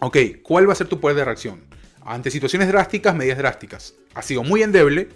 ok, 0.00 0.16
¿cuál 0.42 0.68
va 0.68 0.72
a 0.72 0.76
ser 0.76 0.86
tu 0.88 1.00
poder 1.00 1.16
de 1.16 1.24
reacción? 1.24 1.60
Ante 2.04 2.30
situaciones 2.30 2.68
drásticas, 2.68 3.14
medidas 3.14 3.38
drásticas. 3.38 3.94
Ha 4.14 4.22
sido 4.22 4.42
muy 4.42 4.62
endeble, 4.62 5.08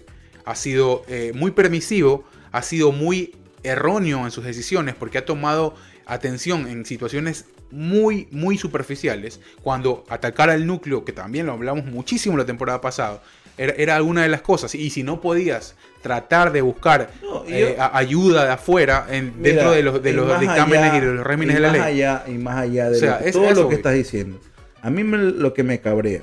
ha 0.45 0.55
sido 0.55 1.03
eh, 1.07 1.31
muy 1.35 1.51
permisivo, 1.51 2.23
ha 2.51 2.61
sido 2.61 2.91
muy 2.91 3.35
erróneo 3.63 4.25
en 4.25 4.31
sus 4.31 4.43
decisiones 4.43 4.93
porque 4.95 5.17
ha 5.17 5.25
tomado 5.25 5.73
atención 6.05 6.67
en 6.67 6.85
situaciones 6.85 7.45
muy, 7.71 8.27
muy 8.29 8.57
superficiales. 8.57 9.39
Cuando 9.63 10.03
atacar 10.09 10.49
al 10.49 10.67
núcleo, 10.67 11.03
que 11.05 11.13
también 11.13 11.47
lo 11.47 11.53
hablamos 11.53 11.85
muchísimo 11.85 12.37
la 12.37 12.45
temporada 12.45 12.81
pasada, 12.81 13.23
era, 13.57 13.73
era 13.77 13.95
alguna 13.95 14.21
de 14.23 14.29
las 14.29 14.41
cosas. 14.41 14.75
Y 14.75 14.89
si 14.91 15.01
no 15.01 15.21
podías 15.21 15.75
tratar 16.03 16.51
de 16.51 16.61
buscar 16.61 17.09
No, 17.23 17.43
eh, 17.47 17.75
ayuda 17.79 18.45
de 18.45 18.51
afuera 18.51 19.07
en- 19.09 19.33
Mira, 19.37 19.49
dentro 19.49 19.71
de 19.71 19.81
los, 19.83 20.03
de 20.03 20.13
los 20.13 20.39
dictámenes 20.39 20.79
allá- 20.91 20.97
y 20.97 20.99
de 20.99 21.13
los 21.13 21.25
regímenes 21.25 21.55
de 21.55 21.61
la 21.61 21.71
ley. 21.71 21.81
Allá, 21.81 22.23
y 22.27 22.31
más 22.33 22.57
allá 22.57 22.89
de 22.91 22.97
O 22.97 22.99
sea, 22.99 23.19
lo 23.19 23.25
es- 23.25 23.31
todo 23.33 23.49
lo 23.49 23.55
que 23.55 23.63
voy. 23.63 23.75
estás 23.75 23.93
diciendo. 23.93 24.39
A 24.83 24.89
mí 24.89 25.03
me- 25.03 25.17
lo 25.17 25.53
que 25.53 25.63
me 25.63 25.79
cabrea, 25.79 26.21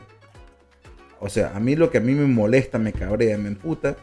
o 1.18 1.28
sea, 1.28 1.56
a 1.56 1.60
mí 1.60 1.74
lo 1.76 1.90
que 1.90 1.98
a 1.98 2.00
mí 2.00 2.14
me 2.14 2.26
molesta, 2.26 2.78
me 2.78 2.92
cabrea, 2.92 3.36
me 3.38 3.48
emputa, 3.48 3.96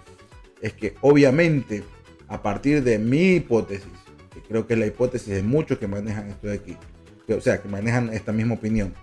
es 0.62 0.74
que 0.74 0.96
obviamente 1.02 1.84
a 2.28 2.42
partir 2.42 2.84
de 2.84 2.98
mi 3.00 3.36
hipótesis, 3.36 3.88
que 4.34 4.42
creo 4.42 4.68
que 4.68 4.74
es 4.74 4.80
la 4.80 4.88
hipótesis 4.88 5.34
de 5.34 5.44
muchos 5.44 5.78
que 5.78 5.88
manejan 5.88 6.28
esto 6.30 6.48
de 6.48 6.56
aquí, 6.56 6.76
que- 7.26 7.36
o 7.36 7.42
sea, 7.42 7.62
que 7.62 7.70
manejan 7.70 8.12
esta 8.14 8.34
misma 8.34 8.56
opinión, 8.56 8.94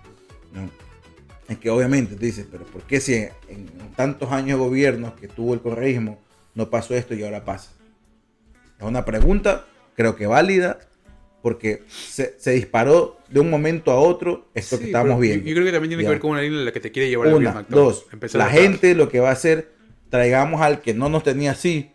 ¿no? 0.53 0.69
Es 1.47 1.57
que 1.57 1.69
obviamente 1.69 2.15
te 2.15 2.25
dices, 2.25 2.45
pero 2.51 2.65
¿por 2.65 2.81
qué 2.83 2.99
si 2.99 3.13
en, 3.15 3.29
en 3.49 3.91
tantos 3.95 4.31
años 4.31 4.59
de 4.59 4.65
gobierno 4.65 5.15
que 5.15 5.27
tuvo 5.27 5.53
el 5.53 5.61
correísmo 5.61 6.19
no 6.53 6.69
pasó 6.69 6.95
esto 6.95 7.13
y 7.13 7.23
ahora 7.23 7.45
pasa? 7.45 7.71
Es 8.77 8.85
una 8.85 9.05
pregunta, 9.05 9.65
creo 9.95 10.15
que 10.15 10.27
válida, 10.27 10.79
porque 11.45 11.83
se, 11.87 12.33
se 12.39 12.53
disparó 12.53 13.19
de 13.29 13.39
un 13.39 13.51
momento 13.51 13.91
a 13.91 13.97
otro 13.99 14.47
esto 14.55 14.77
Sí, 14.77 14.81
que 14.81 14.87
estábamos 14.87 15.19
viendo. 15.19 15.45
Yo, 15.45 15.53
creo 15.53 15.63
que 15.63 15.71
también 15.71 15.89
tiene 15.91 16.01
Ya. 16.01 16.09
que 16.09 16.13
ver 16.15 16.19
con 16.19 16.31
una 16.31 16.41
línea 16.41 16.57
en 16.57 16.65
la 16.65 16.71
que 16.71 16.79
te 16.79 16.91
quiere 16.91 17.07
llevar 17.07 17.27
el 17.27 17.35
Una, 17.35 17.51
actual. 17.51 17.65
dos, 17.69 18.07
Empezar 18.11 18.39
la 18.39 18.45
atrás. 18.45 18.59
gente 18.61 18.95
lo 18.95 19.09
que 19.09 19.19
va 19.19 19.29
a 19.29 19.33
hacer, 19.33 19.71
traigamos 20.09 20.59
al 20.61 20.81
que 20.81 20.95
no 20.95 21.07
nos 21.07 21.21
tenía 21.21 21.51
así 21.51 21.91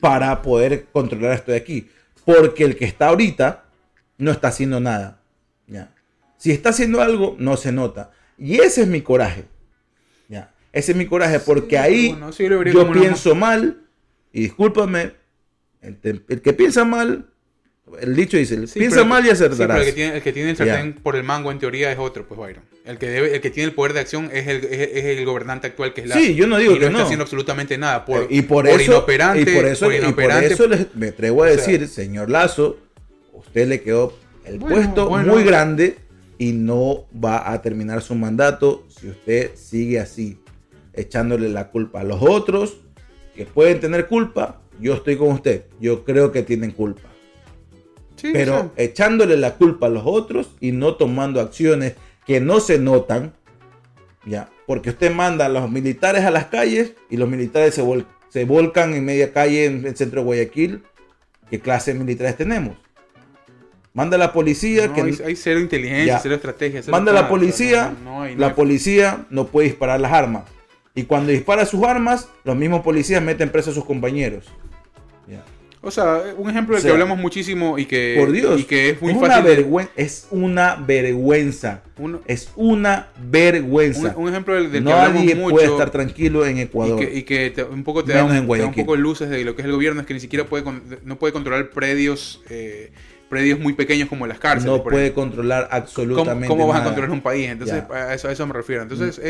para 0.00 0.42
poder 0.42 0.86
controlar 0.92 1.32
esto 1.32 1.50
de 1.50 1.56
aquí. 1.58 1.88
Porque 2.24 2.62
el 2.62 2.76
que 2.76 2.84
está 2.84 3.08
ahorita 3.08 3.64
no 4.18 4.30
está 4.30 4.46
haciendo 4.46 4.78
nada. 4.78 5.20
¿ya? 5.66 5.92
Si 6.36 6.52
está 6.52 6.68
haciendo 6.68 7.00
algo, 7.02 7.34
no 7.40 7.56
se 7.56 7.72
nota. 7.72 8.12
Y 8.38 8.60
ese 8.60 8.82
es 8.82 8.86
mi 8.86 9.00
coraje. 9.00 9.46
¿ya? 10.28 10.54
Ese 10.72 10.92
es 10.92 10.98
mi 10.98 11.06
coraje 11.06 11.40
porque 11.40 11.70
Sí, 11.70 11.82
ahí 11.82 12.08
bueno, 12.10 12.30
sí, 12.32 12.44
yo 12.48 12.58
como 12.74 12.92
una- 12.92 13.00
pienso 13.00 13.34
mal. 13.34 13.80
Y 14.32 14.42
discúlpame, 14.42 15.14
el, 15.80 16.24
el 16.28 16.40
que 16.42 16.52
piensa 16.52 16.84
mal, 16.84 17.26
el 18.00 18.14
dicho 18.16 18.36
dice, 18.36 18.66
Sí, 18.66 18.78
piensa 18.78 19.04
mal 19.04 19.22
y 19.22 19.26
sí, 19.26 19.32
acertarás. 19.32 19.66
pero 19.76 19.80
el 19.80 19.84
que 19.86 19.92
tiene, 19.92 20.16
el 20.16 20.22
que 20.22 20.32
tiene 20.32 20.50
el 20.50 20.56
Ya. 20.56 20.66
sartén 20.66 20.94
por 20.94 21.16
el 21.16 21.22
mango 21.24 21.50
en 21.52 21.58
teoría 21.58 21.90
es 21.92 21.98
otro, 21.98 22.26
pues 22.26 22.38
Byron. 22.38 22.64
El 22.84 22.98
que, 22.98 23.08
debe, 23.08 23.34
el 23.34 23.40
que 23.40 23.50
tiene 23.50 23.68
el 23.68 23.74
poder 23.74 23.92
de 23.92 24.00
acción 24.00 24.28
es 24.32 24.46
el, 24.48 24.64
es, 24.64 24.88
es 24.94 25.04
el 25.04 25.24
gobernante 25.24 25.66
actual 25.68 25.94
que 25.94 26.00
es 26.02 26.08
la. 26.08 26.16
Sí, 26.16 26.34
yo 26.34 26.46
no 26.46 26.58
digo 26.58 26.72
y 26.72 26.78
que 26.78 26.86
no 26.86 26.90
está 26.90 27.02
haciendo 27.04 27.22
absolutamente 27.22 27.78
nada. 27.78 28.04
Por, 28.04 28.22
Eh, 28.22 28.26
y 28.30 28.42
por, 28.42 28.64
por 28.68 28.80
eso, 28.80 28.92
inoperante. 28.92 29.40
y 29.52 29.54
por 29.54 29.64
eso, 29.66 29.86
por 29.86 29.94
y 29.94 29.98
por 29.98 30.04
inoperante. 30.06 30.46
eso 30.52 30.66
les- 30.66 30.94
me 30.94 31.08
atrevo 31.08 31.44
a 31.44 31.48
sea- 31.48 31.56
decir, 31.56 31.86
señor 31.88 32.28
Lazo, 32.30 32.78
usted 33.32 33.68
le 33.68 33.82
quedó 33.82 34.16
el 34.44 34.58
Bueno, 34.58 34.74
puesto 34.76 35.08
bueno. 35.08 35.32
muy 35.34 35.44
grande 35.44 35.96
y 36.38 36.52
no 36.52 37.06
va 37.24 37.52
a 37.52 37.62
terminar 37.62 38.02
su 38.02 38.14
mandato 38.16 38.84
si 38.88 39.08
usted 39.08 39.52
sigue 39.54 40.00
así, 40.00 40.38
echándole 40.92 41.48
la 41.48 41.68
culpa 41.70 42.00
a 42.00 42.04
los 42.04 42.20
otros 42.20 42.78
que 43.36 43.46
pueden 43.46 43.78
tener 43.80 44.06
culpa. 44.08 44.60
Yo 44.80 44.94
estoy 44.94 45.16
con 45.16 45.28
usted, 45.28 45.66
yo 45.80 46.02
creo 46.04 46.32
que 46.32 46.42
tienen 46.42 46.72
culpa. 46.72 47.08
Sí, 48.22 48.30
Pero 48.32 48.54
o 48.54 48.58
sea, 48.60 48.70
echándole 48.76 49.36
la 49.36 49.54
culpa 49.56 49.86
a 49.86 49.90
los 49.90 50.04
otros 50.06 50.54
y 50.60 50.70
no 50.72 50.94
tomando 50.94 51.40
acciones 51.40 51.94
que 52.24 52.40
no 52.40 52.60
se 52.60 52.78
notan, 52.78 53.32
ya, 54.24 54.48
porque 54.66 54.90
usted 54.90 55.12
manda 55.12 55.46
a 55.46 55.48
los 55.48 55.68
militares 55.70 56.24
a 56.24 56.30
las 56.30 56.46
calles 56.46 56.94
y 57.10 57.16
los 57.16 57.28
militares 57.28 57.74
se, 57.74 57.82
vol- 57.82 58.06
se 58.28 58.44
volcan 58.44 58.94
en 58.94 59.04
media 59.04 59.32
calle 59.32 59.64
en 59.66 59.84
el 59.84 59.96
centro 59.96 60.20
de 60.20 60.24
Guayaquil. 60.26 60.84
¿Qué 61.50 61.58
clase 61.60 61.92
de 61.92 61.98
militares 61.98 62.36
tenemos? 62.36 62.76
Manda 63.92 64.14
a 64.16 64.18
la 64.20 64.32
policía 64.32 64.86
no, 64.86 64.94
que 64.94 65.02
hay, 65.02 65.18
hay 65.26 65.36
cero 65.36 65.58
inteligencia, 65.60 66.14
Ya. 66.14 66.18
cero 66.20 66.36
estrategia. 66.36 66.80
cero 66.82 66.92
manda 66.92 67.10
a 67.10 67.14
la 67.14 67.28
policía, 67.28 67.92
no- 68.04 68.26
no 68.28 68.36
la 68.36 68.54
policía 68.54 69.26
no 69.30 69.48
puede 69.48 69.66
disparar 69.68 70.00
las 70.00 70.12
armas. 70.12 70.44
Y 70.94 71.02
cuando 71.04 71.32
dispara 71.32 71.66
sus 71.66 71.82
armas, 71.82 72.28
los 72.44 72.54
mismos 72.54 72.82
policías 72.82 73.20
meten 73.22 73.50
preso 73.50 73.70
a 73.72 73.74
sus 73.74 73.84
compañeros. 73.84 74.46
Ya. 75.28 75.42
O 75.84 75.90
sea, 75.90 76.22
un 76.38 76.48
ejemplo 76.48 76.74
del 76.76 76.78
O 76.78 76.82
sea, 76.82 76.90
que 76.90 76.92
hablamos 76.92 77.18
muchísimo 77.18 77.76
y 77.76 77.86
que, 77.86 78.14
Por 78.16 78.30
Dios, 78.30 78.60
y 78.60 78.64
que 78.64 78.90
es 78.90 79.02
muy 79.02 79.12
una 79.14 79.42
fácil. 79.42 79.44
vergüen- 79.66 79.88
es 79.96 80.28
una 80.30 80.76
vergüenza. 80.76 81.82
uno- 81.98 82.20
Es 82.26 82.50
una 82.54 83.08
vergüenza. 83.20 84.14
un, 84.16 84.22
un 84.24 84.28
ejemplo 84.30 84.54
del, 84.54 84.70
del 84.70 84.84
que 84.84 84.92
hablamos 84.92 85.20
Nadie 85.22 85.34
mucho. 85.34 85.54
puede 85.56 85.66
estar 85.66 85.90
tranquilo 85.90 86.46
en 86.46 86.58
Y 86.58 86.60
Ecuador. 86.62 86.98
que, 87.00 87.18
y 87.18 87.22
que 87.24 87.50
te- 87.50 87.64
un 87.64 87.82
poco 87.82 88.04
te 88.04 88.12
da, 88.12 88.22
un, 88.24 88.30
te 88.30 88.58
da 88.58 88.66
un 88.66 88.74
poco 88.74 88.94
luces 88.96 89.28
de 89.28 89.44
lo 89.44 89.56
que 89.56 89.62
es 89.62 89.66
el 89.66 89.72
gobierno, 89.72 90.00
es 90.00 90.06
que 90.06 90.14
ni 90.14 90.20
siquiera 90.20 90.44
puede 90.46 90.62
no 91.04 91.18
puede 91.18 91.32
controlar 91.32 91.70
predios 91.70 92.40
eh, 92.48 92.92
predios 93.28 93.58
muy 93.58 93.72
pequeños 93.72 94.08
como 94.08 94.26
las 94.26 94.38
cárceles. 94.38 94.66
no 94.70 94.82
puede 94.84 95.04
ejemplo. 95.06 95.22
controlar 95.24 95.64
¿Cómo, 95.68 95.76
absolutamente 95.82 96.46
cómo 96.48 96.66
vas 96.68 96.80
a 96.80 96.84
controlar 96.84 97.10
un 97.10 97.22
país? 97.22 97.48
Entonces, 97.48 97.82
a 97.90 98.14
eso, 98.14 98.28
a 98.28 98.32
eso 98.32 98.46
me 98.46 98.52
refiero. 98.52 98.82
Entonces, 98.82 99.18
eh, 99.18 99.22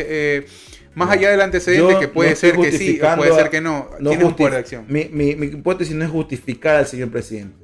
eh, 0.45 0.47
más 0.95 1.09
Ya. 1.09 1.15
allá 1.15 1.31
del 1.31 1.41
antecedente, 1.41 1.93
Yo 1.95 1.99
que 2.01 2.09
puede 2.09 2.31
no 2.31 2.37
ser 2.37 2.57
que 2.57 2.73
sí, 2.73 3.01
o 3.03 3.17
puede 3.17 3.33
ser 3.35 3.51
que 3.51 3.61
no, 3.61 3.89
no 3.99 4.11
tiene 4.11 4.25
un 4.25 4.35
poder 4.35 4.53
de 4.55 4.59
acción. 4.59 4.85
Mi, 4.89 5.07
mi- 5.11 5.35
mi 5.37 5.47
hipótesis 5.47 5.95
no 5.95 6.05
es 6.05 6.11
justificar 6.11 6.77
al 6.77 6.87
señor 6.87 7.11
presidente. 7.11 7.57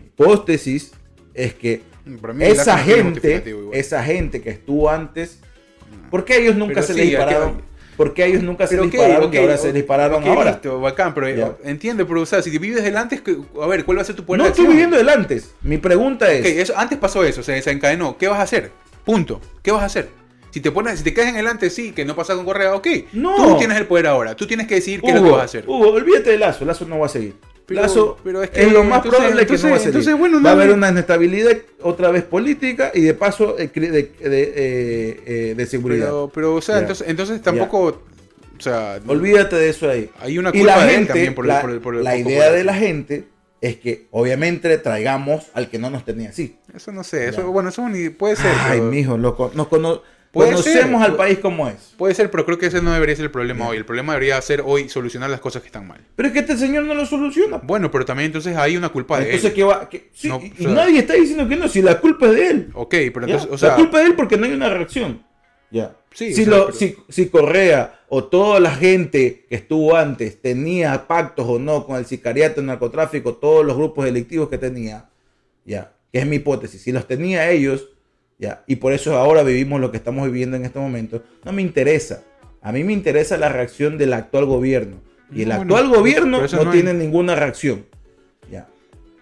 Mi 0.00 0.06
hipótesis 0.06 0.92
es 1.34 1.54
que 1.54 1.82
esa 2.40 2.76
no 2.76 2.82
gente, 2.84 3.44
esa 3.72 4.02
gente 4.02 4.40
que 4.42 4.50
estuvo 4.50 4.90
antes, 4.90 5.40
¿por 6.10 6.24
qué 6.24 6.34
a 6.34 6.36
ellos 6.38 6.56
nunca 6.56 6.74
Pero 6.74 6.86
se 6.86 6.92
sí, 6.94 6.98
les 7.00 7.08
dispararon? 7.10 7.68
¿Por 7.96 8.14
qué 8.14 8.22
a 8.22 8.26
ellos 8.26 8.42
nunca 8.44 8.66
se 8.68 8.76
les 8.76 8.90
dispararon 8.92 9.24
ok, 9.28 9.34
y 9.34 9.36
ahora 9.38 9.56
se 9.58 9.68
ok, 9.70 9.74
dispararon 9.74 10.22
ok, 10.22 10.28
ahora? 10.28 10.50
listo, 10.52 10.80
bacán, 10.80 11.14
pero 11.14 11.28
Ya. 11.30 11.56
entiende, 11.64 12.04
pero 12.04 12.20
o 12.22 12.26
sea, 12.26 12.40
si 12.42 12.50
te 12.52 12.58
vives 12.58 12.84
delante, 12.84 13.16
es 13.16 13.22
que- 13.22 13.36
a 13.60 13.66
ver, 13.66 13.84
¿cuál 13.84 13.98
va 13.98 14.02
a 14.02 14.04
ser 14.04 14.14
tu 14.14 14.24
poder 14.24 14.38
No 14.38 14.44
de 14.44 14.50
estoy 14.50 14.66
acción? 14.66 14.72
viviendo 14.76 14.96
del 14.96 15.08
antes. 15.08 15.50
Mi 15.62 15.78
pregunta 15.78 16.30
es, 16.30 16.46
eso, 16.46 16.74
antes 16.76 16.96
pasó 16.98 17.24
eso, 17.24 17.42
se 17.42 17.52
desencadenó. 17.52 18.16
¿Qué 18.16 18.28
vas 18.28 18.38
a 18.38 18.42
hacer? 18.42 18.70
Punto. 19.04 19.40
¿Qué 19.62 19.72
vas 19.72 19.82
a 19.82 19.86
hacer? 19.86 20.10
Si 20.50 20.60
te 20.60 20.70
pones, 20.70 20.98
si 20.98 21.04
te 21.04 21.12
quedas 21.14 21.28
en 21.28 21.36
el 21.36 21.46
antes, 21.46 21.74
sí, 21.74 21.92
que 21.92 22.04
no 22.04 22.16
pasa 22.16 22.34
con 22.34 22.44
Correa, 22.44 22.74
ok. 22.74 22.86
No. 23.12 23.36
Tú 23.36 23.58
tienes 23.58 23.76
el 23.78 23.86
poder 23.86 24.06
ahora. 24.06 24.34
Tú 24.34 24.46
tienes 24.46 24.66
que 24.66 24.76
decidir 24.76 25.00
qué 25.02 25.08
es 25.10 25.14
lo 25.16 25.24
que 25.24 25.30
vas 25.30 25.40
a 25.40 25.44
hacer. 25.44 25.64
Hugo, 25.66 25.90
olvídate 25.90 26.30
de 26.30 26.38
Lazo, 26.38 26.64
Lazo 26.64 26.86
no 26.86 26.98
va 26.98 27.06
a 27.06 27.10
seguir. 27.10 27.34
Pero- 27.66 27.82
Lazo 27.82 28.18
pero 28.24 28.42
es 28.42 28.50
es, 28.54 28.66
que- 28.66 28.72
lo 28.72 28.82
más 28.82 29.04
entonces- 29.04 29.10
probable 29.20 29.46
que 29.46 29.52
no 29.52 29.62
va 29.62 29.68
a 29.68 29.78
salir. 29.78 29.86
entonces, 29.88 30.18
bueno, 30.18 30.42
va 30.42 30.50
a 30.52 30.54
no 30.54 30.60
haber 30.62 30.74
una 30.74 30.88
inestabilidad 30.88 31.56
otra 31.82 32.10
vez 32.10 32.22
política 32.24 32.90
y 32.94 33.02
de 33.02 33.12
paso 33.12 33.58
eh, 33.58 33.70
de, 33.74 33.90
de, 33.90 34.12
eh, 34.30 35.22
eh, 35.26 35.54
de 35.54 35.66
seguridad. 35.66 36.06
Pero, 36.06 36.30
pero, 36.34 36.54
o 36.54 36.62
sea, 36.62 36.78
entonces, 36.78 37.06
entonces 37.08 37.42
tampoco. 37.42 38.02
O 38.58 38.60
sea, 38.60 38.98
Olvídate 39.06 39.54
de 39.56 39.68
eso 39.68 39.88
ahí. 39.88 40.10
hay 40.18 40.38
una 40.38 40.48
Y 40.48 40.58
culpa 40.60 40.76
la 40.78 40.82
de 40.84 40.88
él 40.88 40.94
gente, 40.96 41.12
también 41.12 41.34
por 41.34 41.44
el, 41.44 41.48
la, 41.48 41.60
por 41.60 41.70
el- 41.70 41.80
por 41.80 41.94
el 41.94 42.04
la 42.04 42.16
idea 42.16 42.38
poder. 42.46 42.52
de 42.58 42.64
la 42.64 42.74
gente 42.74 43.24
es 43.60 43.76
que 43.76 44.06
obviamente 44.10 44.78
traigamos 44.78 45.46
al 45.54 45.68
que 45.68 45.78
no 45.78 45.90
nos 45.90 46.04
tenía 46.04 46.30
así. 46.30 46.56
Eso 46.74 46.90
no 46.90 47.04
sé, 47.04 47.28
eso, 47.28 47.42
Ya. 47.42 47.46
bueno, 47.48 47.68
eso 47.68 47.88
ni 47.88 48.08
puede 48.08 48.34
ser. 48.36 48.50
Ay, 48.60 48.78
pero- 48.78 48.90
mijo, 48.90 49.18
loco, 49.18 49.52
nos 49.54 49.68
cono- 49.68 50.02
conocemos 50.32 51.00
ser, 51.02 51.10
al 51.10 51.16
país 51.16 51.38
como 51.38 51.68
es. 51.68 51.94
Puede 51.96 52.14
ser, 52.14 52.30
pero 52.30 52.44
creo 52.44 52.58
que 52.58 52.66
ese 52.66 52.80
no 52.82 52.92
debería 52.92 53.16
ser 53.16 53.24
el 53.26 53.30
problema 53.30 53.68
hoy. 53.68 53.76
El 53.76 53.84
problema 53.84 54.12
debería 54.12 54.40
ser 54.42 54.62
hoy 54.64 54.88
solucionar 54.88 55.30
las 55.30 55.40
cosas 55.40 55.62
que 55.62 55.66
están 55.68 55.86
mal. 55.86 56.00
Pero 56.16 56.28
es 56.28 56.32
que 56.32 56.40
este 56.40 56.56
señor 56.56 56.84
no 56.84 56.94
lo 56.94 57.06
soluciona. 57.06 57.58
Bueno, 57.58 57.90
pero 57.90 58.04
también 58.04 58.26
entonces 58.26 58.56
hay 58.56 58.76
una 58.76 58.88
culpa 58.90 59.18
de 59.18 59.24
Entonces, 59.26 59.50
él. 59.50 59.54
¿qué 59.54 59.64
va? 59.64 59.88
No, 60.24 60.40
y, 60.42 60.50
o 60.50 60.54
sea- 60.54 60.54
y 60.58 60.66
nadie 60.66 60.98
está 61.00 61.14
diciendo 61.14 61.48
que 61.48 61.56
no, 61.56 61.68
si 61.68 61.82
la 61.82 61.98
culpa 62.00 62.26
es 62.26 62.32
de 62.32 62.46
él. 62.48 62.70
Ok, 62.74 62.94
pero 63.12 63.26
entonces, 63.26 63.48
o 63.50 63.58
sea, 63.58 63.70
la 63.70 63.76
culpa 63.76 63.98
es 63.98 64.04
de 64.04 64.10
él 64.10 64.16
porque 64.16 64.36
no 64.36 64.46
hay 64.46 64.52
una 64.52 64.68
reacción. 64.68 65.22
Ya. 65.70 65.94
Sí, 66.14 66.32
si, 66.32 66.42
o 66.42 66.44
sea, 66.46 66.56
lo- 66.56 66.66
pero- 66.66 66.78
si, 66.78 66.96
si 67.08 67.28
Correa 67.28 68.00
o 68.08 68.24
toda 68.24 68.58
la 68.60 68.70
gente 68.74 69.44
que 69.48 69.54
estuvo 69.56 69.94
antes 69.96 70.40
tenía 70.40 71.06
pactos 71.06 71.46
o 71.46 71.58
no 71.58 71.84
con 71.86 71.96
el 71.96 72.06
sicariato, 72.06 72.60
el 72.60 72.66
narcotráfico, 72.66 73.34
todos 73.34 73.66
los 73.66 73.76
grupos 73.76 74.06
delictivos 74.06 74.48
que 74.48 74.56
tenía, 74.56 75.10
ya, 75.66 75.92
que 76.10 76.20
es 76.20 76.26
mi 76.26 76.36
hipótesis, 76.36 76.80
si 76.80 76.90
los 76.92 77.06
tenía 77.06 77.50
ellos, 77.50 77.90
ya, 78.38 78.62
y 78.66 78.76
por 78.76 78.92
eso 78.92 79.16
ahora 79.16 79.42
vivimos 79.42 79.80
lo 79.80 79.90
que 79.90 79.96
estamos 79.96 80.26
viviendo 80.26 80.56
en 80.56 80.64
este 80.64 80.78
momento, 80.78 81.22
no 81.44 81.52
me 81.52 81.62
interesa. 81.62 82.22
A 82.62 82.72
mí 82.72 82.84
me 82.84 82.92
interesa 82.92 83.36
la 83.36 83.48
reacción 83.48 83.98
del 83.98 84.12
actual 84.12 84.46
gobierno. 84.46 84.96
Y 85.32 85.42
el 85.42 85.48
No, 85.48 85.54
actual 85.56 85.88
bueno, 85.88 85.96
gobierno 85.96 86.40
no, 86.46 86.70
tiene 86.70 86.94
ninguna 86.94 87.34
reacción. 87.34 87.86
Ya. 88.50 88.68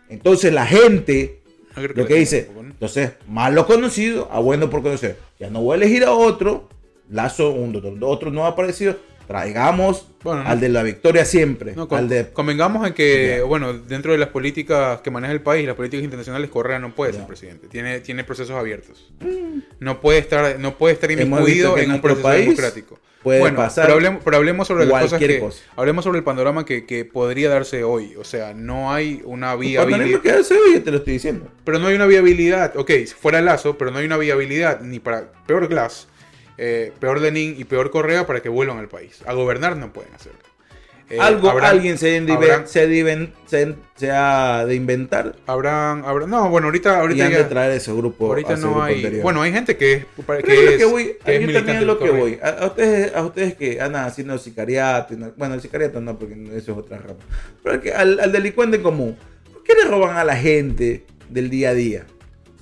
Entonces 0.09 0.53
la 0.53 0.67
gente 0.67 1.41
no 1.77 1.83
lo 1.83 2.07
que 2.07 2.14
dice, 2.14 2.51
entonces, 2.59 3.12
malo 3.27 3.67
conocido, 3.67 4.29
a 4.31 4.39
bueno 4.39 4.69
por 4.69 4.83
conocer. 4.83 5.17
Ya 5.39 5.51
no 5.51 5.62
voy 5.62 5.75
a 5.75 5.77
elegir 5.77 6.05
a 6.05 6.12
otro, 6.12 6.69
Lazo, 7.11 7.53
un 7.53 7.99
otro 8.03 8.31
no 8.31 8.45
ha 8.45 8.49
aparecido. 8.49 8.97
Traigamos 9.27 10.07
Bueno, 10.22 10.43
no. 10.45 10.49
al 10.49 10.61
de 10.61 10.68
la 10.68 10.83
victoria 10.83 11.24
siempre. 11.24 11.74
No, 11.74 11.89
con- 11.89 11.99
al 11.99 12.09
de, 12.09 12.29
Convengamos 12.33 12.87
en 12.87 12.95
que, 12.95 13.37
Ya. 13.39 13.45
bueno, 13.45 13.72
dentro 13.74 14.12
de 14.12 14.18
las 14.18 14.29
políticas 14.29 15.01
que 15.01 15.11
maneja 15.11 15.33
el 15.33 15.41
país, 15.41 15.66
las 15.66 15.77
políticas 15.77 16.05
internacionales, 16.05 16.51
Correa 16.51 16.79
no 16.79 16.95
puede 16.95 17.12
Ya. 17.12 17.18
ser 17.18 17.27
presidente. 17.27 17.68
Tiene, 17.68 18.01
tiene 18.01 18.24
procesos 18.24 18.57
abiertos. 18.57 19.12
No 19.81 20.01
puede 20.01 20.18
estar, 20.18 20.59
no 20.59 20.77
puede 20.79 20.95
estar 20.95 21.11
inmiscuido 21.11 21.77
en 21.79 21.85
en 21.85 21.91
un 21.93 22.01
proceso 22.01 22.22
país 22.22 22.45
democrático. 22.47 22.99
puede 23.22 23.41
bueno, 23.41 23.57
pasar 23.57 23.87
pero 23.87 23.95
hablemos, 23.95 24.22
pero 24.24 24.37
hablemos 24.37 24.68
sobre 24.68 24.87
las 24.87 25.03
cosas 25.03 25.18
que, 25.18 25.41
cosa. 25.41 25.59
hablemos 25.77 26.05
sobre 26.05 26.18
el 26.18 26.24
panorama 26.24 26.64
que, 26.64 26.87
que 26.87 27.05
podría 27.05 27.49
darse 27.49 27.83
hoy. 27.83 28.14
O 28.16 28.24
sea, 28.24 28.55
no 28.55 28.93
hay 28.93 29.20
una 29.24 29.49
Cuando 29.57 29.59
viabilidad. 29.61 30.20
que 30.20 30.31
hace 30.31 30.55
hoy, 30.55 30.79
te 30.81 30.91
lo 30.93 30.99
estoy 30.99 31.14
diciendo. 31.14 31.49
Pero 31.64 31.79
no 31.81 31.89
hay 31.89 31.97
una 31.97 32.07
viabilidad. 32.07 32.77
Ok, 32.77 32.91
si 32.91 33.07
fuera 33.14 33.41
Lazo, 33.41 33.77
pero 33.77 33.91
no 33.91 33.99
hay 33.99 34.07
una 34.07 34.16
viabilidad 34.16 34.81
ni 34.83 35.01
para 35.01 35.33
peor 35.47 35.66
Glass, 35.68 36.07
eh, 36.59 36.93
peor 36.99 37.21
Lenin 37.21 37.55
y 37.59 37.65
peor 37.65 37.91
Correa 37.91 38.27
para 38.27 38.41
que 38.41 38.49
vuelvan 38.49 38.79
al 38.79 38.89
país. 38.89 39.23
A 39.27 39.33
gobernar 39.35 39.77
no 39.77 39.93
pueden 39.93 40.15
hacerlo. 40.15 40.39
Eh, 41.09 41.21
Algo, 41.21 41.51
habrán- 41.51 41.71
alguien 41.71 41.99
se, 41.99 42.09
ha 42.09 42.21
de 42.21 42.27
inve- 42.27 42.35
habrán- 42.51 42.67
se, 42.67 42.89
inven- 42.89 43.31
se- 43.47 43.77
se 43.95 44.11
ha 44.11 44.65
de 44.67 44.75
inventar 44.75 45.37
Habrán, 45.47 46.05
habrán- 46.05 46.29
no, 46.29 46.49
bueno, 46.51 46.67
ahorita, 46.67 46.95
y 46.95 46.97
ahorita 46.99 47.25
han 47.27 47.31
de 47.33 47.39
ya, 47.39 47.49
traer 47.49 47.71
ese 47.77 47.93
grupo. 47.93 48.27
ahorita 48.27 48.55
ese 48.55 48.63
no 48.63 48.71
grupo 48.71 48.83
hay, 48.83 48.97
anterior. 48.97 49.23
bueno, 49.23 49.43
hay 49.43 49.53
gente 49.53 49.77
que 49.77 50.05
para- 50.27 50.41
Pero 50.41 50.49
que 50.53 50.65
es 50.65 50.73
lo 50.73 50.79
que 50.79 50.85
voy, 50.87 51.05
que 51.25 51.47
yo 51.47 51.53
también 51.53 51.87
lo 51.87 51.99
que 52.01 52.07
Correa. 52.09 52.21
voy. 52.21 52.39
A, 52.43 52.49
a 52.49 52.67
ustedes, 52.67 53.15
a 53.15 53.23
ustedes 53.25 53.55
que 53.55 53.81
andan 53.81 54.05
haciendo 54.05 54.37
sicariato, 54.39 55.15
y 55.15 55.17
no- 55.19 55.33
bueno, 55.37 55.55
el 55.55 55.61
sicariato 55.61 56.01
no, 56.01 56.19
porque 56.19 56.35
eso 56.57 56.73
es 56.73 56.79
otra 56.79 56.99
rama. 56.99 57.21
Pero 57.63 57.77
es 57.77 57.83
que 57.83 57.93
al, 57.93 58.19
al 58.19 58.33
delincuente 58.33 58.83
común, 58.83 59.17
¿por 59.53 59.63
qué 59.63 59.75
le 59.75 59.85
roban 59.89 60.17
a 60.17 60.25
la 60.25 60.35
gente 60.37 61.05
del 61.29 61.51
día 61.51 61.71
a 61.71 61.75
día? 61.75 62.05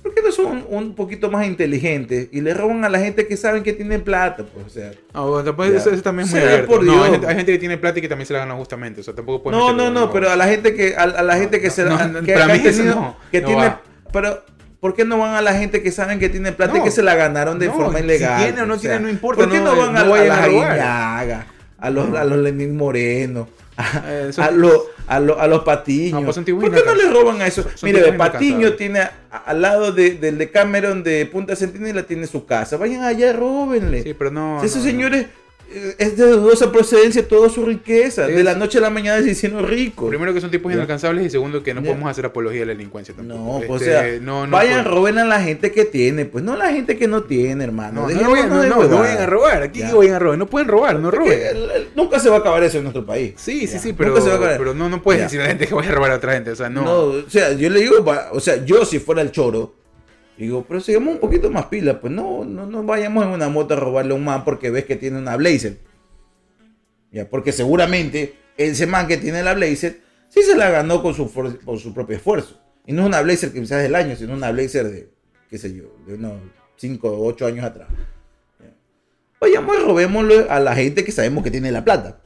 ¿Por 0.05 0.13
qué 0.13 0.21
no 0.21 0.31
son 0.31 0.63
un 0.69 0.93
poquito 0.93 1.31
más 1.31 1.47
inteligentes 1.47 2.27
y 2.31 2.41
le 2.41 2.53
roban 2.53 2.85
a 2.85 2.89
la 2.89 2.99
gente 2.99 3.25
que 3.25 3.35
saben 3.35 3.63
que 3.63 3.73
tienen 3.73 4.03
plata? 4.03 4.43
Pues, 4.43 4.67
o 4.67 4.69
sea, 4.69 4.91
No, 5.15 5.41
tampoco- 5.43 5.63
eso, 5.63 5.89
eso 5.89 6.03
también 6.03 6.27
es 6.27 6.33
muy 6.35 6.43
abierto. 6.43 6.67
por 6.67 6.83
No, 6.83 6.91
hay 6.91 6.97
Dios. 6.99 7.09
gente, 7.13 7.27
hay 7.27 7.35
gente 7.37 7.51
que 7.53 7.57
tiene 7.57 7.77
plata 7.79 7.97
y 7.97 8.01
que 8.03 8.07
también 8.07 8.27
se 8.27 8.33
la 8.33 8.39
gana 8.39 8.53
justamente. 8.53 9.01
O 9.01 9.03
sea, 9.03 9.15
tampoco 9.15 9.49
no, 9.49 9.73
no, 9.73 9.89
no, 9.89 10.11
pero 10.11 10.29
a 10.29 10.35
la 10.35 10.45
gente 10.45 10.75
que, 10.75 10.95
a, 10.95 11.01
a 11.05 11.23
la 11.23 11.37
gente 11.37 11.59
que 11.59 11.71
se 11.71 11.85
la- 11.85 12.21
que, 12.23 12.33
para 12.33 12.53
que 12.53 12.59
mí 12.59 12.67
eso 12.67 12.77
tenido- 12.77 12.95
no, 12.97 13.17
que 13.31 13.41
tiene, 13.41 13.63
va. 13.65 13.81
pero 14.13 14.43
¿por 14.79 14.93
qué 14.93 15.05
no 15.05 15.17
van 15.17 15.33
a 15.33 15.41
la 15.41 15.55
gente 15.55 15.81
que 15.81 15.91
saben 15.91 16.19
que 16.19 16.29
tiene 16.29 16.51
plata 16.51 16.77
y 16.77 16.83
que 16.83 16.91
se 16.91 17.01
la 17.01 17.15
ganaron 17.15 17.57
de 17.57 17.71
forma 17.71 17.97
si 17.97 18.03
ilegal? 18.05 18.43
tiene 18.43 18.61
o 18.61 18.65
no 18.67 18.75
O 18.75 18.77
tiene, 18.77 18.99
no 18.99 19.09
importa, 19.09 19.41
¿Por 19.43 19.51
qué 19.51 19.59
no, 19.59 19.75
van 19.75 19.97
a, 19.97 20.01
a 20.01 20.03
a. 20.03 20.43
Aguiñaga, 20.43 21.47
a 21.79 21.89
los, 21.89 22.13
a 22.15 22.23
los 22.25 22.37
Lenín 22.37 22.77
Moreno, 22.77 23.47
a, 23.77 24.03
Eh, 24.07 24.31
a 24.37 24.51
los, 24.51 24.73
a, 25.07 25.19
los, 25.19 25.39
a 25.39 25.47
los 25.47 25.63
Patiños? 25.63 26.19
No, 26.21 26.25
pues 26.25 26.37
¿Por 26.37 26.71
qué 26.73 26.81
no 26.85 26.95
le 26.95 27.09
roban 27.09 27.41
a 27.41 27.47
eso? 27.47 27.63
Son- 27.63 27.71
son 27.77 27.89
Mire, 27.91 28.13
Patiño 28.13 28.73
tiene 28.73 28.99
a- 28.99 29.13
a- 29.31 29.37
al 29.37 29.61
lado 29.61 29.91
de, 29.91 30.11
del 30.11 30.37
de 30.37 30.49
Cameron 30.51 31.03
de 31.03 31.25
Punta 31.25 31.55
Centinela 31.55 32.03
tiene 32.03 32.27
su 32.27 32.45
casa. 32.45 32.77
Vayan 32.77 33.03
allá, 33.03 33.33
róbenle. 33.33 34.03
Sí, 34.03 34.13
pero 34.13 34.31
no. 34.31 34.59
Si 34.61 34.67
esos 34.67 34.83
no, 34.83 34.89
señores 34.89 35.25
es 35.97 36.17
de 36.17 36.27
dudosa 36.27 36.71
procedencia 36.71 37.27
toda 37.27 37.49
su 37.49 37.65
riqueza. 37.65 38.27
De 38.27 38.43
la 38.43 38.55
noche 38.55 38.77
a 38.77 38.81
la 38.81 38.89
mañana 38.89 39.21
se 39.23 39.31
hicieron 39.31 39.67
ricos. 39.67 40.09
Primero 40.09 40.33
que 40.33 40.41
son 40.41 40.51
tipos 40.51 40.71
inalcanzables 40.71 41.25
y 41.25 41.29
segundo 41.29 41.63
que 41.63 41.73
no 41.73 41.81
podemos 41.83 42.09
hacer 42.09 42.25
apología 42.25 42.61
de 42.61 42.65
la 42.67 42.73
delincuencia 42.73 43.13
tampoco. 43.15 43.39
No, 43.39 43.57
pues, 43.59 43.69
o 43.69 43.75
Este, 43.75 43.85
sea, 43.85 44.19
no, 44.21 44.45
no 44.47 44.51
vayan, 44.51 44.83
puedo. 44.83 44.95
roben 44.95 45.17
a 45.17 45.25
la 45.25 45.41
gente 45.41 45.71
que 45.71 45.85
tiene, 45.85 46.25
pues 46.25 46.43
no 46.43 46.55
la 46.55 46.71
gente 46.71 46.97
que 46.97 47.07
no 47.07 47.23
tiene, 47.23 47.63
hermano. 47.63 48.07
No, 48.07 48.09
no, 48.09 48.31
vayan, 48.31 48.49
no, 48.49 48.63
no, 48.63 48.99
vayan 48.99 49.21
a 49.21 49.25
robar. 49.25 49.63
Aquí 49.63 49.81
que 49.81 49.93
vayan 49.93 50.15
a 50.15 50.19
robar. 50.19 50.37
No 50.37 50.45
pueden 50.47 50.67
robar, 50.67 50.99
no 50.99 51.11
roben. 51.11 51.57
nunca 51.95 52.19
se 52.19 52.29
va 52.29 52.37
a 52.37 52.39
acabar 52.39 52.63
eso 52.63 52.77
en 52.77 52.83
nuestro 52.83 53.05
país. 53.05 53.33
Sí, 53.37 53.67
sí, 53.67 53.79
sí, 53.79 53.93
pero, 53.93 54.09
nunca 54.11 54.21
se 54.21 54.27
va 54.29 54.35
a 54.35 54.37
acabar. 54.37 54.57
pero 54.57 54.73
no, 54.73 54.89
no 54.89 55.01
puedes 55.01 55.21
decir 55.23 55.39
a 55.39 55.43
la 55.43 55.49
gente 55.49 55.67
que 55.67 55.73
vaya 55.73 55.89
a 55.89 55.93
robar 55.95 56.11
a 56.11 56.15
otra 56.15 56.33
gente. 56.33 56.51
O 56.51 56.55
sea, 56.55 56.69
no. 56.69 56.83
No, 56.83 56.99
o 57.25 57.29
sea, 57.29 57.53
yo 57.53 57.69
le 57.69 57.79
digo, 57.81 57.95
o 58.31 58.39
sea, 58.39 58.63
yo 58.63 58.85
si 58.85 58.99
fuera 58.99 59.21
el 59.21 59.31
choro, 59.31 59.73
digo, 60.37 60.65
pero 60.67 60.79
sigamos 60.81 61.15
un 61.15 61.19
poquito 61.19 61.49
más 61.49 61.65
pila, 61.67 61.99
pues 62.01 62.11
no, 62.11 62.43
no, 62.43 62.65
no 62.65 62.83
vayamos 62.83 63.25
en 63.25 63.31
una 63.31 63.49
moto 63.49 63.73
a 63.73 63.77
robarle 63.77 64.13
a 64.13 64.15
un 64.15 64.23
man 64.23 64.43
porque 64.43 64.69
ves 64.69 64.85
que 64.85 64.95
tiene 64.95 65.17
una 65.17 65.37
Blazer. 65.37 65.77
Ya, 67.11 67.29
porque 67.29 67.51
seguramente 67.51 68.35
ese 68.57 68.87
man 68.87 69.07
que 69.07 69.17
tiene 69.17 69.41
la 69.43 69.53
Blazer 69.53 70.01
sí 70.27 70.41
se 70.41 70.55
la 70.55 70.69
ganó 70.69 71.01
con 71.01 71.13
su, 71.13 71.31
con 71.63 71.79
su 71.79 71.93
propio 71.93 72.17
esfuerzo. 72.17 72.59
Y 72.85 72.93
no 72.93 73.03
es 73.03 73.07
una 73.07 73.21
Blazer 73.21 73.51
que 73.51 73.61
quizás 73.61 73.81
del 73.81 73.95
año, 73.95 74.15
sino 74.15 74.33
una 74.33 74.51
Blazer 74.51 74.89
de, 74.89 75.09
qué 75.49 75.57
sé 75.57 75.73
yo, 75.73 75.95
de 76.05 76.15
unos 76.15 76.33
5 76.75 77.09
o 77.09 77.25
8 77.25 77.47
años 77.47 77.65
atrás. 77.65 77.87
Ya. 78.59 78.73
Vayamos 79.39 79.77
y 79.77 79.79
robémosle 79.79 80.47
a 80.49 80.59
la 80.59 80.75
gente 80.75 81.03
que 81.05 81.11
sabemos 81.11 81.43
que 81.43 81.51
tiene 81.51 81.71
la 81.71 81.83
plata. 81.83 82.21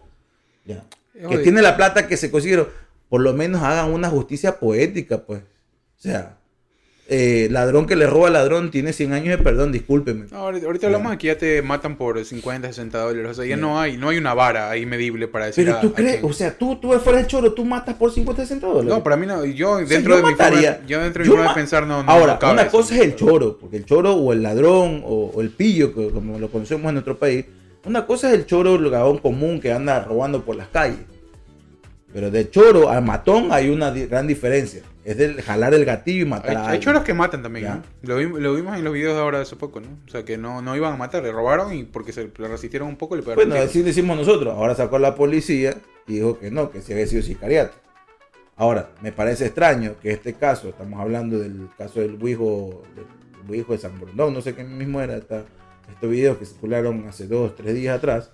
Ya. 0.66 0.86
Que 1.14 1.28
Oye. 1.28 1.44
tiene 1.44 1.62
la 1.62 1.78
plata 1.78 2.08
que 2.08 2.18
se 2.18 2.32
consiguieron. 2.32 2.68
Por 3.10 3.22
lo 3.22 3.34
menos 3.34 3.62
hagan 3.62 3.92
una 3.92 4.10
justicia 4.10 4.60
poética, 4.60 5.26
pues. 5.26 5.42
O 5.42 6.02
sea, 6.02 6.39
eh, 7.12 7.48
ladrón 7.50 7.88
que 7.88 7.96
le 7.96 8.06
roba 8.06 8.28
al 8.28 8.34
ladrón 8.34 8.70
tiene 8.72 8.94
100 8.94 9.14
años 9.14 9.38
de 9.38 9.44
perdón, 9.44 9.72
discúlpeme. 9.72 10.28
No, 10.32 10.38
ahorita, 10.38 10.68
ahorita 10.68 10.86
hablamos 10.88 11.12
de 11.12 11.18
que 11.18 11.28
ya 11.28 11.38
te 11.38 11.62
matan 11.64 11.98
por 11.98 12.24
50, 12.24 12.68
60 12.68 12.98
dólares. 13.00 13.32
O 13.32 13.34
sea, 13.34 13.46
ya 13.46 13.58
no 13.58 13.80
hay, 13.80 13.98
no 13.98 14.10
hay 14.10 14.18
una 14.20 14.34
vara 14.36 14.70
ahí 14.70 14.86
medible 14.86 15.28
para 15.28 15.48
decir. 15.48 15.66
Pero 15.66 15.78
a- 15.78 15.82
tú 15.82 15.92
crees, 15.94 16.24
o 16.24 16.32
sea, 16.34 16.58
tú, 16.58 16.76
tú 16.76 16.92
fuera 17.00 17.20
el 17.20 17.28
choro, 17.28 17.54
tú 17.54 17.66
matas 17.66 17.96
por 17.96 18.12
50 18.12 18.46
centavos. 18.46 18.86
No, 18.86 19.04
para 19.04 19.16
mí 19.18 19.26
no. 19.26 19.44
Yo 19.46 19.72
O 19.72 19.78
sea, 19.80 19.88
dentro 19.88 20.12
yo 20.12 20.18
de 20.18 20.32
mi 20.32 20.36
forma, 20.38 20.62
yo 20.88 21.00
dentro 21.02 21.24
de 21.24 21.28
Yo 21.28 21.34
mi 21.34 21.38
forma 21.38 21.44
ma- 21.46 21.50
de 21.50 21.56
pensar 21.56 21.88
no. 21.88 22.04
no 22.04 22.12
Ahora, 22.12 22.38
no 22.42 22.52
una 22.52 22.62
eso. 22.62 22.72
cosa 22.72 22.96
es 22.96 23.02
el 23.02 23.16
choro, 23.16 23.58
porque 23.60 23.78
el 23.78 23.86
choro 23.86 24.14
o 24.14 24.32
el 24.32 24.44
ladrón 24.44 25.02
o, 25.06 25.32
o 25.34 25.42
el 25.42 25.50
pillo, 25.50 25.94
que- 25.96 26.10
como 26.12 26.38
lo 26.38 26.50
conocemos 26.52 26.88
en 26.90 26.94
nuestro 26.94 27.18
país, 27.18 27.46
una 27.86 28.06
cosa 28.06 28.28
es 28.30 28.36
el 28.36 28.46
choro, 28.46 28.76
el 28.76 28.90
gabón 28.90 29.18
común 29.18 29.60
que 29.60 29.72
anda 29.72 30.04
robando 30.04 30.44
por 30.46 30.56
las 30.56 30.68
calles. 30.68 31.00
Pero 32.14 32.32
de 32.32 32.50
choro 32.50 32.90
al 32.90 33.04
matón 33.04 33.50
hay 33.52 33.70
una 33.70 33.92
gran 33.92 34.26
diferencia. 34.28 34.82
Es 35.10 35.18
de 35.18 35.42
jalar 35.42 35.74
el 35.74 35.86
gatillo 35.86 36.22
y 36.24 36.26
matar 36.26 36.52
Hay, 36.52 36.56
a 36.56 36.70
hay 36.70 36.80
choros 36.80 37.04
que 37.04 37.14
matan 37.14 37.42
también. 37.42 37.66
¿no? 37.66 37.84
Lo, 38.04 38.18
vi- 38.18 38.42
lo 38.42 38.54
vimos 38.54 38.78
en 38.78 38.84
los 38.84 38.94
videos 38.94 39.16
de 39.16 39.22
ahora 39.22 39.38
de 39.40 39.44
hace 39.44 39.56
poco, 39.56 39.80
¿no? 39.80 39.88
O 40.06 40.10
sea, 40.10 40.24
que 40.24 40.38
no, 40.38 40.62
no 40.62 40.76
iban 40.76 40.94
a 40.94 40.98
matar, 40.98 41.24
le 41.24 41.32
robaron 41.32 41.74
y 41.74 41.84
porque 41.84 42.12
se 42.14 42.30
le 42.38 42.48
resistieron 42.48 42.88
un 42.90 42.96
poco 42.98 43.16
le 43.16 43.24
pegaron. 43.24 43.50
Bueno, 43.50 43.64
así 43.64 43.82
decimos 43.82 44.16
nosotros. 44.18 44.54
Ahora 44.54 44.76
sacó 44.76 45.00
la 45.00 45.16
policía 45.16 45.76
y 46.08 46.14
dijo 46.16 46.38
que 46.38 46.52
no, 46.52 46.70
que 46.70 46.82
si 46.82 46.94
había 46.94 47.08
sido 47.08 47.24
sicariato. 47.24 47.76
Ahora, 48.56 48.90
me 49.02 49.12
parece 49.12 49.46
extraño 49.46 49.96
que 50.02 50.12
este 50.12 50.34
caso, 50.34 50.70
estamos 50.70 51.00
hablando 51.00 51.40
del 51.40 51.70
caso 51.78 52.02
del 52.02 52.16
hijo 52.28 52.84
del 53.48 53.66
de 53.68 53.78
San 53.80 53.98
Borondón, 54.00 54.34
no 54.34 54.42
sé 54.42 54.54
qué 54.54 54.64
mismo 54.64 55.02
era, 55.02 55.16
esta- 55.18 55.44
estos 55.90 56.10
videos 56.10 56.38
que 56.38 56.46
circularon 56.46 57.08
hace 57.08 57.26
dos, 57.26 57.56
tres 57.56 57.74
días 57.74 57.98
atrás, 57.98 58.30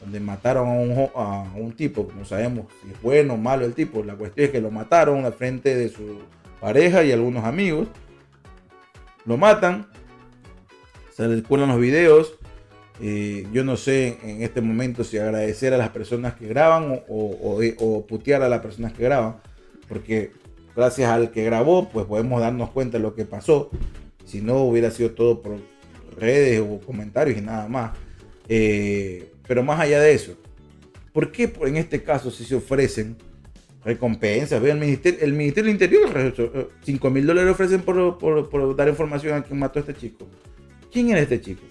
donde 0.00 0.20
mataron 0.20 0.68
a 0.68 0.72
un, 0.72 1.10
a 1.14 1.52
un 1.56 1.72
tipo, 1.72 2.08
no 2.16 2.24
sabemos 2.24 2.66
si 2.82 2.90
es 2.90 3.02
bueno 3.02 3.34
o 3.34 3.36
malo 3.36 3.64
el 3.64 3.74
tipo, 3.74 4.02
la 4.02 4.14
cuestión 4.14 4.46
es 4.46 4.52
que 4.52 4.60
lo 4.60 4.70
mataron 4.70 5.24
al 5.24 5.34
frente 5.34 5.74
de 5.76 5.88
su 5.88 6.18
pareja 6.60 7.04
y 7.04 7.12
algunos 7.12 7.44
amigos, 7.44 7.88
lo 9.26 9.36
matan, 9.36 9.86
se 11.14 11.28
le 11.28 11.36
circulan 11.36 11.68
los 11.68 11.80
videos, 11.80 12.38
eh, 13.02 13.46
yo 13.52 13.64
no 13.64 13.76
sé 13.76 14.18
en 14.22 14.42
este 14.42 14.60
momento 14.60 15.04
si 15.04 15.18
agradecer 15.18 15.72
a 15.72 15.78
las 15.78 15.90
personas 15.90 16.34
que 16.34 16.46
graban 16.46 17.02
o 17.08 18.06
putear 18.08 18.42
a 18.42 18.48
las 18.48 18.60
personas 18.60 18.92
que 18.92 19.04
graban, 19.04 19.36
porque 19.88 20.32
gracias 20.76 21.10
al 21.10 21.30
que 21.30 21.44
grabó, 21.44 21.88
pues 21.88 22.06
podemos 22.06 22.40
darnos 22.40 22.70
cuenta 22.70 22.98
de 22.98 23.02
lo 23.02 23.14
que 23.14 23.24
pasó. 23.24 23.70
Si 24.24 24.40
no, 24.40 24.62
hubiera 24.62 24.90
sido 24.90 25.10
todo 25.10 25.42
por 25.42 25.58
redes 26.16 26.60
o 26.60 26.80
comentarios 26.80 27.38
y 27.38 27.40
nada 27.40 27.68
más. 27.68 27.92
Eh, 28.48 29.29
pero 29.50 29.64
más 29.64 29.80
allá 29.80 29.98
de 30.00 30.12
eso, 30.14 30.36
¿por 31.12 31.32
qué 31.32 31.52
en 31.62 31.76
este 31.76 32.04
caso 32.04 32.30
si 32.30 32.44
se 32.44 32.54
ofrecen 32.54 33.16
recompensas. 33.84 34.62
El 34.62 34.78
Ministerio, 34.78 35.18
el 35.22 35.32
Ministerio 35.32 35.72
del 35.72 35.72
Interior, 35.72 36.72
5 36.84 37.10
mil 37.10 37.26
dólares 37.26 37.50
ofrecen 37.52 37.80
por, 37.80 38.16
por- 38.18 38.48
por 38.48 38.76
dar 38.76 38.88
información 38.88 39.34
a 39.34 39.42
quien 39.42 39.58
mató 39.58 39.78
a 39.78 39.80
este 39.80 39.94
chico. 39.94 40.28
¿Quién 40.92 41.08
era 41.10 41.18
este 41.20 41.40
chico? 41.40 41.62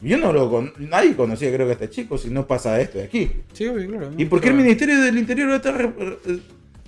Yo 0.00 0.16
no 0.16 0.32
lo 0.32 0.48
con, 0.50 0.72
nadie 0.78 1.14
conocía 1.14 1.52
creo 1.52 1.66
que 1.66 1.72
a 1.72 1.74
este 1.74 1.90
chico 1.90 2.16
si 2.16 2.30
no 2.30 2.46
pasa 2.46 2.80
esto 2.80 2.96
de 2.98 3.04
aquí. 3.04 3.30
Sí, 3.52 3.66
claro. 3.88 4.10
¿Y 4.16 4.24
por 4.24 4.40
qué 4.40 4.48
el 4.48 4.54
Ministerio 4.54 5.00
del 5.02 5.18
Interior 5.18 5.60
re- 5.62 5.92
eh, 6.26 6.38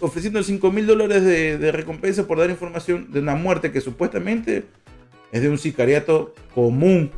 ofreciendo 0.01 0.43
5 0.43 0.72
mil 0.72 0.86
dólares 0.86 1.22
de, 1.22 1.59
de 1.59 1.70
recompensa 1.72 2.26
por 2.26 2.38
dar 2.38 2.49
información 2.49 3.11
de 3.12 3.18
una 3.20 3.34
muerte 3.34 3.72
que 3.72 3.82
supuestamente 3.82 4.64
es 5.32 5.43
de 5.43 5.49
un 5.51 5.59
sicariato 5.59 6.32
común, 6.55 7.11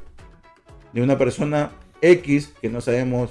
de 0.92 1.02
una 1.02 1.16
persona 1.18 1.70
X 2.00 2.52
que 2.60 2.68
no 2.68 2.80
sabemos, 2.80 3.30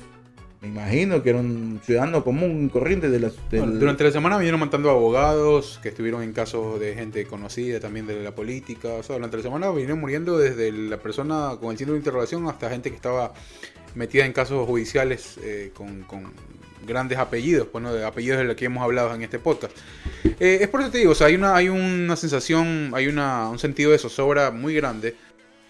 me 0.62 0.70
imagino 0.70 1.22
que 1.22 1.32
era 1.32 1.40
un 1.40 1.82
ciudadano 1.84 2.24
común, 2.24 2.70
corriente 2.70 3.10
de 3.10 3.32
Bueno, 3.52 3.74
durante 3.74 4.04
la 4.04 4.12
semana 4.12 4.38
vinieron 4.38 4.60
matando 4.60 4.90
abogados 4.90 5.80
que 5.84 5.90
estuvieron 5.90 6.24
en 6.24 6.32
casos 6.32 6.80
de 6.80 6.96
gente 6.96 7.26
conocida 7.26 7.80
también 7.80 8.08
de 8.08 8.24
la 8.24 8.34
política. 8.34 8.90
O 8.94 9.04
sea, 9.04 9.16
durante 9.16 9.38
la 9.38 9.44
semana 9.44 9.70
vinieron 9.72 10.00
muriendo 10.00 10.38
desde 10.38 10.72
la 10.72 10.98
persona 10.98 11.58
con 11.60 11.72
el 11.72 11.78
síndrome 11.78 11.98
de 11.98 12.02
interrogación 12.02 12.48
hasta 12.48 12.70
gente 12.70 12.90
que 12.90 12.96
estaba 12.96 13.34
metida 13.96 14.26
en 14.26 14.34
casos 14.34 14.66
judiciales 14.66 15.38
eh, 15.44 15.72
con, 15.74 16.06
grandes 16.86 17.18
apellidos, 17.18 17.70
bueno, 17.72 17.94
de 17.94 18.06
apellidos 18.06 18.40
de 18.40 18.44
los 18.44 18.56
que 18.56 18.66
hemos 18.66 18.84
hablado 18.84 19.14
en 19.16 19.22
este 19.22 19.40
podcast. 19.40 19.76
Eh, 20.40 20.60
es 20.62 20.68
por 20.68 20.82
eso 20.82 20.92
te 20.92 20.98
digo, 20.98 21.12
o 21.12 21.16
sea, 21.16 21.28
hay 21.28 21.36
una, 21.36 21.56
hay 21.56 21.70
una 21.70 22.16
sensación, 22.18 22.92
hay 22.94 23.08
una, 23.08 23.50
un 23.50 23.58
sentido 23.58 23.92
de 23.92 23.98
zozobra 23.98 24.52
muy 24.52 24.74
grande. 24.76 25.16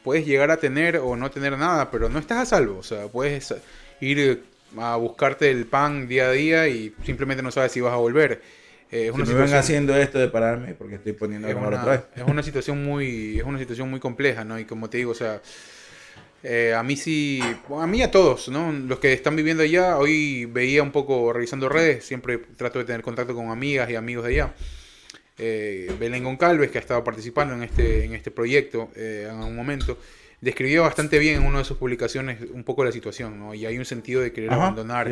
Puedes 0.03 0.25
llegar 0.25 0.51
a 0.51 0.57
tener 0.57 0.97
o 0.97 1.15
no 1.15 1.31
tener 1.31 1.57
nada, 1.57 1.89
pero 1.91 2.09
no 2.09 2.19
estás 2.19 2.39
a 2.39 2.45
salvo. 2.45 2.77
O 2.79 2.83
sea, 2.83 3.07
puedes 3.07 3.53
ir 4.01 4.43
a 4.77 4.95
buscarte 4.97 5.49
el 5.51 5.65
pan 5.65 6.07
día 6.07 6.27
a 6.27 6.31
día 6.31 6.67
y 6.67 6.93
simplemente 7.05 7.41
no 7.43 7.51
sabes 7.51 7.71
si 7.71 7.79
vas 7.81 7.93
a 7.93 7.97
volver. 7.97 8.41
Eh, 8.91 9.03
es 9.03 9.03
Si 9.05 9.09
una 9.11 9.19
me 9.19 9.25
situación- 9.25 9.59
haciendo 9.59 9.95
esto 9.95 10.19
de 10.19 10.27
pararme 10.27 10.73
porque 10.73 10.95
estoy 10.95 11.13
poniendo 11.13 11.47
es 11.47 11.55
a 11.55 11.59
grabar 11.59 11.73
otra 11.79 11.83
una, 11.83 11.91
vez. 11.93 12.01
es 12.15 12.23
una 12.31 12.43
situación 12.43 12.83
muy 12.83 13.39
es 13.39 13.43
una 13.43 13.57
situación 13.57 13.89
muy 13.89 13.99
compleja 13.99 14.43
no 14.43 14.59
y 14.59 14.65
como 14.65 14.87
te 14.87 14.97
digo 14.99 15.11
o 15.13 15.15
sea 15.15 15.41
eh, 16.43 16.75
a 16.77 16.83
mí 16.83 16.95
sí 16.95 17.39
a 17.79 17.87
mí 17.87 18.03
a 18.03 18.11
todos 18.11 18.49
no 18.49 18.71
los 18.71 18.99
que 18.99 19.11
están 19.13 19.35
viviendo 19.35 19.63
allá 19.63 19.97
hoy 19.97 20.45
veía 20.45 20.83
un 20.83 20.91
poco 20.91 21.33
revisando 21.33 21.69
redes 21.69 22.05
siempre 22.05 22.37
trato 22.37 22.77
de 22.77 22.85
tener 22.85 23.01
contacto 23.01 23.33
con 23.33 23.49
amigas 23.49 23.89
y 23.89 23.95
amigos 23.95 24.25
de 24.25 24.31
allá 24.33 24.53
eh, 25.37 25.91
Belén 25.99 26.23
Goncalves 26.23 26.69
que 26.71 26.77
ha 26.77 26.81
estado 26.81 27.03
participando 27.03 27.53
en 27.55 27.63
este 27.63 28.05
en 28.05 28.13
este 28.13 28.31
proyecto 28.31 28.89
eh, 28.95 29.27
en 29.29 29.35
un 29.37 29.55
momento 29.55 29.97
describió 30.41 30.83
bastante 30.83 31.19
bien 31.19 31.37
en 31.41 31.43
una 31.47 31.59
de 31.59 31.65
sus 31.65 31.77
publicaciones 31.77 32.37
un 32.53 32.63
poco 32.63 32.83
la 32.83 32.91
situación 32.91 33.39
no 33.39 33.53
y 33.53 33.65
hay 33.65 33.77
un 33.77 33.85
sentido 33.85 34.21
de 34.21 34.31
querer 34.31 34.51
Ajá, 34.51 34.61
abandonar 34.63 35.07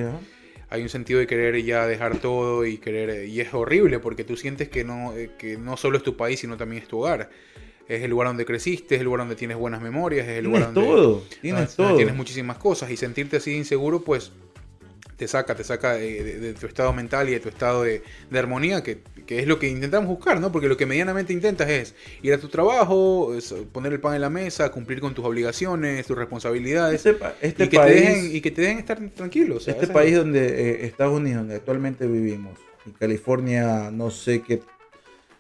hay 0.69 0.82
un 0.84 0.89
sentido 0.89 1.19
de 1.19 1.28
querer 1.28 1.61
ya 1.63 1.86
dejar 1.88 2.17
todo 2.19 2.65
y 2.65 2.78
querer 2.78 3.09
eh, 3.09 3.26
y 3.28 3.41
es 3.41 3.53
horrible 3.53 3.99
porque 3.99 4.24
tú 4.24 4.38
sientes 4.38 4.69
que 4.69 4.84
no 4.84 5.13
eh, 5.15 5.32
que 5.38 5.57
no 5.57 5.76
solo 5.78 5.97
es 5.97 6.03
tu 6.03 6.15
país 6.15 6.39
sino 6.39 6.55
también 6.57 6.82
es 6.84 6.88
tu 6.88 6.99
hogar. 6.99 7.30
Es 7.88 8.03
el 8.03 8.09
lugar 8.11 8.28
donde 8.28 8.45
creciste 8.45 8.95
es 8.95 9.01
el 9.01 9.05
lugar 9.05 9.19
donde 9.22 9.36
tienes 9.36 9.57
buenas 9.57 9.82
memorias 9.82 10.26
es 10.28 10.38
el 10.38 10.45
lugar 10.45 10.61
donde 10.65 10.82
todo, 10.82 11.24
tienes 11.41 11.76
donde 11.76 11.89
todo. 11.89 11.97
tienes 11.97 12.15
muchísimas 12.15 12.57
cosas 12.57 12.89
y 12.89 12.95
sentirte 12.95 13.38
así 13.38 13.53
inseguro 13.53 14.01
pues 14.01 14.32
te 15.17 15.28
saca 15.28 15.55
te 15.55 15.63
saca 15.63 15.93
de, 15.95 16.24
de- 16.24 16.39
de 16.39 16.53
tu 16.53 16.67
estado 16.67 16.93
mental 16.93 17.28
y 17.30 17.34
de 17.34 17.39
tu 17.41 17.49
estado 17.49 17.84
de, 17.84 18.01
de 18.30 18.39
armonía 18.39 18.82
que, 18.82 18.99
que 19.32 19.39
es 19.39 19.47
lo 19.47 19.59
que 19.59 19.69
intentamos 19.69 20.09
buscar 20.09 20.41
no 20.41 20.51
porque 20.51 20.67
lo 20.67 20.75
que 20.75 20.86
medianamente 20.86 21.32
intentas 21.32 21.69
es 21.69 21.95
ir 22.21 22.34
a 22.34 22.38
tu 22.38 22.49
trabajo 22.49 23.34
es 23.34 23.55
poner 23.71 23.93
el 23.93 24.01
pan 24.01 24.13
en 24.15 24.19
la 24.19 24.29
mesa 24.29 24.69
cumplir 24.71 24.99
con 24.99 25.13
tus 25.13 25.23
obligaciones 25.23 26.05
tus 26.05 26.17
responsabilidades 26.17 27.05
Este, 27.05 27.17
este 27.39 27.63
y 27.63 27.67
que 27.69 27.77
país, 27.77 27.95
te 27.95 28.01
dejen 28.01 28.36
y 28.36 28.41
que 28.41 28.51
te 28.51 28.61
dejen 28.61 28.79
estar 28.79 28.99
tranquilos 29.15 29.69
este 29.69 29.88
país 29.88 30.17
donde 30.17 30.47
eh, 30.47 30.86
Estados 30.86 31.17
Unidos, 31.17 31.43
donde 31.43 31.55
actualmente 31.55 32.07
vivimos, 32.07 32.59
y 32.86 32.91
California, 32.91 33.89
no 33.89 34.11
sé 34.11 34.41
qué, 34.41 34.61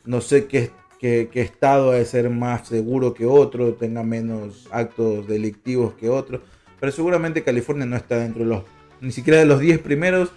no 0.05 0.21
sé 0.21 0.45
qué, 0.45 0.71
qué, 0.97 1.27
qué 1.29 1.41
estado 1.41 1.91
debe 1.91 2.05
ser 2.05 2.29
más 2.29 2.69
seguro 2.69 3.13
que 3.13 3.25
otro, 3.25 3.73
tenga 3.73 4.03
menos 4.03 4.69
actos 4.71 5.27
delictivos 5.27 5.95
que 5.95 6.07
otro, 6.07 6.41
pero 6.79 6.93
seguramente 6.93 7.43
California 7.43 7.85
no 7.85 7.97
está 7.97 8.19
dentro 8.19 8.43
de 8.43 8.49
los, 8.49 8.63
ni 9.01 9.11
siquiera 9.11 9.39
de 9.39 9.45
los 9.45 9.59
10 9.59 9.79
primeros, 9.79 10.31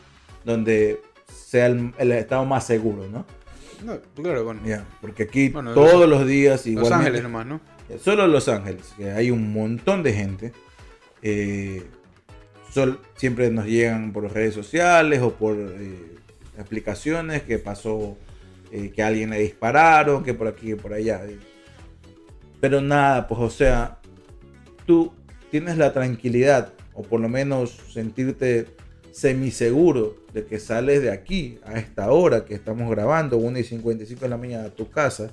donde 0.44 1.00
sea 1.32 1.66
el, 1.66 1.92
el 1.98 2.10
estado 2.12 2.44
más 2.44 2.66
seguro, 2.66 3.06
¿no? 3.08 3.24
No, 3.84 3.98
claro, 4.14 4.44
bueno. 4.44 4.60
Ya, 4.64 4.86
porque 5.00 5.24
aquí 5.24 5.48
Bueno, 5.50 5.74
todos 5.74 6.08
los 6.08 6.26
días 6.26 6.60
Los 6.60 6.66
igualmente- 6.66 6.94
Ángeles 6.94 7.22
nomás, 7.22 7.46
¿no? 7.46 7.60
Solo 8.02 8.26
Los 8.26 8.48
Ángeles, 8.48 8.94
que 8.96 9.10
hay 9.10 9.30
un 9.30 9.52
montón 9.52 10.02
de 10.02 10.12
gente. 10.12 10.52
eh, 11.26 11.82
sol- 12.70 13.00
siempre 13.16 13.50
nos 13.50 13.64
llegan 13.66 14.12
por 14.12 14.30
redes 14.30 14.52
sociales 14.52 15.22
o 15.22 15.32
por 15.34 15.56
eh, 15.56 16.16
aplicaciones 16.58 17.42
que 17.42 17.58
pasó, 17.58 18.18
eh, 18.70 18.90
que 18.94 19.02
a 19.02 19.06
alguien 19.06 19.30
le 19.30 19.38
dispararon, 19.38 20.22
que 20.22 20.34
por 20.34 20.48
aquí, 20.48 20.66
que 20.68 20.76
por 20.76 20.92
allá. 20.92 21.22
Pero 22.60 22.80
nada, 22.82 23.26
pues 23.26 23.40
o 23.40 23.48
sea, 23.48 23.98
tú 24.86 25.12
tienes 25.50 25.78
la 25.78 25.92
tranquilidad, 25.94 26.74
o 26.92 27.02
por 27.02 27.20
lo 27.20 27.28
menos 27.30 27.70
sentirte 27.90 28.66
semiseguro 29.14 30.16
de 30.32 30.44
que 30.44 30.58
sales 30.58 31.00
de 31.00 31.12
aquí 31.12 31.60
a 31.64 31.78
esta 31.78 32.10
hora 32.10 32.44
que 32.44 32.54
estamos 32.54 32.90
grabando, 32.90 33.36
1 33.36 33.60
y 33.60 33.62
55 33.62 34.20
de 34.22 34.28
la 34.28 34.36
mañana 34.36 34.64
a 34.64 34.70
tu 34.70 34.90
casa, 34.90 35.30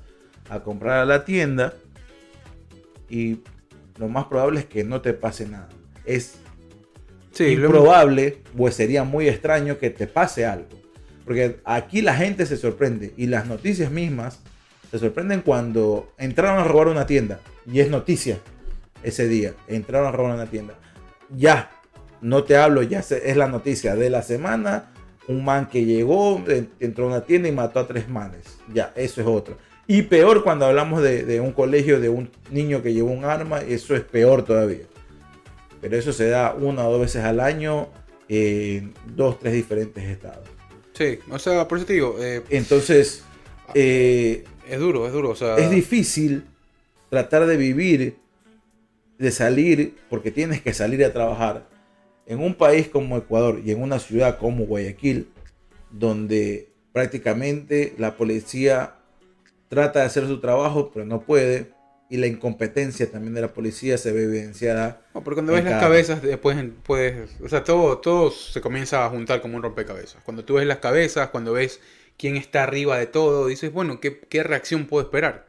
a 0.51 0.59
comprar 0.59 0.99
a 0.99 1.05
la 1.05 1.25
tienda 1.25 1.73
y 3.09 3.39
lo 3.97 4.07
más 4.07 4.25
probable 4.25 4.59
es 4.59 4.65
que 4.67 4.83
no 4.83 5.01
te 5.01 5.13
pase 5.13 5.47
nada. 5.47 5.69
Es 6.05 6.35
Sí, 7.31 7.55
lo 7.55 7.65
improbable, 7.65 8.37
pues 8.55 8.75
sería 8.75 9.03
muy 9.03 9.27
extraño 9.27 9.79
que 9.79 9.89
te 9.89 10.05
pase 10.05 10.45
algo. 10.45 10.67
Porque 11.25 11.59
aquí 11.65 12.03
la 12.03 12.13
gente 12.13 12.45
se 12.45 12.57
sorprende 12.57 13.13
y 13.17 13.25
las 13.25 13.47
noticias 13.47 13.89
mismas 13.89 14.41
se 14.91 14.99
sorprenden 14.99 15.41
cuando 15.41 16.13
entraron 16.19 16.59
a 16.59 16.65
robar 16.65 16.87
una 16.87 17.07
tienda 17.07 17.39
y 17.65 17.79
es 17.79 17.89
noticia 17.89 18.37
ese 19.01 19.27
día. 19.27 19.53
Entraron 19.67 20.07
a 20.07 20.11
robar 20.11 20.35
una 20.35 20.45
tienda. 20.45 20.75
Ya, 21.35 21.71
no 22.21 22.43
te 22.43 22.55
hablo, 22.55 22.81
ya 22.83 22.99
es 22.99 23.35
la 23.37 23.47
noticia 23.47 23.95
de 23.95 24.09
la 24.09 24.21
semana. 24.23 24.91
Un 25.27 25.43
man 25.45 25.67
que 25.69 25.85
llegó, 25.85 26.43
en- 26.47 26.69
entró 26.79 27.05
a 27.05 27.07
una 27.07 27.21
tienda 27.21 27.47
y 27.47 27.51
mató 27.51 27.79
a 27.79 27.87
tres 27.87 28.09
manes. 28.09 28.57
Ya, 28.73 28.91
eso 28.95 29.21
es 29.21 29.27
otra. 29.27 29.55
Y 29.87 30.03
peor 30.03 30.43
cuando 30.43 30.65
hablamos 30.65 31.01
de, 31.01 31.23
de 31.23 31.39
un 31.41 31.51
colegio, 31.51 31.99
de 31.99 32.09
un 32.09 32.29
niño 32.49 32.81
que 32.81 32.93
llevó 32.93 33.11
un 33.11 33.25
arma, 33.25 33.59
eso 33.61 33.95
es 33.95 34.01
peor 34.01 34.43
todavía. 34.43 34.85
Pero 35.81 35.97
eso 35.97 36.13
se 36.13 36.27
da 36.29 36.53
una 36.53 36.87
o 36.87 36.91
dos 36.91 37.01
veces 37.01 37.23
al 37.23 37.39
año 37.39 37.87
en 38.29 38.93
dos, 39.15 39.39
tres 39.39 39.53
diferentes 39.53 40.03
estados. 40.03 40.47
Sí, 40.93 41.19
o 41.29 41.39
sea, 41.39 41.67
por 41.67 41.77
eso 41.77 41.87
te 41.87 41.93
digo, 41.93 42.17
eh, 42.19 42.41
Entonces, 42.49 43.23
eh, 43.73 44.43
es 44.69 44.79
duro, 44.79 45.07
es 45.07 45.13
duro, 45.13 45.29
o 45.31 45.35
sea... 45.35 45.55
es 45.57 45.69
difícil 45.69 46.43
tratar 47.09 47.45
de 47.45 47.57
vivir, 47.57 48.15
de 49.17 49.31
salir, 49.31 49.95
porque 50.09 50.31
tienes 50.31 50.61
que 50.61 50.73
salir 50.73 51.03
a 51.03 51.11
trabajar 51.11 51.67
en 52.25 52.39
un 52.39 52.55
país 52.55 52.87
como 52.87 53.17
Ecuador 53.17 53.61
y 53.63 53.71
en 53.71 53.81
una 53.81 53.99
ciudad 53.99 54.37
como 54.37 54.65
Guayaquil, 54.65 55.29
donde 55.91 56.69
prácticamente 56.93 57.93
la 57.97 58.15
policía 58.15 58.95
trata 59.69 59.99
de 59.99 60.05
hacer 60.05 60.27
su 60.27 60.39
trabajo, 60.39 60.91
pero 60.93 61.05
no 61.05 61.21
puede, 61.21 61.71
y 62.09 62.17
la 62.17 62.27
incompetencia 62.27 63.09
también 63.09 63.33
de 63.33 63.41
la 63.41 63.53
policía 63.53 63.97
se 63.97 64.11
ve 64.11 64.23
evidenciada. 64.23 65.01
No, 65.13 65.23
pero 65.23 65.37
cuando 65.37 65.53
ves 65.53 65.63
las 65.63 65.81
cabezas, 65.81 66.21
después 66.21 66.57
puedes... 66.83 67.29
O 67.41 67.47
sea, 67.47 67.63
todo, 67.63 67.99
todo 67.99 68.31
se 68.31 68.59
comienza 68.59 69.05
a 69.05 69.09
juntar 69.09 69.41
como 69.41 69.55
un 69.55 69.63
rompecabezas. 69.63 70.21
Cuando 70.23 70.43
tú 70.43 70.55
ves 70.55 70.65
las 70.65 70.79
cabezas, 70.79 71.29
cuando 71.29 71.53
ves 71.53 71.79
quién 72.17 72.35
está 72.35 72.63
arriba 72.63 72.97
de 72.97 73.07
todo, 73.07 73.47
dices, 73.47 73.71
bueno, 73.71 74.01
¿qué, 74.01 74.19
qué 74.19 74.43
reacción 74.43 74.87
puedo 74.87 75.05
esperar? 75.05 75.47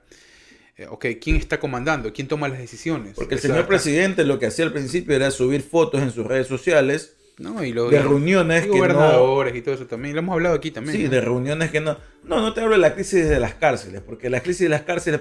Eh, 0.77 0.87
ok, 0.89 1.07
¿quién 1.21 1.37
está 1.37 1.61
comandando? 1.61 2.13
¿Quién 2.13 2.29
toma 2.29 2.49
las 2.49 2.59
decisiones? 2.59 3.15
Porque 3.15 3.35
el 3.35 3.41
señor 3.41 3.67
presidente 3.67 4.25
lo 4.25 4.39
que 4.39 4.47
hacía 4.47 4.65
al 4.65 4.73
principio 4.73 5.15
era 5.15 5.31
subir 5.31 5.63
fotos 5.63 6.01
en 6.01 6.11
sus 6.11 6.27
redes 6.27 6.47
sociales 6.47 7.15
No, 7.39 7.63
y 7.63 7.73
de 7.73 8.03
reuniones 8.03 8.63
y 8.65 8.67
que 8.67 8.69
no, 8.71 8.77
gobernadores 8.77 9.55
y 9.55 9.61
todo 9.61 9.75
eso 9.75 9.87
también. 9.87 10.15
Lo 10.15 10.21
hemos 10.21 10.33
hablado 10.33 10.55
aquí 10.55 10.71
también. 10.71 10.97
Sí, 10.97 11.05
¿no? 11.05 11.11
de 11.11 11.21
reuniones 11.21 11.71
que 11.71 11.81
no. 11.81 11.99
No, 12.25 12.41
no 12.41 12.55
te 12.55 12.63
hablo 12.63 12.73
de 12.73 12.81
la 12.81 12.95
crisis 12.95 13.29
de 13.29 13.39
las 13.39 13.55
cárceles, 13.55 14.01
porque 14.01 14.31
la 14.31 14.41
crisis 14.41 14.61
de 14.61 14.69
las 14.71 14.83
cárceles, 14.83 15.21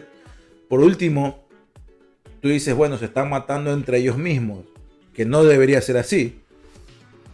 por 0.69 0.79
último, 0.79 1.47
tú 2.41 2.47
dices, 2.47 2.73
bueno, 2.73 2.97
se 2.97 3.05
están 3.05 3.29
matando 3.29 3.73
entre 3.73 3.97
ellos 3.97 4.17
mismos, 4.17 4.65
que 5.13 5.25
no 5.25 5.43
debería 5.43 5.81
ser 5.81 5.97
así. 5.97 6.40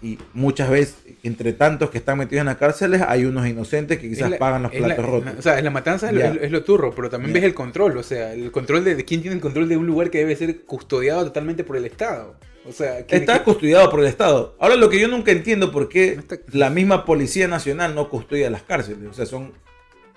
Y 0.02 0.20
muchas 0.34 0.70
veces, 0.70 0.96
entre 1.24 1.54
tantos 1.54 1.90
que 1.90 1.98
están 1.98 2.20
metidos 2.20 2.42
en 2.42 2.46
las 2.48 2.58
cárceles, 2.58 3.02
hay 3.08 3.26
unos 3.26 3.48
inocentes 3.48 3.98
que 3.98 4.08
quizás 4.10 4.30
la- 4.30 4.38
pagan 4.38 4.62
los 4.64 4.74
la- 4.74 4.80
platos 4.88 5.06
rotos. 5.06 5.34
O 5.40 5.42
sea, 5.42 5.58
es 5.58 5.64
la 5.64 5.72
matanza 5.72 6.08
es 6.10 6.14
lo, 6.16 6.22
es 6.42 6.52
lo- 6.52 6.64
turro, 6.64 6.94
pero 6.96 7.10
también 7.10 7.34
ves 7.34 7.44
el 7.44 7.54
control. 7.56 7.98
O 7.98 8.04
sea, 8.04 8.34
el 8.34 8.52
control 8.52 8.84
de, 8.84 8.96
de 8.96 9.06
quién 9.06 9.22
tiene 9.22 9.36
el 9.36 9.42
control 9.42 9.68
de 9.68 9.78
un 9.78 9.88
lugar 9.88 10.10
que 10.12 10.20
debe 10.20 10.36
ser 10.36 10.62
custodiado 10.66 11.24
totalmente 11.26 11.64
por 11.64 11.78
el 11.78 11.86
Estado. 11.86 12.36
O 12.68 12.72
sea, 12.72 13.06
¿quién- 13.06 13.22
Está 13.22 13.44
custodiado 13.44 13.90
por 13.90 14.02
el 14.02 14.08
Estado. 14.08 14.56
Ahora 14.60 14.76
lo 14.76 14.90
que 14.90 15.00
yo 15.00 15.08
nunca 15.08 15.32
entiendo 15.32 15.72
por 15.72 15.90
qué 15.90 16.14
No 16.16 16.20
está- 16.22 16.38
la 16.52 16.70
misma 16.70 17.06
Policía 17.06 17.48
Nacional 17.48 17.96
no 17.96 18.10
custodia 18.10 18.50
las 18.50 18.62
cárceles. 18.64 19.10
O 19.10 19.14
sea, 19.14 19.26
son 19.26 19.54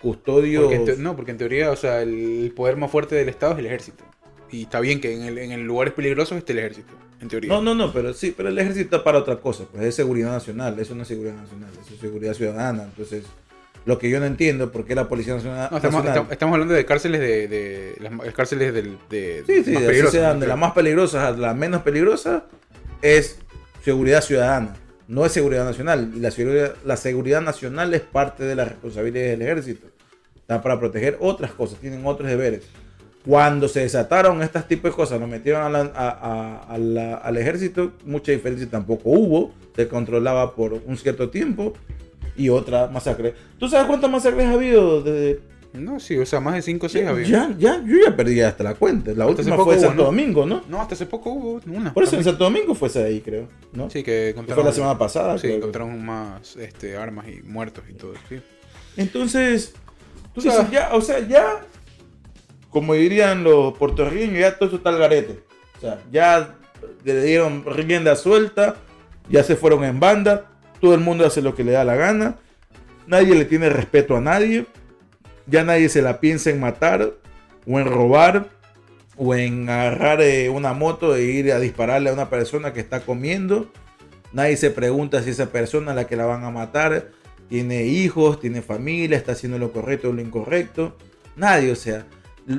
custodios... 0.03 0.65
porque 0.65 0.77
en 0.77 0.85
te- 0.85 0.97
no, 0.97 1.15
porque 1.17 1.31
en 1.31 1.39
teoría, 1.39 1.71
o 1.71 1.77
sea, 1.77 2.03
el 2.03 2.53
poder 2.57 2.77
más 2.77 2.91
fuerte 2.91 3.15
del 3.15 3.29
Estado 3.29 3.53
es 3.53 3.59
el 3.61 3.67
ejército. 3.67 4.05
Y 4.53 4.63
está 4.63 4.81
bien 4.81 5.01
que 5.01 5.15
en, 5.15 5.23
el- 5.23 5.39
en 5.39 5.53
el 5.53 5.63
lugares 5.63 5.95
peligrosos 5.95 6.39
esté 6.39 6.53
el 6.53 6.59
ejército, 6.61 6.93
en 7.21 7.29
teoría. 7.29 7.49
No, 7.51 7.63
no, 7.63 7.75
no, 7.75 7.93
pero 7.93 8.13
sí, 8.15 8.35
pero 8.37 8.49
el 8.49 8.59
ejército 8.59 8.97
está 8.97 9.05
para 9.05 9.19
otra 9.19 9.37
cosa, 9.37 9.65
pues 9.71 9.85
es 9.85 9.95
seguridad 9.95 10.31
nacional, 10.33 10.79
eso 10.79 10.95
no 10.95 11.03
es 11.03 11.09
seguridad 11.09 11.35
nacional, 11.35 11.71
eso 11.81 11.95
es 11.95 12.01
seguridad 12.01 12.35
ciudadana, 12.35 12.85
entonces 12.85 13.25
Lo 13.87 13.99
que 13.99 14.11
yo 14.11 14.21
no 14.21 14.27
entiendo, 14.27 14.71
porque 14.73 14.95
la 14.95 15.09
Policía 15.09 15.35
Nacional... 15.35 15.69
No, 15.71 15.77
estamos, 15.79 15.95
Nacional- 16.05 16.09
estamos- 16.09 16.33
estamos 16.33 16.53
hablando 16.55 16.75
de 16.75 16.85
cárceles 16.85 17.21
de, 17.21 17.49
de- 17.49 17.97
las, 18.01 18.13
las 18.13 18.35
cárceles 18.35 18.75
del, 18.75 18.99
de, 19.09 19.43
Sí, 19.47 19.65
sí, 19.65 19.73
más 19.73 19.83
peligrosas, 19.85 20.13
sean 20.13 20.39
de 20.41 20.47
la 20.47 20.57
más 20.57 20.73
peligrosa 20.73 21.29
a 21.29 21.31
la 21.33 21.55
menos 21.55 21.81
peligrosa, 21.83 22.45
es 23.01 23.39
seguridad 23.83 24.21
ciudadana, 24.23 24.77
no 25.09 25.25
es 25.25 25.33
seguridad 25.33 25.65
nacional. 25.65 26.13
Y 26.15 26.21
la 26.21 26.31
seguridad, 26.31 26.75
la 26.85 26.97
seguridad 26.99 27.41
nacional 27.41 27.95
es 27.95 28.03
parte 28.03 28.45
de 28.45 28.55
las 28.55 28.69
responsabilidades 28.69 29.31
del 29.39 29.43
ejército. 29.49 29.87
Está 30.37 30.61
para 30.63 30.79
proteger 30.79 31.17
otras 31.21 31.53
cosas, 31.53 31.79
tienen 31.81 32.05
otros 32.05 32.29
deberes. 32.29 32.65
Cuando 33.27 33.69
se 33.69 33.81
desataron 33.81 34.43
estas 34.43 34.67
tipos 34.67 34.91
de 34.91 34.97
cosas, 34.97 35.21
lo 35.21 35.27
metieron 35.27 35.63
a 35.63 35.69
la- 35.69 35.93
a- 35.95 36.09
a- 36.09 36.75
a 36.75 36.79
la- 36.79 37.17
al 37.17 37.37
ejército, 37.37 37.93
mucha 38.07 38.33
diferencia 38.33 38.69
tampoco 38.71 39.11
hubo, 39.11 39.53
se 39.77 39.89
controlaba 39.89 40.55
por 40.55 40.73
un 40.73 40.97
cierto 40.97 41.29
tiempo 41.29 41.75
y 42.37 42.49
otra 42.49 42.87
masacre. 42.89 43.35
¿Tú 43.59 43.69
sabes 43.69 43.87
cuántas 43.87 44.11
masacres 44.11 44.47
ha 44.47 44.53
habido 44.53 45.03
desde 45.03 45.41
No, 45.73 46.01
sí, 46.01 46.19
o 46.19 46.27
sea, 46.27 46.41
más 46.41 46.55
de 46.55 46.63
5 46.63 46.87
o 46.87 46.89
6 46.89 47.07
había. 47.07 47.27
ya, 47.29 47.55
ya, 47.57 47.85
yo 47.87 47.97
ya 48.05 48.17
perdí 48.17 48.41
hasta 48.41 48.65
la 48.65 48.75
cuenta. 48.75 49.13
La 49.13 49.25
Hasta 49.27 49.37
última 49.43 49.57
fue 49.65 49.75
en 49.75 49.81
Santo 49.81 49.97
¿no? 49.99 50.03
Domingo, 50.05 50.45
¿no? 50.45 50.63
No, 50.69 50.81
hasta 50.81 50.95
hace 50.97 51.07
poco 51.07 51.31
hubo 51.31 51.61
una. 51.73 51.95
Por 51.95 52.03
eso 52.03 52.17
en. 52.17 52.25
Santo 52.25 52.43
Domingo 52.43 52.75
fue 52.75 52.89
esa 52.89 53.01
de 53.01 53.07
ahí, 53.07 53.21
creo. 53.21 53.47
¿no? 53.73 53.89
Sí, 53.89 53.99
que 54.03 54.05
Que 54.11 54.29
encontraron, 54.31 54.65
fue 54.65 54.71
la 54.71 54.75
semana 54.75 54.99
pasada. 54.99 55.37
Sí, 55.39 55.43
creo 55.43 55.57
encontraron 55.59 56.05
más 56.05 56.57
este, 56.57 56.97
armas 56.97 57.27
y 57.29 57.43
muertos 57.43 57.85
y 57.89 57.93
todo. 57.93 58.15
Sí. 58.29 58.41
Entonces, 58.97 59.73
tú 60.35 60.41
sea- 60.41 60.57
dices, 60.57 60.71
ya, 60.73 60.91
o 60.93 61.01
sea, 61.01 61.21
ya, 61.29 61.61
como 62.71 62.95
dirían 62.95 63.45
los 63.45 63.77
puertorriqueños, 63.77 64.39
ya 64.39 64.57
todo 64.57 64.69
eso 64.69 64.77
está 64.77 64.91
al 64.91 64.99
garete. 64.99 65.41
O 65.77 65.81
sea, 65.81 66.01
ya 66.11 66.55
le 67.05 67.23
dieron 67.23 67.65
rienda 67.65 68.17
suelta, 68.17 68.77
ya 69.29 69.43
se 69.43 69.57
fueron 69.57 69.85
en 69.85 70.01
banda, 70.01 70.51
todo 70.81 70.95
el 70.95 71.01
mundo 71.01 71.27
hace 71.27 71.43
lo 71.43 71.55
que 71.55 71.65
le 71.65 71.73
da 71.73 71.85
la 71.85 71.97
gana, 71.97 72.39
nadie 73.07 73.35
le 73.35 73.45
tiene 73.45 73.69
respeto 73.69 74.17
a 74.17 74.21
nadie, 74.21 74.67
ya 75.47 75.65
nadie 75.65 75.89
se 75.89 76.03
la 76.03 76.21
piensa 76.21 76.51
en 76.51 76.61
matar 76.61 77.13
o 77.67 77.81
en 77.81 77.87
robar 77.87 78.49
o 79.17 79.35
en 79.35 79.69
agarrar 79.69 80.23
eh, 80.23 80.49
una 80.49 80.73
moto 80.73 81.15
e 81.15 81.25
ir 81.25 81.53
a 81.53 81.59
dispararle 81.59 82.11
a 82.11 82.13
una 82.13 82.31
persona 82.31 82.73
que 82.73 82.81
está 82.81 83.01
comiendo. 83.01 83.71
Nadie 84.33 84.57
se 84.57 84.71
pregunta 84.71 85.23
si 85.23 85.31
esa 85.31 85.51
persona 85.51 85.93
a 85.93 85.95
la 85.95 86.07
que 86.07 86.17
la 86.17 86.25
van 86.25 86.45
a 86.45 86.51
matar 86.51 87.09
tiene 87.49 87.83
hijos, 87.83 88.41
tiene 88.41 88.63
familia, 88.63 89.17
está 89.17 89.33
haciendo 89.33 89.59
lo 89.59 89.73
correcto 89.73 90.11
o 90.11 90.13
lo 90.13 90.23
incorrecto. 90.23 90.97
Nadie, 91.37 91.73
o 91.73 91.77
sea, 91.77 92.07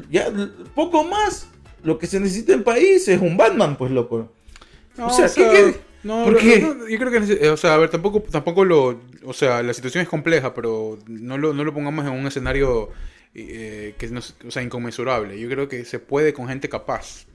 ya 0.09 0.31
poco 0.75 1.03
más. 1.03 1.47
Lo 1.83 1.97
que 1.97 2.05
se 2.07 2.19
necesita 2.19 2.53
en 2.53 2.63
país 2.63 3.07
es 3.07 3.19
un 3.21 3.37
Batman, 3.37 3.75
pues 3.77 3.91
loco. 3.91 4.31
No, 4.97 5.07
O 5.07 5.09
sea, 5.09 5.27
¿qué- 5.27 5.49
qué- 5.51 5.79
no, 6.03 6.25
por 6.25 6.37
qué? 6.37 6.59
no, 6.59 6.87
yo 6.87 6.97
creo 6.99 7.11
que, 7.11 7.33
eh, 7.45 7.49
o 7.49 7.57
sea, 7.57 7.73
a 7.73 7.77
ver, 7.77 7.89
tampoco, 7.89 8.21
tampoco 8.21 8.65
lo, 8.65 8.99
o 9.25 9.33
sea, 9.33 9.63
la 9.63 9.73
situación 9.73 10.01
es 10.03 10.09
compleja, 10.09 10.53
pero 10.53 10.99
no 11.07 11.37
lo, 11.37 11.53
no 11.53 11.63
lo 11.63 11.73
pongamos 11.73 12.05
en 12.05 12.11
un 12.13 12.27
escenario 12.27 12.89
eh, 13.33 13.95
que 13.97 14.07
no, 14.09 14.19
o 14.19 14.51
sea, 14.51 14.61
inconmensurable. 14.61 15.39
Yo 15.39 15.47
creo 15.49 15.67
que 15.67 15.85
se 15.85 15.99
puede 15.99 16.33
con 16.33 16.47
gente 16.47 16.67
capaz. 16.69 17.25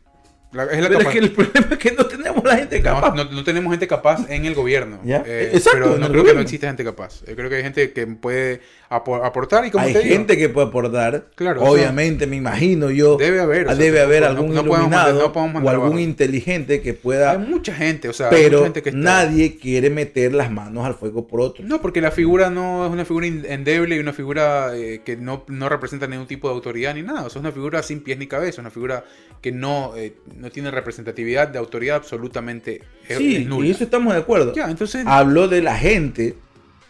La- 0.52 0.64
es 0.64 0.80
la 0.80 0.88
Pero 0.88 1.00
es 1.00 1.08
que 1.08 1.18
el 1.18 1.32
problema 1.32 1.66
es 1.72 1.78
que 1.78 1.90
no 1.92 2.06
tenemos 2.06 2.44
la 2.44 2.56
gente 2.56 2.80
capaz. 2.82 3.14
no- 3.14 3.24
no 3.24 3.42
tenemos 3.44 3.70
gente 3.72 3.88
capaz 3.88 4.30
en 4.30 4.44
el 4.44 4.54
gobierno. 4.54 5.00
Ya, 5.04 5.24
Eh, 5.26 5.50
exacto, 5.54 5.80
pero 5.82 5.98
no 5.98 6.08
creo 6.10 6.24
que 6.24 6.34
no 6.34 6.40
exista 6.40 6.66
gente 6.68 6.84
capaz. 6.84 7.24
Yo 7.26 7.34
creo 7.34 7.48
que 7.50 7.56
hay 7.56 7.62
gente 7.62 7.92
que 7.92 8.06
puede 8.06 8.60
apo- 8.88 9.24
aportar 9.24 9.64
y 9.66 9.70
como 9.70 9.84
Hay 9.84 9.92
te 9.92 10.00
digo, 10.00 10.14
gente 10.14 10.36
que 10.36 10.48
puede 10.48 10.68
aportar. 10.68 11.26
Claro, 11.34 11.60
o 11.60 11.64
sea, 11.64 11.72
Obviamente, 11.72 12.26
me 12.26 12.36
imagino 12.36 12.90
yo. 12.90 13.16
debe 13.16 13.40
haber, 13.40 13.66
o 13.66 13.70
ah, 13.70 13.74
sea, 13.74 13.84
debe 13.84 14.00
haber 14.00 14.22
no- 14.22 14.28
algún 14.28 14.54
no 14.54 14.64
podemos 14.64 14.90
mandar- 14.90 15.08
iluminado 15.08 15.32
no 15.34 15.58
o 15.66 15.68
algún 15.70 15.86
abajo. 15.86 15.98
inteligente 15.98 16.80
que 16.80 16.94
pueda. 16.94 17.32
hay 17.32 17.38
mucha 17.38 17.74
gente, 17.74 18.08
o 18.08 18.12
sea, 18.12 18.30
pero 18.30 18.58
mucha 18.58 18.64
gente 18.64 18.82
que 18.82 18.88
está- 18.90 19.00
nadie 19.00 19.56
quiere 19.58 19.90
meter 19.90 20.34
las 20.34 20.50
manos 20.50 20.86
al 20.86 20.94
fuego 20.94 21.26
por 21.26 21.40
otro. 21.40 21.64
No, 21.66 21.80
porque 21.80 22.00
la 22.00 22.10
figura 22.10 22.50
no 22.50 22.86
es 22.86 22.92
una 22.92 23.04
figura 23.04 23.26
endeble 23.26 23.96
y 23.96 23.98
una 23.98 24.12
figura 24.12 24.76
eh, 24.76 25.00
que 25.04 25.16
no, 25.16 25.44
no 25.48 25.68
representa 25.68 26.06
ningún 26.06 26.26
tipo 26.26 26.48
de 26.48 26.54
autoridad 26.54 26.94
ni 26.94 27.02
nada. 27.02 27.24
O 27.24 27.30
sea, 27.30 27.40
es 27.40 27.44
una 27.44 27.52
figura 27.52 27.82
sin 27.82 28.00
pies 28.00 28.18
ni 28.18 28.26
cabeza, 28.26 28.60
una 28.60 28.70
figura 28.70 29.04
que 29.42 29.52
no, 29.52 29.92
eh, 29.96 30.14
no 30.36 30.50
tiene 30.50 30.70
representatividad 30.70 31.48
de 31.48 31.58
autoridad 31.58 31.96
absolutamente 31.96 32.82
es, 33.08 33.18
sí, 33.18 33.44
nula. 33.44 33.66
y 33.66 33.70
eso 33.70 33.84
estamos 33.84 34.14
de 34.14 34.20
acuerdo. 34.20 34.52
Ya, 34.54 34.70
entonces, 34.70 35.04
Habló 35.06 35.48
de 35.48 35.62
la 35.62 35.76
gente 35.76 36.34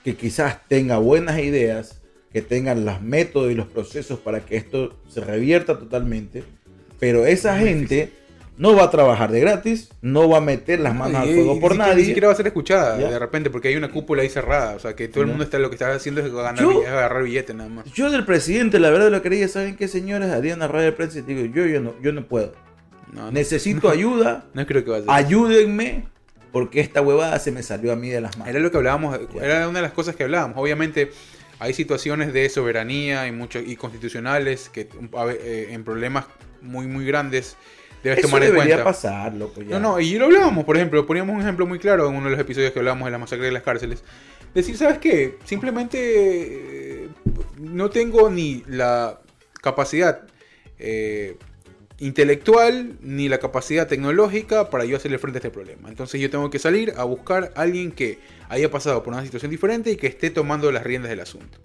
que 0.06 0.14
quizás 0.14 0.58
tenga 0.68 0.98
buenas 0.98 1.36
ideas, 1.40 2.00
que 2.32 2.40
tengan 2.40 2.84
los 2.84 3.02
métodos 3.02 3.50
y 3.50 3.56
los 3.56 3.66
procesos 3.66 4.20
para 4.20 4.38
que 4.38 4.56
esto 4.56 4.94
se 5.08 5.20
revierta 5.20 5.80
totalmente, 5.80 6.44
pero 7.00 7.26
esa 7.26 7.58
gente 7.58 8.12
no 8.56 8.76
va 8.76 8.84
a 8.84 8.90
trabajar 8.92 9.32
de 9.32 9.40
gratis, 9.40 9.88
no 10.02 10.28
va 10.28 10.38
a 10.38 10.40
meter 10.40 10.78
las 10.78 10.94
manos 10.94 11.22
al 11.22 11.34
fuego 11.34 11.58
por 11.58 11.74
nadie. 11.76 11.96
Ni 11.96 12.04
siquiera 12.04 12.28
va 12.28 12.34
a 12.34 12.36
ser 12.36 12.46
escuchada 12.46 13.00
Ya. 13.00 13.10
de 13.10 13.18
repente 13.18 13.50
porque 13.50 13.66
hay 13.66 13.74
una 13.74 13.90
cúpula 13.90 14.22
ahí 14.22 14.28
cerrada. 14.28 14.76
O 14.76 14.78
sea, 14.78 14.94
que 14.94 15.08
todo 15.08 15.22
el 15.22 15.26
mundo 15.28 15.42
está 15.42 15.58
lo 15.58 15.70
que 15.70 15.74
está 15.74 15.92
haciendo 15.92 16.20
es, 16.20 16.32
ganar, 16.32 16.62
Yo- 16.62 16.82
es 16.84 16.88
agarrar 16.88 17.24
billetes 17.24 17.56
nada 17.56 17.68
más. 17.68 17.84
Yo 17.92 18.08
del 18.08 18.24
presidente, 18.24 18.78
la 18.78 18.90
verdad 18.90 19.10
lo 19.10 19.20
quería, 19.22 19.48
¿saben 19.48 19.74
qué 19.74 19.88
señores? 19.88 20.30
Harían 20.30 20.58
una 20.58 20.68
radio 20.68 20.86
de 20.86 20.92
prensa 20.92 21.18
y 21.18 21.22
digo, 21.22 21.52
yo, 21.52 21.66
yo, 21.66 21.80
no, 21.80 21.94
yo 22.00 22.12
no 22.12 22.24
puedo. 22.28 22.52
No, 23.12 23.22
no, 23.24 23.32
Necesito 23.32 23.90
ayuda, 23.90 24.44
no 24.54 24.64
creo 24.66 24.84
que 24.84 24.90
va 24.92 24.96
a 24.98 25.00
ser. 25.00 25.10
ayúdenme, 25.10 26.04
porque 26.56 26.80
esta 26.80 27.02
huevada 27.02 27.38
se 27.38 27.52
me 27.52 27.62
salió 27.62 27.92
a 27.92 27.96
mí 27.96 28.08
de 28.08 28.18
las 28.22 28.38
manos. 28.38 28.48
Era 28.48 28.60
lo 28.60 28.70
que 28.70 28.78
hablábamos, 28.78 29.20
era 29.42 29.68
una 29.68 29.80
de 29.80 29.82
las 29.82 29.92
cosas 29.92 30.16
que 30.16 30.22
hablábamos. 30.22 30.56
Obviamente 30.56 31.10
hay 31.58 31.74
situaciones 31.74 32.32
de 32.32 32.48
soberanía 32.48 33.26
y 33.26 33.32
mucho, 33.32 33.58
y 33.58 33.76
constitucionales 33.76 34.70
que 34.70 34.88
eh, 35.44 35.68
en 35.72 35.84
problemas 35.84 36.24
muy 36.62 36.86
muy 36.86 37.04
grandes 37.04 37.58
debes 38.02 38.20
Eso 38.20 38.28
tomar 38.28 38.42
en 38.42 38.52
debería 38.54 38.76
cuenta. 38.76 38.84
pasar, 38.84 39.34
loco. 39.34 39.60
ya. 39.60 39.78
No, 39.78 39.80
no, 39.80 40.00
y 40.00 40.14
lo 40.14 40.24
hablábamos, 40.24 40.64
por 40.64 40.76
ejemplo, 40.76 41.06
poníamos 41.06 41.34
un 41.34 41.42
ejemplo 41.42 41.66
muy 41.66 41.78
claro 41.78 42.08
en 42.08 42.14
uno 42.14 42.24
de 42.24 42.30
los 42.30 42.40
episodios 42.40 42.72
que 42.72 42.78
hablábamos 42.78 43.04
de 43.04 43.10
la 43.10 43.18
masacre 43.18 43.44
de 43.44 43.52
las 43.52 43.62
cárceles. 43.62 44.02
Decir, 44.54 44.78
¿sabes 44.78 44.96
qué? 44.96 45.36
Simplemente 45.44 45.98
eh, 47.02 47.08
no 47.58 47.90
tengo 47.90 48.30
ni 48.30 48.64
la 48.66 49.20
capacidad 49.60 50.22
eh, 50.78 51.36
intelectual 51.98 52.96
ni 53.00 53.28
la 53.28 53.38
capacidad 53.38 53.86
tecnológica 53.86 54.68
para 54.70 54.84
yo 54.84 54.96
hacerle 54.96 55.18
frente 55.18 55.38
a 55.38 55.40
este 55.40 55.50
problema. 55.50 55.88
Entonces 55.88 56.20
yo 56.20 56.30
tengo 56.30 56.50
que 56.50 56.58
salir 56.58 56.92
a 56.96 57.04
buscar 57.04 57.52
a 57.54 57.62
alguien 57.62 57.90
que 57.90 58.18
haya 58.48 58.70
pasado 58.70 59.02
por 59.02 59.14
una 59.14 59.24
situación 59.24 59.50
diferente 59.50 59.90
y 59.90 59.96
que 59.96 60.06
esté 60.06 60.30
tomando 60.30 60.70
las 60.70 60.84
riendas 60.84 61.10
del 61.10 61.20
asunto. 61.20 61.58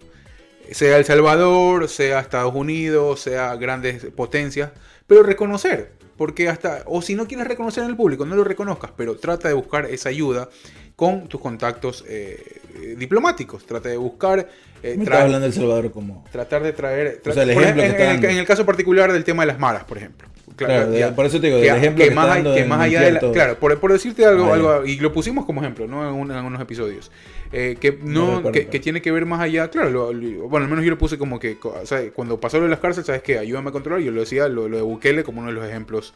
Sea 0.72 0.98
El 0.98 1.06
Salvador, 1.06 1.90
sea 1.90 2.22
Estados 2.22 2.56
Unidos, 2.56 3.20
sea 3.20 3.56
grandes 3.58 4.06
potencias, 4.06 4.72
pero 5.06 5.22
reconocer, 5.22 5.92
porque 6.16 6.48
hasta, 6.48 6.84
o 6.86 7.02
si 7.02 7.14
no 7.16 7.28
quieres 7.28 7.48
reconocer 7.48 7.84
en 7.84 7.90
el 7.90 7.98
público, 7.98 8.26
no 8.26 8.38
lo 8.38 8.46
reconozcas, 8.46 8.92
pero 8.96 9.18
trata 9.18 9.50
de 9.50 9.54
buscar 9.54 9.86
esa 9.88 10.08
ayuda 10.08 10.50
con 10.96 11.28
tus 11.28 11.42
contactos 11.42 12.06
eh, 12.08 12.61
eh, 12.76 12.96
diplomáticos, 12.98 13.66
trata 13.66 13.90
de 13.90 13.98
buscar, 13.98 14.48
eh, 14.84 14.98
hablando 15.12 15.40
del 15.42 15.54
Salvador 15.54 15.92
como... 15.92 16.24
tratar 16.32 16.64
de 16.64 16.74
traer, 16.74 17.22
O 17.26 17.32
sea, 17.32 17.44
el 17.44 17.52
ejemplo 17.52 17.82
ejemplo, 17.84 17.98
que 17.98 18.04
en, 18.12 18.18
el, 18.24 18.26
en 18.32 18.38
el 18.38 18.46
caso 18.46 18.66
particular 18.66 19.12
del 19.12 19.24
tema 19.24 19.44
de 19.44 19.48
las 19.48 19.60
maras, 19.60 19.84
por 19.84 19.98
ejemplo. 19.98 20.28
Claro, 20.56 20.92
de- 20.92 21.00
ya. 21.00 21.16
por 21.16 21.26
eso 21.26 21.40
te 21.40 21.48
digo, 21.48 21.60
que, 21.60 21.70
el 21.70 21.78
ejemplo 21.78 22.04
que 22.04 22.10
que, 22.10 22.16
más, 22.16 22.38
que 22.44 22.66
más 22.66 22.82
allá 22.82 23.02
de 23.02 23.12
la, 23.14 23.20
claro, 23.32 23.58
por, 23.58 23.80
por 23.80 23.92
decirte 23.94 24.26
algo, 24.26 24.54
algo, 24.54 24.86
y 24.86 24.98
lo 24.98 25.12
pusimos 25.12 25.46
como 25.46 25.62
ejemplo, 25.62 25.88
¿no? 25.88 26.08
En, 26.08 26.14
un- 26.14 26.30
en 26.30 26.38
algunos 26.38 26.62
episodios, 26.62 27.10
eh, 27.52 27.78
que 27.80 27.98
No 28.04 28.26
no, 28.28 28.36
recuerdo, 28.42 28.70
que, 28.70 28.80
tiene 28.80 29.02
que 29.02 29.12
ver 29.12 29.26
más 29.26 29.40
allá, 29.42 29.70
claro, 29.70 29.90
lo- 29.90 30.14
lo- 30.14 30.48
bueno, 30.50 30.66
al 30.66 30.70
menos 30.70 30.84
yo 30.86 30.92
lo 30.92 30.98
puse 31.00 31.18
como 31.18 31.40
que, 31.40 31.58
o 31.64 31.86
sea, 31.86 32.02
cuando 32.12 32.40
pasó 32.40 32.58
lo 32.58 32.66
de 32.66 32.70
las 32.70 32.80
cárceles, 32.80 33.08
¿sabes 33.08 33.24
qué? 33.24 33.40
Ayúdame 33.40 33.70
a 33.70 33.72
controlar, 33.72 34.02
yo 34.02 34.12
lo 34.12 34.20
decía, 34.20 34.48
lo, 34.50 34.68
lo 34.68 34.76
de 34.78 34.84
Bukele 34.84 35.24
como 35.24 35.40
uno 35.40 35.50
de 35.50 35.56
los 35.56 35.66
ejemplos 35.68 36.14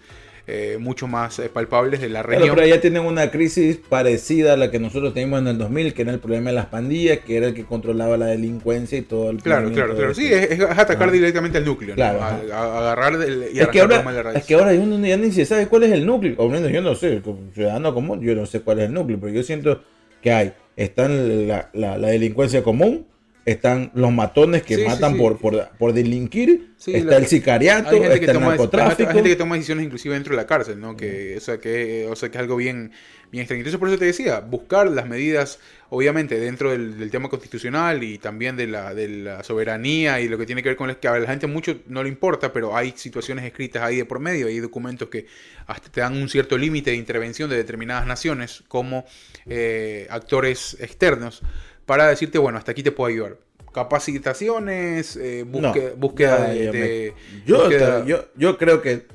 eh, 0.47 0.77
mucho 0.79 1.07
más 1.07 1.39
eh, 1.39 1.49
palpables 1.49 2.01
de 2.01 2.09
la 2.09 2.21
Claro, 2.21 2.39
región. 2.39 2.55
pero 2.55 2.65
allá 2.67 2.79
tienen 2.81 3.01
una 3.03 3.31
crisis 3.31 3.77
parecida 3.89 4.53
a 4.53 4.57
la 4.57 4.69
que 4.69 4.79
nosotros 4.79 5.13
teníamos 5.13 5.39
en 5.41 5.47
el 5.47 5.57
2000, 5.57 5.93
que 5.93 6.01
era 6.03 6.11
el 6.11 6.19
problema 6.19 6.51
de 6.51 6.55
las 6.55 6.67
pandillas, 6.67 7.19
que 7.19 7.37
era 7.37 7.47
el 7.47 7.53
que 7.55 7.65
controlaba 7.65 8.15
la 8.17 8.27
delincuencia 8.27 8.97
y 8.97 9.01
todo 9.01 9.31
el 9.31 9.41
Claro, 9.41 9.71
claro, 9.71 9.95
claro. 9.95 10.13
Sí, 10.13 10.25
es, 10.31 10.51
es 10.51 10.61
atacar 10.61 11.03
Ajá. 11.03 11.11
directamente 11.11 11.57
al 11.57 11.65
núcleo, 11.65 11.89
¿no? 11.89 11.95
Claro, 11.95 12.21
A- 12.21 12.27
ajá. 12.27 12.41
a- 12.53 12.77
agarrar 12.79 13.17
del- 13.17 13.49
y 13.53 13.59
Es 13.59 13.67
que, 13.69 13.81
ahora, 13.81 14.01
raíz. 14.03 14.37
es 14.37 14.43
que 14.45 14.53
ahora 14.53 14.71
uno 14.73 15.05
ya 15.05 15.17
ni 15.17 15.31
se 15.31 15.45
sabe 15.45 15.67
cuál 15.67 15.83
es 15.83 15.91
el 15.91 16.05
núcleo. 16.05 16.35
O 16.37 16.47
menos 16.49 16.71
yo 16.71 16.81
no 16.81 16.93
sé, 16.95 17.21
como 17.23 17.39
ciudadano 17.53 17.93
común, 17.93 18.21
yo 18.21 18.35
no 18.35 18.45
sé 18.45 18.61
cuál 18.61 18.79
es 18.79 18.85
el 18.85 18.93
núcleo, 18.93 19.17
pero 19.19 19.33
yo 19.33 19.41
siento 19.41 19.81
que 20.21 20.31
hay, 20.31 20.53
están 20.75 21.47
la, 21.47 21.69
la- 21.73 21.97
la 21.97 22.07
delincuencia 22.09 22.61
común, 22.63 23.07
están 23.45 23.91
los 23.93 24.11
matones 24.11 24.63
que 24.63 24.75
Sí, 24.77 24.85
matan 24.85 25.13
sí. 25.13 25.19
Por, 25.19 25.37
por, 25.37 25.69
por 25.77 25.93
delinquir, 25.93 26.73
está 26.79 27.11
la- 27.11 27.17
el 27.17 27.27
sicariato, 27.27 27.89
hay 27.91 28.01
gente, 28.01 28.09
que 28.19 28.25
está 28.25 28.31
el 28.31 28.37
toma, 28.37 28.45
hay 28.45 28.49
narcotráfico. 28.57 29.11
gente 29.11 29.29
que 29.29 29.35
toma 29.35 29.55
decisiones 29.55 29.85
inclusive 29.85 30.15
dentro 30.15 30.31
de 30.31 30.37
la 30.37 30.47
cárcel, 30.47 30.79
¿no? 30.79 30.97
Que, 30.97 31.35
o, 31.37 31.39
sea, 31.39 31.59
que, 31.59 32.07
o 32.09 32.15
sea, 32.15 32.29
que 32.29 32.37
es 32.37 32.41
algo 32.41 32.55
bien, 32.55 32.91
bien 33.31 33.43
extraño. 33.43 33.59
Entonces, 33.59 33.79
por 33.79 33.87
eso 33.89 33.97
te 33.99 34.05
decía, 34.05 34.39
buscar 34.39 34.89
las 34.89 35.07
medidas, 35.07 35.59
obviamente, 35.89 36.39
dentro 36.39 36.71
del, 36.71 36.97
del 36.97 37.11
tema 37.11 37.29
constitucional 37.29 38.03
y 38.03 38.17
también 38.17 38.57
de 38.57 38.65
la, 38.65 38.95
de 38.95 39.09
la 39.09 39.43
soberanía 39.43 40.19
y 40.21 40.27
lo 40.27 40.39
que 40.39 40.47
tiene 40.47 40.63
que 40.63 40.69
ver 40.69 40.75
con 40.75 40.89
el 40.89 40.97
que 40.97 41.07
a 41.07 41.19
la 41.19 41.27
gente 41.27 41.45
mucho 41.45 41.79
no 41.87 42.01
le 42.01 42.09
importa, 42.09 42.51
pero 42.51 42.75
hay 42.75 42.93
situaciones 42.95 43.45
escritas 43.45 43.83
ahí 43.83 43.97
de 43.97 44.05
por 44.05 44.19
medio, 44.19 44.47
hay 44.47 44.59
documentos 44.59 45.07
que 45.09 45.27
hasta 45.67 45.89
te 45.91 46.01
dan 46.01 46.15
un 46.17 46.29
cierto 46.29 46.57
límite 46.57 46.89
de 46.89 46.97
intervención 46.97 47.47
de 47.49 47.57
determinadas 47.57 48.07
naciones 48.07 48.63
como 48.67 49.05
eh, 49.45 50.07
actores 50.09 50.77
externos 50.79 51.43
para 51.85 52.07
decirte, 52.07 52.37
bueno, 52.37 52.57
hasta 52.57 52.71
aquí 52.71 52.83
te 52.83 52.91
puedo 52.91 53.09
ayudar. 53.09 53.37
Capacitaciones, 53.73 55.17
eh, 55.21 55.45
No, 55.47 55.73
búsqueda 55.97 56.47
de, 56.49 56.71
me- 56.71 57.43
yo, 57.45 57.59
búsqueda- 57.59 58.05
yo, 58.05 58.25
yo 58.35 58.57
creo 58.57 58.81
que 58.81 59.05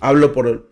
hablo 0.00 0.32
por 0.32 0.68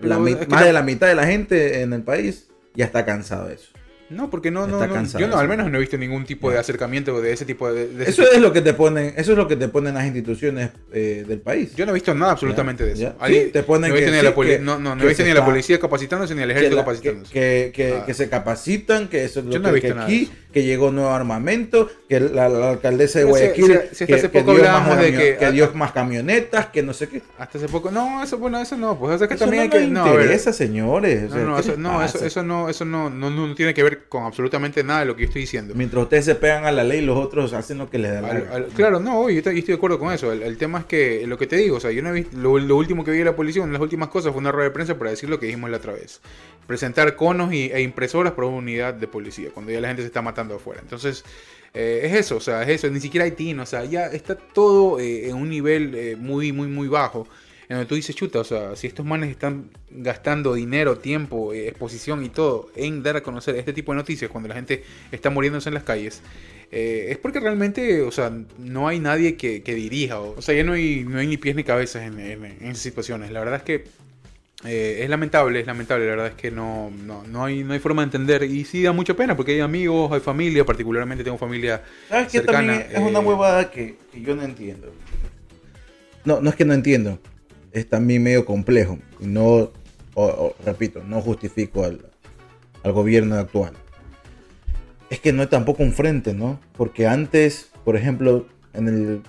la 0.00 0.16
es 0.28 0.36
que 0.36 0.46
más 0.46 0.64
de 0.64 0.72
la 0.72 0.82
mitad 0.82 1.06
de 1.06 1.14
la 1.14 1.26
gente 1.26 1.82
en 1.82 1.92
el 1.92 2.02
país 2.02 2.48
ya 2.74 2.84
está 2.86 3.04
cansado 3.04 3.48
de 3.48 3.54
eso. 3.54 3.70
No, 4.08 4.28
porque 4.28 4.50
no, 4.50 4.66
no, 4.66 4.84
no, 4.84 5.04
yo 5.06 5.28
no, 5.28 5.38
al 5.38 5.46
menos 5.46 5.70
no 5.70 5.76
he 5.76 5.80
visto 5.80 5.96
ningún 5.96 6.24
tipo 6.24 6.50
de 6.50 6.58
acercamiento 6.58 7.20
de 7.22 7.32
ese 7.32 7.44
tipo 7.44 7.72
de... 7.72 7.84
Eso 8.02 8.22
tipo. 8.24 8.34
es 8.34 8.40
lo 8.40 8.52
que 8.52 8.60
te 8.60 8.74
ponen, 8.74 9.14
eso 9.16 9.30
es 9.32 9.38
lo 9.38 9.46
que 9.46 9.54
te 9.54 9.68
ponen 9.68 9.94
las 9.94 10.04
instituciones 10.04 10.70
eh, 10.92 11.24
del 11.28 11.40
país. 11.40 11.76
Yo 11.76 11.86
no 11.86 11.92
he 11.92 11.94
visto 11.94 12.12
nada 12.12 12.32
absolutamente 12.32 12.84
de 12.84 12.92
eso. 12.94 13.14
Ahí 13.20 13.34
Sí, 13.44 13.50
te 13.52 13.62
ponen 13.62 13.88
no 13.92 13.96
he 13.96 14.00
visto 14.00 14.10
que 14.10 14.16
ni 14.16 14.22
la 14.24 14.34
que- 14.34 14.58
no, 14.58 14.80
no, 14.80 14.96
no 14.96 14.98
que 14.98 15.04
he 15.04 15.08
visto 15.10 15.22
ni 15.22 15.32
la 15.32 15.44
policía 15.44 15.78
capacitándose 15.78 16.34
ni 16.34 16.42
que, 16.42 16.50
ejército 16.50 16.74
la- 16.74 16.82
capacitándose. 16.82 17.32
que, 17.32 17.70
que- 17.72 17.94
Ah. 18.00 18.04
que 18.04 18.14
se 18.14 18.28
capacitan, 18.28 19.06
que 19.06 19.22
eso 19.24 19.38
es 19.40 19.46
lo 19.46 19.52
Yo 19.52 19.58
no 19.60 19.68
he 19.68 19.70
que, 19.70 19.74
visto 19.76 19.88
que 19.90 19.94
nada 19.94 20.06
aquí. 20.06 20.30
Que 20.52 20.64
llegó 20.64 20.90
nuevo 20.90 21.10
armamento, 21.10 21.88
que 22.08 22.18
la, 22.20 22.48
la 22.48 22.70
alcaldesa 22.70 23.20
de 23.20 23.24
Guayaquil, 23.26 23.66
sí, 23.66 23.88
sí, 23.92 24.06
que, 24.06 24.14
hace 24.14 24.30
que 24.30 24.40
poco 24.40 24.52
dio 24.54 24.62
más 24.64 24.70
hablábamos 24.82 25.04
de 25.04 25.36
que- 25.38 25.52
dio 25.52 25.72
más 25.74 25.92
camionetas, 25.92 26.66
que 26.66 26.82
no 26.82 26.92
sé 26.92 27.08
qué. 27.08 27.22
Hasta 27.38 27.58
hace 27.58 27.68
poco. 27.68 27.90
No, 27.90 28.22
eso, 28.22 28.38
bueno, 28.38 28.60
eso 28.60 28.76
no. 28.76 28.98
Pues 28.98 29.14
o 29.14 29.18
sea, 29.18 29.28
que 29.28 29.34
Eso 29.34 29.44
también 29.44 29.68
no 29.70 29.74
hay 29.76 29.84
que. 29.84 29.86
No, 29.90 30.06
interesa, 30.06 30.52
señores. 30.52 31.30
o 31.32 31.36
no, 31.36 31.36
sea, 31.36 31.44
no, 31.46 31.54
¿qué 31.56 31.60
eso, 31.60 31.76
no, 31.78 32.02
eso, 32.04 32.24
eso 32.24 32.42
no, 32.42 32.68
eso 32.68 32.84
no, 32.84 33.10
no, 33.10 33.30
no 33.30 33.54
tiene 33.54 33.74
que 33.74 33.82
ver 33.82 34.04
con 34.08 34.24
absolutamente 34.24 34.82
nada 34.82 35.00
de 35.00 35.06
lo 35.06 35.14
que 35.16 35.22
yo 35.22 35.26
estoy 35.28 35.42
diciendo. 35.42 35.74
Mientras 35.76 36.02
ustedes 36.02 36.24
se 36.24 36.34
pegan 36.34 36.64
a 36.64 36.72
la 36.72 36.82
ley, 36.84 37.00
los 37.00 37.16
otros 37.16 37.52
hacen 37.52 37.78
lo 37.78 37.88
que 37.88 37.98
les 37.98 38.12
da 38.12 38.20
la 38.22 38.28
Al- 38.28 38.40
gana. 38.42 38.54
al- 38.56 38.64
claro, 38.66 39.00
no, 39.00 39.30
yo 39.30 39.38
estoy, 39.38 39.54
yo 39.54 39.58
estoy 39.60 39.72
de 39.74 39.76
acuerdo 39.76 39.98
con 39.98 40.12
eso. 40.12 40.32
El, 40.32 40.42
el 40.42 40.56
tema 40.56 40.80
es 40.80 40.84
que 40.86 41.24
lo 41.26 41.38
que 41.38 41.46
te 41.46 41.56
digo, 41.56 41.76
o 41.76 41.80
sea, 41.80 41.90
yo 41.92 42.02
no 42.02 42.08
he 42.10 42.12
visto, 42.12 42.36
lo, 42.36 42.58
lo 42.58 42.76
último 42.76 43.04
que 43.04 43.12
vi 43.12 43.18
de 43.18 43.24
la 43.24 43.36
policía, 43.36 43.62
una 43.62 43.68
de 43.70 43.74
las 43.74 43.82
últimas 43.82 44.08
cosas 44.08 44.32
fue 44.32 44.40
una 44.40 44.50
rueda 44.50 44.68
de 44.68 44.74
prensa 44.74 44.98
para 44.98 45.10
decir 45.10 45.28
lo 45.28 45.38
que 45.38 45.46
dijimos 45.46 45.70
la 45.70 45.76
otra 45.76 45.92
vez. 45.92 46.20
Presentar 46.66 47.16
conos 47.16 47.52
y- 47.52 47.70
e 47.72 47.80
impresoras 47.82 48.32
por 48.32 48.44
una 48.44 48.56
unidad 48.56 48.94
de 48.94 49.06
policía, 49.08 49.50
cuando 49.52 49.72
ya 49.72 49.80
la 49.80 49.88
gente 49.88 50.02
se 50.02 50.06
está 50.06 50.22
matando 50.22 50.39
afuera. 50.48 50.80
Entonces, 50.82 51.24
eh, 51.74 52.00
es 52.04 52.12
eso, 52.14 52.36
o 52.36 52.40
sea, 52.40 52.62
es 52.62 52.68
eso, 52.68 52.90
ni 52.90 53.00
siquiera 53.00 53.24
hay 53.24 53.32
TIN, 53.32 53.60
o 53.60 53.66
sea, 53.66 53.84
ya 53.84 54.06
está 54.06 54.34
todo 54.36 54.98
eh, 54.98 55.28
en 55.28 55.36
un 55.36 55.48
nivel 55.48 55.94
eh, 55.94 56.16
muy, 56.16 56.52
muy, 56.52 56.66
muy 56.68 56.88
bajo. 56.88 57.26
En 57.68 57.76
donde 57.76 57.88
tú 57.88 57.94
dices, 57.94 58.16
chuta, 58.16 58.40
o 58.40 58.44
sea, 58.44 58.74
si 58.74 58.88
estos 58.88 59.06
manes 59.06 59.30
están 59.30 59.70
gastando 59.90 60.54
dinero, 60.54 60.98
tiempo, 60.98 61.52
exposición 61.54 62.24
y 62.24 62.28
todo 62.28 62.68
en 62.74 63.00
dar 63.04 63.16
a 63.16 63.22
conocer 63.22 63.54
este 63.54 63.72
tipo 63.72 63.92
de 63.92 63.96
noticias 63.98 64.28
cuando 64.28 64.48
la 64.48 64.56
gente 64.56 64.82
está 65.12 65.30
muriéndose 65.30 65.68
en 65.68 65.74
las 65.74 65.84
calles, 65.84 66.20
es 66.72 67.16
porque 67.18 67.38
realmente, 67.38 68.02
o 68.02 68.10
sea, 68.10 68.32
no 68.58 68.88
hay 68.88 68.98
nadie 68.98 69.36
que, 69.36 69.60
dirija, 69.62 70.18
o, 70.18 70.42
sea, 70.42 70.56
ya 70.56 70.64
no 70.64 70.72
hay, 70.72 71.04
no 71.04 71.20
hay 71.20 71.28
ni 71.28 71.36
pies 71.36 71.54
ni 71.54 71.62
cabezas 71.62 72.02
en, 72.02 72.18
en- 72.18 72.56
en 72.60 72.74
situaciones. 72.74 73.30
La 73.30 73.38
verdad 73.38 73.56
es 73.58 73.62
que 73.62 73.84
eh, 74.64 75.00
es 75.02 75.08
lamentable, 75.10 75.60
es 75.60 75.66
lamentable, 75.66 76.04
la 76.04 76.10
verdad 76.12 76.26
es 76.28 76.34
que 76.34 76.50
no, 76.50 76.90
no, 77.04 77.22
no, 77.26 77.44
hay, 77.44 77.64
no 77.64 77.72
hay 77.72 77.78
forma 77.78 78.02
de 78.02 78.06
entender 78.06 78.42
y 78.44 78.64
sí 78.64 78.82
da 78.82 78.92
mucha 78.92 79.14
pena 79.14 79.36
porque 79.36 79.52
hay 79.52 79.60
amigos, 79.60 80.12
hay 80.12 80.20
familia, 80.20 80.64
particularmente 80.66 81.24
tengo 81.24 81.38
familia 81.38 81.82
¿Sabes 82.08 82.32
cercana, 82.32 82.58
también 82.74 82.86
es 82.92 82.98
una 83.10 83.20
eh, 83.20 83.22
huevada 83.22 83.70
que, 83.70 83.96
que 84.12 84.20
yo 84.20 84.36
no 84.36 84.42
entiendo? 84.42 84.92
No, 86.24 86.40
no 86.40 86.50
es 86.50 86.56
que 86.56 86.64
no 86.64 86.74
entiendo. 86.74 87.18
Es 87.72 87.88
también 87.88 88.22
medio 88.22 88.44
complejo. 88.44 88.98
Y 89.20 89.26
no, 89.26 89.44
o- 89.46 89.70
o, 90.14 90.54
repito, 90.64 91.02
no 91.04 91.20
justifico 91.22 91.84
al, 91.84 92.04
al 92.82 92.92
gobierno 92.92 93.36
actual. 93.36 93.72
Es 95.08 95.20
que 95.20 95.32
no 95.32 95.42
es 95.42 95.48
tampoco 95.48 95.82
un 95.82 95.92
frente, 95.92 96.34
¿no? 96.34 96.60
Porque 96.76 97.06
antes, 97.06 97.70
por 97.84 97.96
ejemplo, 97.96 98.46
en 98.74 98.88
el. 98.88 99.22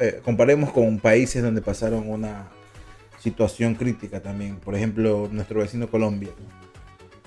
eh, 0.00 0.20
comparemos 0.24 0.72
con 0.72 0.98
países 0.98 1.42
donde 1.42 1.62
pasaron 1.62 2.08
una 2.08 2.48
situación 3.20 3.74
crítica 3.76 4.20
también. 4.20 4.56
Por 4.56 4.74
ejemplo, 4.74 5.28
nuestro 5.30 5.60
vecino 5.60 5.88
Colombia. 5.88 6.30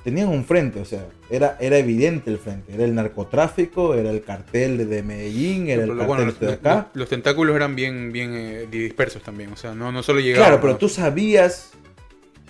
tenían 0.04 0.28
un 0.28 0.44
frente, 0.44 0.82
o 0.82 0.86
sea, 0.86 1.06
era, 1.30 1.56
era 1.62 1.78
evidente 1.78 2.30
el 2.30 2.38
frente. 2.38 2.74
Era 2.74 2.84
el 2.84 2.94
narcotráfico, 2.94 3.96
era 3.96 4.10
el 4.12 4.22
cartel 4.22 4.78
de, 4.78 4.86
de 4.86 5.02
Medellín, 5.02 5.70
era 5.70 5.84
pero 5.84 5.94
el 5.94 6.00
cartel 6.00 6.08
bueno, 6.26 6.34
de 6.40 6.46
los, 6.48 6.54
acá. 6.56 6.76
los- 6.94 6.96
los 7.02 7.10
tentáculos 7.10 7.56
eran 7.56 7.74
bien, 7.76 8.12
bien 8.12 8.32
eh, 8.34 8.68
dispersos 8.70 9.24
también, 9.24 9.54
o 9.54 9.56
sea, 9.56 9.74
no, 9.74 9.94
no 9.94 10.04
solo 10.04 10.20
llegaban. 10.20 10.46
Claro, 10.50 10.60
pero 10.62 10.74
¿no? 10.74 10.80
tú 10.80 10.90
sabías 10.90 11.72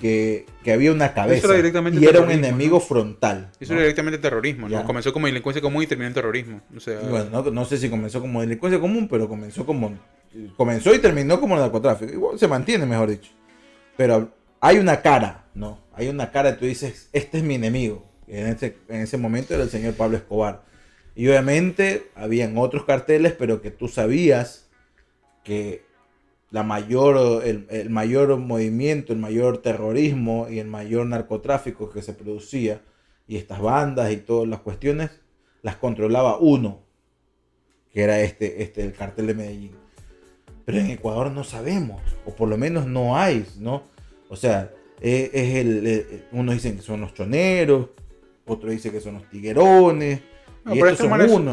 que, 0.01 0.45
que 0.63 0.73
había 0.73 0.91
una 0.91 1.13
cabeza 1.13 1.55
era 1.55 1.67
y 1.91 2.05
era 2.05 2.21
un 2.21 2.31
enemigo 2.31 2.77
¿no? 2.77 2.81
frontal. 2.81 3.51
Eso 3.59 3.73
¿no? 3.73 3.79
era 3.79 3.83
directamente 3.85 4.17
terrorismo, 4.17 4.67
¿no? 4.67 4.79
Ya. 4.79 4.83
Comenzó 4.83 5.13
como 5.13 5.27
delincuencia 5.27 5.61
común 5.61 5.83
y 5.83 5.87
terminó 5.87 6.07
en 6.07 6.13
terrorismo. 6.13 6.61
O 6.75 6.79
sea, 6.79 6.99
Bueno, 7.01 7.29
no, 7.31 7.51
no 7.51 7.65
sé 7.65 7.77
si 7.77 7.89
comenzó 7.89 8.19
como 8.19 8.41
delincuencia 8.41 8.79
común, 8.81 9.07
pero 9.07 9.29
comenzó 9.29 9.65
como 9.65 9.93
comenzó 10.57 10.93
y 10.93 10.99
terminó 10.99 11.39
como 11.39 11.55
narcotráfico. 11.55 12.11
Igual 12.11 12.39
se 12.39 12.47
mantiene, 12.47 12.85
mejor 12.85 13.09
dicho. 13.09 13.31
Pero 13.97 14.31
hay 14.59 14.77
una 14.77 15.01
cara, 15.01 15.45
¿no? 15.53 15.79
Hay 15.93 16.07
una 16.07 16.31
cara 16.31 16.57
tú 16.57 16.65
dices, 16.65 17.09
este 17.13 17.37
es 17.37 17.43
mi 17.43 17.55
enemigo. 17.55 18.05
En 18.27 18.47
ese, 18.47 18.77
en 18.87 19.01
ese 19.01 19.17
momento 19.17 19.53
era 19.53 19.63
el 19.63 19.69
señor 19.69 19.93
Pablo 19.93 20.17
Escobar. 20.17 20.63
Y 21.15 21.27
obviamente 21.27 22.09
habían 22.15 22.57
otros 22.57 22.85
carteles, 22.85 23.33
pero 23.33 23.61
que 23.61 23.69
tú 23.69 23.87
sabías 23.87 24.69
que 25.43 25.85
la 26.49 26.63
mayor, 26.63 27.43
el, 27.45 27.67
el 27.69 27.89
mayor 27.89 28.37
movimiento, 28.37 29.13
el 29.13 29.19
mayor 29.19 29.59
terrorismo 29.59 30.47
y 30.49 30.59
el 30.59 30.67
mayor 30.67 31.05
narcotráfico 31.07 31.89
que 31.89 32.01
se 32.01 32.13
producía, 32.13 32.81
y 33.27 33.37
estas 33.37 33.61
bandas 33.61 34.11
y 34.11 34.17
todas 34.17 34.47
las 34.47 34.59
cuestiones, 34.59 35.11
las 35.61 35.77
controlaba 35.77 36.37
uno, 36.37 36.83
que 37.91 38.03
era 38.03 38.19
este, 38.21 38.63
este, 38.63 38.83
el 38.83 38.93
cartel 38.93 39.27
de 39.27 39.33
Medellín. 39.33 39.82
Pero 40.65 40.77
en 40.79 40.89
Ecuador 40.91 41.29
no 41.31 41.43
sabemos, 41.43 42.01
o 42.25 42.33
por 42.35 42.47
lo 42.47 42.57
menos 42.57 42.85
no 42.87 43.17
hay, 43.17 43.45
¿no? 43.59 43.83
O 44.29 44.35
sea, 44.35 44.71
eh, 45.01 45.29
es 45.33 45.55
el, 45.55 45.85
eh, 45.87 46.23
unos 46.31 46.55
dicen 46.55 46.77
que 46.77 46.81
son 46.81 47.01
los 47.01 47.13
choneros, 47.13 47.87
otros 48.45 48.71
dicen 48.71 48.91
que 48.93 49.01
son 49.01 49.15
los 49.15 49.29
tiguerones, 49.29 50.21
No, 50.63 50.73
y 50.75 50.79
estos 50.93 50.97
son 50.99 51.09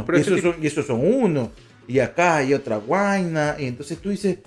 pero 0.07 0.19
y 0.19 0.21
esos 0.21 0.35
son, 0.43 0.63
y 0.63 0.67
esos 0.69 0.87
son 0.87 1.01
unos, 1.05 1.49
y 1.89 1.99
acá 1.99 2.37
hay 2.37 2.55
otra 2.55 2.77
guaina, 2.77 3.57
y 3.59 3.67
entonces 3.67 3.99
tú 3.99 4.11
dices, 4.11 4.39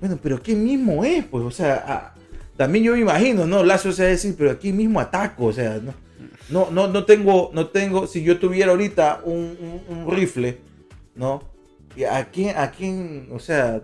bueno, 0.00 0.18
pero 0.22 0.40
¿qué 0.40 0.54
mismo 0.54 1.04
es? 1.04 1.24
Pues, 1.24 1.42
o 1.44 1.50
sea, 1.50 1.84
ah, 1.86 2.14
también 2.56 2.84
yo 2.84 2.92
me 2.92 3.00
imagino, 3.00 3.46
¿no? 3.46 3.64
Lazo 3.64 3.90
se 3.92 4.02
va 4.02 4.08
a 4.08 4.12
decir, 4.12 4.34
pero 4.38 4.52
aquí 4.52 4.72
mismo 4.72 5.00
ataco, 5.00 5.46
o 5.46 5.52
sea, 5.52 5.80
no, 5.82 5.92
no, 6.48 6.70
no, 6.70 6.86
no 6.86 7.04
tengo, 7.04 7.50
no 7.52 7.66
tengo, 7.68 8.06
si 8.06 8.22
yo 8.22 8.38
tuviera 8.38 8.70
ahorita 8.70 9.22
un, 9.24 9.82
un- 9.88 9.96
un 9.96 10.10
rifle, 10.14 10.58
¿no? 11.16 11.42
¿Y 11.96 12.04
¿A 12.04 12.26
quién, 12.30 12.56
a 12.56 12.70
quién, 12.70 13.28
o 13.32 13.38
sea, 13.38 13.80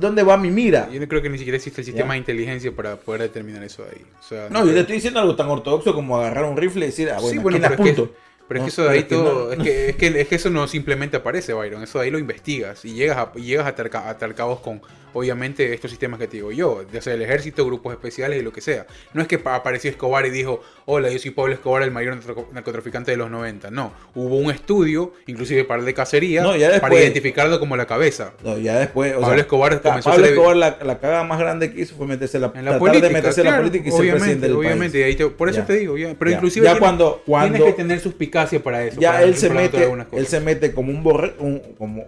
dónde 0.00 0.22
va 0.22 0.36
mi 0.38 0.50
mira? 0.50 0.88
yo 0.90 0.98
no 0.98 1.06
creo 1.06 1.20
que 1.20 1.28
ni 1.28 1.36
siquiera 1.36 1.56
existe 1.56 1.82
el 1.82 1.84
sistema 1.84 2.08
Ya. 2.08 2.12
de 2.14 2.18
inteligencia 2.18 2.72
para 2.74 2.96
poder 2.96 3.20
determinar 3.22 3.62
eso 3.62 3.84
ahí. 3.84 4.02
O 4.18 4.22
sea, 4.22 4.48
No, 4.50 4.64
yo 4.64 4.72
le 4.72 4.80
estoy 4.80 4.96
diciendo 4.96 5.20
algo 5.20 5.36
tan 5.36 5.48
ortodoxo 5.48 5.94
como 5.94 6.18
agarrar 6.18 6.44
un 6.46 6.56
rifle 6.56 6.86
y 6.86 6.88
decir, 6.88 7.10
ah, 7.10 7.18
bueno, 7.20 7.30
Sí, 7.30 7.38
¿a 7.38 7.42
bueno, 7.42 7.58
pero 7.60 7.84
es 7.84 7.94
que-? 7.94 8.08
Pero 8.46 8.60
No, 8.60 8.66
es 8.66 8.74
que 8.74 8.80
eso 8.80 8.82
de 8.84 8.90
ahí 8.90 8.98
es 9.00 9.04
que 9.04 9.14
todo, 9.14 9.46
no- 9.46 9.52
es, 9.52 9.58
que, 9.58 9.88
es, 9.90 9.96
que, 9.96 10.20
es 10.20 10.28
que 10.28 10.34
eso 10.34 10.50
no 10.50 10.66
simplemente 10.68 11.16
aparece, 11.16 11.52
Byron, 11.54 11.82
eso 11.82 11.98
de 11.98 12.04
ahí 12.06 12.10
lo 12.10 12.18
investigas 12.18 12.84
y 12.84 12.92
llegas 12.94 13.16
a, 13.18 13.32
y 13.36 13.42
llegas 13.42 13.64
a 13.66 13.70
atar, 13.70 13.90
atar 13.94 14.34
cabos 14.34 14.60
con, 14.60 14.82
obviamente, 15.14 15.72
estos 15.72 15.90
sistemas 15.90 16.20
que 16.20 16.26
te 16.28 16.36
digo 16.36 16.52
yo, 16.52 16.84
ya 16.92 17.00
sea 17.00 17.14
el 17.14 17.22
ejército, 17.22 17.64
grupos 17.64 17.92
especiales 17.94 18.38
y 18.40 18.42
lo 18.42 18.52
que 18.52 18.60
sea. 18.60 18.86
No 19.14 19.22
es 19.22 19.28
que 19.28 19.38
pa- 19.38 19.54
apareció 19.54 19.90
Escobar 19.90 20.26
y 20.26 20.30
dijo, 20.30 20.60
hola, 20.84 21.08
yo 21.10 21.18
soy 21.18 21.30
Pablo 21.30 21.54
Escobar, 21.54 21.82
el 21.82 21.90
mayor 21.90 22.16
narco- 22.16 22.48
narcotraficante 22.52 23.10
de 23.12 23.16
los 23.16 23.30
90. 23.30 23.70
No, 23.70 23.92
hubo 24.14 24.36
un 24.36 24.50
estudio, 24.50 25.12
inclusive 25.26 25.64
para 25.64 25.80
el 25.80 25.86
de 25.86 25.94
cacería, 25.94 26.42
No, 26.42 26.52
para 26.80 26.94
identificarlo 26.94 27.58
como 27.58 27.76
la 27.76 27.86
cabeza. 27.86 28.34
No, 28.44 28.58
ya 28.58 28.78
después, 28.78 29.12
o 29.12 29.20
Pablo 29.20 29.34
sea, 29.36 29.40
Escobar 29.42 29.80
comenzó 29.80 30.10
a 30.10 30.12
Pablo 30.12 30.26
Escobar 30.26 30.56
la, 30.56 30.78
la 30.82 30.98
cagada 30.98 31.24
más 31.24 31.38
grande 31.38 31.72
que 31.72 31.80
hizo 31.80 31.94
fue 31.94 32.06
meterse 32.06 32.36
en 32.36 32.42
la, 32.42 32.52
En 32.54 32.64
la 32.64 32.78
política, 32.78 33.08
de 33.08 33.14
meterse 33.14 33.40
en 33.40 33.46
la 33.46 33.56
política 33.58 33.88
y 33.88 33.90
ser 33.90 34.00
obviamente, 34.00 34.18
presidente 34.24 34.46
del 34.48 34.56
obviamente, 34.56 34.92
país. 34.98 35.04
ahí 35.06 35.14
te- 35.16 35.26
por 35.28 35.48
eso 35.48 35.58
Ya. 35.60 35.66
te 35.66 35.72
digo, 35.74 35.96
ya, 35.96 36.14
pero 36.18 36.30
Ya. 36.30 36.36
inclusive 36.36 36.64
Ya 36.64 36.72
tienes- 36.72 36.80
cuando- 36.80 37.22
cuando- 37.24 37.54
tienes 37.56 37.74
que 37.74 37.82
tener 37.82 38.00
suspicacia 38.00 38.62
para 38.62 38.84
eso. 38.84 39.00
Ya 39.00 39.12
para 39.12 39.22
él 39.24 39.36
se 39.36 39.50
mete, 39.50 39.88
él 40.12 40.26
se 40.26 40.40
mete 40.40 40.72
como 40.72 40.90
un 40.90 41.02
borrego, 41.02 41.34
como 41.78 42.04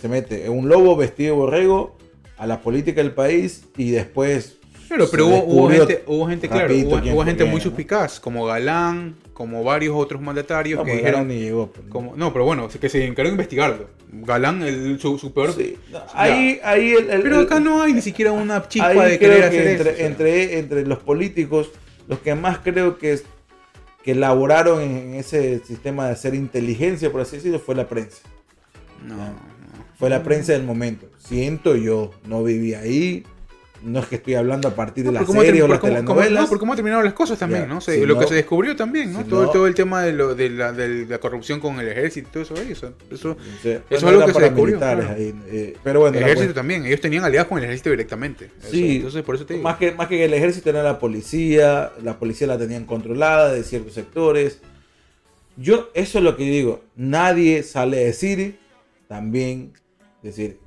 se 0.00 0.08
mete 0.08 0.48
un 0.48 0.68
lobo 0.68 0.96
vestido 0.96 1.34
de 1.34 1.40
borrego 1.40 1.96
a 2.40 2.46
la 2.46 2.60
política 2.60 3.00
del 3.02 3.12
país 3.12 3.64
y 3.76 3.90
después 3.90 4.56
Claro, 4.88 5.06
pero 5.08 5.26
hubo, 5.28 5.44
hubo 5.44 5.70
gente, 5.70 6.02
hubo 6.08 6.26
gente, 6.26 6.48
claro, 6.48 6.74
hubo, 6.74 7.24
gente 7.24 7.44
muy 7.44 7.56
¿no? 7.56 7.60
suspicaz, 7.60 8.18
como 8.18 8.44
Galán, 8.46 9.14
como 9.32 9.62
varios 9.62 9.94
otros 9.94 10.20
mandatarios 10.20 10.78
No, 10.80 10.84
que 10.84 10.90
dijeron, 10.96 11.12
Galán 11.12 11.28
ni 11.28 11.38
llegó, 11.38 11.68
pues, 11.68 11.86
¿no? 11.86 11.92
como, 11.92 12.16
no, 12.16 12.32
pero 12.32 12.44
bueno, 12.44 12.68
que 12.68 12.88
se 12.88 13.06
encargó 13.06 13.28
de 13.28 13.34
investigarlo. 13.34 13.86
Galán, 14.10 14.62
el, 14.62 14.98
su, 14.98 15.16
su 15.16 15.32
peor... 15.32 15.52
Sí, 15.52 15.76
no, 15.92 16.00
ahí, 16.12 16.58
ahí 16.64 16.90
el, 16.90 17.08
el- 17.08 17.22
Pero 17.22 17.38
el- 17.38 17.46
acá 17.46 17.60
no 17.60 17.80
hay 17.82 17.92
ni 17.92 18.02
siquiera 18.02 18.32
una 18.32 18.66
chispa 18.66 18.88
de 18.88 19.16
creo 19.16 19.30
querer 19.36 19.38
que 19.38 19.44
hacer 19.46 19.66
entre, 19.68 19.90
eso. 19.90 19.92
o 19.92 19.96
sea. 19.98 20.06
entre, 20.08 20.58
entre 20.58 20.86
los 20.86 20.98
políticos, 20.98 21.70
los 22.08 22.18
que 22.18 22.34
más 22.34 22.58
creo 22.58 22.98
que, 22.98 23.12
es- 23.12 23.24
que 24.02 24.10
elaboraron 24.10 24.80
en 24.82 25.14
ese 25.14 25.60
sistema 25.60 26.06
de 26.06 26.12
hacer 26.14 26.34
inteligencia, 26.34 27.12
por 27.12 27.20
así 27.20 27.36
decirlo, 27.36 27.60
fue 27.60 27.76
la 27.76 27.86
prensa. 27.86 28.22
No, 29.06 29.14
no. 29.14 29.49
Fue 30.00 30.10
la 30.10 30.22
prensa 30.24 30.52
del 30.54 30.64
momento. 30.64 31.06
Siento 31.18 31.76
yo, 31.76 32.10
no 32.26 32.42
viví 32.42 32.74
ahí. 32.74 33.22
No 33.82 34.00
es 34.00 34.06
que 34.08 34.16
estoy 34.16 34.34
hablando 34.34 34.68
a 34.68 34.74
partir 34.74 35.04
de 35.04 35.08
No, 35.08 35.12
la 35.14 35.20
por 35.20 35.28
cómo 35.28 35.40
serie 35.40 35.62
termi- 35.62 35.64
o 35.64 35.68
las 35.68 35.78
cómo- 35.78 35.92
telenovelas. 35.94 36.42
no, 36.42 36.48
por 36.50 36.58
cómo 36.58 36.74
terminaron 36.74 37.02
las 37.02 37.14
cosas 37.14 37.38
también, 37.38 37.62
Ya, 37.62 37.68
¿no? 37.68 37.80
Se- 37.80 37.94
si 37.94 38.04
lo 38.04 38.12
no- 38.14 38.20
que 38.20 38.26
se 38.26 38.34
descubrió 38.34 38.76
también, 38.76 39.10
¿no? 39.10 39.22
si 39.22 39.28
todo, 39.28 39.44
no- 39.44 39.50
todo 39.50 39.66
el 39.66 39.74
tema 39.74 40.02
de, 40.02 40.12
lo, 40.12 40.34
de, 40.34 40.50
la, 40.50 40.72
de 40.72 41.06
la 41.06 41.18
corrupción 41.18 41.60
con 41.60 41.80
el 41.80 41.88
ejército 41.88 42.28
y 42.28 42.32
todo 42.32 42.42
eso 42.42 42.54
ahí, 42.56 42.72
eso... 42.72 42.92
Sí, 43.62 43.70
Eso 43.70 43.82
es 43.88 44.04
algo 44.04 44.26
que 44.26 44.34
se 44.34 44.40
descubrió, 44.42 44.76
claro. 44.76 45.08
ahí, 45.08 45.34
eh, 45.48 45.76
pero 45.82 46.00
bueno, 46.00 46.18
el 46.18 46.24
ejército 46.24 46.52
también, 46.52 46.84
ellos 46.84 47.00
tenían 47.00 47.24
aliados 47.24 47.48
con 47.48 47.56
el 47.56 47.64
ejército 47.64 47.88
directamente. 47.88 48.50
Eso, 48.60 48.70
Sí. 48.70 48.96
entonces 48.96 49.22
por 49.22 49.34
eso 49.36 49.46
te 49.46 49.54
digo. 49.54 49.64
más 49.64 49.76
que, 49.78 49.92
más 49.92 50.08
que 50.08 50.24
el 50.26 50.34
ejército 50.34 50.68
era 50.68 50.82
la 50.82 50.98
policía, 50.98 51.90
la 52.02 52.18
policía 52.18 52.46
la 52.48 52.58
tenían 52.58 52.84
controlada 52.84 53.50
de 53.50 53.62
ciertos 53.64 53.94
sectores. 53.94 54.58
Yo, 55.56 55.88
eso 55.94 56.18
es 56.18 56.24
lo 56.24 56.36
que 56.36 56.42
digo, 56.44 56.82
nadie 56.96 57.62
sale 57.62 57.96
a 57.98 58.04
decir, 58.04 58.58
también 59.08 59.72
decir, 60.22 60.58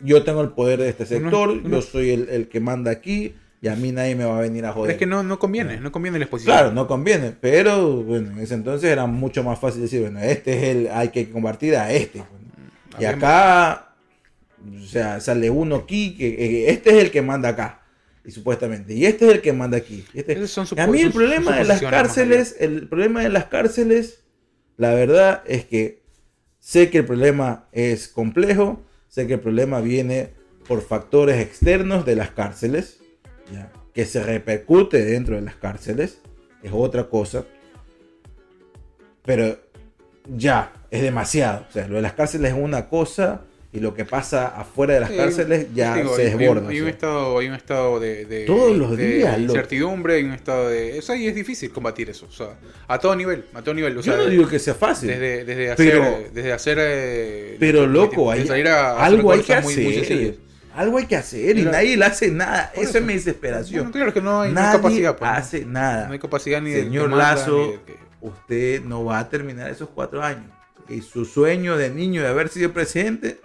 yo 0.00 0.22
tengo 0.24 0.40
el 0.42 0.50
poder 0.50 0.80
de 0.80 0.88
este 0.88 1.06
sector, 1.06 1.50
uno- 1.50 1.68
yo 1.68 1.82
soy 1.82 2.10
el, 2.10 2.28
el 2.30 2.48
que 2.48 2.60
manda 2.60 2.90
aquí, 2.90 3.34
y 3.62 3.68
a 3.68 3.76
mí 3.76 3.92
nadie 3.92 4.14
me 4.14 4.24
va 4.24 4.38
a 4.38 4.40
venir 4.40 4.64
a 4.64 4.68
Pero 4.70 4.80
joder. 4.80 4.92
es 4.92 4.98
que 4.98 5.04
no, 5.06 5.22
no 5.22 5.38
conviene, 5.38 5.78
no 5.80 5.92
conviene 5.92 6.18
la 6.18 6.24
exposición. 6.24 6.56
Claro, 6.56 6.72
no 6.72 6.86
conviene, 6.86 7.32
pero 7.38 8.02
bueno, 8.02 8.30
en 8.30 8.38
ese 8.38 8.54
entonces 8.54 8.90
era 8.90 9.04
mucho 9.06 9.42
más 9.44 9.58
fácil 9.58 9.82
decir, 9.82 10.00
bueno, 10.00 10.20
este 10.20 10.56
es 10.56 10.64
el, 10.76 10.88
hay 10.88 11.08
que 11.10 11.28
compartir 11.30 11.76
a 11.76 11.92
este. 11.92 12.18
Y 12.98 13.04
Había- 13.04 13.10
acá, 13.10 13.94
o 14.82 14.86
sea, 14.86 15.20
sale 15.20 15.50
uno 15.50 15.76
aquí, 15.76 16.16
que 16.16 16.28
eh, 16.28 16.70
este 16.70 16.90
es 16.90 17.04
el 17.04 17.10
que 17.10 17.20
manda 17.20 17.50
acá, 17.50 17.82
y 18.24 18.30
supuestamente, 18.30 18.94
y 18.94 19.04
este 19.04 19.26
es 19.26 19.32
el 19.34 19.40
que 19.42 19.52
manda 19.52 19.76
aquí. 19.76 20.04
y 20.14 20.20
este- 20.20 20.46
son 20.46 20.66
a 20.78 20.86
mí 20.86 21.00
el 21.02 21.12
problema 21.12 21.56
de 21.58 21.64
las 21.64 21.82
cárceles, 21.82 22.56
el 22.60 22.88
problema 22.88 23.22
de 23.22 23.28
las 23.28 23.44
cárceles, 23.46 24.22
la 24.78 24.94
verdad 24.94 25.42
es 25.46 25.66
que 25.66 25.99
sé 26.60 26.90
que 26.90 26.98
el 26.98 27.06
problema 27.06 27.66
es 27.72 28.06
complejo, 28.06 28.80
sé 29.08 29.26
que 29.26 29.34
el 29.34 29.40
problema 29.40 29.80
viene 29.80 30.34
por 30.68 30.82
factores 30.82 31.40
externos 31.40 32.06
de 32.06 32.14
las 32.14 32.30
cárceles, 32.30 32.98
que 33.92 34.04
se 34.04 34.22
repercute 34.22 35.04
dentro 35.04 35.34
de 35.34 35.42
las 35.42 35.56
cárceles, 35.56 36.20
es 36.62 36.70
otra 36.72 37.08
cosa, 37.08 37.44
pero 39.24 39.58
ya, 40.28 40.72
es 40.90 41.02
demasiado. 41.02 41.66
O 41.68 41.72
sea, 41.72 41.88
lo 41.88 41.96
de 41.96 42.02
las 42.02 42.12
cárceles 42.12 42.52
es 42.52 42.58
una 42.58 42.88
cosa 42.88 43.42
y 43.72 43.78
lo 43.78 43.94
que 43.94 44.04
pasa 44.04 44.48
afuera 44.48 44.94
de 44.94 45.00
las 45.00 45.10
cárceles 45.12 45.68
ya 45.74 45.94
digo, 45.94 46.16
se 46.16 46.22
hay- 46.22 46.30
desborda. 46.36 46.68
Hay, 46.68 46.80
o 46.80 46.82
un 46.82 46.88
estado, 46.88 47.38
hay 47.38 47.46
un 47.48 47.54
estado 47.54 48.00
de, 48.00 48.24
de- 48.24 48.44
Todos 48.44 48.76
los 48.76 48.96
de 48.96 49.06
días, 49.18 49.38
incertidumbre, 49.38 50.14
hay 50.14 50.24
un 50.24 50.32
estado 50.32 50.68
de. 50.70 50.98
Eso 50.98 51.12
ahí 51.12 51.28
es 51.28 51.34
difícil 51.36 51.70
combatir 51.70 52.10
eso. 52.10 52.26
O 52.28 52.32
sea, 52.32 52.58
a 52.88 52.98
todo 52.98 53.14
nivel, 53.14 53.44
a 53.54 53.62
todo 53.62 53.74
nivel. 53.74 53.92
O 53.96 54.00
Yo 54.00 54.12
sea, 54.12 54.16
no 54.16 54.26
digo 54.28 54.48
que 54.48 54.58
sea 54.58 54.74
fácil. 54.74 55.08
desde, 55.10 55.44
desde 55.44 55.70
hacer. 55.70 55.92
pero- 55.92 56.18
desde 56.34 56.52
hacer 56.52 56.78
eh, 56.80 57.56
Pero 57.60 57.82
de- 57.82 57.86
loco, 57.86 58.32
de 58.32 58.40
hay, 58.40 58.46
salir 58.46 58.66
a 58.68 58.92
hacer 58.92 59.04
algo 59.04 59.32
hay 59.32 59.40
que 59.42 59.60
muy- 59.60 59.76
muy 59.76 59.86
hacer. 59.92 60.04
sencillas. 60.06 60.34
algo 60.74 60.98
hay 60.98 61.06
que 61.06 61.16
hacer 61.16 61.58
y 61.58 61.62
Claro. 61.62 61.76
nadie 61.76 61.96
le 61.96 62.04
hace 62.04 62.30
nada. 62.30 62.72
Esa 62.74 62.82
eso. 62.82 62.98
es 62.98 63.04
mi 63.04 63.12
desesperación. 63.14 63.78
Bueno, 63.84 63.92
claro 63.92 64.12
que 64.14 64.20
no 64.20 64.40
hay, 64.42 64.52
no 64.52 64.58
hay 64.58 64.64
nadie 64.66 64.78
capacidad. 64.78 65.16
pues, 65.16 65.30
¿no? 65.30 65.36
hace 65.36 65.64
nada. 65.64 66.06
No 66.08 66.12
hay 66.12 66.18
capacidad 66.18 66.60
ni 66.60 66.72
Señor 66.72 67.08
manda, 67.08 67.34
Lazo, 67.34 67.66
ni 67.66 67.72
que- 67.92 67.98
usted 68.20 68.82
no 68.82 69.04
va 69.04 69.20
a 69.20 69.28
terminar 69.28 69.70
esos 69.70 69.88
cuatro 69.94 70.22
años. 70.22 70.46
Y 70.88 71.02
su 71.02 71.24
sueño 71.24 71.76
de 71.76 71.90
niño 71.90 72.20
de 72.22 72.28
haber 72.28 72.48
sido 72.48 72.72
presidente 72.72 73.38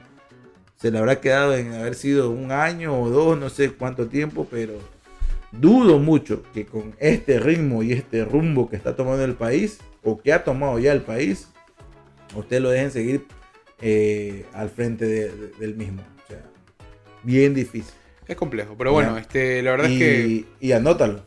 se 0.76 0.92
le 0.92 0.98
habrá 0.98 1.20
quedado 1.22 1.56
en 1.56 1.74
haber 1.74 1.96
sido 1.96 2.30
un 2.32 2.52
año 2.52 3.00
o 3.00 3.10
dos, 3.10 3.38
no 3.40 3.50
sé 3.50 3.72
cuánto 3.72 4.08
tiempo, 4.08 4.48
pero 4.50 4.74
dudo 5.52 6.00
mucho 6.00 6.44
que 6.54 6.66
con 6.66 6.96
este 7.00 7.40
ritmo 7.40 7.82
y 7.84 7.94
este 7.94 8.26
rumbo 8.26 8.70
que 8.70 8.76
está 8.76 8.96
tomando 8.96 9.24
el 9.24 9.36
país, 9.36 9.80
o 10.04 10.22
que 10.22 10.34
ha 10.34 10.44
tomado 10.44 10.78
ya 10.80 10.92
el 10.92 11.02
país, 11.02 11.48
usted 12.36 12.60
lo 12.62 12.70
dejen 12.70 12.92
seguir 12.92 13.26
eh, 13.82 14.46
al 14.54 14.70
frente 14.70 15.06
de- 15.06 15.32
de- 15.32 15.48
del 15.60 15.76
mismo. 15.76 16.02
O 16.24 16.28
sea, 16.28 16.42
bien 17.24 17.54
difícil. 17.54 17.94
Es 18.28 18.36
complejo, 18.36 18.76
pero 18.78 18.92
bueno, 18.92 19.16
Ya. 19.16 19.22
este, 19.22 19.62
la 19.62 19.72
verdad 19.72 19.90
y, 19.90 19.94
es 19.94 20.00
que. 20.00 20.46
y 20.60 20.72
anótalo. 20.72 21.26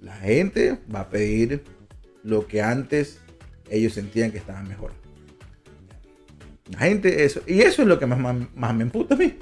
La 0.00 0.14
gente 0.16 0.78
va 0.94 1.00
a 1.00 1.08
pedir 1.08 1.62
lo 2.22 2.46
que 2.46 2.60
antes 2.62 3.20
ellos 3.70 3.94
sentían 3.94 4.30
que 4.30 4.38
estaban 4.38 4.68
mejor. 4.68 4.92
La 6.70 6.78
gente, 6.78 7.24
eso. 7.24 7.42
Y 7.46 7.60
eso 7.60 7.82
es 7.82 7.88
lo 7.88 7.98
que 7.98 8.06
más, 8.06 8.74
me 8.74 8.82
emputa 8.82 9.14
a 9.14 9.18
mí. 9.18 9.34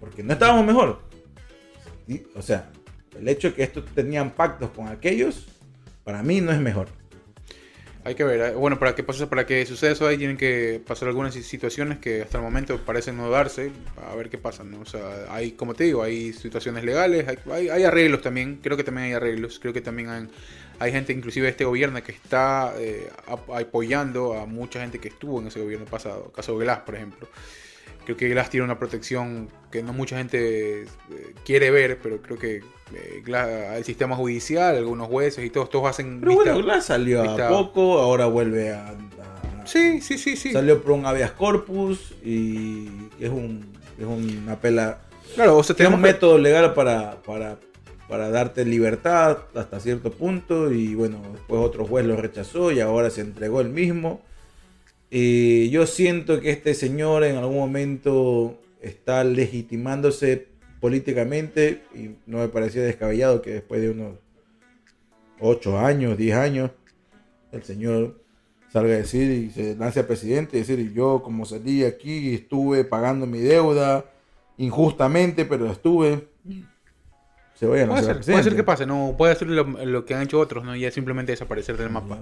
Porque 0.00 0.22
no 0.22 0.32
estábamos 0.32 0.66
mejor. 0.66 1.00
O 2.34 2.42
sea, 2.42 2.70
el 3.18 3.28
hecho 3.28 3.48
de 3.48 3.54
que 3.54 3.62
estos 3.62 3.84
tenían 3.94 4.32
pactos 4.32 4.70
con 4.70 4.88
aquellos, 4.88 5.46
para 6.04 6.22
mí 6.22 6.40
no 6.40 6.52
es 6.52 6.60
mejor. 6.60 6.88
Hay 8.04 8.16
que 8.16 8.24
ver, 8.24 8.54
bueno, 8.54 8.80
para 8.80 8.96
que 8.96 9.04
pase, 9.04 9.28
para 9.28 9.46
que 9.46 9.64
suceda 9.64 9.92
eso 9.92 10.08
ahí 10.08 10.18
tienen 10.18 10.36
que 10.36 10.82
pasar 10.84 11.06
algunas 11.06 11.34
situaciones 11.34 11.98
que 11.98 12.22
hasta 12.22 12.38
el 12.38 12.42
momento 12.42 12.76
parecen 12.78 13.16
no 13.16 13.30
darse, 13.30 13.70
a 14.10 14.16
ver 14.16 14.28
qué 14.28 14.38
pasa, 14.38 14.64
¿no? 14.64 14.80
O 14.80 14.84
sea, 14.84 15.32
hay, 15.32 15.52
como 15.52 15.74
te 15.74 15.84
digo, 15.84 16.02
hay 16.02 16.32
situaciones 16.32 16.82
legales, 16.82 17.28
hay, 17.28 17.38
hay, 17.52 17.68
hay 17.68 17.84
arreglos 17.84 18.20
también, 18.20 18.58
creo 18.60 18.76
que 18.76 18.82
también 18.82 19.06
hay 19.06 19.12
arreglos, 19.12 19.60
creo 19.60 19.72
que 19.72 19.80
también 19.80 20.08
hay, 20.08 20.26
hay 20.82 20.92
gente, 20.92 21.12
inclusive 21.12 21.44
de 21.46 21.50
este 21.50 21.64
gobierno, 21.64 22.02
que 22.02 22.12
está 22.12 22.74
eh, 22.78 23.08
ap- 23.26 23.50
apoyando 23.50 24.34
a 24.34 24.46
mucha 24.46 24.80
gente 24.80 24.98
que 24.98 25.08
estuvo 25.08 25.40
en 25.40 25.46
ese 25.48 25.60
gobierno 25.60 25.86
pasado, 25.86 26.32
caso 26.32 26.56
Glass, 26.58 26.80
por 26.80 26.94
ejemplo. 26.96 27.28
Creo 28.04 28.16
que 28.16 28.28
Glass 28.28 28.50
tiene 28.50 28.64
una 28.64 28.78
protección 28.80 29.48
que 29.70 29.82
no 29.82 29.92
mucha 29.92 30.16
gente 30.18 30.82
eh, 30.82 30.86
quiere 31.44 31.70
ver, 31.70 31.98
pero 32.02 32.20
creo 32.20 32.36
que 32.36 32.56
eh, 32.94 33.22
Glass- 33.24 33.76
el 33.76 33.84
sistema 33.84 34.16
judicial, 34.16 34.76
algunos 34.76 35.06
jueces 35.08 35.44
y 35.44 35.50
todos, 35.50 35.70
todos 35.70 35.88
hacen 35.88 36.18
Pero 36.20 36.32
vista- 36.32 36.52
bueno, 36.52 36.66
Glass 36.66 36.86
salió 36.86 37.22
vista- 37.22 37.46
a 37.46 37.50
poco, 37.50 37.98
ahora 38.00 38.26
vuelve 38.26 38.72
a. 38.72 38.88
a- 38.88 38.96
Sí, 39.66 40.00
sí, 40.00 40.18
sí, 40.18 40.36
sí. 40.36 40.50
Salió 40.52 40.82
por 40.82 40.90
un 40.92 41.06
habeas 41.06 41.30
corpus 41.30 42.12
y 42.24 42.88
es, 43.20 43.30
un, 43.30 43.64
es 43.96 44.04
una 44.04 44.56
pela. 44.60 44.98
Claro, 45.36 45.56
o 45.58 45.62
sea, 45.62 45.76
tenemos 45.76 45.98
un 45.98 46.02
método 46.02 46.36
legal 46.38 46.74
para, 46.74 47.22
para, 47.22 47.56
para 48.12 48.28
darte 48.28 48.66
libertad 48.66 49.38
hasta 49.54 49.80
cierto 49.80 50.12
punto 50.12 50.70
y 50.70 50.94
bueno, 50.94 51.22
después 51.32 51.62
otro 51.62 51.86
juez 51.86 52.04
lo 52.04 52.14
rechazó 52.14 52.70
y 52.70 52.78
ahora 52.78 53.08
se 53.08 53.22
entregó 53.22 53.62
el 53.62 53.70
mismo. 53.70 54.20
Y 55.10 55.70
yo 55.70 55.86
siento 55.86 56.38
que 56.38 56.50
este 56.50 56.74
señor 56.74 57.24
en 57.24 57.36
algún 57.36 57.56
momento 57.56 58.60
está 58.82 59.24
legitimándose 59.24 60.46
políticamente 60.78 61.84
y 61.94 62.10
no 62.26 62.40
me 62.40 62.48
parecía 62.48 62.82
descabellado 62.82 63.40
que 63.40 63.52
después 63.52 63.80
de 63.80 63.88
unos 63.88 64.18
8 65.40 65.78
años, 65.78 66.18
10 66.18 66.36
años, 66.36 66.70
el 67.50 67.62
señor 67.62 68.20
salga 68.70 68.92
a 68.92 68.98
decir 68.98 69.30
y 69.30 69.50
se 69.52 69.74
lance 69.74 70.00
a 70.00 70.06
presidente 70.06 70.58
y 70.58 70.60
decir 70.60 70.92
yo 70.92 71.22
como 71.22 71.46
salí 71.46 71.82
aquí 71.84 72.34
estuve 72.34 72.84
pagando 72.84 73.24
mi 73.24 73.38
deuda 73.38 74.04
injustamente 74.58 75.46
pero 75.46 75.72
estuve 75.72 76.28
se 77.62 77.86
Puede 77.86 78.02
ser, 78.02 78.20
puede 78.24 78.56
que 78.56 78.64
pase, 78.64 78.86
no 78.86 79.14
puede 79.16 79.36
ser 79.36 79.48
lo, 79.48 79.64
lo 79.64 80.04
que 80.04 80.14
han 80.14 80.22
hecho 80.22 80.40
otros, 80.40 80.64
¿no? 80.64 80.74
Ya 80.74 80.90
simplemente 80.90 81.32
desaparecer 81.32 81.76
del 81.76 81.90
mapa. 81.90 82.18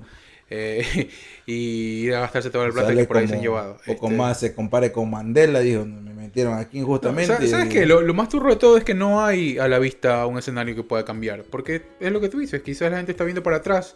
Eh, 0.51 1.09
y 1.47 2.07
ir 2.07 2.15
a 2.15 2.21
gastarse 2.21 2.51
toda 2.51 2.67
la 2.67 2.73
plata 2.73 2.89
Sale 2.89 3.03
que 3.03 3.07
por 3.07 3.17
ahí 3.19 3.29
se 3.29 3.37
han 3.37 3.41
llevado. 3.41 3.79
poco 3.87 4.07
Este, 4.07 4.17
más 4.17 4.41
se 4.41 4.55
compare 4.55 4.91
con 4.91 5.09
Mandela 5.09 5.61
dijo 5.61 5.87
me 5.87 6.13
metieron 6.13 6.59
aquí 6.59 6.79
no, 6.79 6.85
injustamente 6.85 7.33
¿sabes, 7.33 7.51
¿Sabes 7.51 7.69
qué? 7.69 7.87
Lo, 7.87 8.03
lo 8.03 8.15
más 8.15 8.29
turro 8.29 8.51
de 8.51 8.57
todo 8.57 8.77
es 8.77 8.85
que 8.85 8.95
no 8.95 9.25
hay 9.25 9.59
a 9.59 9.69
la 9.69 9.79
vista 9.79 10.27
un 10.27 10.39
escenario 10.39 10.75
que 10.75 10.83
pueda 10.83 11.05
cambiar. 11.05 11.45
Porque 11.45 11.83
es 12.01 12.13
lo 12.13 12.21
que 12.21 12.29
tú 12.29 12.39
dices, 12.39 12.63
quizás 12.63 12.91
la 12.91 12.99
gente 12.99 13.13
está 13.13 13.25
viendo 13.25 13.43
para 13.43 13.59
atrás. 13.59 13.95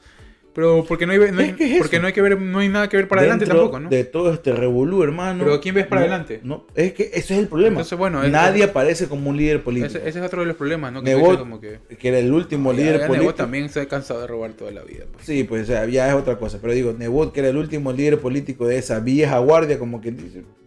Pero 0.54 0.84
porque 0.86 1.04
no 1.06 1.12
hay, 1.12 1.18
no 1.32 1.40
hay- 1.40 1.48
Es 1.50 1.56
que 1.56 1.72
es 1.74 1.78
porque 1.78 1.98
no 1.98 2.06
hay 2.06 2.12
que 2.12 2.22
ver, 2.22 2.40
no 2.40 2.60
hay 2.60 2.68
nada 2.68 2.88
que 2.88 2.96
ver 2.96 3.08
para 3.08 3.22
adelante 3.22 3.44
tampoco, 3.44 3.80
¿no? 3.80 3.88
de 3.88 4.04
todo 4.04 4.32
este 4.32 4.52
revolú 4.52 5.02
hermano 5.02 5.42
Pero 5.44 5.60
¿quién 5.60 5.74
ves 5.74 5.86
para 5.86 6.02
no- 6.02 6.06
adelante? 6.06 6.40
no, 6.44 6.66
es 6.74 6.92
que 6.92 7.10
ese 7.12 7.34
es 7.34 7.40
el 7.40 7.48
problema 7.48 7.70
Entonces, 7.80 7.98
bueno, 7.98 8.22
es- 8.22 8.30
nadie 8.30 8.62
aparece 8.64 9.08
como 9.08 9.30
un 9.30 9.36
líder 9.36 9.62
político 9.64 9.88
Ese, 9.98 10.08
ese 10.08 10.20
es 10.20 10.24
otro 10.24 10.42
de 10.42 10.46
los 10.46 10.56
problemas, 10.56 10.92
¿no? 10.92 11.02
Que 11.02 11.10
Nebot, 11.14 11.38
como 11.40 11.60
que... 11.60 11.80
que 11.98 12.08
era 12.08 12.18
el 12.18 12.32
último 12.32 12.72
líder 12.72 13.00
ya 13.00 13.06
político 13.08 13.22
Nebot 13.24 13.36
también 13.36 13.68
se 13.68 13.80
ha 13.80 13.88
cansado 13.88 14.20
de 14.20 14.26
robar 14.28 14.52
toda 14.52 14.70
la 14.70 14.82
vida. 14.82 15.04
pues. 15.12 15.26
Sí, 15.26 15.42
pues 15.44 15.66
ya 15.66 16.08
es 16.08 16.14
otra 16.14 16.36
cosa. 16.38 16.58
Pero 16.60 16.72
digo, 16.72 16.94
Nebot, 16.96 17.32
que 17.32 17.40
era 17.40 17.48
el 17.48 17.56
último 17.56 17.92
líder 17.92 18.18
político 18.20 18.66
de 18.68 18.78
esa 18.78 19.00
vieja 19.00 19.38
guardia, 19.38 19.78
como 19.78 20.00
que 20.00 20.14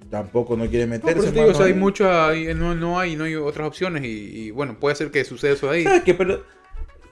tampoco 0.09 0.55
no 0.57 0.67
quiere 0.67 0.85
No, 0.85 0.91
meterse. 0.91 1.15
por 1.15 1.23
eso 1.23 1.33
te 1.33 1.39
digo, 1.39 1.51
o 1.51 1.53
sea, 1.55 1.65
hay 1.65 1.73
mucho, 1.73 2.11
hay- 2.11 2.53
no, 2.53 2.75
no 2.75 2.99
hay, 2.99 3.15
no 3.15 3.23
hay 3.25 3.35
otras 3.35 3.67
opciones 3.67 4.03
y, 4.03 4.07
y, 4.47 4.51
bueno, 4.51 4.77
puede 4.79 4.95
ser 4.95 5.11
que 5.11 5.23
suceda 5.23 5.53
eso 5.53 5.69
ahí. 5.69 5.83
¿Sabes 5.83 6.03
qué? 6.03 6.13
Pero 6.13 6.43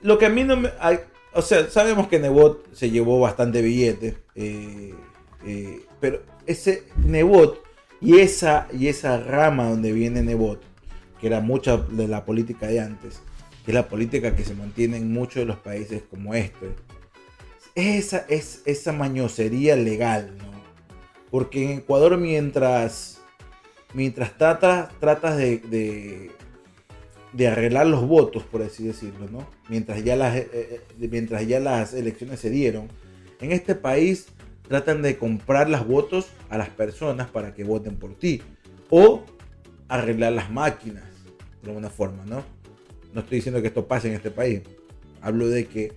lo 0.02 0.18
que 0.18 0.26
a 0.26 0.30
mí 0.30 0.44
no 0.44 0.58
me... 0.58 0.70
hay- 0.80 1.00
o 1.36 1.42
sea, 1.42 1.70
sabemos 1.70 2.08
que 2.08 2.20
Nebot 2.20 2.74
se 2.74 2.90
llevó 2.90 3.20
bastante 3.20 3.62
billete. 3.62 4.18
eh, 4.36 4.94
eh, 5.46 5.86
pero 6.00 6.24
ese 6.48 6.84
Nebot 7.06 7.62
y 8.02 8.20
esa, 8.20 8.68
y 8.72 8.88
esa 8.88 9.20
rama 9.20 9.70
donde 9.70 9.92
viene 9.92 10.22
Nebot, 10.24 10.62
que 11.20 11.28
era 11.28 11.42
mucha 11.42 11.78
de 11.78 12.08
la 12.08 12.26
política 12.26 12.68
de 12.68 12.80
antes, 12.80 13.22
que 13.64 13.72
es 13.72 13.76
la 13.76 13.88
política 13.88 14.36
que 14.36 14.44
se 14.44 14.56
mantiene 14.56 14.98
en 14.98 15.12
muchos 15.12 15.36
de 15.36 15.46
los 15.46 15.58
países 15.58 16.04
como 16.10 16.34
este, 16.34 16.72
esa, 17.76 18.26
es 18.30 18.62
esa 18.66 18.94
mañosería 18.94 19.76
legal, 19.76 20.38
¿no? 20.38 20.56
Porque 21.30 21.64
en 21.64 21.80
Ecuador 21.80 22.18
mientras, 22.18 23.22
mientras 23.94 24.38
tratas, 24.38 24.90
tratas 25.00 25.36
de, 25.38 25.58
de, 25.58 26.32
de 27.36 27.50
arreglar 27.50 27.86
los 27.88 28.08
votos, 28.08 28.44
por 28.44 28.62
así 28.62 28.88
decirlo, 28.88 29.28
¿no? 29.30 29.46
Mientras 29.68 30.04
ya, 30.04 30.16
las, 30.16 30.38
eh, 30.38 30.48
eh, 30.54 30.82
mientras 31.12 31.46
ya 31.46 31.60
las 31.60 31.94
elecciones 31.94 32.40
se 32.40 32.50
dieron, 32.50 32.88
en 33.42 33.52
este 33.52 33.76
país 33.76 34.28
tratan 34.70 35.02
de 35.02 35.18
comprar 35.18 35.70
los 35.70 35.86
votos 35.86 36.28
a 36.50 36.58
las 36.58 36.70
personas 36.70 37.30
para 37.30 37.54
que 37.54 37.66
voten 37.66 37.98
por 37.98 38.16
ti. 38.16 38.42
O 38.90 39.26
arreglar 39.90 40.32
las 40.32 40.50
máquinas, 40.50 41.04
de 41.62 41.70
alguna 41.70 41.90
forma, 41.90 42.24
¿no? 42.26 42.44
No 43.14 43.22
estoy 43.22 43.40
diciendo 43.40 43.62
que 43.62 43.68
esto 43.68 43.86
pase 43.86 44.08
en 44.08 44.14
este 44.14 44.32
país. 44.32 44.62
Hablo 45.22 45.50
de 45.50 45.66
que 45.66 45.92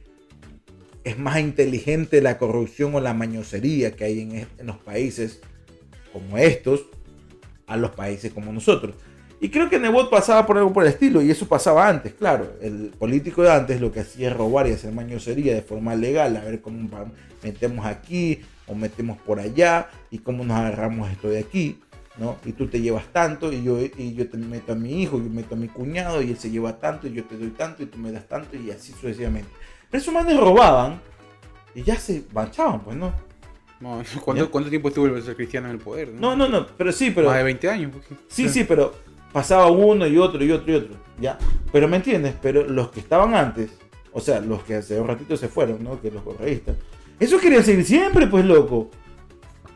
es 1.05 1.19
más 1.19 1.39
inteligente 1.39 2.21
la 2.21 2.37
corrupción 2.37 2.95
o 2.97 3.01
la 3.01 3.15
mañosería 3.15 3.93
que 3.93 4.05
hay 4.05 4.21
en, 4.21 4.33
en 4.59 4.67
los 4.67 4.79
países 4.79 5.41
como 6.13 6.37
estos 6.37 6.87
a 7.67 7.77
los 7.77 7.93
países 7.93 8.33
como 8.33 8.53
nosotros. 8.53 8.97
Y 9.41 9.51
creo 9.51 9.69
que 9.71 9.79
Nebot 9.79 10.11
pasaba 10.11 10.45
por 10.47 10.59
algo 10.59 10.73
por 10.73 10.83
el 10.85 10.91
estilo, 10.91 11.23
y 11.23 11.31
eso 11.31 11.47
pasaba 11.47 11.89
antes, 11.89 12.13
claro. 12.15 12.55
El 12.61 12.93
político 12.99 13.43
de 13.43 13.53
antes 13.53 13.81
lo 13.81 13.93
que 13.93 14.01
hacía 14.01 14.31
es 14.31 14.37
robar 14.37 14.67
y 14.67 14.73
hacer 14.73 14.93
mañosería 14.93 15.55
de 15.55 15.63
forma 15.63 15.95
legal, 15.95 16.37
a 16.37 16.41
ver 16.41 16.61
cómo 16.61 16.89
metemos 17.43 17.87
aquí 17.87 18.41
o 18.67 18.75
metemos 18.75 19.17
por 19.19 19.39
allá 19.39 19.89
y 20.11 20.19
cómo 20.19 20.45
nos 20.45 20.59
agarramos 20.59 21.11
esto 21.11 21.29
de 21.29 21.39
aquí. 21.39 21.79
¿no? 22.19 22.37
Y 22.45 22.53
tú 22.53 22.67
te 22.67 22.81
llevas 22.81 23.05
tanto 23.13 23.53
y 23.53 23.63
yo, 23.63 23.79
y 23.81 24.15
yo 24.15 24.29
te 24.29 24.37
meto 24.37 24.73
a 24.73 24.75
mi 24.75 25.03
hijo, 25.03 25.19
yo 25.19 25.31
meto 25.31 25.55
a 25.55 25.59
mi 25.59 25.69
cuñado 25.69 26.21
y 26.21 26.31
él 26.33 26.37
se 26.37 26.51
lleva 26.51 26.77
tanto 26.79 27.07
y 27.07 27.13
yo 27.13 27.25
te 27.25 27.37
doy 27.39 27.51
tanto 27.51 27.85
y 27.85 27.87
tú 27.87 27.97
me 27.99 28.11
das 28.11 28.27
tanto 28.27 28.57
y 28.57 28.71
así 28.73 28.91
sucesivamente. 28.93 29.49
Pero 29.89 30.03
esos 30.03 30.13
manes 30.13 30.37
robaban 30.39 31.01
y 31.77 31.83
ya 31.85 31.97
se 31.97 32.25
manchaban, 32.33 32.81
pues, 32.81 32.97
¿no? 32.97 33.13
No, 33.81 34.03
¿cuánto, 34.51 34.69
tiempo 34.69 34.89
estuvo 34.89 35.07
el 35.07 35.37
cristiano 35.37 35.69
en 35.69 35.75
el 35.75 35.79
poder? 35.79 36.09
No, 36.13 36.35
no, 36.35 36.49
no, 36.49 36.67
pero 36.77 36.91
sí, 36.91 37.13
pero... 37.13 37.29
Más 37.29 37.37
de 37.37 37.45
20 37.45 37.71
años. 37.71 37.93
porque- 37.93 38.17
Sí, 38.27 38.49
sí, 38.49 38.65
pero 38.65 38.93
pasaba 39.33 39.71
uno 39.71 40.07
y 40.07 40.19
otro 40.19 40.45
y 40.45 40.51
otro 40.51 40.73
y 40.73 40.77
otro, 40.77 40.97
¿ya? 41.21 41.39
Pero 41.73 41.89
me 41.89 41.97
entiendes, 41.97 42.35
pero 42.41 42.65
los 42.67 42.91
que 42.91 43.01
estaban 43.01 43.35
antes, 43.35 43.71
o 44.13 44.21
sea, 44.21 44.41
los 44.41 44.63
que 44.65 44.77
hace 44.77 45.01
un 45.01 45.09
ratito 45.09 45.37
se 45.37 45.49
fueron, 45.49 45.83
¿no? 45.83 46.01
Que 46.01 46.11
los 46.11 46.23
correístas, 46.23 46.77
esos 47.21 47.41
querían 47.41 47.65
seguir 47.65 47.85
siempre, 47.85 48.27
pues, 48.27 48.45
loco. 48.45 48.91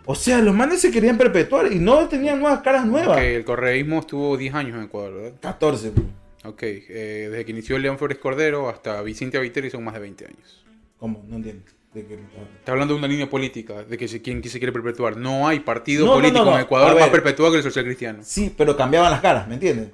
O 0.05 0.15
sea, 0.15 0.41
los 0.41 0.55
manes 0.55 0.81
se 0.81 0.91
querían 0.91 1.17
perpetuar 1.17 1.73
y 1.73 1.79
no 1.79 2.09
tenían 2.09 2.41
nuevas 2.41 2.61
caras 2.61 2.87
nuevas. 2.87 3.17
Ok, 3.17 3.23
el 3.23 3.45
correísmo 3.45 4.01
estuvo 4.01 4.37
10 4.37 4.55
años 4.55 4.77
en 4.77 4.85
Ecuador, 4.85 5.15
¿verdad? 5.15 5.39
14, 5.41 5.91
pues. 5.91 6.07
Ok, 6.45 6.63
eh, 6.63 7.29
desde 7.31 7.45
que 7.45 7.53
inició 7.53 7.79
León 7.79 7.99
Flores 7.99 8.19
Cordero 8.19 8.69
hasta 8.69 9.01
Vicente 9.03 9.39
Viteri 9.39 9.71
son 9.71 9.85
más 9.85 9.95
de 9.95 10.01
20 10.01 10.27
años. 10.27 10.65
¿Cómo? 10.99 11.25
No 11.29 11.37
entiendo. 11.37 11.65
¿De? 11.95 12.01
Está 12.59 12.73
hablando 12.73 12.95
de 12.95 12.99
una 12.99 13.09
línea 13.09 13.29
política, 13.29 13.83
de 13.85 13.99
que 13.99 14.09
se, 14.09 14.23
quién 14.23 14.43
se 14.43 14.59
quiere 14.59 14.73
perpetuar. 14.73 15.17
No 15.17 15.47
hay 15.47 15.61
partido 15.61 16.07
No, 16.07 16.13
no, 16.13 16.19
político 16.21 16.45
no, 16.45 16.51
no. 16.53 16.57
en 16.57 16.63
Ecuador 16.65 16.99
más 16.99 17.09
perpetuado 17.11 17.53
que 17.53 17.59
el 17.59 17.63
social 17.65 17.85
cristiano. 17.85 18.21
Sí, 18.23 18.53
pero 18.57 18.77
cambiaban 18.77 19.11
las 19.11 19.21
caras, 19.21 19.47
¿me 19.47 19.55
entiendes? 19.55 19.89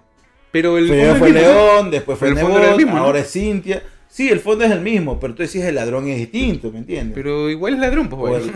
Pero 0.52 0.78
el 0.78 0.86
Primero 0.88 1.16
fue 1.16 1.28
el 1.28 1.34
¿no? 1.34 1.40
León, 1.40 1.90
después 1.90 2.18
fue 2.18 2.28
el 2.28 2.34
mismo, 2.34 2.94
¿no? 2.94 2.98
ahora 2.98 3.18
es 3.20 3.30
Cintia. 3.32 3.82
Sí, 4.08 4.30
el 4.30 4.40
fondo 4.40 4.64
es 4.64 4.70
el 4.70 4.80
mismo, 4.80 5.18
pero 5.20 5.34
tú 5.34 5.42
decís 5.42 5.62
el 5.64 5.74
ladrón 5.74 6.08
es 6.08 6.16
distinto, 6.18 6.70
¿me 6.72 6.78
entiendes? 6.78 7.14
Pero 7.14 7.50
igual 7.50 7.74
es 7.74 7.80
ladrón, 7.80 8.08
pues, 8.08 8.18
O 8.22 8.26
güey. 8.26 8.42
el- 8.48 8.52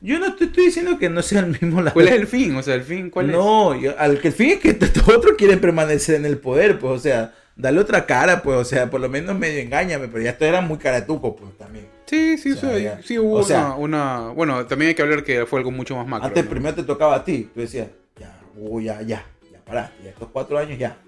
Yo 0.00 0.18
no 0.18 0.34
te 0.34 0.44
estoy 0.44 0.66
diciendo 0.66 0.98
que 0.98 1.08
no 1.08 1.22
sea 1.22 1.40
el 1.40 1.46
mismo 1.46 1.76
ladrón. 1.80 1.92
¿Cuál 1.94 2.08
es 2.08 2.14
el 2.14 2.26
fin? 2.26 2.54
O 2.56 2.62
sea, 2.62 2.74
el 2.74 2.82
fin, 2.82 3.08
¿cuál 3.10 3.30
es? 3.30 3.32
no, 3.36 3.72
al 3.98 4.20
que 4.20 4.28
el 4.28 4.34
fin 4.34 4.50
es 4.50 4.58
que 4.60 4.68
estos 4.70 5.08
otros 5.08 5.34
quieren 5.38 5.60
permanecer 5.60 6.14
en 6.16 6.26
el 6.26 6.38
poder, 6.38 6.78
pues, 6.78 6.92
o 6.92 6.98
sea, 6.98 7.34
dale 7.56 7.80
otra 7.80 8.06
cara, 8.06 8.42
pues, 8.42 8.56
o 8.58 8.64
sea, 8.64 8.90
por 8.90 9.00
lo 9.00 9.08
menos 9.08 9.36
medio 9.36 9.60
engáñame, 9.60 10.06
pero 10.08 10.22
ya 10.22 10.30
esto 10.30 10.44
era 10.44 10.60
muy 10.60 10.78
caretuco, 10.78 11.34
pues, 11.34 11.56
también. 11.58 11.86
Sí, 12.12 12.36
sí, 12.36 12.52
O 12.52 12.56
sea, 12.56 12.96
sí, 12.98 13.02
sí 13.08 13.18
hubo 13.18 13.36
O 13.38 13.42
sea- 13.42 13.74
una, 13.76 14.26
una- 14.26 14.28
Bueno, 14.34 14.66
también 14.66 14.90
hay 14.90 14.94
que 14.94 15.00
hablar 15.00 15.24
que 15.24 15.46
fue 15.46 15.60
algo 15.60 15.70
mucho 15.70 15.96
más 15.96 16.06
macro. 16.06 16.28
Antes 16.28 16.44
¿no? 16.44 16.50
primero 16.50 16.74
te 16.74 16.82
tocaba 16.82 17.14
a 17.16 17.24
ti, 17.24 17.48
tú 17.54 17.60
decías, 17.60 17.88
ya, 18.20 18.38
ya, 18.82 19.00
ya, 19.02 19.24
ya 19.50 19.58
paraste, 19.64 20.04
ya 20.04 20.10
estos 20.10 20.28
cuatro 20.30 20.58
años 20.58 20.78
ya, 20.78 20.98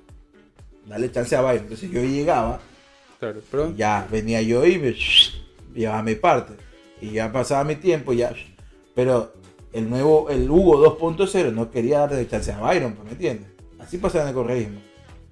dale 0.86 1.10
chance 1.12 1.36
a 1.36 1.42
Bayern. 1.42 1.64
Entonces 1.64 1.90
yo 1.90 2.00
llegaba, 2.02 2.58
Claro, 3.20 3.40
pero... 3.50 3.74
ya 3.76 4.08
venía 4.10 4.40
yo 4.40 4.64
y 4.64 4.78
me 4.78 4.94
llevaba 5.74 6.02
mi 6.02 6.14
parte, 6.14 6.54
y 7.02 7.10
ya 7.10 7.30
pasaba 7.30 7.64
mi 7.64 7.76
tiempo, 7.76 8.14
ya, 8.14 8.32
pero 8.94 9.34
el 9.74 9.90
nuevo, 9.90 10.30
el 10.30 10.50
Hugo 10.50 10.78
2.0 10.98 11.52
no 11.52 11.70
quería 11.70 11.98
darle 11.98 12.26
chance 12.26 12.50
a 12.50 12.60
Byron, 12.60 12.96
¿me 13.04 13.10
entiendes? 13.10 13.48
Así 13.78 13.98
pasaba 13.98 14.22
en 14.24 14.28
el 14.30 14.34
correísmo. 14.34 14.80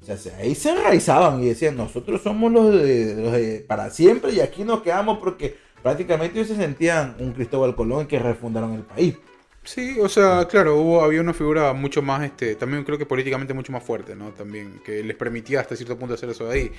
O 0.02 0.04
sea, 0.04 0.16
se- 0.18 0.34
ahí 0.34 0.54
se 0.54 0.68
enraizaban 0.70 1.42
y 1.42 1.46
decían, 1.48 1.76
nosotros 1.76 2.20
somos 2.22 2.52
los 2.52 2.74
de, 2.74 3.14
los 3.16 3.32
de 3.32 3.64
para 3.66 3.88
siempre 3.88 4.32
y 4.32 4.40
aquí 4.40 4.64
nos 4.64 4.82
quedamos 4.82 5.18
porque 5.18 5.61
prácticamente 5.82 6.38
ellos 6.38 6.48
se 6.48 6.56
sentían 6.56 7.16
un 7.18 7.32
Cristóbal 7.32 7.74
Colón 7.74 8.06
que 8.06 8.18
refundaron 8.18 8.74
el 8.74 8.82
país. 8.82 9.16
Sí, 9.64 9.96
o 10.00 10.08
sea, 10.08 10.46
claro, 10.48 10.76
hubo, 10.78 11.04
había 11.04 11.20
una 11.20 11.32
figura 11.32 11.72
mucho 11.72 12.02
más, 12.02 12.24
este, 12.24 12.56
también 12.56 12.82
creo 12.82 12.98
que 12.98 13.06
políticamente 13.06 13.54
mucho 13.54 13.70
más 13.72 13.82
fuerte, 13.84 14.16
¿no? 14.16 14.30
También, 14.30 14.80
que 14.84 15.04
les 15.04 15.16
permitía 15.16 15.60
hasta 15.60 15.76
cierto 15.76 15.96
punto 15.96 16.14
hacer 16.14 16.30
eso 16.30 16.46
de 16.48 16.54
ahí. 16.54 16.72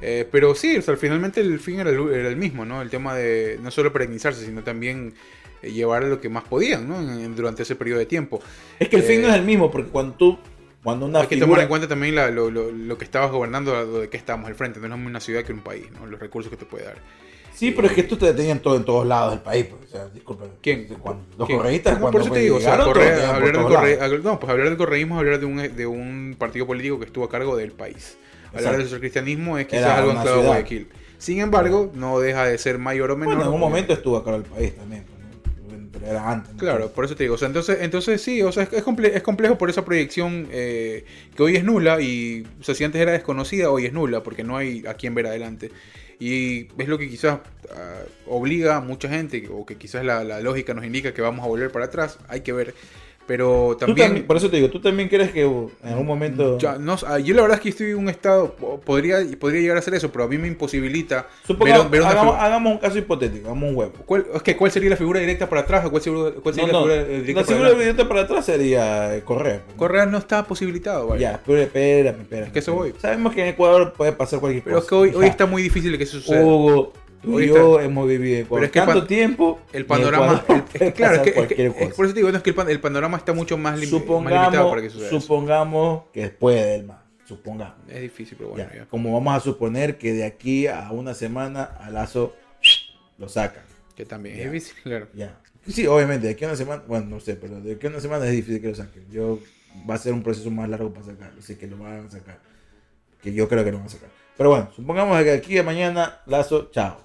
Eh, 0.00 0.26
pero 0.30 0.54
sí, 0.54 0.76
o 0.78 0.82
sea, 0.82 0.96
finalmente 0.96 1.40
el 1.40 1.58
fin 1.58 1.80
era 1.80 1.90
el, 1.90 1.98
era 2.12 2.28
el 2.28 2.36
mismo, 2.36 2.64
¿no? 2.64 2.82
El 2.82 2.88
tema 2.88 3.14
de 3.16 3.58
no 3.62 3.70
solo 3.70 3.92
perenizarse, 3.92 4.44
sino 4.46 4.62
también 4.62 5.12
eh, 5.60 5.72
llevar 5.72 6.04
lo 6.04 6.20
que 6.20 6.28
más 6.28 6.44
podían, 6.44 6.88
¿no? 6.88 7.00
En- 7.00 7.20
en- 7.20 7.34
durante 7.36 7.64
ese 7.64 7.74
periodo 7.74 7.98
de 7.98 8.06
tiempo. 8.06 8.40
Es 8.78 8.88
que 8.88 8.96
el 8.96 9.02
fin 9.02 9.18
Eh, 9.18 9.22
no 9.22 9.28
es 9.28 9.34
el 9.34 9.42
mismo 9.44 9.70
porque 9.70 9.90
cuando 9.90 10.14
tú, 10.14 10.38
cuando 10.84 11.06
una 11.06 11.20
Hay 11.22 11.26
que 11.26 11.34
figura... 11.34 11.48
tomar 11.48 11.60
en 11.62 11.68
cuenta 11.68 11.88
también 11.88 12.14
la- 12.14 12.30
lo, 12.30 12.48
lo- 12.50 12.70
lo 12.70 12.96
que 12.96 13.04
estabas 13.04 13.30
gobernando, 13.32 13.72
lo 13.74 13.98
de 14.00 14.08
qué 14.08 14.16
estábamos 14.16 14.48
al 14.48 14.54
frente. 14.54 14.78
No 14.78 14.86
es 14.86 14.90
lo 14.90 14.96
mismo 14.98 15.10
una 15.10 15.20
ciudad 15.20 15.42
que 15.44 15.52
un 15.52 15.60
país, 15.62 15.86
¿no? 15.90 16.06
Los 16.06 16.20
recursos 16.20 16.48
que 16.48 16.56
te 16.56 16.64
puede 16.64 16.84
dar. 16.84 16.96
Sí, 17.60 17.70
pero 17.72 17.86
es 17.88 17.92
que 17.92 18.00
estos 18.00 18.18
te 18.18 18.32
tenían 18.32 18.58
todo 18.60 18.76
en 18.76 18.84
todos 18.84 19.06
lados 19.06 19.32
del 19.32 19.40
país. 19.40 19.66
Pues. 19.66 19.80
O 19.84 19.88
sea, 19.92 20.08
disculpa. 20.08 20.46
¿Quién? 20.62 20.86
Cuando- 21.00 21.22
los 21.38 21.46
¿Quién? 21.46 21.58
correístas 21.58 21.94
No, 21.94 22.00
cuando 22.00 22.18
por 22.18 22.22
eso 22.26 22.32
te 22.34 22.40
digo, 22.40 22.56
o 22.56 22.60
sea, 22.60 22.72
hablar, 22.74 22.86
del 22.88 22.94
corre- 23.56 24.22
no, 24.22 24.40
pues 24.40 24.50
hablar 24.50 24.68
del 24.68 24.76
correísmo 24.78 25.14
es 25.16 25.18
hablar 25.20 25.40
de 25.40 25.46
un, 25.46 25.76
de 25.76 25.86
un 25.86 26.36
partido 26.38 26.66
político 26.66 26.98
que 26.98 27.06
estuvo 27.06 27.24
a 27.24 27.28
cargo 27.30 27.56
del 27.56 27.72
país. 27.72 28.16
Hablar 28.54 28.72
del 28.74 28.82
socialcristianismo 28.84 29.58
es 29.58 29.66
quizás 29.66 29.82
Era 29.82 29.98
algo 29.98 30.12
a 30.12 30.22
ciudad. 30.22 30.46
Guayaquil. 30.46 30.88
Sin 31.18 31.38
embargo, 31.40 31.90
no 31.94 32.18
deja 32.18 32.46
de 32.46 32.56
ser 32.56 32.78
mayor 32.78 33.10
o 33.10 33.16
menor. 33.16 33.34
Bueno, 33.36 33.50
en 33.50 33.54
un 33.54 33.60
momento 33.60 33.92
estuvo 33.92 34.16
acá 34.16 34.34
el 34.34 34.42
país 34.42 34.74
también. 34.74 35.04
pues, 35.04 36.02
era 36.02 36.30
antes. 36.30 36.52
¿no? 36.54 36.58
Claro, 36.58 36.88
por 36.90 37.04
eso 37.04 37.14
te 37.14 37.24
digo. 37.24 37.34
O 37.34 37.38
sea, 37.38 37.46
entonces, 37.48 37.78
entonces 37.82 38.22
sí, 38.22 38.40
o 38.42 38.50
sea, 38.52 38.62
es, 38.62 38.84
comple- 38.84 39.12
es 39.14 39.22
complejo 39.22 39.58
por 39.58 39.68
esa 39.68 39.84
proyección 39.84 40.48
eh, 40.50 41.04
que 41.36 41.42
hoy 41.42 41.56
es 41.56 41.64
nula 41.64 42.00
y, 42.00 42.46
o 42.58 42.64
sea, 42.64 42.74
si 42.74 42.84
antes 42.84 43.00
era 43.02 43.12
desconocida, 43.12 43.70
hoy 43.70 43.84
es 43.86 43.92
nula 43.92 44.22
porque 44.22 44.42
no 44.44 44.56
hay 44.56 44.82
a 44.86 44.94
quien 44.94 45.14
ver 45.14 45.26
adelante. 45.26 45.70
Y 46.20 46.68
es 46.78 46.86
lo 46.86 46.98
que 46.98 47.08
quizás 47.08 47.40
ah, 47.74 48.02
obliga 48.26 48.76
a 48.76 48.80
mucha 48.80 49.08
gente, 49.08 49.48
o 49.50 49.64
que 49.64 49.76
quizás 49.76 50.04
la, 50.04 50.22
la 50.22 50.40
lógica 50.40 50.74
nos 50.74 50.84
indica 50.84 51.14
que 51.14 51.22
vamos 51.22 51.44
a 51.44 51.48
volver 51.48 51.72
para 51.72 51.86
atrás, 51.86 52.18
hay 52.28 52.42
que 52.42 52.52
ver. 52.52 52.74
Pero 53.26 53.76
también... 53.78 54.08
también- 54.08 54.26
por 54.26 54.36
eso 54.36 54.50
te 54.50 54.56
digo, 54.56 54.70
¿tú 54.70 54.80
también 54.80 55.08
crees 55.08 55.30
que 55.30 55.46
uh, 55.46 55.70
en 55.84 55.90
algún 55.90 56.06
momento... 56.06 56.58
Ya, 56.58 56.78
no, 56.78 56.96
ah, 57.06 57.20
yo 57.20 57.32
la 57.34 57.42
verdad 57.42 57.58
es 57.58 57.62
que 57.62 57.68
estoy 57.68 57.90
en 57.90 57.98
un 57.98 58.08
estado, 58.08 58.56
po- 58.56 58.80
podría, 58.80 59.18
podría 59.38 59.60
llegar 59.60 59.76
a 59.76 59.80
hacer 59.80 59.94
eso, 59.94 60.10
pero 60.10 60.24
a 60.24 60.28
mí 60.28 60.36
me 60.36 60.48
imposibilita 60.48 61.28
Supongamos, 61.46 61.88
ver- 61.90 62.02
hagamos, 62.02 62.72
un 62.72 62.78
caso 62.78 62.98
hipotético, 62.98 63.46
hagamos 63.46 63.70
un 63.70 63.76
huevo. 63.76 63.92
¿Cuál, 64.04 64.26
es 64.34 64.42
que, 64.42 64.56
¿Cuál 64.56 64.72
sería 64.72 64.90
la 64.90 64.96
figura 64.96 65.20
directa 65.20 65.48
para 65.48 65.60
atrás 65.60 65.84
o 65.86 65.90
cuál 65.90 66.02
sería, 66.02 66.32
cuál 66.42 66.54
sería 66.56 66.72
No, 66.72 66.80
no, 66.80 66.86
la 66.88 66.94
figura 67.04 67.18
directa 67.20 67.28
la 67.28 67.34
para 67.34 67.46
figura 67.46 67.66
adelante? 67.68 67.82
evidente 67.84 68.04
para 68.06 68.20
atrás 68.22 68.44
sería 68.46 69.16
eh, 69.16 69.22
Correa. 69.22 69.62
¿no? 69.68 69.76
Correa 69.76 70.06
no 70.06 70.18
está 70.18 70.44
posibilitado, 70.44 71.06
¿vale? 71.06 71.20
Ya, 71.20 71.40
pero 71.46 71.60
espérame, 71.60 72.22
espérame. 72.22 72.46
Es 72.46 72.52
que 72.52 72.58
eso 72.58 72.74
voy. 72.74 72.94
Sabemos 73.00 73.32
que 73.32 73.42
en 73.42 73.48
Ecuador 73.48 73.92
puede 73.92 74.10
pasar 74.10 74.40
cualquier 74.40 74.64
Pero 74.64 74.78
es 74.78 74.84
cosa. 74.84 74.88
que 74.88 74.94
hoy, 74.96 75.12
hoy 75.14 75.26
está 75.28 75.46
muy 75.46 75.62
difícil 75.62 75.96
que 75.96 76.02
eso 76.04 76.18
suceda. 76.18 76.44
Hugo, 76.44 76.92
tú 77.22 77.40
y 77.40 77.48
yo 77.48 77.80
hemos 77.80 78.08
vivido 78.08 78.46
Pero 78.50 78.64
es 78.64 78.70
que 78.70 78.80
tanto 78.80 79.06
tiempo. 79.06 79.60
el 79.72 79.86
panorama, 79.86 80.44
el- 80.48 80.56
es 80.56 80.62
que 80.70 80.92
claro, 80.94 81.22
es 81.22 81.32
que, 81.48 81.66
es 81.66 81.94
por 81.94 82.04
eso 82.06 82.14
te 82.14 82.20
digo, 82.20 82.30
no, 82.30 82.36
es 82.38 82.42
que 82.42 82.50
el, 82.50 82.56
pan- 82.56 82.70
el 82.70 82.80
panorama 82.80 83.16
está 83.18 83.32
mucho 83.32 83.56
más, 83.58 83.78
lim- 83.78 83.90
más 83.90 83.90
limitado 83.90 84.00
supongamos, 84.00 84.70
para 84.70 84.82
que 84.82 84.90
suceda 84.90 85.08
eso. 85.08 85.20
supongamos 85.20 86.02
que 86.12 86.28
puede 86.28 86.74
el 86.76 86.84
man. 86.86 86.98
Supongamos. 87.26 87.76
Es 87.88 88.00
difícil, 88.00 88.36
pero 88.36 88.50
bueno, 88.50 88.68
Ya, 88.72 88.78
ya. 88.80 88.86
Como 88.86 89.12
vamos 89.12 89.34
a 89.36 89.40
suponer 89.40 89.98
que 89.98 90.12
de 90.12 90.24
aquí 90.24 90.66
a 90.66 90.90
una 90.90 91.14
semana 91.14 91.62
a 91.62 91.88
Lazo 91.90 92.34
lo 93.18 93.28
sacan. 93.28 93.62
Que 93.94 94.04
también 94.04 94.36
Ya. 94.36 94.44
es 94.46 94.52
difícil, 94.52 94.74
claro. 94.82 95.06
Ya. 95.14 95.38
Sí, 95.68 95.86
obviamente, 95.86 96.26
de 96.26 96.32
aquí 96.32 96.44
a 96.44 96.48
una 96.48 96.56
semana, 96.56 96.82
bueno, 96.88 97.06
no 97.06 97.20
sé, 97.20 97.36
pero 97.36 97.60
de 97.60 97.74
aquí 97.74 97.86
a 97.86 97.90
una 97.90 98.00
semana 98.00 98.26
es 98.26 98.32
difícil 98.32 98.60
que 98.60 98.68
lo 98.68 98.74
saquen. 98.74 99.04
Yo, 99.12 99.38
va 99.88 99.94
a 99.94 99.98
ser 99.98 100.12
un 100.12 100.22
proceso 100.24 100.50
más 100.50 100.68
largo 100.68 100.92
para 100.92 101.06
sacarlo, 101.06 101.38
así 101.38 101.54
que 101.54 101.68
lo 101.68 101.76
van 101.76 102.06
a 102.06 102.10
sacar. 102.10 102.38
Que 103.22 103.32
yo 103.32 103.48
creo 103.48 103.62
que 103.62 103.70
lo 103.70 103.78
van 103.78 103.86
a 103.86 103.90
sacar. 103.90 104.08
Pero 104.36 104.50
bueno, 104.50 104.70
supongamos 104.74 105.22
que 105.22 105.30
aquí 105.30 105.56
a 105.58 105.62
mañana, 105.62 106.20
Lazo, 106.26 106.70
chao. 106.72 106.98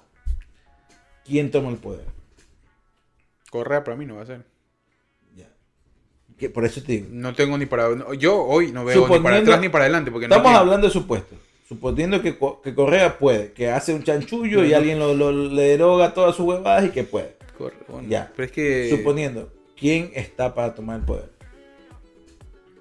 ¿Quién 1.26 1.50
toma 1.50 1.70
el 1.70 1.76
poder? 1.76 2.04
Correa 3.50 3.84
para 3.84 3.96
mí 3.96 4.04
no 4.06 4.16
va 4.16 4.22
a 4.22 4.26
ser. 4.26 4.44
Ya. 5.36 5.46
Que 6.38 6.50
por 6.50 6.64
eso 6.64 6.82
te 6.82 6.92
digo. 6.92 7.06
No 7.10 7.34
tengo 7.34 7.56
ni 7.58 7.66
para. 7.66 7.88
no, 7.90 8.12
yo 8.14 8.42
hoy 8.44 8.72
no 8.72 8.84
veo 8.84 8.94
ni 9.08 9.22
para 9.22 9.36
atrás 9.38 9.60
ni 9.60 9.68
para 9.68 9.84
adelante. 9.84 10.10
Porque 10.10 10.26
Estamos 10.26 10.52
hablando 10.52 10.86
de 10.86 10.92
supuestos. 10.92 11.38
Suponiendo 11.68 12.22
que, 12.22 12.38
que 12.62 12.74
Correa 12.74 13.18
puede, 13.18 13.52
que 13.52 13.70
hace 13.70 13.92
un 13.92 14.04
chanchullo 14.04 14.64
y 14.64 14.72
alguien 14.72 15.00
lo, 15.00 15.14
lo- 15.14 15.32
le 15.32 15.62
deroga 15.62 16.14
todas 16.14 16.36
sus 16.36 16.46
huevadas 16.46 16.84
y 16.86 16.90
que 16.90 17.02
puede. 17.02 17.34
Corre- 17.58 17.74
bueno, 17.88 18.08
Ya. 18.08 18.32
Pero 18.36 18.46
es 18.46 18.52
que. 18.52 18.88
Suponiendo, 18.90 19.52
¿quién 19.76 20.12
está 20.14 20.54
para 20.54 20.74
tomar 20.74 21.00
el 21.00 21.04
poder? 21.04 21.30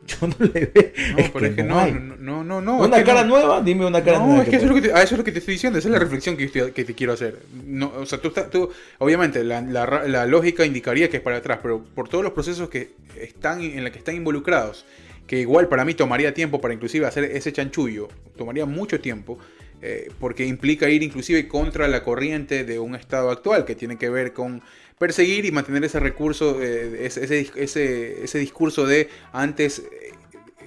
Yo 0.21 0.27
no 0.27 0.35
le 0.39 0.65
veo. 0.73 0.91
No, 1.05 1.17
es 1.19 1.31
pero 1.31 1.39
que 1.39 1.47
es 1.47 1.53
que 1.55 1.63
no 1.63 1.87
no, 1.87 1.87
no, 1.87 2.43
no, 2.43 2.43
no, 2.43 2.61
no, 2.61 2.77
una 2.77 3.03
cara 3.03 3.23
no. 3.23 3.29
nueva, 3.29 3.61
dime 3.61 3.85
una 3.85 4.03
cara 4.03 4.19
No, 4.19 4.27
nueva. 4.27 4.43
es 4.43 4.49
que 4.49 4.57
eso 4.57 4.65
es, 4.65 4.69
lo 4.69 4.75
que 4.75 4.81
te, 4.87 4.93
a 4.93 5.01
eso 5.01 5.15
es 5.15 5.17
lo 5.17 5.23
que 5.23 5.31
te 5.31 5.39
estoy 5.39 5.55
diciendo, 5.55 5.79
esa 5.79 5.87
es 5.87 5.91
la 5.93 5.99
reflexión 5.99 6.37
que, 6.37 6.43
yo 6.43 6.47
estoy- 6.47 6.71
que 6.73 6.85
te 6.85 6.93
quiero 6.93 7.13
hacer. 7.13 7.39
No, 7.65 7.91
o 7.97 8.05
sea, 8.05 8.19
tú, 8.21 8.27
estás- 8.29 8.49
tú 8.49 8.69
obviamente, 8.99 9.43
la, 9.43 9.61
la 9.61 9.85
ra- 9.85 10.07
la 10.07 10.25
lógica 10.25 10.65
indicaría 10.65 11.09
que 11.09 11.17
es 11.17 11.23
para 11.23 11.37
atrás, 11.37 11.59
pero 11.61 11.83
por 11.95 12.07
todos 12.09 12.23
los 12.23 12.33
procesos 12.33 12.69
que 12.69 12.91
están 13.19 13.61
en 13.61 13.83
la 13.83 13.91
que 13.91 13.97
están 13.97 14.15
involucrados, 14.15 14.85
que 15.27 15.39
igual 15.39 15.67
para 15.69 15.85
mí 15.85 15.95
tomaría 15.95 16.33
tiempo 16.33 16.61
para 16.61 16.73
inclusive 16.73 17.07
hacer 17.07 17.23
ese 17.25 17.51
chanchullo, 17.51 18.09
tomaría 18.37 18.65
mucho 18.65 18.99
tiempo, 18.99 19.39
eh, 19.81 20.09
porque 20.19 20.45
implica 20.45 20.89
ir 20.89 21.03
inclusive 21.03 21.47
contra 21.47 21.87
la 21.87 22.03
corriente 22.03 22.63
de 22.63 22.79
un 22.79 22.95
estado 22.95 23.31
actual, 23.31 23.65
que 23.65 23.75
tiene 23.75 23.97
que 23.97 24.09
ver 24.09 24.33
con 24.33 24.61
perseguir 24.97 25.45
y 25.45 25.51
mantener 25.51 25.83
ese 25.83 25.99
recurso, 25.99 26.61
eh, 26.61 27.05
ese, 27.05 27.23
ese, 27.25 27.51
ese- 27.55 28.23
ese 28.23 28.37
discurso 28.39 28.85
de 28.85 29.09
antes... 29.33 29.79
eh, 29.79 30.11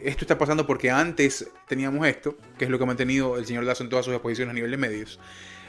esto 0.00 0.22
está 0.24 0.38
pasando 0.38 0.64
porque 0.64 0.92
antes 0.92 1.48
teníamos 1.66 2.06
esto, 2.06 2.36
que 2.56 2.66
es 2.66 2.70
lo 2.70 2.78
que 2.78 2.84
ha 2.84 2.86
mantenido 2.86 3.36
el 3.36 3.46
señor 3.46 3.64
Lazo 3.64 3.82
en 3.82 3.88
todas 3.90 4.04
sus 4.04 4.14
exposiciones 4.14 4.52
a 4.52 4.54
nivel 4.54 4.70
de 4.70 4.76
medios. 4.76 5.18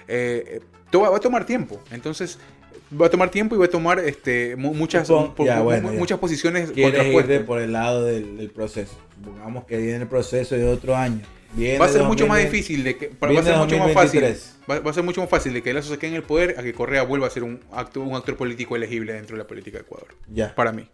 Eh, 0.08 0.44
eh, 0.48 0.62
todo 0.92 1.10
va, 1.12 1.18
a 1.18 1.20
tomar 1.20 1.48
tiempo. 1.48 1.82
Entonces, 1.90 2.38
va 3.02 3.08
a 3.08 3.10
tomar 3.10 3.32
tiempo 3.32 3.56
y 3.56 3.58
va 3.58 3.66
a 3.66 3.70
tomar 3.70 3.98
este, 4.00 4.56
mu- 4.56 4.76
muchas, 4.76 5.10
Supon- 5.10 5.34
po- 5.34 5.46
ya, 5.46 5.62
bueno, 5.62 5.92
ya. 5.92 5.98
muchas 5.98 6.20
posiciones 6.20 6.70
contrapuestas. 6.70 7.42
por 7.44 7.60
el 7.60 7.72
lado 7.72 8.06
del, 8.06 8.38
del 8.38 8.52
proceso. 8.52 8.94
Supongamos 9.16 9.66
que 9.66 9.78
viene 9.78 9.96
el 10.04 10.08
proceso 10.08 10.54
de 10.54 10.66
otro 10.68 10.96
año. 10.96 11.22
Viene 11.54 11.80
Va 11.80 11.86
a 11.86 11.90
ser 11.90 12.04
mucho 12.04 12.28
más 12.28 12.38
2020. 12.42 12.52
difícil 12.58 12.84
de 12.84 12.98
que 12.98 13.08
va 13.08 13.40
a 13.40 13.44
ser 13.44 13.58
mucho 13.58 13.78
más 13.80 13.92
fácil 13.94 14.22
2023. 14.22 14.56
va, 14.70 14.80
va 14.82 14.92
a 14.92 14.94
ser 14.94 15.04
mucho 15.04 15.22
más 15.22 15.30
fácil 15.30 15.54
de 15.54 15.64
que 15.64 15.74
Lazo 15.74 15.90
se 15.92 15.98
quede 15.98 16.12
en 16.12 16.16
el 16.18 16.24
poder 16.24 16.56
a 16.60 16.64
que 16.64 16.74
Correa 16.74 17.02
vuelva 17.04 17.26
a 17.28 17.30
ser 17.32 17.44
un 17.44 17.60
acto, 17.72 18.02
un 18.02 18.16
actor 18.16 18.36
político 18.38 18.76
elegible 18.76 19.14
dentro 19.14 19.36
de 19.36 19.44
la 19.44 19.48
política 19.48 19.78
de 19.80 19.84
Ecuador. 19.84 20.10
Ya. 20.32 20.54
Para 20.54 20.72
mí. 20.72 20.88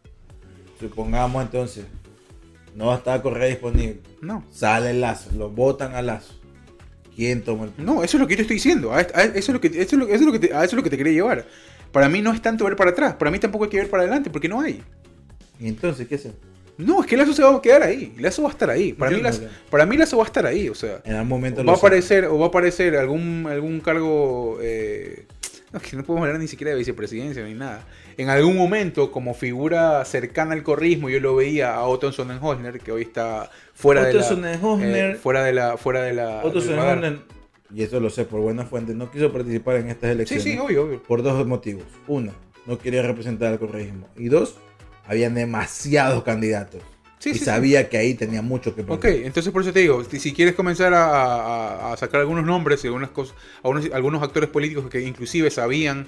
Supongamos 0.79 1.43
entonces 1.43 1.85
No 2.75 2.93
estaba 2.93 3.21
Correa 3.21 3.47
disponible. 3.47 3.99
No. 4.21 4.43
Sale 4.51 4.93
Lazo, 4.93 5.31
lo 5.35 5.49
botan 5.49 5.93
a 5.95 6.01
Lazo. 6.01 6.33
¿Quién 7.15 7.43
toma 7.43 7.65
el 7.65 7.71
No, 7.85 8.03
eso 8.03 8.17
es 8.17 8.21
lo 8.21 8.27
que 8.27 8.33
yo 8.33 8.37
te 8.37 8.41
estoy 8.43 8.55
diciendo. 8.55 8.91
A, 8.93 8.97
a- 8.99 9.01
eso 9.01 9.37
es 9.37 9.49
lo 9.49 9.61
que, 9.61 9.67
eso 9.67 9.79
es 9.81 9.93
lo, 9.93 10.05
eso 10.05 10.15
es 10.15 10.21
lo 10.21 10.31
que 10.33 10.39
te, 10.39 10.53
a 10.53 10.57
eso 10.63 10.67
es 10.67 10.73
lo 10.73 10.83
que 10.83 10.89
te 10.89 10.97
quería 10.97 11.13
llevar. 11.13 11.45
Para 11.93 12.09
mí 12.09 12.21
no 12.21 12.33
es 12.33 12.41
tanto 12.41 12.65
ver 12.65 12.75
para 12.75 12.91
atrás, 12.91 13.15
para 13.15 13.31
mí 13.31 13.39
tampoco 13.39 13.63
hay 13.65 13.69
que 13.69 13.77
ver 13.77 13.89
para 13.89 14.03
adelante, 14.03 14.29
porque 14.29 14.49
no 14.49 14.59
hay. 14.59 14.83
¿Y 15.59 15.67
entonces 15.69 16.05
qué 16.09 16.15
hace? 16.15 16.33
No, 16.77 17.01
es 17.01 17.07
que 17.07 17.15
Lazo 17.15 17.33
se 17.33 17.41
va 17.43 17.55
a 17.55 17.61
quedar 17.61 17.83
ahí. 17.83 18.13
Lazo 18.17 18.41
va 18.43 18.49
a 18.49 18.51
estar 18.51 18.69
ahí. 18.69 18.91
Para, 18.93 19.11
Yo 19.11 19.17
mí, 19.17 19.23
no 19.23 19.29
Lazo, 19.29 19.43
para 19.69 19.85
mí 19.85 19.95
Lazo 19.97 20.17
va 20.17 20.23
a 20.23 20.27
estar 20.27 20.45
ahí. 20.45 20.67
O 20.69 20.75
sea, 20.75 21.01
En 21.05 21.13
algún 21.13 21.29
momento 21.29 21.63
va 21.63 21.73
a 21.73 21.75
aparecer, 21.75 22.25
o 22.25 22.37
va 22.37 22.45
a 22.45 22.49
aparecer 22.49 22.95
algún, 22.97 23.47
algún 23.49 23.79
cargo. 23.79 24.57
eh, 24.61 25.25
no, 25.71 25.79
que 25.81 25.95
no 25.97 26.03
podemos 26.03 26.25
hablar 26.27 26.39
ni 26.41 26.47
siquiera 26.47 26.71
de 26.71 26.77
vicepresidencia 26.77 27.43
ni 27.43 27.53
nada. 27.53 27.85
En 28.17 28.29
algún 28.29 28.55
momento, 28.55 29.11
como 29.11 29.33
figura 29.33 30.03
cercana 30.05 30.53
al 30.53 30.63
corrismo, 30.63 31.09
yo 31.09 31.19
lo 31.19 31.35
veía 31.35 31.75
a 31.75 31.83
Otto 31.85 32.11
Sonnenhosner, 32.11 32.79
que 32.79 32.91
hoy 32.93 33.01
está 33.03 33.49
fuera 33.73 34.01
Otto 34.01 34.07
de 34.09 34.13
la. 34.15 34.29
Sonnenhosner- 34.29 35.13
eh, 35.13 35.15
fuera 35.15 35.43
de 35.43 35.53
la. 35.53 35.77
Fuera 35.77 36.01
de 36.01 36.13
la 36.13 36.41
Otto. 36.43 36.61
Sonnenhonen, 36.61 37.21
y 37.73 37.83
eso 37.83 37.99
lo 37.99 38.09
sé 38.09 38.23
por 38.25 38.39
buena 38.41 38.63
fuente, 38.65 38.93
no 38.93 39.11
quiso 39.11 39.33
participar 39.33 39.77
en 39.77 39.89
estas 39.89 40.09
Sí, 40.09 40.13
elecciones. 40.15 40.43
sí, 40.43 40.57
obvio, 40.57 40.83
obvio. 40.83 41.03
Por 41.03 41.23
dos 41.23 41.45
motivos. 41.45 41.83
Uno, 42.07 42.31
no 42.65 42.77
quería 42.79 43.01
representar 43.01 43.51
al 43.51 43.59
correísmo. 43.59 44.07
Y 44.15 44.29
dos, 44.29 44.55
habían 45.07 45.33
demasiados 45.35 46.23
candidatos. 46.23 46.81
Sí, 47.19 47.29
y 47.29 47.33
sí, 47.33 47.39
sí. 47.39 47.45
sabía 47.45 47.89
que 47.89 47.97
ahí 47.97 48.13
tenía 48.13 48.41
mucho 48.41 48.75
que 48.75 48.81
Ok, 48.81 49.01
perder. 49.01 49.25
entonces 49.25 49.51
por 49.51 49.61
eso 49.63 49.73
te 49.73 49.79
digo, 49.79 50.03
si, 50.03 50.33
quieres 50.33 50.53
comenzar 50.53 50.93
a, 50.93 51.05
a- 51.05 51.93
a 51.93 51.97
sacar 51.97 52.21
algunos 52.21 52.45
nombres 52.45 52.83
y 52.83 52.87
algunas 52.87 53.09
cosas, 53.09 53.35
algunos, 53.63 53.89
algunos 53.93 54.21
actores 54.21 54.49
políticos 54.49 54.87
que 54.89 55.01
inclusive 55.01 55.49
sabían, 55.49 56.07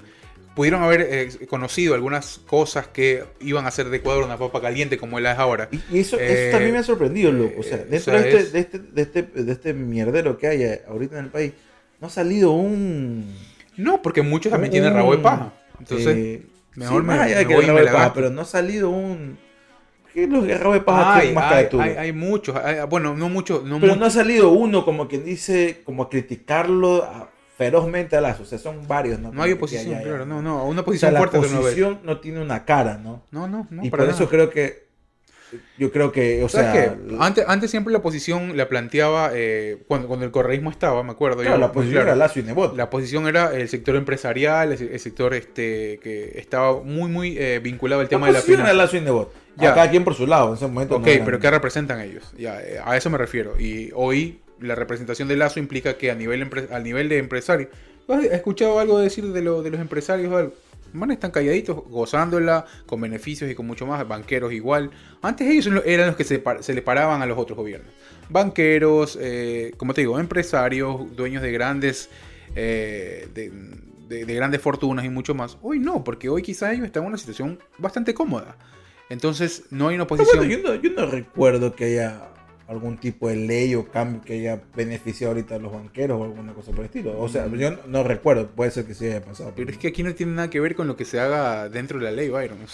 pudieron 0.54 0.82
haber 0.82 1.00
eh, 1.10 1.28
conocido 1.48 1.94
algunas 1.94 2.38
cosas 2.46 2.88
que 2.88 3.24
iban 3.40 3.64
a 3.64 3.68
hacer 3.68 3.88
de 3.90 3.96
Ecuador 3.98 4.24
una 4.24 4.36
papa 4.36 4.60
caliente 4.60 4.96
como 4.98 5.18
la 5.18 5.32
es 5.32 5.38
ahora. 5.38 5.68
Y, 5.72 5.98
eso, 5.98 6.18
Eh, 6.20 6.26
eso 6.32 6.50
también 6.52 6.72
me 6.72 6.78
ha 6.78 6.82
sorprendido, 6.82 7.32
loco. 7.32 7.60
O 7.60 7.62
sea, 7.62 7.78
eh, 7.78 7.86
dentro 7.88 8.12
o 8.14 8.18
sea, 8.18 8.22
de, 8.24 8.28
este, 8.28 8.40
es- 8.40 8.52
de, 8.52 8.58
este, 8.60 8.78
de, 8.78 9.02
este, 9.02 9.22
de 9.22 9.52
este 9.52 9.72
mierdero 9.74 10.36
que 10.38 10.46
hay 10.48 10.80
ahorita 10.88 11.18
en 11.18 11.24
el 11.26 11.30
país, 11.30 11.52
no 12.00 12.06
ha 12.08 12.10
salido 12.10 12.52
un. 12.52 13.34
No, 13.76 14.02
porque 14.02 14.22
muchos 14.22 14.50
también 14.52 14.70
tienen 14.72 14.92
rabo 14.94 15.12
de 15.16 15.22
paja. 15.22 15.52
Entonces, 15.78 16.16
eh, 16.16 16.42
mejor 16.78 17.02
sí, 17.02 17.06
me- 17.06 17.14
me 17.42 17.46
que 17.46 17.54
voy 17.54 17.66
me 17.66 17.82
la 17.82 17.92
paja, 17.92 18.14
pero 18.14 18.30
no 18.30 18.40
ha 18.42 18.44
salido 18.44 18.90
un. 18.90 19.38
¿Qué 20.14 20.26
los 20.26 20.46
rabo 20.60 20.72
de 20.74 20.80
paja 20.80 21.16
hay, 21.16 21.34
hay, 21.36 21.68
hay- 21.80 21.96
hay 21.96 22.12
muchos, 22.12 22.56
hay- 22.56 22.78
bueno, 22.88 23.14
no 23.14 23.28
muchos, 23.28 23.62
no 23.64 23.76
Pero 23.78 23.92
muchos. 23.92 23.98
no 23.98 24.06
ha 24.06 24.10
salido 24.10 24.50
uno 24.50 24.84
como 24.84 25.06
quien 25.06 25.24
dice, 25.24 25.82
como 25.84 26.04
a 26.04 26.08
criticarlo 26.10 27.04
a- 27.04 27.28
ferozmente 27.56 28.16
a 28.16 28.20
Lazo. 28.20 28.42
O 28.44 28.46
sea, 28.46 28.58
son 28.58 28.86
varios, 28.88 29.18
¿no? 29.20 29.32
no 29.32 29.42
hay 29.42 29.52
oposición, 29.52 30.00
claro, 30.02 30.24
no, 30.24 30.40
no, 30.42 30.64
una 30.64 30.70
O 30.70 30.74
sea, 30.74 30.84
posición 30.84 31.12
la 31.14 31.18
fuerte 31.20 31.38
tú 31.40 31.46
no 31.52 31.58
oposición 31.60 31.98
no 32.04 32.20
tiene 32.20 32.40
una 32.40 32.64
cara, 32.64 32.98
¿no? 32.98 33.22
No, 33.30 33.48
no, 33.48 33.66
no, 33.70 33.84
y 33.84 33.90
para 33.90 34.02
por 34.04 34.08
nada. 34.10 34.12
eso 34.22 34.28
creo 34.30 34.48
que. 34.50 34.87
Yo 35.78 35.90
creo 35.90 36.12
que, 36.12 36.42
o 36.44 36.48
¿Sabes 36.48 36.72
sea. 36.72 36.94
qué? 36.96 37.16
Antes, 37.20 37.44
antes 37.48 37.70
siempre 37.70 37.92
la 37.92 37.98
oposición 38.00 38.56
la 38.56 38.68
planteaba 38.68 39.30
eh, 39.32 39.78
cuando, 39.86 40.06
cuando 40.08 40.26
el 40.26 40.30
correísmo 40.32 40.70
estaba, 40.70 41.02
me 41.02 41.12
acuerdo. 41.12 41.38
claro, 41.42 41.50
yo, 41.56 41.60
la 41.60 41.66
muy 41.66 41.70
oposición 41.70 41.94
claro. 42.02 42.08
era 42.08 42.16
Lazo 42.16 42.40
y 42.40 42.42
Nebot. 42.42 42.76
La 42.76 42.90
posición 42.90 43.26
era 43.28 43.54
el 43.54 43.68
sector 43.68 43.96
empresarial, 43.96 44.72
el, 44.72 44.82
el 44.92 45.00
sector 45.00 45.34
este 45.34 45.98
que 46.02 46.32
estaba 46.38 46.82
muy 46.82 47.10
muy 47.10 47.36
eh, 47.38 47.60
vinculado 47.62 48.00
al 48.02 48.08
tema 48.08 48.26
de 48.26 48.32
la 48.34 48.38
oposición 48.40 48.60
era 48.60 48.70
finanza. 48.70 48.84
Lazo 48.84 48.96
y 48.96 49.00
Nebot. 49.00 49.32
Ya. 49.56 49.72
A 49.72 49.74
cada 49.74 49.90
quien 49.90 50.04
por 50.04 50.14
su 50.14 50.26
lado, 50.26 50.48
en 50.50 50.54
ese 50.54 50.66
momento. 50.66 50.96
Ok, 50.96 51.06
no 51.06 51.10
eran- 51.12 51.24
pero 51.24 51.40
¿qué 51.40 51.50
representan 51.50 52.00
ellos? 52.00 52.32
Ya, 52.38 52.60
eh, 52.60 52.78
a 52.84 52.96
eso 52.96 53.08
me 53.10 53.18
refiero. 53.18 53.58
Y 53.58 53.90
hoy 53.94 54.40
la 54.60 54.74
representación 54.74 55.28
de 55.28 55.36
Lazo 55.36 55.58
implica 55.60 55.96
que 55.96 56.10
a 56.10 56.14
nivel, 56.14 56.48
empre- 56.48 56.70
a 56.70 56.78
nivel 56.80 57.08
de 57.08 57.18
empresario, 57.18 57.68
¿has 58.08 58.24
escuchado 58.24 58.78
algo 58.80 58.98
decir 58.98 59.24
de, 59.32 59.42
lo- 59.42 59.62
de 59.62 59.70
los 59.70 59.80
empresarios? 59.80 60.32
o 60.32 60.36
algo? 60.36 60.52
Man, 60.92 61.10
están 61.10 61.30
calladitos, 61.30 61.76
gozándola, 61.88 62.64
con 62.86 63.00
beneficios 63.00 63.50
y 63.50 63.54
con 63.54 63.66
mucho 63.66 63.86
más, 63.86 64.06
banqueros 64.08 64.52
igual. 64.52 64.90
Antes 65.22 65.46
ellos 65.48 65.82
eran 65.84 66.06
los 66.08 66.16
que 66.16 66.24
se, 66.24 66.42
se 66.60 66.74
le 66.74 66.82
paraban 66.82 67.22
a 67.22 67.26
los 67.26 67.36
otros 67.38 67.56
gobiernos. 67.56 67.90
Banqueros, 68.30 69.18
eh, 69.20 69.72
como 69.76 69.94
te 69.94 70.02
digo, 70.02 70.18
empresarios, 70.18 71.14
dueños 71.16 71.42
de 71.42 71.52
grandes, 71.52 72.08
eh, 72.54 73.28
de, 73.34 73.50
de- 74.08 74.24
de 74.24 74.34
grandes 74.34 74.60
fortunas 74.60 75.04
y 75.04 75.10
mucho 75.10 75.34
más. 75.34 75.58
Hoy 75.62 75.78
no, 75.78 76.02
porque 76.04 76.28
hoy 76.28 76.42
quizás 76.42 76.72
ellos 76.72 76.86
están 76.86 77.02
en 77.02 77.08
una 77.08 77.18
situación 77.18 77.58
bastante 77.78 78.14
cómoda. 78.14 78.56
Entonces 79.10 79.64
no 79.70 79.88
hay 79.88 79.96
una 79.96 80.06
Pero 80.06 80.18
posición... 80.18 80.46
bueno, 80.46 80.62
yo 80.62 80.68
no, 80.68 80.74
yo 80.82 80.90
no 80.90 81.06
recuerdo 81.10 81.74
que 81.74 81.84
haya 81.84 82.22
algún 82.68 82.98
tipo 82.98 83.28
de 83.28 83.36
ley 83.36 83.74
o 83.74 83.88
cambio 83.88 84.20
que 84.20 84.34
haya 84.34 84.60
beneficiado 84.76 85.32
ahorita 85.32 85.54
a 85.54 85.58
los 85.58 85.72
banqueros 85.72 86.20
o 86.20 86.24
alguna 86.24 86.52
cosa 86.52 86.70
por 86.70 86.80
el 86.80 86.84
estilo. 86.86 87.18
O 87.18 87.28
sea, 87.28 87.46
yo 87.48 87.70
no, 87.70 87.78
no 87.86 88.04
recuerdo, 88.04 88.46
puede 88.48 88.70
ser 88.70 88.84
que 88.84 88.94
sí 88.94 89.06
haya 89.06 89.22
pasado. 89.24 89.52
Pero 89.56 89.70
es 89.70 89.78
que 89.78 89.88
aquí 89.88 90.02
no 90.02 90.14
tiene 90.14 90.32
nada 90.32 90.50
que 90.50 90.60
ver 90.60 90.74
con 90.74 90.86
lo 90.86 90.94
que 90.96 91.06
se 91.06 91.18
haga 91.18 91.68
dentro 91.70 91.98
de 91.98 92.04
la 92.04 92.10
ley, 92.10 92.28
Byron. 92.28 92.58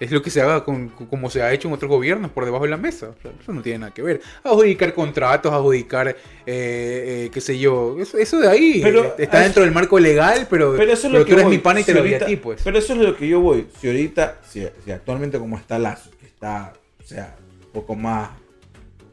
O 0.00 0.02
sea, 0.02 0.06
es 0.06 0.10
lo 0.12 0.22
que 0.22 0.30
se 0.30 0.40
haga 0.40 0.64
con, 0.64 0.88
como 0.88 1.28
se 1.28 1.42
ha 1.42 1.52
hecho 1.52 1.68
en 1.68 1.74
otros 1.74 1.90
gobiernos 1.90 2.30
por 2.30 2.46
debajo 2.46 2.64
de 2.64 2.70
la 2.70 2.78
mesa. 2.78 3.10
O 3.10 3.14
sea, 3.20 3.32
eso 3.38 3.52
no 3.52 3.60
tiene 3.60 3.80
nada 3.80 3.92
que 3.92 4.00
ver. 4.00 4.22
Adjudicar 4.42 4.94
contratos, 4.94 5.52
adjudicar, 5.52 6.08
eh, 6.08 6.14
eh, 6.46 7.30
qué 7.30 7.40
sé 7.42 7.58
yo. 7.58 7.98
Eso, 8.00 8.16
eso 8.16 8.40
de 8.40 8.48
ahí 8.48 8.80
Pero, 8.82 9.14
está 9.18 9.38
es- 9.40 9.44
dentro 9.44 9.62
del 9.62 9.72
marco 9.72 9.98
legal, 10.00 10.46
pero, 10.48 10.74
Pero 10.78 10.90
eso 10.90 11.08
es 11.08 11.12
lo 11.12 11.18
que 11.18 11.24
tú 11.26 11.32
eres 11.34 11.44
voy. 11.44 11.56
mi 11.56 11.62
pana 11.62 11.80
y 11.80 11.84
te 11.84 11.92
lo 11.92 12.02
di 12.02 12.14
a 12.14 12.24
ti, 12.24 12.36
pues. 12.36 12.62
Pero 12.64 12.78
eso 12.78 12.94
es 12.94 12.98
lo 13.00 13.14
que 13.14 13.28
yo 13.28 13.40
voy. 13.40 13.66
Si 13.78 13.88
ahorita, 13.88 14.38
si, 14.48 14.66
si 14.82 14.90
actualmente 14.90 15.38
como 15.38 15.58
está 15.58 15.78
Lazo, 15.78 16.10
que 16.18 16.24
está, 16.24 16.72
o 16.98 17.06
sea, 17.06 17.36
un 17.66 17.70
poco 17.72 17.94
más 17.94 18.30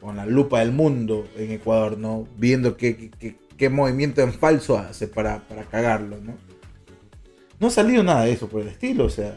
con 0.00 0.16
la 0.16 0.26
lupa 0.26 0.60
del 0.60 0.72
mundo 0.72 1.26
en 1.36 1.50
Ecuador, 1.52 1.98
¿no? 1.98 2.26
Viendo 2.36 2.76
qué, 2.76 3.10
qué- 3.18 3.36
qué- 3.56 3.68
movimiento 3.68 4.20
en 4.22 4.32
falso 4.32 4.78
hace 4.78 5.08
para, 5.08 5.40
para 5.48 5.64
cagarlo, 5.64 6.16
¿no? 6.22 6.34
No 7.60 7.66
ha 7.66 7.70
salido 7.70 8.02
nada 8.04 8.24
de 8.24 8.32
eso 8.32 8.48
por 8.48 8.62
el 8.62 8.68
estilo, 8.68 9.04
o 9.06 9.10
sea. 9.10 9.36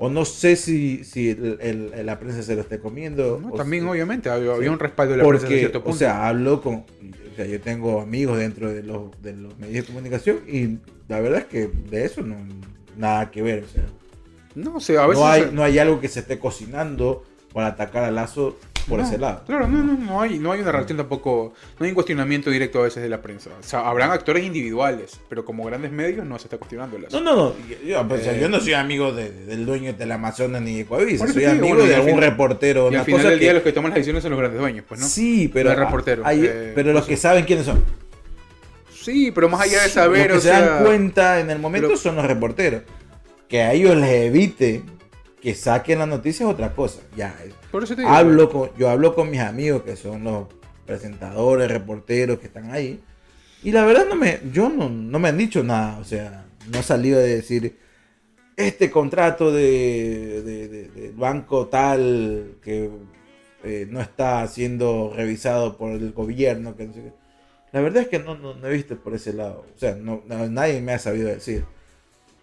O 0.00 0.08
no 0.08 0.24
sé 0.24 0.54
si, 0.54 1.02
si 1.02 1.30
el- 1.30 1.58
el- 1.92 2.06
la 2.06 2.20
prensa 2.20 2.40
se 2.44 2.54
lo 2.54 2.60
esté 2.60 2.78
comiendo. 2.78 3.40
No, 3.42 3.50
también, 3.52 3.82
si- 3.82 3.88
obviamente, 3.90 4.30
había, 4.30 4.56
sí. 4.56 4.68
un 4.68 4.78
respaldo 4.78 5.12
de 5.12 5.18
la 5.18 5.28
prensa 5.28 5.48
cierto 5.48 5.82
o 5.84 5.92
sea, 5.92 6.28
hablo 6.28 6.62
con. 6.62 6.74
O 6.76 7.34
sea, 7.36 7.46
yo 7.46 7.60
tengo 7.60 8.00
amigos 8.00 8.38
dentro 8.38 8.72
de 8.72 8.82
los, 8.84 9.10
de 9.22 9.32
los 9.34 9.58
medios 9.58 9.86
de 9.86 9.92
comunicación 9.92 10.38
y 10.48 10.78
la 11.08 11.20
verdad 11.20 11.40
es 11.40 11.44
que 11.46 11.68
de 11.90 12.04
eso 12.04 12.22
no 12.22 12.36
nada 12.96 13.30
que 13.32 13.42
ver. 13.42 13.64
O 13.64 13.68
sea, 13.68 13.84
no, 14.54 14.76
o 14.76 14.80
sea, 14.80 15.02
a 15.02 15.06
veces. 15.08 15.20
no, 15.20 15.28
hay, 15.28 15.50
no 15.52 15.62
hay 15.64 15.78
algo 15.80 16.00
que 16.00 16.06
se 16.08 16.20
esté 16.20 16.38
cocinando 16.38 17.24
para 17.52 17.68
atacar 17.68 18.04
a 18.04 18.10
Lazo 18.12 18.56
por 18.88 18.98
No, 19.00 19.06
ese 19.06 19.18
lado. 19.18 19.42
Claro, 19.46 19.68
no, 19.68 19.82
no, 19.84 19.94
no 19.94 20.20
hay, 20.20 20.38
no 20.38 20.52
hay 20.52 20.60
una 20.62 20.72
relación 20.72 20.96
tampoco, 20.96 21.52
no 21.78 21.84
hay 21.84 21.90
un 21.90 21.94
cuestionamiento 21.94 22.50
directo 22.50 22.80
a 22.80 22.84
veces 22.84 23.02
de 23.02 23.08
la 23.08 23.20
prensa. 23.20 23.50
O 23.60 23.62
sea, 23.62 23.80
habrán 23.88 24.10
actores 24.10 24.44
individuales, 24.44 25.20
pero 25.28 25.44
como 25.44 25.64
grandes 25.64 25.92
medios 25.92 26.24
no 26.26 26.38
se 26.38 26.44
está 26.46 26.56
cuestionando 26.56 26.98
No, 27.10 27.20
no, 27.20 27.36
no. 27.36 27.52
Yo, 27.68 27.76
yo, 27.86 28.08
pues, 28.08 28.26
Eh. 28.26 28.38
yo 28.40 28.48
no 28.48 28.60
soy 28.60 28.72
amigo 28.72 29.12
de- 29.12 29.30
del 29.30 29.66
dueño 29.66 29.92
de 29.92 30.06
la 30.06 30.14
Amazonas 30.14 30.62
ni 30.62 30.78
de 30.78 30.86
Coavisa. 30.86 31.26
Soy 31.28 31.44
amigo 31.44 31.68
bueno, 31.68 31.84
de 31.84 31.94
al 31.94 32.00
algún 32.00 32.14
final- 32.14 32.30
reportero. 32.30 32.90
Y 32.90 32.96
al 32.96 33.04
final 33.04 33.20
cosa 33.20 33.30
del 33.30 33.38
día 33.40 33.50
que- 33.50 33.54
los 33.54 33.62
que 33.62 33.72
toman 33.72 33.90
las 33.90 33.96
decisiones 33.96 34.22
son 34.22 34.30
los 34.30 34.40
grandes 34.40 34.60
dueños, 34.60 34.84
pues, 34.88 35.00
¿no? 35.00 35.06
Sí, 35.06 35.50
pero, 35.52 35.70
No 35.70 35.78
hay 35.78 35.84
reportero, 35.84 36.22
hay- 36.24 36.40
eh, 36.44 36.72
pero 36.74 36.92
los 36.92 37.04
que 37.06 37.16
saben 37.16 37.44
quiénes 37.44 37.66
son. 37.66 37.84
Sí, 38.92 39.30
pero 39.34 39.48
más 39.48 39.60
allá 39.62 39.82
de 39.82 39.88
saber, 39.88 40.30
los 40.30 40.42
que 40.42 40.48
o 40.48 40.52
se 40.52 40.58
sea, 40.58 40.60
dan 40.68 40.84
cuenta 40.84 41.40
en 41.40 41.50
el 41.50 41.58
momento 41.58 41.88
pero- 41.88 41.98
son 41.98 42.16
los 42.16 42.24
reporteros. 42.26 42.82
Que 43.48 43.62
a 43.62 43.72
ellos 43.72 43.96
les 43.96 44.26
evite 44.26 44.82
que 45.40 45.54
saquen 45.54 45.98
la 46.00 46.06
noticia 46.06 46.46
es 46.46 46.52
otra 46.52 46.74
cosa. 46.74 47.00
Ya, 47.16 47.34
por 47.70 47.84
eso 47.84 47.94
te 47.94 48.02
digo, 48.02 48.12
hablo 48.12 48.50
con, 48.50 48.70
yo 48.76 48.88
hablo 48.90 49.14
con 49.14 49.30
mis 49.30 49.40
amigos 49.40 49.82
que 49.82 49.96
son 49.96 50.24
los 50.24 50.46
presentadores, 50.86 51.70
reporteros 51.70 52.38
que 52.38 52.46
están 52.46 52.70
ahí. 52.70 53.00
Y 53.62 53.72
la 53.72 53.84
verdad 53.84 54.06
no 54.08 54.14
me, 54.16 54.40
yo 54.52 54.68
no, 54.68 54.88
no 54.88 55.18
me 55.18 55.28
han 55.28 55.38
dicho 55.38 55.62
nada. 55.62 55.98
O 55.98 56.04
sea, 56.04 56.46
no 56.72 56.78
ha 56.78 56.82
salido 56.82 57.18
de 57.18 57.36
decir 57.36 57.78
este 58.56 58.90
contrato 58.90 59.52
de, 59.52 60.42
de- 60.42 60.68
de- 60.68 60.88
del 60.88 61.12
banco 61.12 61.66
tal 61.68 62.56
que 62.62 62.90
eh, 63.64 63.86
no 63.90 64.00
está 64.00 64.46
siendo 64.48 65.12
revisado 65.14 65.76
por 65.76 65.90
el 65.92 66.12
gobierno. 66.12 66.76
Que 66.76 66.86
no 66.86 66.92
sé 66.94 67.02
qué. 67.02 67.12
La 67.72 67.80
verdad 67.80 68.02
es 68.02 68.08
que 68.08 68.18
no, 68.18 68.36
no, 68.36 68.54
no 68.54 68.66
he 68.66 68.72
visto 68.72 68.96
por 68.96 69.14
ese 69.14 69.32
lado. 69.32 69.66
O 69.74 69.78
sea, 69.78 69.94
no- 69.94 70.22
nadie 70.26 70.80
me 70.80 70.92
ha 70.92 70.98
sabido 70.98 71.28
decir. 71.28 71.64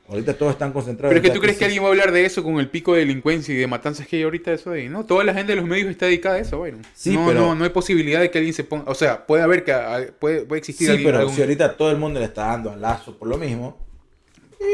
Ahorita 0.07 0.36
todos 0.38 0.52
están 0.52 0.72
concentrados. 0.72 1.11
Pero 1.14 1.26
es 1.26 1.27
que 1.32 1.34
tú 1.36 1.41
crees 1.41 1.57
que 1.57 1.65
alguien 1.65 1.82
va 1.82 1.88
a 1.88 1.90
hablar 1.90 2.11
de 2.11 2.26
eso 2.26 2.44
con 2.44 2.60
el 2.60 2.69
pico 2.69 2.94
de 2.94 2.99
delincuencia 2.99 3.53
y 3.56 3.57
de 3.57 3.65
matanzas 3.65 4.06
que 4.07 4.18
hay 4.18 4.23
ahorita 4.23 4.53
eso 4.53 4.69
ahí, 4.72 4.88
¿no? 4.88 5.03
Toda 5.06 5.23
la 5.23 5.34
gente 5.34 5.53
de 5.53 5.56
los 5.56 5.65
medios 5.65 5.90
está 5.90 6.06
dedicada 6.06 6.36
a 6.36 6.40
eso, 6.40 6.60
Byron. 6.60 6.82
Sí, 6.94 7.15
no, 7.15 7.26
pero- 7.27 7.40
no, 7.40 7.56
no 7.56 7.64
hay 7.64 7.72
posibilidad 7.72 8.19
de 8.19 8.30
que 8.30 8.38
alguien 8.38 8.53
se 8.53 8.64
ponga, 8.64 8.84
o 8.86 8.94
sea, 8.95 9.26
puede 9.26 9.41
haber 9.41 9.64
que 9.64 9.72
ah, 9.73 10.02
puede, 10.19 10.41
puede 10.45 10.60
existir 10.60 10.86
Sí, 10.88 10.91
alguien 10.91 11.07
pero 11.07 11.19
algún- 11.19 11.36
si 11.36 11.41
ahorita 11.41 11.76
todo 11.76 11.90
el 11.90 11.98
mundo 11.98 12.19
le 12.19 12.26
está 12.27 12.45
dando 12.48 12.72
a 12.72 12.76
Lazo 12.76 13.18
por 13.18 13.27
lo 13.27 13.38
mismo, 13.38 13.85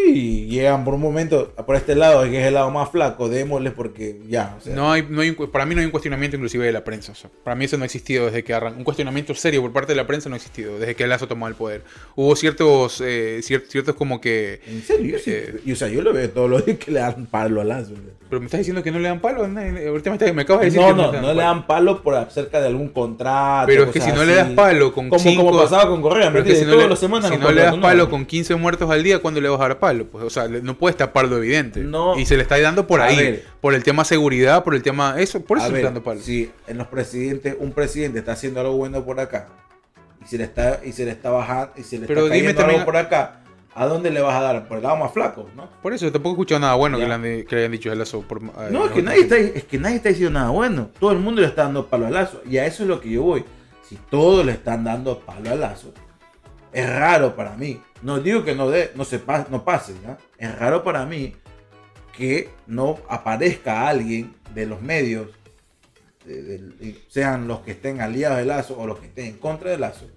y 0.07 0.45
llegan 0.47 0.83
por 0.85 0.93
un 0.93 1.01
momento 1.01 1.51
por 1.65 1.75
este 1.75 1.95
lado, 1.95 2.23
que 2.23 2.39
es 2.41 2.47
el 2.47 2.53
lado 2.53 2.69
más 2.71 2.89
flaco, 2.89 3.29
démosle 3.29 3.71
porque 3.71 4.19
ya, 4.29 4.55
o 4.57 4.61
sea, 4.61 4.75
No 4.75 4.91
hay, 4.91 5.05
no 5.09 5.21
hay, 5.21 5.29
un- 5.37 5.47
para 5.51 5.65
mí 5.65 5.75
no 5.75 5.81
hay 5.81 5.85
un 5.85 5.91
cuestionamiento 5.91 6.37
inclusive 6.37 6.65
de 6.65 6.71
la 6.71 6.83
prensa. 6.83 7.11
o 7.11 7.15
sea, 7.15 7.29
para 7.43 7.55
mí 7.55 7.65
eso 7.65 7.77
no 7.77 7.83
ha 7.83 7.85
existido 7.85 8.25
desde 8.25 8.43
que 8.43 8.53
arrancó. 8.53 8.77
Un 8.77 8.83
cuestionamiento 8.83 9.33
serio 9.35 9.61
por 9.61 9.71
parte 9.73 9.91
de 9.93 9.97
la 9.97 10.07
prensa 10.07 10.29
no 10.29 10.35
ha 10.35 10.37
existido 10.37 10.77
desde 10.79 10.95
que 10.95 11.05
Lazo 11.07 11.27
tomó 11.27 11.47
el 11.47 11.55
poder. 11.55 11.83
Hubo 12.15 12.35
ciertos, 12.35 13.01
eh, 13.05 13.39
cier- 13.43 13.65
ciertos 13.67 13.95
como 13.95 14.21
que... 14.21 14.61
en 14.67 14.81
serio, 14.83 15.17
yo 15.17 15.19
sí, 15.19 15.31
Eh, 15.31 15.61
y, 15.65 15.71
o 15.71 15.75
sea, 15.75 15.87
yo 15.87 16.01
lo 16.01 16.13
veo 16.13 16.29
todos 16.29 16.49
los 16.49 16.65
días 16.65 16.77
que 16.77 16.91
le 16.91 16.99
dan 16.99 17.25
palo 17.27 17.61
a 17.61 17.63
Lazo. 17.63 17.93
Pero 18.29 18.39
me 18.39 18.45
estás 18.45 18.59
diciendo 18.59 18.81
que 18.81 18.91
no 18.91 18.99
le 18.99 19.09
dan 19.09 19.19
palo. 19.19 19.43
Ahorita 19.43 20.09
me, 20.09 20.15
estás- 20.15 20.33
me 20.33 20.43
acabas 20.43 20.61
de 20.61 20.65
decir 20.67 20.79
No, 20.81 21.11
que 21.11 21.17
no, 21.17 21.21
no 21.27 21.33
le 21.33 21.41
dan 21.41 21.67
palo 21.67 22.01
por 22.01 22.15
acerca 22.15 22.61
de 22.61 22.67
algún 22.67 22.87
contrato. 22.89 23.67
Pero 23.67 23.83
es 23.83 23.89
que 23.91 23.99
si 23.99 24.11
no 24.11 24.23
le 24.23 24.35
das 24.35 24.49
palo 24.51 24.93
con 24.93 25.09
como, 25.09 25.19
cinco... 25.21 25.43
como 25.45 25.57
pasaba 25.61 25.87
con 25.89 26.01
Correa, 26.01 26.31
pero 26.31 26.39
es 26.43 26.45
¿me 26.45 26.53
que 26.53 26.59
si 26.59 26.65
no, 26.65 26.71
Todas 26.71 26.83
le, 26.85 26.89
las 26.91 26.99
semanas 26.99 27.29
si 27.31 27.37
no 27.37 27.51
le 27.51 27.61
das 27.61 27.77
palo 27.77 28.09
con 28.09 28.25
15 28.25 28.55
muertos 28.55 28.89
al 28.89 29.03
día, 29.03 29.19
¿cuándo 29.19 29.41
le 29.41 29.49
vas 29.49 29.59
a 29.59 29.63
dar 29.67 29.70
palo. 29.79 30.05
Pues, 30.07 30.23
o 30.23 30.29
sea, 30.29 30.47
no 30.47 30.77
puedes 30.77 30.97
tapar 30.97 31.27
lo 31.27 31.37
evidente. 31.37 31.79
No. 31.81 32.17
Y 32.17 32.25
se 32.25 32.35
le 32.37 32.43
está 32.43 32.59
dando 32.59 32.87
por 32.87 33.01
ahí. 33.01 33.15
ver. 33.17 33.45
Por 33.61 33.73
el 33.73 33.83
tema 33.83 34.03
seguridad, 34.05 34.63
por 34.63 34.75
el 34.75 34.81
tema. 34.83 35.15
Eso, 35.19 35.41
por 35.43 35.57
eso 35.57 35.67
le 35.67 35.73
ver, 35.73 35.79
está 35.81 35.87
dando 35.93 36.03
palo. 36.03 36.21
si 36.21 36.51
en 36.67 36.77
los 36.77 36.87
presidentes, 36.87 37.55
un 37.59 37.71
presidente 37.71 38.19
está 38.19 38.33
haciendo 38.33 38.59
algo 38.61 38.73
bueno 38.77 39.03
por 39.05 39.19
acá 39.19 39.47
y 40.23 40.27
se 40.27 40.37
le 40.37 40.43
está, 40.43 40.81
y 40.85 40.91
se 40.91 41.05
le 41.05 41.11
está 41.11 41.29
bajando 41.31 41.73
y 41.77 41.83
se 41.83 41.97
le 41.99 42.07
Pero 42.07 42.23
está 42.25 42.35
dime 42.35 42.53
también- 42.53 42.79
algo 42.81 42.85
por 42.85 42.97
acá, 42.97 43.41
¿a 43.73 43.85
dónde 43.87 44.11
le 44.11 44.21
vas 44.21 44.35
a 44.35 44.41
dar? 44.41 44.67
Por 44.67 44.77
el 44.77 44.83
lado 44.83 44.97
más 44.97 45.11
flaco, 45.13 45.49
¿no? 45.55 45.67
Por 45.81 45.93
eso 45.93 46.11
tampoco 46.11 46.29
he 46.29 46.35
escuchado 46.35 46.59
nada 46.61 46.75
bueno 46.75 46.99
que 46.99 47.07
le, 47.07 47.13
han, 47.13 47.21
de- 47.23 47.45
que 47.45 47.55
le 47.55 47.61
hayan 47.61 47.71
dicho 47.71 47.91
a 47.91 47.95
Lazo. 47.95 48.21
Por, 48.21 48.39
eh, 48.39 48.69
No, 48.69 48.85
es 48.85 48.91
que, 48.91 49.01
nadie 49.01 49.21
está, 49.21 49.37
es 49.37 49.63
que 49.63 49.79
nadie 49.79 49.95
está 49.95 50.09
diciendo 50.09 50.37
nada 50.39 50.51
bueno. 50.51 50.89
Todo 50.99 51.11
el 51.11 51.17
mundo 51.19 51.41
le 51.41 51.47
está 51.47 51.63
dando 51.63 51.87
palo 51.87 52.05
al 52.05 52.13
lazo. 52.13 52.41
Y 52.49 52.57
a 52.57 52.65
eso 52.67 52.83
es 52.83 52.89
lo 52.89 52.99
que 53.01 53.09
yo 53.09 53.23
voy. 53.23 53.43
Si 53.89 53.95
todos 54.09 54.45
le 54.45 54.51
están 54.51 54.83
dando 54.83 55.19
palo 55.19 55.49
al 55.51 55.59
lazo, 55.59 55.91
es 56.71 56.87
raro 56.89 57.35
para 57.35 57.55
mí. 57.55 57.81
No 58.01 58.19
digo 58.19 58.43
que 58.43 58.55
no, 58.55 58.69
de, 58.69 58.91
no, 58.95 59.05
se 59.05 59.19
pa- 59.19 59.47
no 59.49 59.63
pase, 59.63 59.93
¿ya? 60.03 60.17
Es 60.37 60.57
raro 60.57 60.83
para 60.83 61.05
mí 61.05 61.35
que 62.17 62.49
no 62.67 62.99
aparezca 63.07 63.87
alguien 63.87 64.33
de 64.53 64.65
los 64.65 64.81
medios, 64.81 65.29
de- 66.25 66.41
de- 66.57 66.97
sean 67.09 67.47
los 67.47 67.59
que 67.61 67.71
estén 67.71 68.01
aliados 68.01 68.37
del 68.39 68.47
lazo 68.47 68.77
o 68.79 68.85
los 68.87 68.99
que 68.99 69.07
estén 69.07 69.25
en 69.27 69.37
contra 69.37 69.71
del 69.71 69.81
lazo, 69.81 70.07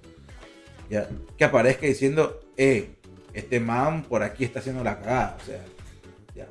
¿ya? 0.91 1.09
que 1.37 1.45
aparezca 1.45 1.87
diciendo, 1.87 2.41
eh, 2.57 2.91
este 3.33 3.61
man 3.61 4.03
por 4.05 4.23
aquí 4.23 4.45
está 4.45 4.61
haciendo 4.61 4.83
la 4.85 4.99
cagada. 4.99 5.37
O 5.43 5.45
sea, 5.45 5.61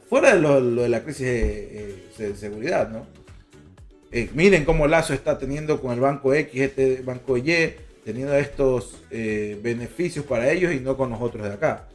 fuera 0.10 0.34
de 0.36 0.42
lo, 0.42 0.62
de 0.62 0.90
la 0.90 1.04
crisis 1.04 1.26
de, 1.26 2.10
de 2.18 2.36
seguridad, 2.36 2.90
¿no? 2.90 3.06
Eh, 4.12 4.30
miren 4.34 4.64
cómo 4.66 4.86
Lazo 4.88 5.14
está 5.14 5.38
teniendo 5.40 5.82
con 5.82 5.92
el 5.92 6.00
banco 6.00 6.34
X, 6.36 6.62
este 6.62 7.02
banco 7.02 7.36
Y, 7.38 7.74
teniendo 8.06 8.34
estos 8.36 9.02
eh, 9.12 9.60
beneficios 9.62 10.26
para 10.26 10.50
ellos 10.52 10.74
y 10.74 10.80
no 10.80 10.98
con 10.98 11.10
nosotros 11.10 11.48
de 11.48 11.54
acá. 11.54 11.88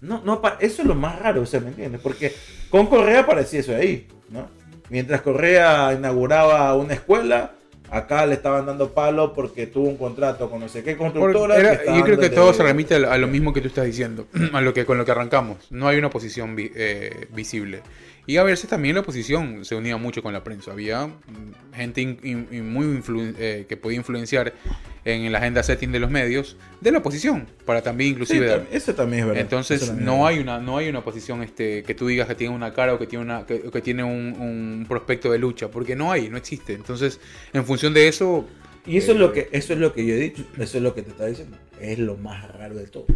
No, 0.00 0.22
no, 0.24 0.40
eso 0.60 0.82
es 0.82 0.88
lo 0.88 0.94
más 0.94 1.18
raro, 1.18 1.42
o 1.42 1.46
sea, 1.46 1.60
¿me 1.60 1.68
entiendes? 1.68 2.00
Porque 2.00 2.32
con 2.70 2.86
Correa 2.86 3.26
parecía 3.26 3.60
eso 3.60 3.74
ahí, 3.76 4.08
¿no? 4.30 4.48
Mientras 4.88 5.20
Correa 5.20 5.92
inauguraba 5.92 6.74
una 6.74 6.94
escuela, 6.94 7.52
acá 7.90 8.24
le 8.24 8.34
estaban 8.34 8.64
dando 8.66 8.92
palo 8.94 9.32
porque 9.34 9.66
tuvo 9.66 9.88
un 9.88 9.96
contrato 9.96 10.48
con 10.50 10.60
no 10.60 10.68
sé 10.68 10.82
qué 10.82 10.96
constructora. 10.96 11.56
era- 11.56 11.84
yo 11.98 12.04
creo 12.04 12.18
que 12.18 12.30
todo 12.30 12.52
se 12.54 12.62
remite 12.62 12.94
a 12.94 13.18
lo, 13.18 13.26
mismo 13.28 13.52
que 13.52 13.60
tú 13.60 13.68
estás 13.68 13.84
diciendo, 13.84 14.26
a 14.54 14.60
lo 14.62 14.72
que 14.72 14.86
con 14.86 14.96
lo 14.96 15.04
que 15.04 15.10
arrancamos. 15.12 15.58
No 15.70 15.86
hay 15.88 15.98
una 15.98 16.06
oposición 16.06 16.56
vi- 16.56 16.72
eh, 16.74 17.26
visible. 17.32 17.82
Y 18.30 18.36
a 18.36 18.44
veces 18.44 18.70
también 18.70 18.94
la 18.94 19.00
oposición 19.00 19.64
se 19.64 19.74
unía 19.74 19.96
mucho 19.96 20.22
con 20.22 20.32
la 20.32 20.44
prensa. 20.44 20.70
Había 20.70 21.10
gente 21.74 22.00
in- 22.00 22.16
in- 22.22 22.46
in- 22.52 22.72
muy 22.72 22.86
influ- 22.86 23.34
eh, 23.36 23.66
que 23.68 23.76
podía 23.76 23.96
influenciar 23.96 24.52
en 25.04 25.32
la 25.32 25.38
agenda 25.38 25.64
setting 25.64 25.90
de 25.90 25.98
los 25.98 26.12
medios 26.12 26.56
de 26.80 26.92
la 26.92 26.98
oposición, 26.98 27.48
para 27.64 27.82
también 27.82 28.10
Sí, 28.10 28.12
inclusive 28.12 28.46
dar- 28.46 28.66
eso 28.70 28.94
también 28.94 29.22
es 29.22 29.26
verdad. 29.26 29.42
Entonces 29.42 29.84
también 29.84 30.04
no 30.06 30.28
hay 30.28 30.38
una 30.38 30.60
no 30.60 30.76
hay 30.78 30.88
una 30.88 31.02
posición 31.02 31.42
este 31.42 31.82
que 31.82 31.92
tú 31.96 32.06
digas 32.06 32.28
que 32.28 32.36
tiene 32.36 32.54
una 32.54 32.72
cara 32.72 32.94
o 32.94 33.00
que 33.00 33.08
tiene 33.08 33.24
una 33.24 33.44
que, 33.46 33.62
que 33.62 33.80
tiene 33.80 34.04
un, 34.04 34.36
un 34.38 34.86
prospecto 34.88 35.32
de 35.32 35.38
lucha, 35.40 35.68
porque 35.68 35.96
no 35.96 36.12
hay, 36.12 36.28
no 36.28 36.36
existe. 36.36 36.74
Entonces, 36.74 37.18
en 37.52 37.64
función 37.64 37.92
de 37.94 38.06
eso, 38.06 38.46
Y 38.86 38.96
eso 38.98 39.10
es 39.10 39.16
Eh, 39.16 39.20
lo 39.20 39.32
que 39.32 39.48
eso 39.50 39.72
es 39.72 39.78
lo 39.80 39.92
que 39.92 40.06
yo 40.06 40.14
he 40.14 40.18
dicho, 40.18 40.44
eso 40.56 40.76
es 40.78 40.82
lo 40.84 40.94
que 40.94 41.02
te 41.02 41.10
estaba 41.10 41.28
diciendo. 41.28 41.56
Es 41.80 41.98
lo 41.98 42.16
más 42.16 42.48
raro 42.56 42.76
de 42.76 42.86
todo. 42.86 43.06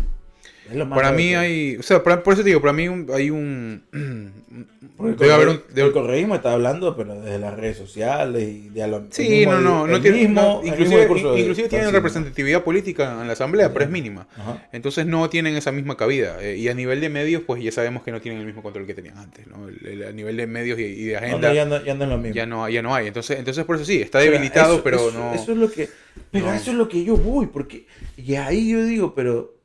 Es 0.69 0.75
lo 0.77 0.87
más 0.87 0.97
para 0.97 1.13
mí 1.13 1.35
hay, 1.35 1.77
o 1.77 1.83
sea, 1.83 2.03
para- 2.03 2.23
por 2.23 2.33
eso 2.33 2.43
te 2.43 2.49
digo, 2.49 2.61
para 2.63 2.73
mí 2.73 2.89
un- 2.89 3.07
hay 3.15 3.29
un 3.31 3.83
Porque 4.97 5.13
el, 5.13 5.19
debe 5.19 5.33
haber 5.35 5.49
un 5.49 5.57
corre- 5.57 5.75
debe- 5.75 5.87
el 5.89 5.93
correísmo 5.93 6.35
está 6.37 6.53
hablando, 6.53 6.97
pero 6.97 7.21
desde 7.21 7.41
las 7.41 7.55
redes 7.57 7.77
sociales 7.77 8.49
y 8.49 8.69
de 8.69 8.83
a 8.85 8.87
lo, 8.87 9.05
Sí, 9.11 9.29
mismo- 9.29 9.55
no, 9.55 9.61
no, 9.61 9.87
no 9.89 9.97
el 9.97 10.03
tiene, 10.03 10.29
no, 10.29 10.61
inclusive, 10.65 11.69
tienen 11.69 11.91
representatividad 11.91 12.63
política 12.63 13.21
en 13.21 13.27
la 13.27 13.33
asamblea, 13.33 13.73
pero 13.73 13.87
es 13.87 13.91
mínima. 13.91 14.29
Ajá. 14.37 14.69
Entonces 14.71 15.05
no 15.07 15.29
tienen 15.29 15.57
esa 15.57 15.73
misma 15.73 15.97
cabida. 15.97 16.41
Eh, 16.41 16.59
y 16.59 16.69
a 16.69 16.75
nivel 16.75 17.01
de 17.01 17.09
medios, 17.09 17.43
pues 17.45 17.61
ya 17.61 17.73
sabemos 17.73 18.05
que 18.05 18.13
no 18.13 18.21
tienen 18.21 18.41
el 18.41 18.47
mismo 18.47 18.63
control 18.63 18.87
que 18.87 18.95
tenían 18.95 19.19
antes. 19.19 19.49
¿no? 19.49 19.67
El- 19.69 19.85
el- 19.85 20.05
a 20.05 20.13
nivel 20.13 20.37
de 20.37 20.47
medios 20.47 20.79
y, 20.79 20.83
y 20.85 21.05
de 21.07 21.17
agenda 21.17 21.49
no, 21.49 21.55
ya, 21.55 21.65
no, 21.65 21.83
ya 21.85 21.95
no 21.95 22.05
es 22.05 22.11
lo 22.11 22.19
mismo. 22.19 22.35
ya, 22.37 22.47
no, 22.47 22.69
ya 22.69 22.81
no 22.83 22.95
hay. 22.95 23.09
Entonces, 23.09 23.37
entonces 23.39 23.65
por 23.65 23.75
eso 23.75 23.85
sí, 23.85 24.01
está 24.01 24.19
O 24.19 24.23
sea, 24.23 24.31
debilitado, 24.31 24.75
eso- 24.75 24.85
pero 24.85 25.09
eso- 25.09 25.19
no... 25.19 25.35
Eso 25.35 25.51
es 25.53 25.59
lo 25.59 25.71
que. 25.73 25.89
Pero 26.31 26.47
no. 26.47 26.53
eso 26.55 26.71
es 26.71 26.77
lo 26.77 26.89
que 26.89 27.03
yo 27.03 27.17
voy, 27.17 27.47
porque. 27.47 27.87
Y 28.17 28.37
ahí 28.37 28.71
yo 28.71 28.85
digo, 28.85 29.13
pero. 29.13 29.57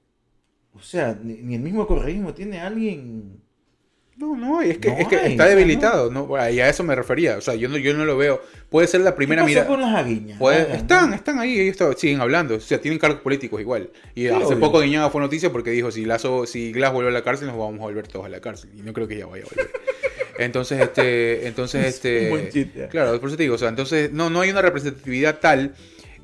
O 0.73 0.81
sea, 0.81 1.15
ni, 1.21 1.33
ni 1.35 1.53
el 1.55 1.61
mismo 1.61 1.85
correísmo 1.85 2.33
tiene 2.33 2.59
alguien. 2.61 3.41
No, 4.19 4.35
no, 4.35 4.61
es 4.61 4.77
que, 4.79 4.89
No 4.89 4.97
es 4.97 5.07
que 5.07 5.15
hay, 5.15 5.31
está 5.31 5.45
debilitado, 5.45 6.11
¿no? 6.11 6.25
Bueno, 6.25 6.49
Y 6.49 6.59
a 6.59 6.67
eso 6.67 6.83
me 6.83 6.93
refería. 6.93 7.37
O 7.37 7.41
sea, 7.41 7.55
yo 7.55 7.69
no, 7.69 7.77
yo 7.77 7.93
no 7.93 8.03
lo 8.03 8.17
veo. 8.17 8.41
Puede 8.69 8.85
ser 8.87 8.99
la 9.01 9.15
primera 9.15 9.45
¿Qué 9.45 9.53
pasó 9.55 9.65
mirada. 9.65 9.67
con 9.67 9.81
las 9.81 10.05
aguiñas? 10.05 10.37
Puede- 10.37 10.61
Hagan, 10.63 10.75
están, 10.75 11.09
¿no? 11.11 11.15
están 11.15 11.39
ahí, 11.39 11.57
ellos 11.59 11.71
está- 11.71 11.93
siguen 11.93 12.19
hablando. 12.19 12.55
O 12.55 12.59
sea, 12.59 12.81
tienen 12.81 12.99
cargos 12.99 13.21
políticos 13.21 13.61
igual. 13.61 13.89
Y 14.15 14.27
hace 14.27 14.35
obvio. 14.45 14.59
poco 14.59 14.81
Guiñaga 14.81 15.09
fue 15.09 15.21
noticia 15.21 15.51
porque 15.51 15.71
dijo: 15.71 15.89
si 15.91 16.03
Lazo, 16.05 16.45
si 16.45 16.73
Glass 16.73 16.91
vuelve 16.91 17.11
a 17.11 17.13
la 17.13 17.23
cárcel, 17.23 17.47
nos 17.47 17.57
vamos 17.57 17.79
a 17.79 17.83
volver 17.83 18.07
todos 18.09 18.25
a 18.25 18.29
la 18.29 18.41
cárcel. 18.41 18.69
Y 18.77 18.81
no 18.81 18.91
creo 18.91 19.07
que 19.07 19.17
ya 19.17 19.25
vaya 19.25 19.45
a 19.45 19.47
volver. 19.47 19.71
Entonces, 20.37 20.79
este. 20.81 21.47
Entonces, 21.47 21.85
Es 21.85 21.95
este. 21.95 22.23
un 22.25 22.29
buen 22.29 22.49
chiste. 22.49 22.87
Claro, 22.89 23.17
por 23.19 23.29
eso 23.29 23.37
te 23.37 23.43
digo, 23.43 23.55
o 23.55 23.57
sea, 23.57 23.69
entonces 23.69 24.11
no, 24.13 24.29
no 24.29 24.41
hay 24.41 24.49
una 24.49 24.61
representatividad 24.61 25.39
tal. 25.39 25.73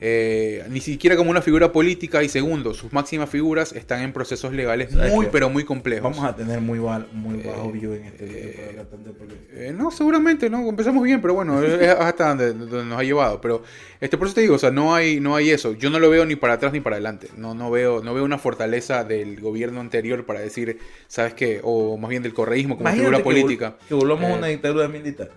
Eh, 0.02 0.64
ni 0.70 0.82
siquiera 0.82 1.16
como 1.16 1.32
una 1.32 1.42
figura 1.42 1.72
política 1.72 2.22
y 2.22 2.30
segundo, 2.30 2.74
sus 2.74 2.92
máximas 2.92 3.30
figuras 3.30 3.72
están 3.74 4.02
en 4.02 4.12
procesos 4.14 4.52
legales 4.54 4.92
¿Sabes 4.92 5.14
muy 5.14 5.28
pero 5.32 5.50
muy 5.50 5.64
complejos. 5.64 6.12
Vamos 6.12 6.26
a 6.30 6.36
tener 6.36 6.60
muy, 6.62 6.80
bal- 6.80 7.08
muy 7.14 7.42
bajo 7.42 7.70
Eh, 7.70 7.72
view 7.72 7.94
en 7.94 8.04
este 8.06 8.26
video 8.26 8.44
eh, 8.44 8.86
política. 9.18 9.54
Eh, 9.54 9.74
no, 9.76 9.92
seguramente, 9.92 10.50
¿no? 10.50 10.68
Empezamos 10.68 11.04
bien, 11.04 11.22
pero 11.22 11.34
bueno, 11.34 11.64
es 11.64 11.90
hasta 11.90 12.30
donde, 12.30 12.54
donde 12.54 12.86
nos 12.86 13.00
ha 13.00 13.04
llevado. 13.04 13.40
Pero 13.40 13.64
este, 14.02 14.18
por 14.18 14.28
eso 14.28 14.36
te 14.36 14.42
digo, 14.42 14.56
o 14.56 14.60
sea, 14.60 14.72
no 14.72 14.94
hay, 14.94 15.20
no 15.20 15.36
hay 15.36 15.50
eso. 15.52 15.74
Yo 15.74 15.90
no 15.90 16.00
lo 16.00 16.10
veo 16.10 16.26
ni 16.26 16.36
para 16.36 16.54
atrás 16.56 16.74
ni 16.74 16.82
para 16.82 16.98
adelante. 16.98 17.30
No, 17.38 17.54
no 17.56 17.72
veo, 17.72 18.04
no 18.04 18.14
veo 18.14 18.26
una 18.26 18.38
fortaleza 18.38 19.04
del 19.06 19.40
gobierno 19.40 19.80
anterior 19.80 20.26
para 20.26 20.42
decir, 20.42 20.78
¿sabes 21.08 21.34
qué? 21.34 21.62
O 21.64 21.98
más 21.98 22.10
bien 22.10 22.22
del 22.22 22.34
correísmo 22.34 22.76
como 22.78 22.90
Imagínate 22.90 23.06
figura 23.18 23.18
que 23.18 23.24
vol- 23.24 23.42
política. 23.44 23.76
Que 23.88 23.94
volvamos 23.94 24.26
a 24.26 24.34
Eh, 24.34 24.38
una 24.38 24.48
dictadura 24.48 24.88
militar. 24.90 25.30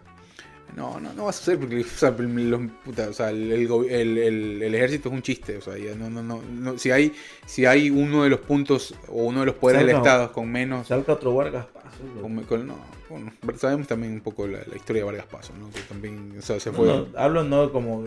No, 0.79 1.01
no, 1.01 1.13
no 1.13 1.25
va 1.25 1.31
a 1.31 1.33
suceder 1.33 1.59
porque 1.59 1.81
o 1.81 1.85
sea, 1.85 2.11
los- 2.13 2.61
puta, 2.85 3.09
o 3.09 3.13
sea, 3.13 3.31
el, 3.31 3.51
el 3.53 4.63
el- 4.63 4.75
ejército 4.75 5.09
es 5.09 5.15
un 5.17 5.23
chiste. 5.23 5.57
O 5.59 5.61
sea, 5.61 5.77
ya 5.77 5.95
no, 5.95 6.09
no, 6.09 6.23
no, 6.23 6.41
no- 6.43 6.79
si 6.79 6.91
hay, 6.91 7.13
si 7.47 7.67
hay 7.67 7.91
uno 7.91 8.23
de 8.23 8.31
los 8.31 8.41
puntos 8.41 8.95
o 9.09 9.25
uno 9.25 9.41
de 9.41 9.47
los 9.47 9.55
poderes 9.57 9.87
del 9.87 9.97
Estado 9.97 10.33
con 10.33 10.51
menos 10.51 10.87
Salga 10.87 11.13
otro 11.15 11.35
Vargas 11.35 11.67
Paso. 11.67 11.89
loco. 12.15 12.23
con- 12.23 12.43
con- 12.45 12.67
no, 12.67 12.77
bueno, 13.11 13.33
sabemos 13.57 13.87
también 13.89 14.13
un 14.13 14.21
poco 14.21 14.47
la, 14.47 14.59
la 14.71 14.77
historia 14.77 15.01
de 15.03 15.07
Vargas 15.07 15.27
Paso, 15.27 15.53
¿no? 15.59 15.71
Que 15.71 15.81
también, 15.81 16.35
o 16.39 16.43
sea, 16.43 16.61
se 16.61 16.71
No, 16.71 16.77
fue. 16.77 16.87
no, 16.87 17.07
hablo 17.17 17.43
no 17.43 17.73
como 17.73 18.05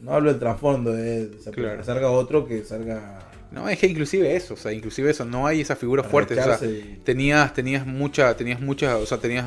no 0.00 0.12
hablo 0.12 0.30
del 0.30 0.40
trasfondo 0.40 0.92
de, 0.92 1.30
o 1.38 1.42
sea, 1.42 1.52
Claro. 1.52 1.78
que 1.78 1.84
salga 1.84 2.10
otro 2.10 2.46
que 2.46 2.64
salga 2.64 3.27
No, 3.50 3.68
es 3.68 3.78
que 3.78 3.86
inclusive 3.86 4.36
eso, 4.36 4.54
o 4.54 4.56
sea, 4.58 4.72
inclusive 4.72 5.10
eso, 5.10 5.24
no 5.24 5.46
hay 5.46 5.60
esa 5.62 5.74
figura 5.74 6.02
a 6.02 6.04
fuerte, 6.04 6.38
o 6.38 6.42
sea, 6.44 6.58
tenías, 7.02 7.54
tenías 7.54 7.86
mucha, 7.86 8.36
tenías 8.36 8.60
mucha, 8.60 8.98
o 8.98 9.06
sea, 9.06 9.18
tenías 9.18 9.46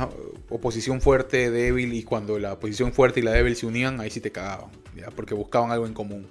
oposición 0.50 1.02
fuerte, 1.02 1.52
débil, 1.52 1.94
y 1.94 2.04
cuando 2.04 2.40
la 2.40 2.54
oposición 2.54 2.94
fuerte 2.94 3.20
y 3.20 3.24
la 3.24 3.32
débil 3.32 3.56
se 3.56 3.66
unían, 3.68 4.00
ahí 4.02 4.10
sí 4.10 4.20
te 4.20 4.32
cagaban, 4.32 4.70
ya, 4.96 5.10
porque 5.12 5.34
buscaban 5.36 5.72
algo 5.72 5.86
en 5.86 5.94
común. 5.94 6.28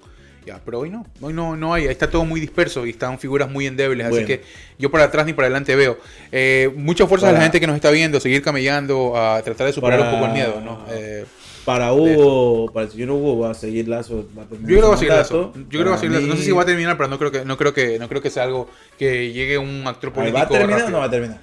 Ya, 0.47 0.59
pero 0.65 0.81
hoy 0.81 0.89
no, 0.91 1.07
hoy 1.21 1.35
no, 1.35 1.55
no 1.55 1.75
hay, 1.75 1.83
ahí 1.85 1.91
está 1.91 2.09
todo 2.09 2.25
muy 2.25 2.41
disperso 2.41 2.87
y 2.87 2.91
están 2.91 3.19
figuras 3.19 3.51
muy 3.51 3.67
endebles, 3.67 4.09
Bueno. 4.09 4.25
así 4.25 4.27
que 4.39 4.43
yo 4.79 4.91
para 4.91 5.05
atrás 5.05 5.27
ni 5.27 5.35
para 5.35 5.47
adelante 5.47 5.77
veo. 5.77 5.99
Eh, 6.33 6.73
mucha 6.77 7.07
fuerza 7.07 7.27
a 7.27 7.31
la 7.33 7.35
Para- 7.37 7.45
gente 7.45 7.61
que 7.61 7.67
nos 7.67 7.77
está 7.77 7.91
viendo, 7.91 8.19
seguir 8.21 8.43
camellando, 8.43 9.17
a 9.19 9.43
tratar 9.43 9.67
de 9.67 9.75
superar 9.75 9.99
Para- 10.01 10.11
un 10.11 10.17
poco 10.19 10.27
el 10.29 10.33
miedo, 10.33 10.61
¿no? 10.63 10.87
Eh, 10.91 11.27
para 11.65 11.93
Hugo, 11.93 12.73
para 12.73 12.87
el 12.87 12.93
señor 12.93 13.11
Hugo 13.11 13.39
va 13.41 13.51
a 13.51 13.55
seguir 13.55 13.89
Lazo, 13.89 14.27
va 14.37 14.43
a 14.43 14.47
terminar 14.47 14.71
Yo 14.71 14.79
creo 14.79 14.83
que 14.83 14.89
va 14.89 14.95
a 14.95 14.99
seguir 14.99 15.13
Lazo. 15.13 15.53
Yo 15.55 15.69
creo 15.69 15.85
que 15.85 15.91
va 15.91 15.97
a 15.97 15.99
seguir 15.99 16.17
Lazo. 16.17 16.27
No 16.27 16.37
sé 16.37 16.43
si 16.43 16.53
va 16.53 16.63
a 16.63 16.67
terminar, 16.67 16.97
pero 16.97 17.09
no 17.09 17.19
creo 17.19 17.31
que, 17.31 17.45
no 17.45 17.57
creo 17.57 17.75
que, 17.75 17.99
no 17.99 18.09
creo 18.09 18.23
que 18.23 18.31
sea 18.31 18.45
algo 18.45 18.69
que 18.99 19.33
llegue 19.33 19.59
un 19.59 19.87
actor 19.87 20.13
político. 20.13 20.39
¿Va 20.39 20.45
a 20.45 20.49
terminar 20.49 20.71
o 20.71 20.79
rápido. 20.79 20.91
no 20.91 20.99
va 20.99 21.05
a 21.05 21.11
terminar? 21.11 21.41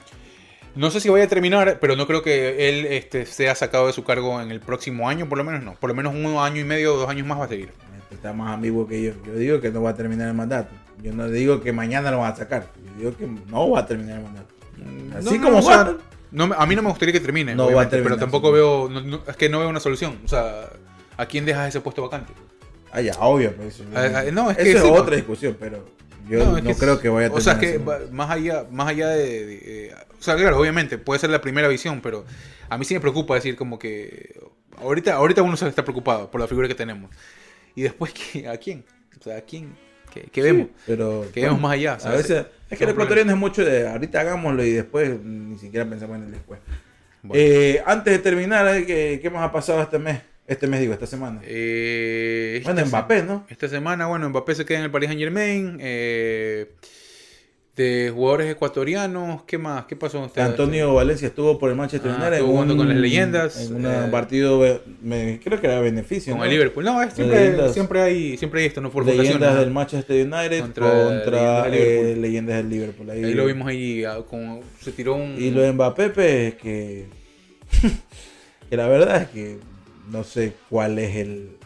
No 0.78 0.92
sé 0.92 1.00
si 1.00 1.10
vaya 1.10 1.26
a 1.26 1.28
terminar, 1.28 1.80
pero 1.82 1.96
no 1.96 2.06
creo 2.06 2.22
que 2.22 2.70
él 2.70 2.86
este, 2.86 3.26
sea 3.26 3.56
sacado 3.56 3.88
de 3.88 3.94
su 3.94 4.04
cargo 4.04 4.40
en 4.40 4.52
el 4.52 4.60
próximo 4.60 5.10
año, 5.10 5.28
por 5.28 5.40
lo 5.40 5.44
menos 5.44 5.64
no. 5.64 5.74
Por 5.74 5.90
lo 5.90 5.96
menos 5.96 6.14
un 6.14 6.38
año 6.38 6.62
y 6.62 6.64
medio 6.64 6.94
o 6.94 6.98
dos 6.98 7.10
años 7.10 7.26
más 7.26 7.40
va 7.40 7.46
a 7.46 7.48
seguir. 7.48 7.72
Este 7.98 8.16
Está 8.16 8.32
más 8.32 8.54
ambiguo 8.54 8.88
que 8.88 9.02
yo. 9.02 9.14
Yo 9.26 9.34
digo 9.34 9.60
que 9.60 9.72
no 9.72 9.82
va 9.82 9.90
a 9.90 9.96
terminar 9.96 10.28
el 10.28 10.36
mandato. 10.36 10.70
Yo 11.02 11.14
no 11.14 11.28
digo 11.30 11.62
que 11.62 11.74
mañana 11.74 12.12
lo 12.12 12.20
van 12.20 12.34
a 12.34 12.36
sacar. 12.36 12.68
Yo 12.96 13.10
digo 13.10 13.18
que 13.18 13.28
no 13.50 13.72
va 13.72 13.80
a 13.80 13.86
terminar 13.88 14.18
el 14.18 14.24
mandato. 14.24 14.54
Así 15.18 15.26
No, 15.26 15.36
no, 15.36 15.44
como 15.44 15.60
o 15.60 15.64
va. 15.64 15.98
No 16.32 16.46
a 16.58 16.66
mí 16.66 16.76
no 16.76 16.82
me 16.82 16.90
gustaría 16.90 17.14
que 17.14 17.20
termine, 17.20 17.56
No 17.56 17.72
va 17.72 17.84
a 17.84 17.90
terminar, 17.90 18.04
pero 18.18 18.20
tampoco 18.20 18.48
sí. 18.50 18.54
veo, 18.56 18.90
no- 18.90 19.02
no- 19.02 19.22
es 19.28 19.36
que 19.36 19.50
no 19.50 19.60
veo 19.60 19.70
una 19.70 19.80
solución. 19.80 20.20
O 20.26 20.28
sea, 20.28 20.70
¿a 21.18 21.26
quién 21.26 21.46
dejas 21.46 21.70
ese 21.70 21.82
puesto 21.82 22.02
vacante? 22.02 22.34
Ah, 22.92 23.02
ya, 23.02 23.14
obvio. 23.20 23.54
Pues, 23.56 23.76
eso, 23.76 23.84
Ah, 23.96 24.24
ah, 24.28 24.32
no, 24.32 24.50
es 24.52 24.58
que 24.58 24.64
Eso 24.72 24.80
sí, 24.80 24.86
es 24.86 24.90
pues. 24.90 25.02
otra 25.02 25.16
discusión, 25.16 25.58
pero 25.60 25.86
yo 26.30 26.60
no, 26.62 26.74
creo 26.76 27.00
que 27.00 27.10
vaya 27.10 27.28
a 27.28 27.32
O 27.32 27.42
sea, 27.42 27.60
terminar 27.60 27.86
es 27.86 28.00
que 28.00 28.04
ese 28.06 28.14
más 28.14 28.30
allá, 28.32 28.66
más 28.72 28.88
allá 28.90 29.10
de, 29.10 29.46
de- 29.46 29.88
eh, 29.88 29.96
O 30.20 30.24
sea, 30.24 30.36
claro, 30.36 30.58
obviamente, 30.60 30.98
puede 30.98 31.20
ser 31.20 31.30
la 31.30 31.42
primera 31.42 31.68
visión, 31.68 32.02
pero 32.02 32.26
a 32.70 32.78
mí 32.78 32.86
sí 32.86 32.94
me 32.94 33.00
preocupa 33.00 33.36
decir 33.36 33.56
como 33.56 33.78
que... 33.78 34.40
Ahorita, 34.80 35.14
ahorita 35.16 35.42
uno 35.42 35.56
se 35.58 35.68
está 35.68 35.84
preocupado 35.84 36.30
por 36.32 36.40
la 36.42 36.48
figura 36.48 36.68
que 36.68 36.76
tenemos. 36.76 37.12
Y 37.76 37.82
después, 37.84 38.14
¿qué- 38.34 38.48
¿a 38.48 38.58
quién? 38.58 38.84
O 39.20 39.24
sea, 39.24 39.38
¿a 39.38 39.42
quién? 39.42 39.76
¿Qué, 40.22 40.30
qué 40.32 40.42
vemos? 40.42 40.68
Pero 40.86 41.26
Que 41.34 41.42
vemos 41.42 41.60
más 41.60 41.74
allá, 41.74 41.98
A 42.04 42.12
veces, 42.12 42.46
es 42.70 42.78
que 42.78 42.84
el 42.84 42.90
ecuatoriano 42.92 43.32
es 43.32 43.38
mucho 43.38 43.64
de 43.64 43.88
ahorita 43.88 44.22
hagámoslo 44.22 44.64
y 44.64 44.72
después 44.72 45.20
ni 45.24 45.58
siquiera 45.58 45.86
pensamos 45.88 46.18
en 46.18 46.24
el 46.24 46.32
después. 46.32 46.60
Bueno. 47.24 47.42
Eh, 47.42 47.82
antes 47.86 48.14
de 48.14 48.20
terminar, 48.20 48.68
eh, 48.76 48.86
¿qué, 48.86 49.20
¿qué 49.22 49.30
más 49.30 49.44
ha 49.44 49.52
pasado 49.52 49.82
este 49.82 50.00
mes? 50.00 50.22
Este 50.48 50.66
mes 50.66 50.80
digo, 50.80 50.94
esta 50.94 51.06
semana. 51.06 51.42
Eh, 51.44 52.62
bueno, 52.64 52.80
esta 52.80 52.90
Mbappé, 52.90 53.24
¿no? 53.24 53.46
Esta 53.50 53.68
semana, 53.68 54.08
bueno, 54.08 54.30
Mbappé 54.30 54.56
se 54.56 54.66
queda 54.66 54.80
en 54.80 54.86
el 54.86 54.92
Paris 54.92 55.10
Saint 55.10 55.22
Germain. 55.22 55.78
Eh, 55.82 56.72
De 57.78 58.12
jugadores 58.12 58.52
ecuatorianos, 58.52 59.44
¿qué 59.44 59.60
más? 59.60 59.86
¿Qué 59.86 59.96
pasó 59.96 60.18
con 60.18 60.26
ustedes? 60.26 60.48
Antonio 60.50 60.96
Valencia 60.96 61.28
estuvo 61.28 61.60
por 61.60 61.70
el 61.70 61.76
Manchester 61.76 62.10
Ah, 62.10 62.16
United. 62.16 62.34
estuvo 62.34 62.52
jugando 62.54 62.74
un- 62.74 62.78
con 62.80 62.90
las 62.90 62.98
leyendas, 62.98 63.68
En 63.70 63.76
un 63.76 63.86
eh, 63.86 64.08
partido, 64.10 64.60
me- 65.04 65.40
creo 65.44 65.62
que 65.62 65.68
era 65.68 65.80
beneficio. 65.80 66.34
Con 66.34 66.40
¿no? 66.40 66.46
el 66.46 66.50
Liverpool. 66.52 66.84
No, 66.84 67.00
es 67.04 67.14
siempre, 67.14 67.40
Leyendas. 67.40 67.74
siempre, 67.76 68.02
hay, 68.02 68.36
siempre 68.38 68.62
hay 68.62 68.66
esto, 68.66 68.82
no 68.82 68.90
por 68.90 69.06
Leyendas 69.06 69.60
del. 69.60 69.70
Manchester 69.70 70.26
United 70.26 70.60
Contra 70.62 70.90
contra, 70.92 71.70
Leyendas 71.70 71.72
del 71.72 71.74
eh, 71.76 71.86
Liverpool. 72.16 72.22
Leyendas 72.24 72.58
del 72.58 72.70
Liverpool. 72.70 73.10
Ahí, 73.12 73.24
Ahí 73.26 73.34
lo 73.36 73.46
vimos 73.46 73.68
ahí, 73.68 74.04
ah, 74.06 74.18
con, 74.28 74.62
se 74.82 74.92
tiró 74.92 75.14
un... 75.14 75.36
Y 75.40 75.52
lo 75.52 75.62
de 75.62 75.72
Mbappé, 75.72 76.10
pues, 76.10 76.56
que, 76.56 77.06
que 78.70 78.76
la 78.76 78.88
verdad 78.88 79.22
es 79.22 79.28
que 79.30 79.58
no 80.12 80.24
sé 80.24 80.54
cuál 80.70 80.98
es 80.98 81.16
el... 81.16 81.57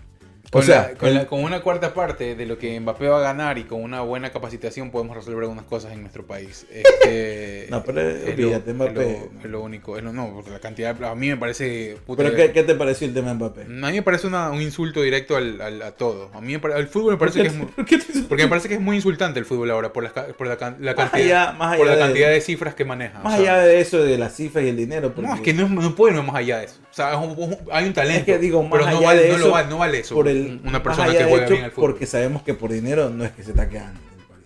O 0.53 0.57
Con, 0.60 0.64
sea, 0.64 0.90
la- 0.91 0.98
con, 0.98 1.07
el- 1.07 1.15
la- 1.15 1.26
con 1.28 1.41
una 1.45 1.61
cuarta 1.61 1.94
parte 1.94 2.36
de 2.36 2.45
lo 2.45 2.57
que 2.57 2.78
Mbappé 2.78 3.07
va 3.07 3.19
a 3.19 3.22
ganar 3.22 3.57
y 3.57 3.64
con 3.64 3.82
una 3.82 4.02
buena 4.02 4.32
capacitación 4.32 4.91
podemos 4.91 5.15
resolver 5.15 5.44
algunas 5.44 5.64
cosas 5.64 5.94
en 5.94 6.02
nuestro 6.02 6.26
país. 6.28 6.65
Este, 7.02 7.68
No, 7.69 7.82
pero 7.84 8.02
es 8.02 8.38
lo- 8.38 8.48
olvídate, 8.48 8.72
es 8.72 8.78
lo, 8.78 8.86
es 8.88 9.45
lo 9.49 9.61
único. 9.61 9.98
Es 9.98 10.03
lo, 10.03 10.11
no, 10.11 10.34
porque 10.34 10.52
la 10.52 10.60
cantidad 10.60 10.94
de- 10.94 11.06
A 11.07 11.15
mí 11.15 11.30
me 11.30 11.38
parece... 11.38 11.95
puta, 12.06 12.23
¿Pero 12.23 12.36
qué, 12.36 12.52
qué 12.52 12.64
te 12.64 12.76
pareció 12.76 13.07
el 13.07 13.14
tema 13.14 13.30
de 13.30 13.36
Mbappé? 13.36 13.61
A 13.61 13.65
mí 13.65 13.94
me 13.94 14.02
parece 14.02 14.28
una- 14.28 14.49
un 14.52 14.61
insulto 14.61 15.02
directo 15.02 15.38
al, 15.38 15.61
al- 15.61 15.82
a 15.84 15.91
todo. 15.91 16.30
A 16.34 16.41
mí 16.41 16.52
me 16.52 16.60
pare- 16.60 16.78
el 16.78 16.88
fútbol 16.90 17.14
me 17.14 17.18
¿Por 17.18 17.30
parece 17.32 17.38
qué 17.40 17.44
que 17.44 17.49
es 17.49 17.56
muy... 17.56 17.68
por 17.68 17.86
qué 17.86 17.98
te- 17.98 18.19
Porque 18.28 18.44
me 18.44 18.49
parece 18.49 18.68
que 18.68 18.73
es 18.76 18.82
muy 18.82 18.98
insultante 18.98 19.40
el 19.40 19.45
fútbol 19.45 19.72
ahora 19.72 19.94
por, 19.94 20.11
ca- 20.11 20.28
por 20.38 20.48
la, 20.48 20.57
la 20.80 20.94
Más 20.94 21.10
cantidad, 21.11 21.48
allá- 21.49 21.57
más 21.57 21.78
por 21.78 21.86
la 21.88 21.94
de- 21.94 21.99
cantidad 21.99 22.30
de 22.30 22.41
cifras 22.41 22.76
que 22.76 22.84
maneja. 22.84 23.19
Más 23.19 23.40
o 23.40 23.41
sea, 23.44 23.53
allá 23.56 23.64
de 23.65 23.80
eso, 23.80 24.03
de 24.03 24.18
las 24.18 24.36
cifras 24.36 24.65
y 24.65 24.68
el 24.68 24.76
dinero. 24.76 25.14
No, 25.15 25.34
es 25.34 25.40
que 25.40 25.53
no, 25.53 25.69
no 25.69 25.95
puede 25.95 26.14
ir 26.18 26.22
más 26.23 26.36
allá 26.36 26.57
de 26.60 26.65
eso. 26.65 26.76
O 26.91 26.94
sea, 26.94 27.11
es 27.14 27.18
un- 27.18 27.57
hay 27.72 27.86
un 27.88 27.94
talento. 27.94 28.19
Es 28.19 28.26
que 28.26 28.38
digo, 28.38 28.61
más 28.64 28.72
pero 28.73 28.84
no 28.84 28.98
allá 28.98 29.07
vale, 29.07 29.22
de 29.23 29.30
no 29.30 29.36
eso, 29.38 29.45
lo 29.45 29.52
vale, 29.53 29.69
no 29.69 29.78
vale 29.78 29.99
eso. 29.99 30.14
por 30.15 30.28
el, 30.28 30.40
una 30.63 30.84
persona 30.84 31.11
que 31.11 31.23
juega 31.23 31.43
hecho, 31.45 31.53
bien 31.53 31.65
al 31.65 31.72
fútbol. 31.72 31.91
Porque 31.91 32.05
sabemos 32.05 32.43
que 32.43 32.53
por 32.53 32.72
dinero 32.72 33.09
no 33.09 33.23
es 33.26 33.31
que 33.31 33.43
se 33.43 33.51
está 33.51 33.68
quedando 33.69 33.99
París. 34.30 34.45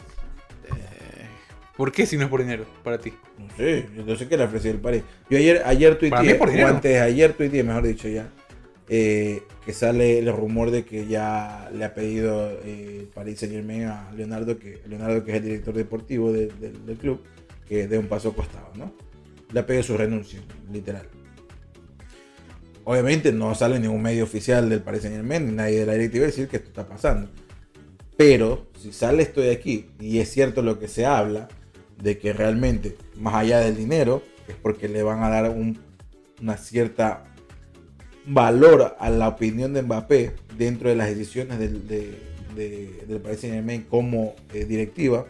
¿Por 1.77 1.91
qué 1.91 2.05
si 2.05 2.15
no 2.17 2.23
es 2.23 2.29
por 2.29 2.41
dinero 2.41 2.65
para 2.83 2.97
ti? 2.99 3.13
No 3.37 3.47
sé, 3.57 3.85
yo 4.07 4.15
sé 4.15 4.27
que 4.27 4.37
le 4.37 4.43
ofreció 4.45 4.71
el 4.71 4.77
París. 4.79 5.03
Yo 5.29 5.37
ayer, 5.37 5.61
ayer 5.65 5.97
tuiteé, 5.97 6.17
o 6.39 6.67
antes 6.67 6.91
de 6.93 6.99
ayer 7.01 7.33
tuiteé, 7.33 7.63
mejor 7.63 7.83
dicho 7.83 8.07
ya, 8.07 8.29
eh, 8.87 9.43
que 9.65 9.73
sale 9.73 10.19
el 10.19 10.31
rumor 10.31 10.71
de 10.71 10.85
que 10.85 11.07
ya 11.07 11.69
le 11.73 11.83
ha 11.83 11.93
pedido 11.93 12.49
eh, 12.63 12.97
el 13.01 13.07
Paris 13.07 13.39
Saint 13.39 13.53
Germain 13.55 13.83
a 13.85 14.11
Leonardo, 14.15 14.57
que 14.57 14.79
Leonardo 14.87 15.23
que 15.25 15.31
es 15.31 15.37
el 15.37 15.43
director 15.43 15.73
deportivo 15.73 16.31
de- 16.31 16.47
de- 16.47 16.71
del 16.71 16.97
club, 16.97 17.21
que 17.67 17.87
dé 17.87 17.97
un 17.97 18.07
paso 18.07 18.33
costado, 18.33 18.71
¿no? 18.75 18.93
Le 19.51 19.59
ha 19.59 19.65
pedido 19.65 19.83
su 19.83 19.97
renuncia, 19.97 20.39
literal. 20.71 21.07
Obviamente 22.85 23.31
no 23.33 23.53
sale 23.55 23.79
ningún 23.79 24.01
medio 24.01 24.23
oficial 24.23 24.69
del 24.69 24.81
Paris 24.81 25.01
Saint 25.01 25.15
Germain, 25.17 25.45
ni 25.45 25.51
nadie 25.53 25.79
de 25.81 25.85
la 25.87 25.93
directiva 25.93 26.25
decir 26.25 26.47
que 26.47 26.57
esto 26.57 26.69
está 26.69 26.87
pasando. 26.87 27.29
Pero 28.15 28.67
si 28.79 28.93
sale 28.93 29.23
esto 29.23 29.41
de 29.41 29.51
aquí 29.51 29.87
y 29.99 30.19
es 30.19 30.29
cierto 30.31 30.61
lo 30.61 30.79
que 30.79 30.87
se 30.87 31.05
habla, 31.05 31.47
de 32.01 32.17
que 32.17 32.31
realmente, 32.33 32.95
más 33.17 33.35
allá 33.35 33.59
del 33.59 33.75
dinero, 33.75 34.21
es 34.47 34.55
porque 34.55 34.87
le 34.87 35.01
van 35.03 35.23
a 35.23 35.29
dar 35.29 35.49
un- 35.49 35.79
una 36.41 36.57
cierta 36.57 37.23
valor 38.27 38.95
a 38.99 39.09
la 39.09 39.27
opinión 39.29 39.73
de 39.73 39.81
Mbappé 39.81 40.33
dentro 40.57 40.89
de 40.89 40.95
las 40.95 41.09
decisiones 41.09 41.59
del, 41.59 41.87
de, 41.87 42.17
de- 42.55 43.03
del 43.07 43.19
Paris 43.21 43.39
Saint 43.41 43.55
Germain 43.55 43.81
como 43.83 44.35
eh, 44.53 44.65
directiva, 44.65 45.25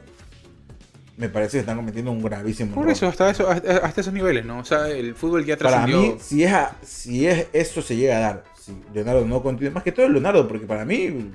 me 1.17 1.29
parece 1.29 1.53
que 1.53 1.59
están 1.59 1.77
cometiendo 1.77 2.11
un 2.11 2.21
gravísimo 2.21 2.73
Por 2.75 2.83
error. 2.83 2.91
eso, 2.93 3.07
hasta, 3.07 3.29
eso, 3.29 3.49
hasta 3.49 3.77
hasta 3.77 4.01
esos 4.01 4.13
niveles, 4.13 4.45
¿no? 4.45 4.59
O 4.59 4.65
sea, 4.65 4.89
el 4.89 5.15
fútbol 5.15 5.45
ya 5.45 5.55
Para 5.57 5.69
trascendió. 5.85 6.01
mí, 6.01 6.15
si 6.19 6.43
es, 6.43 6.51
a- 6.53 6.75
si 6.83 7.25
es 7.27 7.47
eso 7.53 7.81
se 7.81 7.95
llega 7.95 8.17
a 8.17 8.19
dar, 8.19 8.43
si 8.59 8.73
Leonardo 8.93 9.25
no 9.25 9.41
continúa, 9.41 9.73
más 9.73 9.83
que 9.83 9.91
todo 9.91 10.09
Leonardo, 10.09 10.47
porque 10.47 10.65
para 10.65 10.83
mí, 10.83 11.31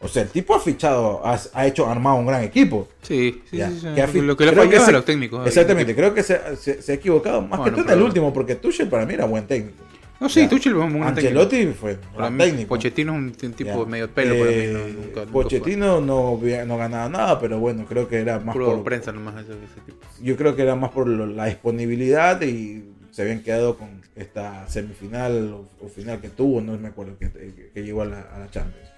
o 0.00 0.08
sea, 0.08 0.22
el 0.22 0.28
tipo 0.28 0.54
ha 0.54 0.60
fichado, 0.60 1.20
ha, 1.24 1.38
ha 1.54 1.66
hecho, 1.66 1.88
armado 1.88 2.16
un 2.16 2.26
gran 2.26 2.42
equipo. 2.42 2.88
Sí, 3.02 3.42
sí, 3.50 3.56
Ya. 3.58 3.68
sí, 3.70 3.78
sí. 3.80 3.88
Que 3.94 4.02
ha 4.02 4.08
fi- 4.08 4.20
Lo 4.20 4.36
que 4.36 4.46
le 4.46 4.52
se- 4.80 4.90
a 4.90 4.90
los 4.92 5.04
técnicos. 5.04 5.46
Exactamente, 5.46 5.94
creo 5.94 6.12
que 6.14 6.22
se, 6.22 6.56
se- 6.56 6.82
se 6.82 6.92
ha 6.92 6.94
equivocado, 6.96 7.40
más 7.42 7.58
Bueno, 7.60 7.64
que 7.76 7.82
todo 7.82 7.92
en 7.92 7.98
el 7.98 8.04
último, 8.04 8.32
porque 8.32 8.54
Tuchel 8.56 8.88
para 8.88 9.06
mí 9.06 9.14
era 9.14 9.24
buen 9.26 9.46
técnico. 9.46 9.84
No, 10.20 10.28
sí. 10.28 10.48
Tuchel 10.48 10.72
es 10.72 10.78
un 10.78 10.88
técnico. 10.90 11.06
Ancelotti 11.06 11.66
fue 11.68 11.96
gran 12.16 12.36
técnico. 12.36 12.68
Pochettino 12.70 13.12
es 13.12 13.42
un 13.42 13.52
tipo 13.52 13.86
medio 13.86 14.10
pelo 14.12 14.34
para 14.36 14.50
mí. 14.50 14.56
Eh, 14.56 14.72
No, 14.96 15.02
nunca. 15.04 15.24
Pochettino 15.32 16.00
no, 16.00 16.40
no 16.66 16.76
ganaba 16.76 17.08
nada, 17.08 17.38
pero 17.40 17.60
bueno, 17.60 17.84
creo 17.88 18.08
que 18.08 18.16
era 18.16 18.40
más 18.40 18.52
Puro 18.54 18.66
por, 18.74 18.84
prensa 18.84 19.12
nomás 19.12 19.36
ese, 19.44 19.52
ese 19.52 19.80
tipo. 19.86 19.98
yo 20.20 20.36
creo 20.36 20.56
que 20.56 20.62
era 20.62 20.74
más 20.74 20.90
por 20.90 21.06
la 21.08 21.46
disponibilidad 21.46 22.40
y 22.42 22.82
se 23.12 23.22
habían 23.22 23.42
quedado 23.44 23.76
con 23.78 24.00
esta 24.16 24.68
semifinal 24.68 25.52
o, 25.52 25.84
o 25.84 25.88
final 25.88 26.20
que 26.20 26.28
tuvo, 26.30 26.60
no 26.60 26.76
me 26.76 26.88
acuerdo 26.88 27.16
que, 27.18 27.30
que- 27.30 27.70
que 27.72 27.82
llegó 27.84 28.02
a 28.02 28.06
la, 28.06 28.20
a 28.22 28.38
la 28.40 28.50
Champions. 28.50 28.88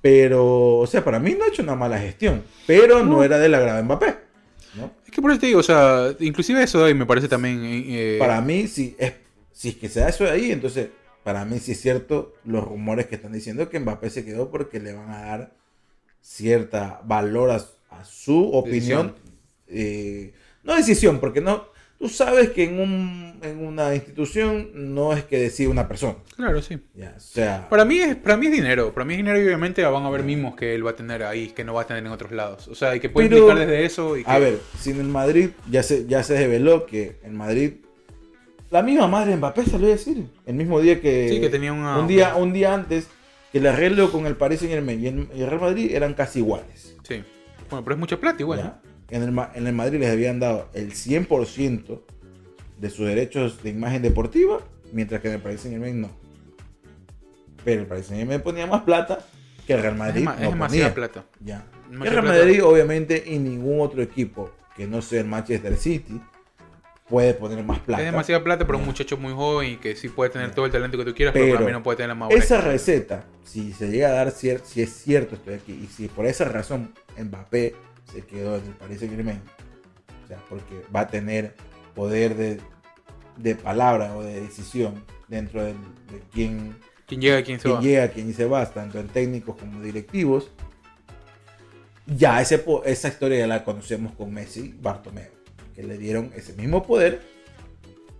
Pero, 0.00 0.78
o 0.78 0.86
sea, 0.86 1.02
para 1.02 1.18
mí 1.18 1.34
no 1.38 1.44
ha 1.44 1.48
hecho 1.48 1.62
una 1.62 1.74
mala 1.74 1.98
gestión, 1.98 2.42
pero 2.66 2.98
no, 3.04 3.12
No. 3.16 3.24
era 3.24 3.38
del 3.38 3.54
agrado 3.54 3.78
de 3.78 3.82
Mbappé. 3.84 4.14
¿no? 4.76 4.90
Es 5.04 5.10
que 5.10 5.22
por 5.22 5.30
eso 5.30 5.40
te 5.40 5.46
digo, 5.46 5.60
o 5.60 5.62
sea, 5.62 6.14
inclusive 6.20 6.62
eso 6.62 6.80
de 6.80 6.86
ahí 6.88 6.94
me 6.94 7.06
parece 7.06 7.28
también... 7.28 7.60
eh, 7.62 8.16
Para 8.18 8.40
mí, 8.40 8.66
si 8.66 8.94
es, 8.98 9.12
si 9.54 9.70
es 9.70 9.76
que 9.76 9.88
se 9.88 10.00
da 10.00 10.10
eso 10.10 10.24
de 10.24 10.30
ahí, 10.32 10.50
entonces, 10.52 10.88
para 11.22 11.46
mí 11.46 11.58
sí 11.58 11.72
es 11.72 11.80
cierto 11.80 12.34
los 12.44 12.62
rumores 12.64 13.06
que 13.06 13.14
están 13.14 13.32
diciendo 13.32 13.70
que 13.70 13.80
Mbappé 13.80 14.10
se 14.10 14.24
quedó 14.26 14.50
porque 14.50 14.78
le 14.80 14.92
van 14.92 15.08
a 15.10 15.20
dar 15.22 15.52
cierta 16.20 17.00
valor 17.04 17.50
a, 17.50 17.56
a 17.90 18.04
su 18.04 18.50
opinión. 18.52 19.14
eh, 19.68 20.32
no 20.62 20.74
decisión, 20.76 21.20
porque 21.20 21.40
no... 21.40 21.72
Tú 21.98 22.08
sabes 22.08 22.50
que 22.50 22.64
en, 22.64 22.80
un, 22.80 23.38
en 23.42 23.64
una 23.64 23.94
institución 23.94 24.70
no 24.94 25.12
es 25.14 25.24
que 25.24 25.38
decide 25.38 25.68
una 25.68 25.86
persona. 25.88 26.16
Claro, 26.36 26.60
sí. 26.60 26.74
O 26.74 27.20
sea, 27.20 27.66
Para 27.70 27.84
mí, 27.84 27.98
es, 27.98 28.16
para 28.16 28.36
mí 28.36 28.46
es 28.46 28.52
dinero. 28.52 28.92
Para 28.92 29.06
mí 29.06 29.14
es 29.14 29.18
dinero 29.18 29.40
y 29.40 29.44
obviamente 29.44 29.82
van 29.84 30.02
a 30.02 30.08
haber 30.08 30.22
mimos 30.22 30.54
que 30.56 30.74
él 30.74 30.84
va 30.84 30.90
a 30.90 30.96
tener 30.96 31.22
ahí 31.22 31.48
que 31.50 31.64
no 31.64 31.72
va 31.72 31.82
a 31.82 31.86
tener 31.86 32.04
en 32.04 32.10
otros 32.12 32.32
lados. 32.32 32.68
O 32.68 32.74
sea, 32.74 32.94
y 32.96 33.00
que 33.00 33.08
puede 33.08 33.28
Pero- 33.28 33.42
implicar 33.46 33.66
desde 33.66 33.84
eso 33.86 34.16
y 34.18 34.24
que... 34.24 34.30
a 34.30 34.38
ver, 34.38 34.58
si 34.78 34.90
en 34.90 35.00
el 35.00 35.06
Madrid 35.06 35.50
ya 35.70 35.82
se, 35.82 36.06
ya 36.06 36.22
se 36.24 36.36
reveló 36.36 36.84
que 36.84 37.16
en 37.22 37.36
Madrid 37.36 37.74
la 38.74 38.82
misma 38.82 39.06
madre 39.06 39.30
de 39.30 39.36
Mbappé 39.36 39.64
salió 39.66 39.86
a 39.86 39.90
decir 39.90 40.26
el 40.46 40.54
mismo 40.54 40.80
día 40.80 41.00
que, 41.00 41.28
Sí, 41.28 41.40
que 41.40 41.48
tenía 41.48 41.72
una- 41.72 41.98
un 41.98 42.06
día 42.08 42.34
un 42.34 42.52
día 42.52 42.74
antes 42.74 43.06
que 43.52 43.58
el 43.58 43.66
arreglo 43.68 44.10
con 44.10 44.26
el 44.26 44.34
Paris 44.36 44.58
Saint 44.60 44.74
Germain 44.74 45.00
y 45.00 45.06
el, 45.06 45.28
y 45.34 45.42
el 45.42 45.48
Real 45.48 45.60
Madrid 45.60 45.90
eran 45.94 46.14
casi 46.14 46.40
iguales. 46.40 46.96
Sí. 47.04 47.22
Bueno, 47.70 47.84
pero 47.84 47.94
es 47.94 48.00
mucha 48.00 48.18
plata 48.18 48.42
igual. 48.42 48.58
¿ya? 48.58 48.80
En, 49.10 49.22
el, 49.22 49.32
en 49.54 49.66
el 49.68 49.72
Madrid 49.72 50.00
les 50.00 50.10
habían 50.10 50.40
dado 50.40 50.68
el 50.74 50.92
100% 50.92 52.00
de 52.80 52.90
sus 52.90 53.06
derechos 53.06 53.62
de 53.62 53.70
imagen 53.70 54.02
deportiva, 54.02 54.58
mientras 54.92 55.20
que 55.20 55.28
en 55.28 55.34
el 55.34 55.40
Paris 55.40 55.60
Saint 55.60 55.74
Germain 55.76 56.00
no. 56.00 56.10
Pero 57.64 57.82
el 57.82 57.86
Paris 57.86 58.06
Saint 58.06 58.18
Germain 58.20 58.40
ponía 58.42 58.66
más 58.66 58.82
plata 58.82 59.20
que 59.66 59.74
el 59.74 59.82
Real 59.82 59.94
¿no? 59.96 60.04
Madrid. 60.04 60.18
Es, 60.18 60.24
ma- 60.24 60.34
es 60.34 60.40
no 60.40 60.50
demasiada 60.50 60.92
ponía. 60.94 60.94
plata. 60.94 61.26
Ya. 61.44 61.64
El 61.92 62.00
Real 62.00 62.12
plata. 62.24 62.38
Madrid, 62.38 62.64
obviamente, 62.64 63.22
y 63.26 63.38
ningún 63.38 63.80
otro 63.80 64.02
equipo 64.02 64.50
que 64.76 64.86
no 64.88 65.00
sea 65.00 65.20
el 65.20 65.26
Manchester 65.28 65.76
City 65.76 66.20
puede 67.08 67.34
poner 67.34 67.62
más 67.64 67.78
plata. 67.80 68.02
Es 68.02 68.10
demasiada 68.10 68.42
plata 68.42 68.66
para 68.66 68.78
un 68.78 68.84
muchacho 68.86 69.16
muy 69.16 69.32
joven 69.32 69.72
y 69.72 69.76
que 69.76 69.94
sí 69.96 70.08
puede 70.08 70.30
tener 70.30 70.52
todo 70.54 70.66
el 70.66 70.72
talento 70.72 70.96
que 70.98 71.04
tú 71.04 71.14
quieras, 71.14 71.32
Pero 71.32 71.44
pero, 71.46 71.56
para 71.56 71.66
mí 71.66 71.72
no 71.72 71.82
puede 71.82 71.96
tener 71.96 72.08
la 72.08 72.14
madurez. 72.14 72.44
Esa 72.44 72.60
receta, 72.60 73.24
si 73.44 73.72
se 73.72 73.90
llega 73.90 74.08
a 74.08 74.12
dar, 74.12 74.30
si 74.30 74.50
es 74.50 74.90
cierto, 74.92 75.34
estoy 75.36 75.54
aquí, 75.54 75.72
y 75.72 75.86
si 75.86 76.08
por 76.08 76.26
esa 76.26 76.44
razón 76.46 76.94
Mbappé 77.18 77.74
se 78.12 78.22
quedó 78.22 78.56
en 78.56 78.64
el 78.66 78.72
Paris 78.72 79.00
Saint 79.00 79.14
Germain, 79.14 79.40
o 80.24 80.28
sea, 80.28 80.38
porque 80.48 80.82
va 80.94 81.00
a 81.00 81.08
tener 81.08 81.54
poder 81.94 82.34
de, 82.36 82.60
de 83.36 83.54
palabra 83.54 84.16
o 84.16 84.22
de 84.22 84.40
decisión 84.40 85.04
dentro 85.28 85.62
del- 85.64 85.76
de 86.10 86.20
quién 86.32 86.76
¿Quién 87.06 87.20
llega, 87.20 87.42
quién 87.42 87.58
se 87.60 87.64
quién 87.64 87.76
va? 87.76 87.80
llega, 87.82 88.08
quién 88.08 88.32
se 88.34 88.46
va, 88.46 88.64
tanto 88.72 88.98
en 88.98 89.08
técnicos 89.08 89.56
como 89.56 89.82
directivos. 89.82 90.50
Ya 92.06 92.40
ese, 92.40 92.64
esa 92.84 93.08
historia 93.08 93.38
ya 93.40 93.46
la 93.46 93.64
conocemos 93.64 94.12
con 94.14 94.32
Messi, 94.32 94.74
Bartomeu, 94.80 95.28
que 95.74 95.82
le 95.82 95.98
dieron 95.98 96.30
ese 96.36 96.52
mismo 96.54 96.86
poder 96.86 97.20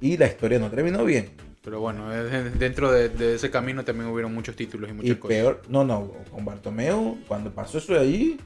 y 0.00 0.16
la 0.16 0.26
historia 0.26 0.58
no 0.58 0.70
terminó 0.70 1.04
bien. 1.04 1.30
Pero 1.62 1.80
bueno, 1.80 2.12
eh, 2.12 2.50
dentro 2.58 2.92
de, 2.92 3.08
de 3.08 3.36
ese 3.36 3.50
camino 3.50 3.84
también 3.84 4.10
hubieron 4.10 4.34
muchos 4.34 4.54
títulos 4.54 4.90
y 4.90 4.92
muchas 4.92 5.10
Y 5.12 5.14
cosas. 5.14 5.36
peor, 5.36 5.62
no, 5.68 5.82
no, 5.84 6.12
con 6.30 6.44
Bartomeu, 6.44 7.16
cuando 7.26 7.50
pasó 7.52 7.78
eso 7.78 7.94
de 7.94 8.00
allí, 8.00 8.36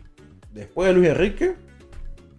después 0.55 0.87
de 0.89 0.95
Luis 0.95 1.09
Enrique, 1.09 1.55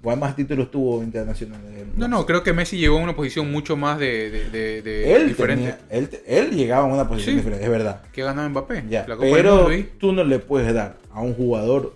¿cuál 0.02 0.20
más 0.20 0.38
títulos 0.38 0.72
tuvo 0.72 1.04
internacionales? 1.04 1.86
No, 1.98 2.08
no, 2.08 2.26
creo 2.26 2.44
que 2.44 2.54
Messi 2.54 2.78
llegó 2.78 2.98
a 2.98 3.02
una 3.02 3.14
posición 3.14 3.52
mucho 3.52 3.76
más 3.76 4.00
de, 4.00 4.30
de- 4.30 4.50
de- 4.52 4.82
de 4.82 5.16
él, 5.16 5.28
diferente 5.28 5.74
tenía- 5.74 5.80
él, 5.90 6.10
él 6.26 6.52
llegaba 6.52 6.84
a 6.90 6.94
una 6.94 7.10
posición 7.10 7.34
Sí. 7.34 7.38
diferente, 7.40 7.66
es 7.66 7.70
verdad. 7.72 8.02
que 8.14 8.24
ganó 8.24 8.48
Mbappé. 8.48 8.86
Ya, 8.90 9.06
la 9.06 9.16
Copa 9.18 9.26
del 9.26 9.36
pero 9.36 9.68
ahí. 9.68 9.90
tú 10.00 10.14
no 10.14 10.24
le 10.24 10.40
puedes 10.40 10.74
dar 10.74 10.98
a 11.12 11.20
un 11.20 11.34
jugador, 11.34 11.94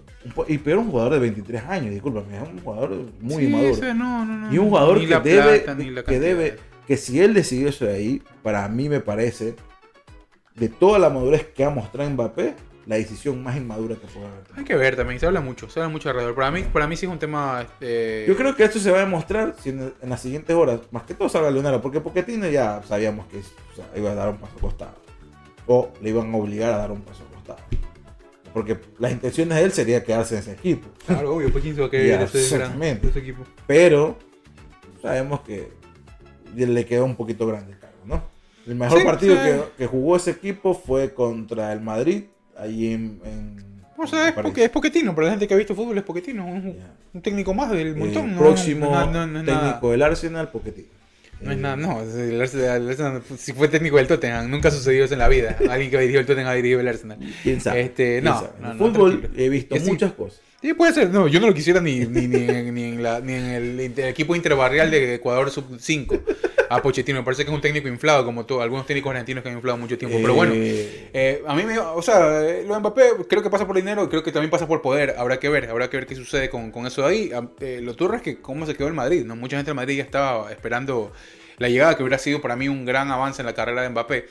y 0.48 0.58
peor 0.58 0.80
un 0.80 0.92
jugador 0.92 1.14
de 1.14 1.20
23 1.20 1.64
años, 1.64 1.92
discúlpame, 1.92 2.38
es 2.38 2.44
un 2.50 2.60
jugador 2.60 2.92
muy 3.20 3.46
Sí, 3.46 3.50
maduro. 3.52 3.70
ese 3.70 3.94
no, 3.94 4.26
no, 4.26 4.38
no, 4.38 4.54
Y 4.54 4.58
un 4.58 4.70
jugador 4.70 4.98
ni 4.98 5.06
que 5.06 5.12
la 5.12 5.20
debe, 5.20 5.60
plata, 5.60 5.76
ni 5.76 5.90
la 5.90 6.04
que 6.04 6.20
debe, 6.20 6.58
que 6.88 6.98
si 6.98 7.20
él 7.20 7.34
decidió 7.34 7.70
eso 7.70 7.86
de 7.86 7.94
ahí, 7.94 8.22
para 8.42 8.68
mí 8.68 8.90
me 8.90 9.00
parece, 9.00 9.56
de 10.56 10.70
toda 10.70 11.00
la 11.00 11.10
madurez 11.10 11.48
que 11.54 11.64
ha 11.64 11.70
mostrado 11.70 12.10
Mbappé, 12.10 12.56
la 12.86 12.96
decisión 12.98 13.42
más 13.42 13.56
inmadura 13.56 13.96
que 13.96 14.08
puede 14.08 14.26
haber. 14.28 14.44
Hay 14.58 14.64
que 14.66 14.76
ver 14.76 14.96
también, 14.96 15.20
se 15.20 15.26
habla 15.26 15.40
mucho, 15.40 15.70
se 15.70 15.80
habla 15.80 15.90
mucho 15.90 16.10
alrededor. 16.10 16.36
Para 16.36 16.52
mí, 16.52 16.64
para 16.64 16.86
mí 16.88 16.98
sí 16.98 17.06
es 17.06 17.12
un 17.12 17.20
tema... 17.20 17.62
Este... 17.62 18.26
Yo 18.28 18.36
creo 18.36 18.56
que 18.56 18.64
esto 18.66 18.78
se 18.80 18.92
va 18.92 18.98
a 18.98 19.02
demostrar 19.06 19.56
si 19.62 19.70
en, 19.70 19.94
en 20.02 20.10
las 20.10 20.22
siguientes 20.22 20.54
horas, 20.56 20.82
más 20.92 21.04
que 21.04 21.14
todo 21.14 21.30
salga 21.30 21.50
Leonardo, 21.50 21.82
porque 21.82 22.02
Pochettino 22.02 22.48
ya 22.50 22.82
sabíamos 22.84 23.28
que 23.28 23.38
o 23.38 23.76
sea, 23.76 23.86
iba 23.96 24.12
a 24.12 24.16
dar 24.16 24.30
un 24.30 24.38
paso 24.38 24.58
costado. 24.60 24.96
O 25.66 25.94
le 26.02 26.10
iban 26.10 26.34
a 26.34 26.38
obligar 26.38 26.74
a 26.74 26.78
dar 26.78 26.92
un 26.92 27.02
paso 27.02 27.24
costado. 27.34 27.60
Porque 28.54 28.78
las 29.00 29.12
intenciones 29.12 29.58
de 29.58 29.64
él 29.64 29.72
sería 29.72 30.04
quedarse 30.04 30.36
en 30.36 30.42
ese 30.42 30.52
equipo. 30.54 30.88
Claro, 31.06 31.36
obvio, 31.36 31.52
pues 31.52 31.64
quién 31.64 31.76
se 31.76 31.82
va 31.82 31.88
a 31.88 31.90
querer 31.90 32.08
Ya, 32.20 32.24
ese, 32.24 32.58
gran- 32.58 32.82
ese 32.84 33.20
equipo. 33.20 33.44
Pero 33.68 34.18
sabemos 35.02 35.42
que 35.42 35.70
le 36.56 36.86
quedó 36.86 37.06
un 37.06 37.16
poquito 37.16 37.48
grande 37.48 37.74
el 37.74 37.80
cargo, 37.80 37.98
¿no? 38.06 38.24
El 38.68 38.76
mejor 38.76 39.00
Sí, 39.00 39.06
partido 39.06 39.36
sí. 39.36 39.42
que, 39.44 39.62
que 39.80 39.88
jugó 39.88 40.16
ese 40.16 40.32
equipo 40.32 40.74
fue 40.74 41.14
contra 41.14 41.74
el 41.74 41.82
Madrid, 41.82 42.24
ahí 42.58 42.94
en... 42.94 43.20
en- 43.26 43.82
O 43.98 44.08
sea, 44.08 44.30
es, 44.30 44.38
en 44.38 44.44
porque, 44.44 44.64
es 44.66 44.70
Poquetino, 44.70 45.14
para 45.14 45.26
la 45.28 45.32
gente 45.34 45.48
que 45.48 45.54
ha 45.54 45.58
visto 45.58 45.76
fútbol 45.76 45.98
es 45.98 46.04
Poquetino, 46.04 46.46
un, 46.46 47.22
técnico 47.22 47.54
más 47.54 47.70
del 47.72 47.88
El 47.88 47.96
montón. 47.98 48.34
no- 48.34 48.40
próximo 48.40 48.90
no, 48.90 49.40
es 49.40 49.46
técnico 49.46 49.92
del 49.92 50.02
Arsenal, 50.04 50.50
Pochettino. 50.50 50.88
No 51.44 51.52
es 51.52 51.58
nada, 51.58 51.76
no. 51.76 52.02
el 52.02 52.42
Arsenal- 52.42 52.82
el 52.84 52.90
Arsenal, 52.90 53.22
si 53.38 53.54
fue 53.54 53.68
técnico 53.68 53.98
del 53.98 54.08
Tottenham, 54.08 54.50
nunca 54.50 54.70
ha 54.70 54.72
sucedido 54.72 55.06
eso 55.06 55.14
en 55.14 55.20
la 55.20 55.28
vida. 55.28 55.58
Alguien 55.70 55.92
que 55.92 56.00
dirigió 56.00 56.20
el 56.22 56.26
Tottenham 56.26 56.50
ha 56.52 56.54
dirigido 56.56 56.80
el 56.80 56.88
Arsenal. 56.88 57.20
¿Quién 57.44 57.60
sabe? 57.62 57.82
Este, 57.82 58.14
¿Quién 58.22 58.24
no, 58.24 58.34
sabe? 58.36 58.50
En 58.58 58.64
no, 58.64 58.72
el 58.72 58.78
no, 58.78 58.86
fútbol 58.86 59.20
tranquilo. 59.20 59.44
he 59.44 59.50
visto 59.50 59.76
Que 59.76 59.82
sí. 59.82 59.92
muchas 59.92 60.14
cosas. 60.14 60.42
Sí, 60.64 60.74
puede 60.74 60.94
ser. 60.94 61.10
No, 61.10 61.28
yo 61.28 61.42
no 61.42 61.48
lo 61.48 61.54
quisiera 61.54 61.82
ni, 61.82 62.00
ni, 62.06 62.26
ni, 62.26 62.38
en, 62.38 62.74
ni 62.74 62.84
en 62.86 63.04
la- 63.04 63.20
ni 63.20 63.34
en 63.34 63.44
el, 63.44 63.80
equipo 63.82 64.34
interbarrial 64.34 64.90
de 64.90 65.16
Ecuador 65.16 65.52
Sub-5 65.52 66.22
a 66.70 66.82
Pochettino. 66.82 67.20
Me 67.20 67.26
parece 67.26 67.44
que 67.44 67.52
es 67.52 67.56
un 67.56 67.60
técnico 67.60 67.90
inflado, 67.90 68.24
como 68.24 68.46
todo, 68.46 68.62
algunos 68.62 68.86
técnicos 68.86 69.10
argentinos 69.12 69.44
que 69.44 69.50
han 69.50 69.56
inflado 69.56 69.78
mucho 69.78 69.98
tiempo. 69.98 70.18
Pero 70.22 70.34
bueno, 70.36 70.54
Eh, 70.56 71.10
eh, 71.14 71.44
a 71.46 71.54
mí 71.54 71.64
me. 71.64 71.78
O 71.80 72.02
sea, 72.02 72.42
eh, 72.50 72.64
lo 72.66 72.76
de 72.76 72.80
Mbappé 72.80 73.04
creo 73.28 73.44
que 73.44 73.50
pasa 73.50 73.68
por 73.68 73.76
dinero, 73.76 74.08
creo 74.10 74.24
que 74.24 74.32
también 74.32 74.50
pasa 74.50 74.66
por 74.66 74.82
poder. 74.82 75.16
Habrá 75.18 75.38
que 75.38 75.50
ver, 75.50 75.70
habrá 75.70 75.90
que 75.90 75.98
ver 75.98 76.08
qué 76.08 76.16
sucede 76.16 76.50
con, 76.50 76.72
con 76.72 76.88
eso 76.88 77.02
de 77.02 77.08
ahí. 77.10 77.32
Ah, 77.36 77.46
eh, 77.60 77.82
lo 77.84 77.94
turro 77.96 78.16
es 78.16 78.22
que 78.22 78.38
cómo 78.38 78.66
se 78.66 78.74
quedó 78.74 78.88
el 78.88 78.94
Madrid, 78.94 79.26
¿no? 79.26 79.36
Mucha 79.36 79.58
gente 79.58 79.72
del 79.72 79.76
Madrid 79.76 79.98
ya 79.98 80.04
estaba 80.04 80.50
esperando 80.50 81.12
la 81.58 81.68
llegada, 81.68 81.98
que 81.98 82.04
hubiera 82.04 82.18
sido 82.18 82.40
para 82.40 82.56
mí 82.56 82.70
un 82.70 82.86
gran 82.86 83.12
avance 83.12 83.42
en 83.42 83.48
la 83.48 83.54
carrera 83.54 83.82
de 83.82 83.90
Mbappé. 83.90 84.26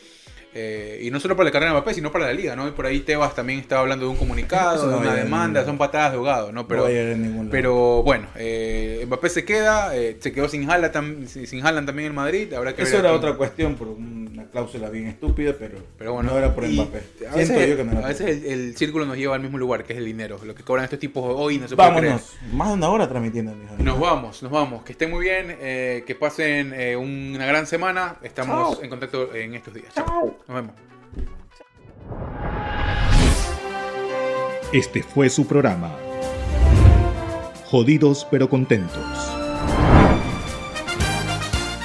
Eh, 0.55 1.01
y 1.03 1.11
no 1.11 1.19
solo 1.19 1.35
para 1.35 1.47
la 1.47 1.51
carrera 1.51 1.73
de 1.73 1.79
Mbappé, 1.79 1.95
sino 1.95 2.13
para 2.13 2.27
la 2.27 2.35
liga, 2.35 2.55
¿no? 2.55 2.69
Y 2.69 2.73
por 2.73 2.85
ahí 2.85 3.01
Tebas 3.01 3.35
también 3.35 3.59
estaba 3.59 3.81
hablando 3.81 4.05
de 4.05 4.11
un 4.11 4.19
comunicado, 4.19 4.85
no 4.87 4.99
de 4.99 5.07
una 5.09 5.15
demanda, 5.15 5.65
son 5.65 5.79
patadas 5.79 6.13
de 6.13 6.19
ahogado, 6.19 6.53
¿no? 6.53 6.69
Pero, 6.69 6.89
no 6.89 7.51
pero 7.51 8.03
bueno, 8.03 8.27
eh, 8.37 9.03
Mbappé 9.07 9.29
se 9.31 9.45
queda, 9.47 9.97
eh, 9.97 10.19
se 10.21 10.31
quedó 10.33 10.49
sin 10.49 10.71
Haaland, 10.71 11.27
sin 11.27 11.67
Haaland 11.67 11.87
también 11.87 12.09
en 12.09 12.15
Madrid, 12.15 12.53
habrá 12.53 12.75
que 12.75 12.83
Eso 12.83 12.97
ver 12.97 13.07
era 13.07 13.15
otra 13.15 13.33
cuestión 13.35 13.77
por 13.77 13.97
una 14.43 14.51
cláusula 14.51 14.91
bien 14.91 15.07
estúpida, 15.07 15.55
pero, 15.59 15.79
Pero 15.97 16.15
bueno, 16.15 16.33
no 16.33 16.39
era 16.39 16.55
por 16.55 16.67
Mbappé. 16.67 16.99
A 16.99 17.33
Siento 17.35 17.37
veces, 17.37 17.69
yo 17.71 17.77
que 17.77 17.85
no 17.85 17.93
era 17.93 18.05
a 18.05 18.09
veces 18.09 18.29
el, 18.29 18.45
el 18.47 18.77
círculo 18.77 19.07
nos 19.07 19.17
lleva 19.17 19.35
al 19.35 19.43
mismo 19.43 19.59
lugar, 19.59 19.85
que 19.85 19.93
es 19.93 19.99
el 19.99 20.05
dinero. 20.05 20.39
Lo 20.45 20.55
que 20.55 20.63
cobran 20.63 20.85
estos 20.85 20.99
tipos 20.99 21.25
hoy 21.37 21.59
no 21.59 21.69
se 21.69 21.77
puede 21.77 21.89
creer. 21.91 22.05
Vámonos, 22.05 22.37
más 22.53 22.69
de 22.69 22.75
una 22.75 22.89
hora 22.89 23.09
transmitiendo, 23.09 23.55
mijo. 23.55 23.75
Nos 23.79 24.01
vamos, 24.01 24.43
nos 24.43 24.53
vamos. 24.53 24.83
Que 24.83 24.93
estén 24.93 25.11
muy 25.11 25.25
bien, 25.25 25.57
eh, 25.61 26.05
que 26.07 26.15
pasen 26.15 26.73
eh, 26.75 26.97
una 26.97 27.47
gran 27.47 27.67
semana. 27.67 28.17
Estamos 28.23 28.75
Chao. 28.75 28.85
en 28.85 28.91
contacto 28.91 29.35
en 29.35 29.55
estos 29.55 29.75
días. 29.75 29.95
Chao. 29.95 30.37
Nos 30.49 30.57
vemos. 30.57 30.73
Este 34.73 35.03
fue 35.03 35.29
su 35.29 35.47
programa. 35.47 35.95
Jodidos 37.67 38.27
pero 38.31 38.49
contentos. 38.49 39.42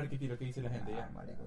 A 0.00 0.02
ver 0.02 0.10
qué 0.10 0.18
tiro 0.18 0.38
que 0.38 0.44
dice 0.46 0.62
la 0.62 0.70
gente. 0.70 0.90
Ya, 0.92 1.10
Ah, 1.14 1.24
ya 1.26 1.34
fue. 1.36 1.39